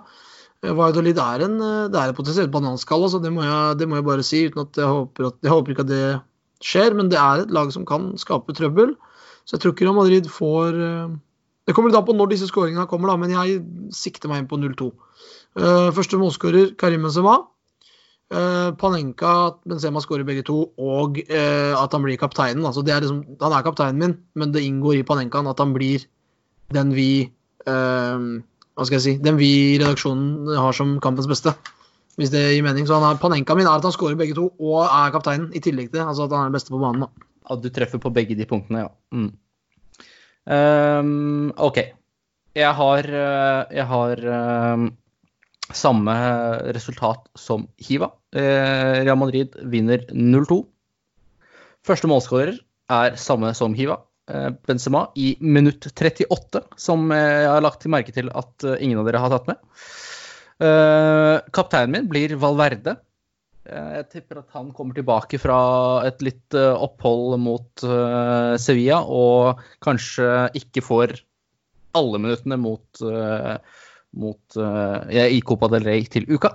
Eh, 0.64 0.74
Valladolid 0.76 1.20
er 1.24 1.46
en, 1.48 1.56
det 1.94 2.00
er 2.02 2.12
et 2.12 2.18
potensielt 2.20 2.52
bananskall, 2.52 3.06
altså. 3.08 3.22
det, 3.24 3.32
må 3.32 3.46
jeg, 3.46 3.78
det 3.80 3.88
må 3.88 4.00
jeg 4.00 4.08
bare 4.10 4.26
si. 4.28 4.44
uten 4.50 4.66
at 4.66 4.82
jeg, 4.82 4.90
håper 4.92 5.30
at, 5.30 5.40
jeg 5.46 5.54
håper 5.56 5.76
ikke 5.76 5.86
at 5.88 5.94
det 5.94 6.04
skjer, 6.66 6.98
men 7.00 7.12
det 7.12 7.20
er 7.22 7.46
et 7.46 7.56
lag 7.56 7.72
som 7.76 7.88
kan 7.88 8.12
skape 8.20 8.56
trøbbel. 8.58 8.96
Så 9.46 9.56
jeg 9.56 9.64
tror 9.64 9.76
ikke 9.76 9.86
Real 9.86 9.96
Madrid 10.00 10.28
får 10.34 10.78
Det 11.70 11.74
kommer 11.78 11.92
litt 11.92 11.98
an 12.00 12.06
på 12.08 12.16
når 12.18 12.32
disse 12.32 12.48
skåringene 12.50 12.88
kommer, 12.90 13.12
da, 13.12 13.18
men 13.22 13.32
jeg 13.34 13.60
sikter 13.94 14.30
meg 14.32 14.42
inn 14.44 14.48
på 14.50 14.58
0-2. 14.58 14.88
Eh, 15.62 15.90
Første 15.96 16.18
målskårer 16.20 16.74
Karim 16.82 17.06
Benzema. 17.08 17.40
Eh, 18.36 18.70
Panenka, 18.76 19.32
at 19.48 19.62
Benzema 19.70 20.02
skårer 20.04 20.26
begge 20.28 20.44
to, 20.48 20.58
og 20.82 21.20
uh, 21.30 21.74
at 21.78 21.94
han 21.94 22.04
blir 22.04 22.18
kapteinen. 22.20 22.66
Altså, 22.68 22.84
er 22.84 23.04
liksom, 23.04 23.22
han 23.40 23.54
er 23.56 23.64
kapteinen 23.64 24.02
min, 24.02 24.16
men 24.36 24.52
det 24.52 24.66
inngår 24.66 25.00
i 25.00 25.06
Panenkaen 25.08 25.48
at 25.48 25.62
han 25.62 25.72
blir 25.76 26.04
den 26.76 26.92
vi 26.98 27.30
uh, 27.70 28.42
Hva 28.76 28.84
skal 28.88 28.98
jeg 28.98 29.04
si 29.04 29.12
Den 29.24 29.38
vi 29.38 29.48
i 29.76 29.78
redaksjonen 29.80 30.50
har 30.58 30.76
som 30.76 30.98
kampens 31.00 31.30
beste. 31.32 31.54
Hvis 32.20 32.34
det 32.34 32.42
gir 32.42 32.66
mening. 32.66 32.88
Så 32.88 32.98
han 32.98 33.06
er, 33.08 33.22
Panenka 33.22 33.56
min 33.56 33.70
er 33.70 33.78
at 33.78 33.88
han 33.88 33.96
skårer 33.96 34.18
begge 34.20 34.36
to 34.36 34.50
og 34.60 34.82
er 34.84 35.14
kapteinen, 35.16 35.54
i 35.56 35.62
tillegg 35.64 35.94
til 35.94 36.04
altså 36.04 36.28
at 36.28 36.36
han 36.36 36.48
er 36.48 36.52
den 36.52 36.58
beste 36.58 36.74
på 36.74 36.82
banen. 36.82 37.06
da. 37.06 37.30
At 37.56 37.64
du 37.64 37.70
treffer 37.72 38.02
på 38.04 38.12
begge 38.12 38.36
de 38.36 38.48
punktene, 38.50 38.84
ja. 38.84 38.92
Mm. 39.16 39.32
Um, 40.46 41.54
OK. 41.56 41.80
Jeg 42.56 42.72
har, 42.76 43.08
jeg 43.76 43.88
har 43.88 44.28
um, 44.74 44.90
samme 45.72 46.16
resultat 46.76 47.32
som 47.40 47.68
Hiva. 47.80 48.12
Eh, 48.36 49.04
Real 49.06 49.18
Madrid 49.18 49.56
vinner 49.72 50.04
0-2. 50.12 50.60
Første 51.86 52.10
målskårer 52.12 52.58
er 52.92 53.16
samme 53.22 53.54
som 53.56 53.76
Hiva. 53.78 54.02
eh, 54.28 54.50
Benzema 54.68 55.06
i 55.16 55.36
minutt 55.40 55.88
38, 55.88 56.64
som 56.76 57.12
eh, 57.14 57.44
jeg 57.46 57.52
har 57.54 57.64
lagt 57.64 57.84
til 57.84 57.94
merke 57.94 58.12
til 58.12 58.32
at 58.34 58.66
ingen 58.80 59.00
av 59.00 59.08
dere 59.08 59.22
har 59.24 59.32
tatt 59.32 59.48
med. 59.52 59.62
Kapteinen 60.56 61.92
min 61.92 62.06
blir 62.08 62.32
Valverde. 62.40 62.94
Jeg 63.68 64.06
tipper 64.08 64.40
at 64.40 64.54
han 64.56 64.70
kommer 64.72 64.96
tilbake 64.96 65.36
fra 65.42 65.58
et 66.08 66.22
litt 66.24 66.56
opphold 66.56 67.36
mot 67.44 67.84
Sevilla, 68.62 69.02
og 69.04 69.60
kanskje 69.84 70.30
ikke 70.56 70.86
får 70.86 71.18
alle 72.00 72.22
minuttene 72.24 72.56
mot, 72.62 73.04
mot 74.16 74.60
i 75.12 75.42
Copa 75.44 75.72
del 75.76 75.90
Rey 75.90 76.08
til 76.08 76.30
uka. 76.32 76.54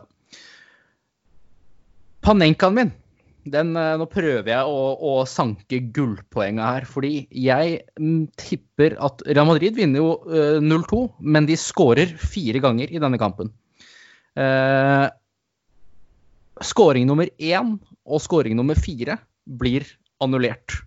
Panenkaen 2.20 2.76
min, 2.76 2.90
den, 3.48 3.72
eh, 3.76 3.94
nå 3.96 4.06
prøver 4.10 4.50
jeg 4.52 4.68
å, 4.68 4.80
å 5.00 5.12
sanke 5.28 5.80
gullpoenget 5.94 6.66
her. 6.66 6.88
Fordi 6.88 7.12
jeg 7.32 7.78
mm, 7.96 8.26
tipper 8.38 8.98
at 9.00 9.24
Real 9.30 9.48
Madrid 9.48 9.78
vinner 9.78 10.02
jo 10.02 10.10
eh, 10.28 10.58
0-2, 10.60 11.06
men 11.24 11.48
de 11.48 11.56
skårer 11.60 12.12
fire 12.20 12.60
ganger 12.62 12.92
i 12.92 13.00
denne 13.00 13.20
kampen. 13.20 13.52
Eh, 14.36 15.06
skåring 16.60 17.08
nummer 17.08 17.32
én 17.40 17.74
og 18.04 18.22
skåring 18.22 18.56
nummer 18.58 18.78
fire 18.78 19.16
blir 19.44 19.88
annullert. 20.20 20.82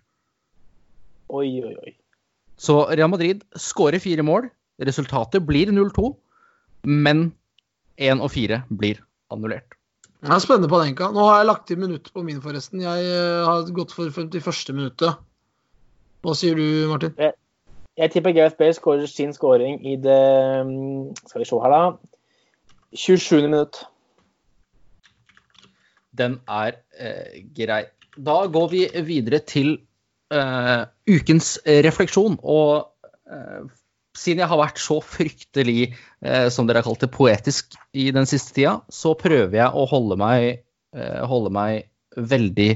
Oi, 1.34 1.48
oi, 1.64 1.74
oi. 1.74 1.94
Så 2.54 2.84
Real 2.94 3.10
Madrid 3.10 3.42
skårer 3.58 3.98
fire 3.98 4.22
mål. 4.22 4.46
Resultatet 4.78 5.42
blir 5.46 5.70
0-2, 5.74 6.12
men 6.86 7.28
én 7.98 8.22
og 8.22 8.30
fire 8.34 8.62
blir 8.70 9.02
annullert. 9.34 9.74
Det 10.24 10.32
er 10.32 10.40
spennende 10.40 10.70
på 10.72 10.78
Panenka. 10.78 11.10
Nå 11.12 11.24
har 11.28 11.42
jeg 11.42 11.48
lagt 11.50 11.66
til 11.68 11.80
minutt 11.82 12.06
på 12.14 12.22
min, 12.24 12.40
forresten. 12.40 12.80
Jeg 12.80 13.08
eh, 13.12 13.44
har 13.44 13.66
gått 13.76 13.92
for 13.92 14.08
51. 14.08 14.70
minuttet. 14.72 15.18
Hva 16.24 16.32
sier 16.38 16.56
du, 16.56 16.64
Martin? 16.88 17.12
Jeg 18.00 18.10
tipper 18.14 18.32
Gareth 18.32 18.56
Bale 18.56 18.72
skårer 18.72 19.10
sin 19.10 19.34
skåring 19.36 19.76
i 19.84 19.98
det 20.00 20.22
mm, 20.64 21.12
Skal 21.28 21.44
vi 21.44 21.48
se 21.50 21.58
her, 21.60 21.74
da. 21.74 21.82
27. 22.96 23.42
minutt. 23.50 23.82
Den 26.16 26.38
er 26.48 26.80
eh, 26.96 27.44
grei. 27.52 27.82
Da 28.16 28.38
går 28.48 28.68
vi 28.72 28.82
videre 29.04 29.42
til 29.44 29.74
eh, 30.32 30.86
ukens 31.10 31.58
refleksjon. 31.66 32.40
Og 32.40 32.88
eh, 33.28 33.68
siden 34.14 34.44
jeg 34.44 34.50
har 34.50 34.60
vært 34.60 34.80
så 34.82 35.00
fryktelig, 35.02 35.94
eh, 36.24 36.46
som 36.54 36.68
dere 36.68 36.82
har 36.82 36.86
kalt 36.86 37.02
det, 37.02 37.10
poetisk 37.14 37.74
i 37.92 38.10
den 38.14 38.28
siste 38.30 38.54
tida, 38.56 38.78
så 38.92 39.14
prøver 39.18 39.58
jeg 39.58 39.70
å 39.74 39.88
holde 39.90 40.18
meg, 40.20 40.64
eh, 40.94 41.20
holde 41.26 41.52
meg 41.54 41.90
veldig 42.14 42.70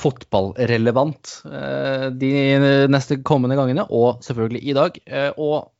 fotballrelevant 0.00 1.32
eh, 1.50 2.06
de 2.14 2.32
neste 2.92 3.20
kommende 3.26 3.58
gangene, 3.58 3.86
og 3.88 4.24
selvfølgelig 4.24 4.62
i 4.62 4.76
dag. 4.76 5.00
Eh, 5.06 5.30
og 5.36 5.72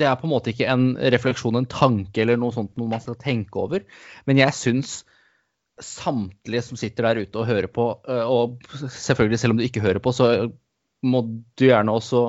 det 0.00 0.08
er 0.08 0.16
på 0.18 0.26
en 0.26 0.34
måte 0.34 0.54
ikke 0.54 0.70
en 0.70 0.86
refleksjon, 1.14 1.58
en 1.58 1.70
tanke 1.70 2.22
eller 2.22 2.38
noe 2.40 2.54
sånt 2.54 2.72
noe 2.80 2.90
man 2.90 3.02
skal 3.02 3.18
tenke 3.20 3.60
over, 3.62 3.84
men 4.26 4.40
jeg 4.40 4.58
syns 4.58 5.02
samtlige 5.82 6.62
som 6.62 6.78
sitter 6.78 7.08
der 7.08 7.24
ute 7.24 7.40
og 7.40 7.48
hører 7.50 7.70
på, 7.70 7.88
eh, 8.08 8.24
og 8.26 8.58
selvfølgelig 8.70 9.42
selv 9.42 9.54
om 9.54 9.60
du 9.60 9.66
ikke 9.66 9.84
hører 9.84 10.02
på, 10.02 10.14
så 10.14 10.30
må 11.04 11.22
du 11.58 11.66
gjerne 11.66 11.94
også 11.94 12.26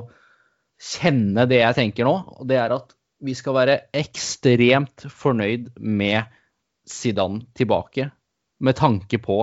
kjenne 0.81 1.45
det 1.49 1.61
jeg 1.61 1.77
tenker 1.77 2.07
nå. 2.07 2.15
Og 2.39 2.47
det 2.49 2.59
er 2.61 2.75
at 2.75 2.95
vi 3.25 3.35
skal 3.37 3.55
være 3.57 3.77
ekstremt 3.95 5.07
fornøyd 5.11 5.71
med 5.79 6.25
Zidane 6.89 7.45
tilbake. 7.57 8.09
Med 8.59 8.77
tanke 8.77 9.19
på 9.21 9.39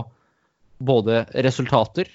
både 0.83 1.25
resultater 1.45 2.09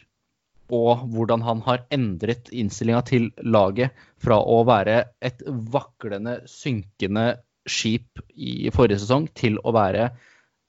og 0.74 1.06
hvordan 1.14 1.44
han 1.46 1.62
har 1.64 1.86
endret 1.96 2.50
innstillinga 2.52 3.04
til 3.08 3.30
laget 3.40 3.96
fra 4.24 4.40
å 4.44 4.64
være 4.68 4.98
et 5.24 5.44
vaklende, 5.48 6.42
synkende 6.50 7.38
skip 7.68 8.20
i 8.36 8.72
forrige 8.76 9.00
sesong 9.04 9.30
til 9.36 9.60
å 9.64 9.74
være 9.76 10.10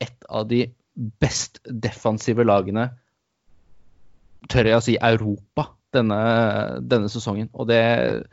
et 0.03 0.29
av 0.31 0.47
de 0.51 0.65
best 1.23 1.61
defensive 1.66 2.47
lagene, 2.47 2.89
tør 4.51 4.70
jeg 4.70 4.79
å 4.79 4.85
si, 4.85 4.95
Europa 5.03 5.69
denne, 5.97 6.19
denne 6.85 7.10
sesongen. 7.12 7.48
Og 7.55 7.69
det 7.70 8.27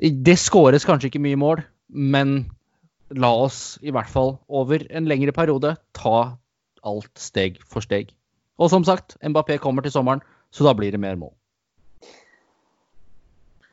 Det 0.00 0.38
skåres 0.40 0.86
kanskje 0.88 1.10
ikke 1.10 1.20
mye 1.20 1.36
mål, 1.36 1.62
men 1.92 2.50
la 3.10 3.30
oss 3.44 3.78
i 3.82 3.90
hvert 3.90 4.08
fall 4.08 4.38
over 4.48 4.86
en 4.88 5.08
lengre 5.10 5.34
periode 5.34 5.74
ta 5.92 6.38
alt 6.86 7.12
steg 7.18 7.58
for 7.68 7.84
steg. 7.84 8.14
Og 8.60 8.70
som 8.70 8.84
sagt, 8.84 9.16
Mbappé 9.24 9.58
kommer 9.60 9.82
til 9.82 9.92
sommeren, 9.92 10.22
så 10.52 10.64
da 10.64 10.74
blir 10.76 10.92
det 10.92 11.00
mer 11.00 11.18
mål. 11.20 11.34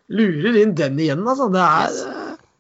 Lurer 0.08 0.56
inn 0.62 0.76
den 0.76 1.00
igjen, 1.04 1.24
altså. 1.28 1.50
Det 1.52 1.64
er 1.64 1.96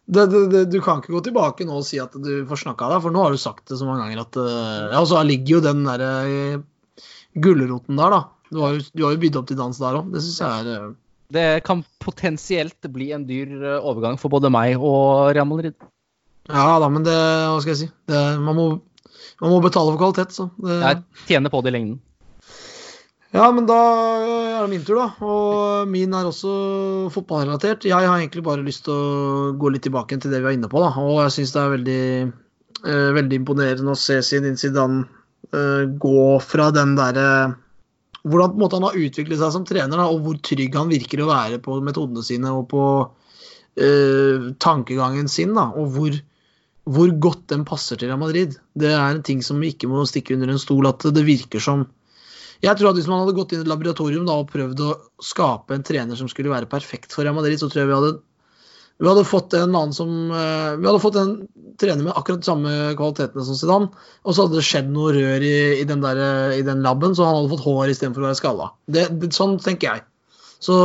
det, 0.07 0.23
det, 0.31 0.41
det, 0.51 0.63
Du 0.71 0.79
kan 0.83 1.01
ikke 1.01 1.15
gå 1.15 1.21
tilbake 1.27 1.67
nå 1.67 1.81
og 1.81 1.85
si 1.87 1.99
at 1.99 2.15
du 2.15 2.45
får 2.47 2.63
snakka 2.63 2.91
deg, 2.93 3.03
for 3.03 3.15
nå 3.15 3.23
har 3.23 3.35
du 3.35 3.41
sagt 3.41 3.67
det 3.67 3.79
så 3.79 3.87
mange 3.87 4.05
ganger 4.05 4.23
at 4.23 4.39
eh, 4.39 4.87
Ja, 4.93 5.01
og 5.01 5.07
så 5.11 5.23
ligger 5.27 5.57
jo 5.57 5.63
den 5.65 5.83
derre 5.87 6.11
gulroten 7.37 7.99
der, 7.99 8.15
da. 8.15 8.21
Du 8.53 8.61
har, 8.63 8.79
du 8.79 9.03
har 9.03 9.15
jo 9.15 9.21
bydd 9.21 9.37
opp 9.39 9.49
til 9.49 9.59
dans 9.59 9.81
der 9.81 9.99
òg. 9.99 10.09
Det 10.13 10.23
syns 10.23 10.39
jeg 10.41 10.63
er 10.63 10.71
eh, 10.73 10.95
Det 11.35 11.45
kan 11.67 11.83
potensielt 12.03 12.89
bli 12.93 13.11
en 13.15 13.27
dyr 13.27 13.53
eh, 13.57 13.79
overgang 13.79 14.19
for 14.21 14.33
både 14.33 14.51
meg 14.53 14.77
og 14.79 15.33
Real 15.35 15.49
Madrid. 15.49 15.75
Ja 16.47 16.77
da, 16.79 16.87
men 16.87 17.03
det 17.03 17.15
Hva 17.15 17.59
skal 17.59 17.73
jeg 17.73 17.81
si? 17.81 17.89
Det, 18.07 18.23
man, 18.39 18.55
må, 18.55 18.67
man 19.43 19.55
må 19.55 19.61
betale 19.63 19.91
for 19.93 19.99
kvalitet, 19.99 20.35
så. 20.35 20.49
Det, 20.63 20.79
Jeg 20.79 21.27
tjener 21.27 21.53
på 21.53 21.63
det 21.63 21.73
i 21.73 21.77
lengden. 21.79 21.97
Ja, 23.35 23.49
men 23.51 23.67
da 23.67 23.77
er 24.23 24.63
det 24.63 24.71
min 24.71 24.85
tur, 24.87 25.01
da. 25.01 25.07
Og 25.27 25.89
min 25.91 26.15
er 26.15 26.29
også 26.29 26.51
fotballrelatert. 27.13 27.85
Jeg 27.85 28.07
har 28.07 28.15
egentlig 28.15 28.45
bare 28.45 28.63
lyst 28.65 28.85
til 28.87 28.95
å 28.95 29.51
gå 29.59 29.71
litt 29.73 29.83
tilbake 29.85 30.15
til 30.15 30.31
det 30.31 30.39
vi 30.39 30.47
var 30.47 30.55
inne 30.55 30.71
på, 30.71 30.79
da. 30.81 30.93
Og 31.03 31.19
jeg 31.25 31.35
syns 31.35 31.53
det 31.53 31.61
er 31.61 31.73
veldig, 31.75 32.01
eh, 32.87 33.09
veldig 33.19 33.41
imponerende 33.41 33.93
å 33.93 33.99
se 33.99 34.21
Zinedine 34.23 34.61
Zidane 34.61 35.03
eh, 35.51 35.83
gå 35.99 36.23
fra 36.39 36.71
den 36.71 36.95
derre 36.97 37.27
Hvordan 38.27 38.53
på 38.53 38.57
en 38.57 38.63
måte 38.63 38.79
han 38.79 38.87
har 38.87 38.97
utviklet 38.99 39.39
seg 39.41 39.53
som 39.55 39.65
trener, 39.67 39.99
da, 39.99 40.07
og 40.11 40.23
hvor 40.25 40.39
trygg 40.43 40.75
han 40.77 40.91
virker 40.91 41.23
å 41.23 41.29
være 41.31 41.61
på 41.63 41.79
metodene 41.85 42.23
sine 42.25 42.53
og 42.55 42.67
på 42.71 42.83
eh, 43.79 44.49
tankegangen 44.63 45.29
sin, 45.31 45.53
da, 45.57 45.69
og 45.77 45.93
hvor, 45.95 46.17
hvor 46.87 47.13
godt 47.27 47.45
den 47.53 47.65
passer 47.67 47.99
til 47.99 48.11
Real 48.11 48.21
Madrid. 48.21 48.57
Det 48.77 48.91
er 48.93 49.05
en 49.09 49.23
ting 49.25 49.43
som 49.45 49.61
vi 49.63 49.73
ikke 49.73 49.89
må 49.91 50.05
stikke 50.09 50.35
under 50.37 50.53
en 50.53 50.61
stol, 50.61 50.89
at 50.89 51.07
det 51.13 51.27
virker 51.27 51.63
som 51.63 51.87
jeg 52.57 52.73
tror 52.73 52.89
at 52.89 52.97
Hvis 52.97 53.05
man 53.05 53.19
hadde 53.21 53.35
gått 53.37 53.51
inn 53.53 53.59
i 53.61 53.65
et 53.67 53.69
laboratorium 53.69 54.23
da, 54.25 54.39
og 54.41 54.49
prøvd 54.49 54.79
å 54.81 54.93
skape 55.21 55.75
en 55.75 55.83
trener 55.85 56.17
som 56.17 56.29
skulle 56.31 56.49
være 56.49 56.69
perfekt 56.69 57.13
for 57.13 57.21
Real 57.21 57.35
Madrid, 57.37 57.59
så 57.61 57.69
tror 57.69 57.83
jeg 57.83 57.89
vi 57.91 57.97
hadde, 57.97 58.13
vi 58.97 59.05
hadde 59.05 59.23
fått 59.29 59.53
en 59.53 59.75
annen 59.75 59.93
som 59.93 60.09
eh, 60.33 60.75
Vi 60.79 60.87
hadde 60.87 61.01
fått 61.01 61.17
en 61.21 61.33
trener 61.77 62.07
med 62.07 62.17
akkurat 62.17 62.45
samme 62.45 62.71
kvalitetene 62.97 63.43
som 63.45 63.57
Zidane, 63.57 63.91
og 64.25 64.33
så 64.33 64.45
hadde 64.47 64.57
det 64.57 64.65
skjedd 64.65 64.87
noe 64.89 65.11
rør 65.13 65.43
i, 65.45 65.57
i, 65.77 65.83
den, 65.85 66.01
i 66.01 66.63
den 66.65 66.79
laben, 66.81 67.13
så 67.13 67.27
han 67.27 67.35
hadde 67.37 67.51
fått 67.51 67.67
hår 67.67 67.91
istedenfor 67.93 68.23
å 68.23 68.31
være 68.31 68.39
skalla. 68.39 68.69
Det, 68.89 69.03
det, 69.21 69.29
sånn 69.37 69.59
tenker 69.61 69.91
jeg. 69.91 70.05
Så 70.57 70.77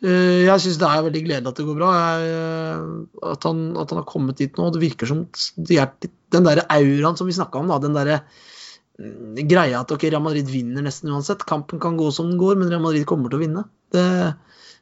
eh, 0.00 0.46
jeg 0.46 0.62
syns 0.64 0.78
det 0.80 0.88
er 0.88 1.04
veldig 1.04 1.22
gledelig 1.26 1.50
at 1.52 1.60
det 1.60 1.66
går 1.68 1.76
bra. 1.76 1.90
Jeg, 1.98 2.30
eh, 2.38 2.86
at, 3.34 3.44
han, 3.50 3.60
at 3.82 3.92
han 3.92 4.00
har 4.00 4.08
kommet 4.08 4.40
dit 4.40 4.56
nå. 4.56 4.70
Det 4.72 4.80
virker 4.80 5.12
som 5.12 5.26
de 5.68 5.78
er, 5.84 5.92
den 6.32 6.48
der 6.48 6.64
auraen 6.64 7.20
som 7.20 7.28
vi 7.28 7.36
snakka 7.36 7.60
om, 7.60 7.68
da, 7.68 7.76
den 7.84 7.98
derre 7.98 8.22
mm, 8.96 9.42
greia 9.44 9.82
at 9.84 9.92
ok, 9.92 10.08
Real 10.08 10.24
Madrid 10.24 10.48
vinner 10.48 10.88
nesten 10.88 11.12
uansett. 11.12 11.44
Kampen 11.44 11.84
kan 11.84 12.00
gå 12.00 12.08
som 12.16 12.32
den 12.32 12.40
går, 12.40 12.56
men 12.56 12.72
Real 12.72 12.84
Madrid 12.86 13.04
kommer 13.12 13.28
til 13.28 13.42
å 13.42 13.44
vinne. 13.44 13.68
Det, 13.92 14.06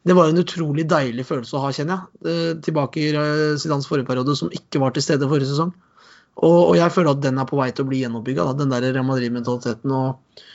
det 0.09 0.17
var 0.17 0.31
en 0.31 0.41
utrolig 0.41 0.87
deilig 0.89 1.27
følelse 1.29 1.57
å 1.59 1.63
ha, 1.67 1.71
kjenner 1.77 1.99
jeg. 1.99 2.31
Eh, 2.31 2.53
Tilbake 2.65 3.03
i 3.03 3.09
eh, 3.13 3.59
Zidans 3.61 3.89
forrige 3.89 4.09
periode, 4.09 4.37
som 4.39 4.53
ikke 4.55 4.81
var 4.81 4.95
til 4.97 5.05
stede 5.05 5.29
forrige 5.29 5.51
sesong. 5.51 5.75
Og, 6.41 6.71
og 6.71 6.77
jeg 6.79 6.93
føler 6.95 7.13
at 7.13 7.21
den 7.25 7.41
er 7.41 7.49
på 7.49 7.59
vei 7.59 7.69
til 7.75 7.85
å 7.85 7.91
bli 7.91 8.01
gjenoppbygga, 8.01 8.47
den 8.57 8.73
der 8.73 8.87
Real 8.87 9.05
Madrid-mentaliteten. 9.05 9.93
Og, 9.93 10.47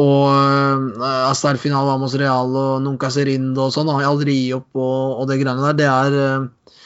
og 0.00 0.24
uh, 0.32 1.28
Astar-finale 1.28 1.90
Vamos 1.90 2.16
Real 2.16 2.56
og 2.56 2.80
Nunca 2.84 3.10
Serindo 3.12 3.66
og 3.66 3.74
sånn, 3.74 3.92
Jeg 3.92 4.08
aldri 4.08 4.38
gi 4.38 4.50
opp 4.56 4.80
og, 4.80 5.20
og 5.20 5.28
det 5.28 5.36
greiene 5.42 5.68
der, 5.68 5.76
det 5.76 5.88
er 5.90 6.16
eh, 6.22 6.78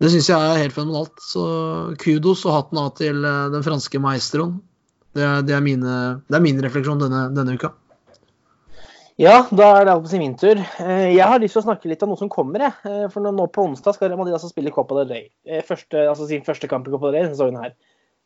Det 0.00 0.10
syns 0.10 0.30
jeg 0.32 0.48
er 0.48 0.62
helt 0.62 0.76
fenomenalt. 0.76 1.12
Så 1.20 1.44
kudos 2.00 2.46
og 2.48 2.56
hatten 2.56 2.80
av 2.80 2.94
til 2.96 3.20
eh, 3.20 3.50
den 3.52 3.66
franske 3.66 4.00
maestroen. 4.00 4.56
Det 5.14 5.28
det 5.46 5.54
er, 5.54 5.62
mine, 5.62 5.98
det 6.26 6.40
er 6.40 6.42
min 6.42 6.64
refleksjon 6.64 7.04
denne, 7.04 7.28
denne 7.36 7.54
uka. 7.54 7.74
Ja, 9.20 9.44
da 9.54 9.66
er 9.78 9.84
det 9.86 9.92
alt 9.92 10.02
på 10.02 10.10
sin 10.10 10.22
min 10.24 10.32
tur. 10.34 10.58
Eh, 10.82 11.14
Jeg 11.14 11.22
har 11.22 11.38
lyst 11.38 11.54
til 11.54 11.62
å 11.62 11.66
snakke 11.68 11.86
litt 11.86 12.02
om 12.02 12.10
noe 12.10 12.18
som 12.18 12.30
kommer. 12.32 12.64
Jeg. 12.66 12.74
Eh, 12.90 13.08
For 13.12 13.22
nå, 13.22 13.46
på 13.46 13.62
onsdag 13.62 13.94
skal 13.94 14.08
Real 14.10 14.18
Madrid 14.18 14.34
altså 14.34 14.50
spille 14.50 14.72
Copa 14.74 14.96
del 14.98 15.12
Rey. 15.12 15.28
Eh, 15.46 15.62
Første, 15.62 16.08
altså 16.10 16.26
sin 16.26 16.42
første 16.42 16.66
kamp 16.66 16.88
i 16.88 16.90
Copa 16.90 17.06
del 17.06 17.14
Rey 17.14 17.22
denne 17.28 17.36
sesongen 17.36 17.62
her. 17.62 17.76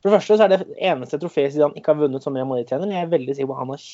For 0.01 0.09
det 0.09 0.17
første 0.17 0.39
så 0.39 0.47
er 0.47 0.55
det 0.55 0.79
eneste 0.79 1.19
trofeet 1.21 1.59
han 1.61 1.77
ikke 1.77 1.93
har 1.93 2.01
vunnet 2.01 2.25
som 2.25 2.37
Real 2.39 2.49
Madrid-tjener. 2.49 2.95
Jeg 2.95 3.05
er 3.05 3.13
veldig 3.13 3.37
sikker 3.37 3.51
på 3.51 3.59
at 3.59 3.63
han 3.65 3.75
har 3.75 3.85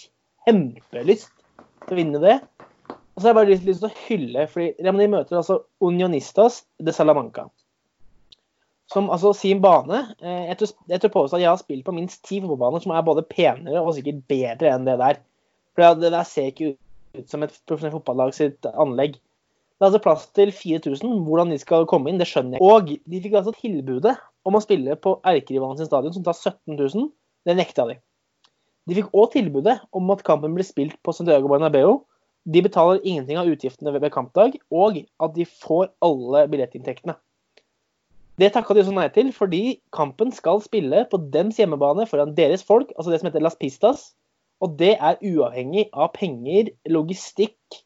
kjempelyst 0.46 1.32
til 1.88 1.96
å 1.96 1.98
vinne 1.98 2.22
det. 2.22 2.36
Og 2.92 3.18
så 3.18 3.26
har 3.26 3.32
jeg 3.32 3.38
bare 3.40 3.50
lyst, 3.50 3.66
til 3.80 3.88
å 3.88 4.06
hylle, 4.06 4.46
fordi 4.52 4.70
Real 4.78 4.94
Madrid 4.94 5.14
møter 5.16 5.40
altså 5.40 5.58
Unionistas 5.82 6.60
de 6.78 6.94
Salamanca. 6.94 7.48
Som 8.92 9.08
altså 9.10 9.32
sin 9.32 9.62
bane 9.64 10.02
Jeg 10.20 10.58
tror, 10.60 10.70
jeg 10.92 11.00
tror 11.00 11.12
påstå 11.14 11.38
at 11.38 11.40
jeg 11.40 11.48
har 11.48 11.58
spilt 11.58 11.86
på 11.86 11.94
minst 11.96 12.20
ti 12.28 12.36
fotballbaner 12.42 12.82
som 12.84 12.92
er 12.92 13.06
både 13.06 13.24
penere 13.26 13.80
og 13.80 13.94
sikkert 13.96 14.26
bedre 14.28 14.74
enn 14.74 14.84
det 14.86 14.98
der. 15.00 15.22
For 15.74 15.96
det 15.98 16.12
der 16.12 16.28
ser 16.28 16.52
ikke 16.52 16.74
ut 16.74 16.83
som 17.30 17.44
et 17.44 17.54
profesjonelt 17.68 17.98
fotballag 17.98 18.34
sitt 18.36 18.66
anlegg. 18.72 19.18
Det 19.74 19.82
er 19.82 19.90
altså 19.90 20.02
plass 20.04 20.26
til 20.36 20.52
4000. 20.54 21.18
Hvordan 21.26 21.50
de 21.50 21.58
skal 21.60 21.86
komme 21.90 22.10
inn, 22.10 22.20
det 22.20 22.28
skjønner 22.30 22.58
jeg. 22.58 22.64
Og 22.64 22.94
de 22.94 23.20
fikk 23.24 23.36
altså 23.40 23.54
tilbudet 23.58 24.14
om 24.46 24.56
å 24.56 24.62
spille 24.62 24.96
på 25.00 25.16
erkerivalen 25.26 25.80
sin 25.80 25.90
stadion, 25.90 26.14
som 26.14 26.24
tar 26.26 26.36
17 26.36 26.76
000. 26.78 27.10
Det 27.44 27.56
nekta 27.58 27.86
de. 27.90 27.98
De 28.88 28.96
fikk 28.98 29.12
òg 29.16 29.32
tilbudet 29.34 29.78
om 29.96 30.10
at 30.14 30.24
kampen 30.26 30.54
blir 30.56 30.66
spilt 30.66 30.96
på 31.02 31.14
Santiago 31.16 31.50
Bernabeu. 31.50 31.98
De 32.44 32.60
betaler 32.64 33.00
ingenting 33.02 33.40
av 33.40 33.48
utgiftene 33.48 33.94
ved 33.96 34.12
kampdag, 34.12 34.58
og 34.70 35.00
at 35.00 35.36
de 35.36 35.46
får 35.48 35.88
alle 36.04 36.44
billettinntektene. 36.52 37.16
Det 38.40 38.50
takka 38.52 38.74
de 38.74 38.82
også 38.82 38.92
nei 38.94 39.06
til, 39.14 39.30
fordi 39.32 39.62
kampen 39.94 40.32
skal 40.34 40.60
spille 40.62 41.04
på 41.10 41.20
dems 41.32 41.60
hjemmebane 41.60 42.06
foran 42.10 42.34
deres 42.36 42.64
folk, 42.66 42.90
altså 42.98 43.12
det 43.12 43.20
som 43.20 43.30
heter 43.30 43.44
Las 43.44 43.56
Pistas. 43.58 44.08
Og 44.62 44.76
det 44.78 44.94
er 44.94 45.18
uavhengig 45.18 45.88
av 45.92 46.12
penger, 46.14 46.70
logistikk, 46.90 47.80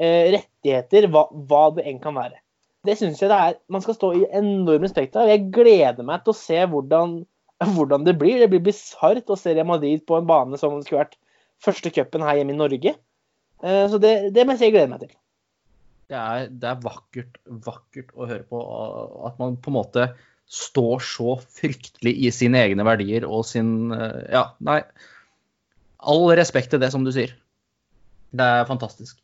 eh, 0.00 0.30
rettigheter, 0.36 1.08
hva, 1.12 1.26
hva 1.32 1.64
det 1.76 1.86
enn 1.88 2.00
kan 2.02 2.16
være. 2.18 2.38
Det 2.86 2.96
syns 2.96 3.20
jeg 3.20 3.28
det 3.28 3.36
er 3.36 3.58
man 3.72 3.82
skal 3.84 3.96
stå 3.96 4.12
i 4.16 4.26
enorm 4.36 4.84
respekt 4.86 5.16
av. 5.20 5.28
Jeg 5.28 5.50
gleder 5.52 6.06
meg 6.06 6.24
til 6.24 6.32
å 6.32 6.38
se 6.38 6.60
hvordan, 6.72 7.18
hvordan 7.76 8.06
det 8.06 8.16
blir. 8.20 8.40
Det 8.40 8.50
blir 8.52 8.64
bisart 8.70 9.30
å 9.30 9.38
se 9.38 9.54
Real 9.54 9.68
Madrid 9.68 10.04
på 10.08 10.20
en 10.20 10.28
bane 10.28 10.60
som 10.60 10.78
skulle 10.84 11.04
vært 11.04 11.18
første 11.60 11.92
cupen 11.92 12.24
her 12.24 12.40
hjemme 12.40 12.56
i 12.56 12.60
Norge. 12.60 12.94
Eh, 13.60 13.84
så 13.92 14.00
det, 14.00 14.14
det 14.36 14.46
må 14.46 14.56
jeg 14.56 14.62
si 14.62 14.70
jeg 14.70 14.76
gleder 14.78 14.92
meg 14.94 15.04
til. 15.04 15.14
Det 16.10 16.18
er, 16.18 16.48
det 16.50 16.66
er 16.66 16.82
vakkert, 16.82 17.36
vakkert 17.68 18.10
å 18.16 18.26
høre 18.26 18.42
på 18.48 18.60
at 19.28 19.36
man 19.38 19.60
på 19.62 19.70
en 19.70 19.76
måte 19.76 20.08
står 20.50 21.04
så 21.06 21.36
fryktelig 21.38 22.16
i 22.26 22.32
sine 22.34 22.58
egne 22.64 22.82
verdier 22.86 23.26
og 23.28 23.44
sin 23.46 23.92
eh, 23.94 24.24
Ja, 24.32 24.48
nei. 24.66 24.80
All 26.00 26.30
respekt 26.38 26.72
til 26.72 26.80
det, 26.82 26.92
som 26.94 27.04
du 27.04 27.12
sier. 27.14 27.34
Det 28.30 28.46
er 28.46 28.68
fantastisk. 28.68 29.18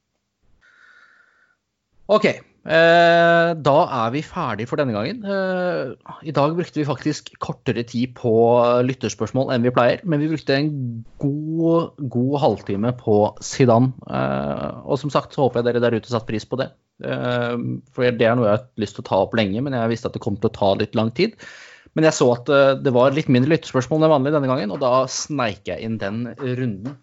OK. 2.13 2.27
Eh, 2.67 3.49
da 3.63 3.75
er 3.95 4.11
vi 4.11 4.23
ferdig 4.27 4.67
for 4.67 4.81
denne 4.81 4.95
gangen. 4.95 5.21
Eh, 5.23 5.93
I 6.27 6.35
dag 6.35 6.55
brukte 6.59 6.81
vi 6.81 6.87
faktisk 6.87 7.31
kortere 7.43 7.85
tid 7.87 8.17
på 8.19 8.33
lytterspørsmål 8.87 9.53
enn 9.55 9.67
vi 9.67 9.75
pleier, 9.75 10.03
men 10.03 10.23
vi 10.23 10.31
brukte 10.33 10.57
en 10.57 10.73
god, 11.23 11.95
god 12.11 12.35
halvtime 12.43 12.93
på 12.99 13.21
Sidan. 13.45 13.93
Eh, 14.11 14.83
og 14.83 14.99
som 15.03 15.15
sagt 15.15 15.35
så 15.35 15.47
håper 15.47 15.63
jeg 15.63 15.71
dere 15.71 15.85
der 15.87 15.99
ute 15.99 16.11
satte 16.11 16.31
pris 16.31 16.47
på 16.47 16.59
det. 16.63 16.73
Eh, 17.07 17.55
for 17.95 18.11
det 18.11 18.27
er 18.27 18.35
noe 18.39 18.51
jeg 18.51 18.59
har 18.59 18.67
lyst 18.83 18.99
til 18.99 19.07
å 19.07 19.11
ta 19.13 19.23
opp 19.23 19.39
lenge, 19.39 19.63
men 19.63 19.79
jeg 19.79 19.95
visste 19.95 20.11
at 20.11 20.19
det 20.19 20.25
kom 20.27 20.39
til 20.41 20.51
å 20.51 20.59
ta 20.59 20.75
litt 20.83 20.99
lang 20.99 21.15
tid. 21.15 21.39
Men 21.97 22.07
jeg 22.11 22.17
så 22.19 22.29
at 22.35 22.51
eh, 22.53 22.75
det 22.85 22.93
var 22.93 23.15
litt 23.17 23.31
mindre 23.33 23.55
lyttespørsmål 23.55 24.05
enn 24.05 24.13
vanlig 24.13 24.35
denne 24.35 24.51
gangen, 24.51 24.73
og 24.75 24.83
da 24.83 25.07
sneik 25.11 25.65
jeg 25.71 25.81
inn 25.87 25.97
den 26.03 26.27
runden. 26.37 26.99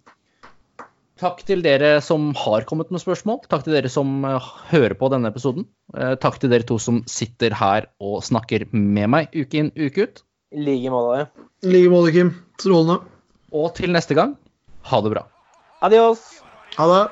Takk 1.23 1.43
til 1.47 1.61
dere 1.65 1.95
som 2.03 2.31
har 2.35 2.65
kommet 2.67 2.89
med 2.91 3.01
spørsmål. 3.01 3.43
Takk 3.49 3.65
til 3.65 3.75
dere 3.77 3.89
som 3.91 4.25
eh, 4.27 4.51
hører 4.73 4.97
på 4.99 5.09
denne 5.13 5.31
episoden. 5.33 5.65
Eh, 5.97 6.13
Takk 6.21 6.37
til 6.41 6.53
dere 6.53 6.67
to 6.69 6.77
som 6.81 7.01
sitter 7.09 7.55
her 7.57 7.89
og 8.03 8.21
snakker 8.25 8.67
med 8.73 9.09
meg 9.13 9.33
uke 9.33 9.63
inn, 9.63 9.73
uke 9.77 10.05
ut. 10.09 10.23
I 10.53 10.61
like 10.67 10.93
måte. 10.93 11.27
I 11.65 11.73
like 11.73 11.89
måte, 11.93 12.13
Kim. 12.13 12.33
Strålende. 12.61 13.01
Og 13.53 13.73
til 13.77 13.93
neste 13.93 14.17
gang, 14.17 14.37
ha 14.89 15.01
det 15.05 15.13
bra. 15.15 15.27
Adios. 15.85 16.21
Ha 16.77 16.89
det. 16.89 17.03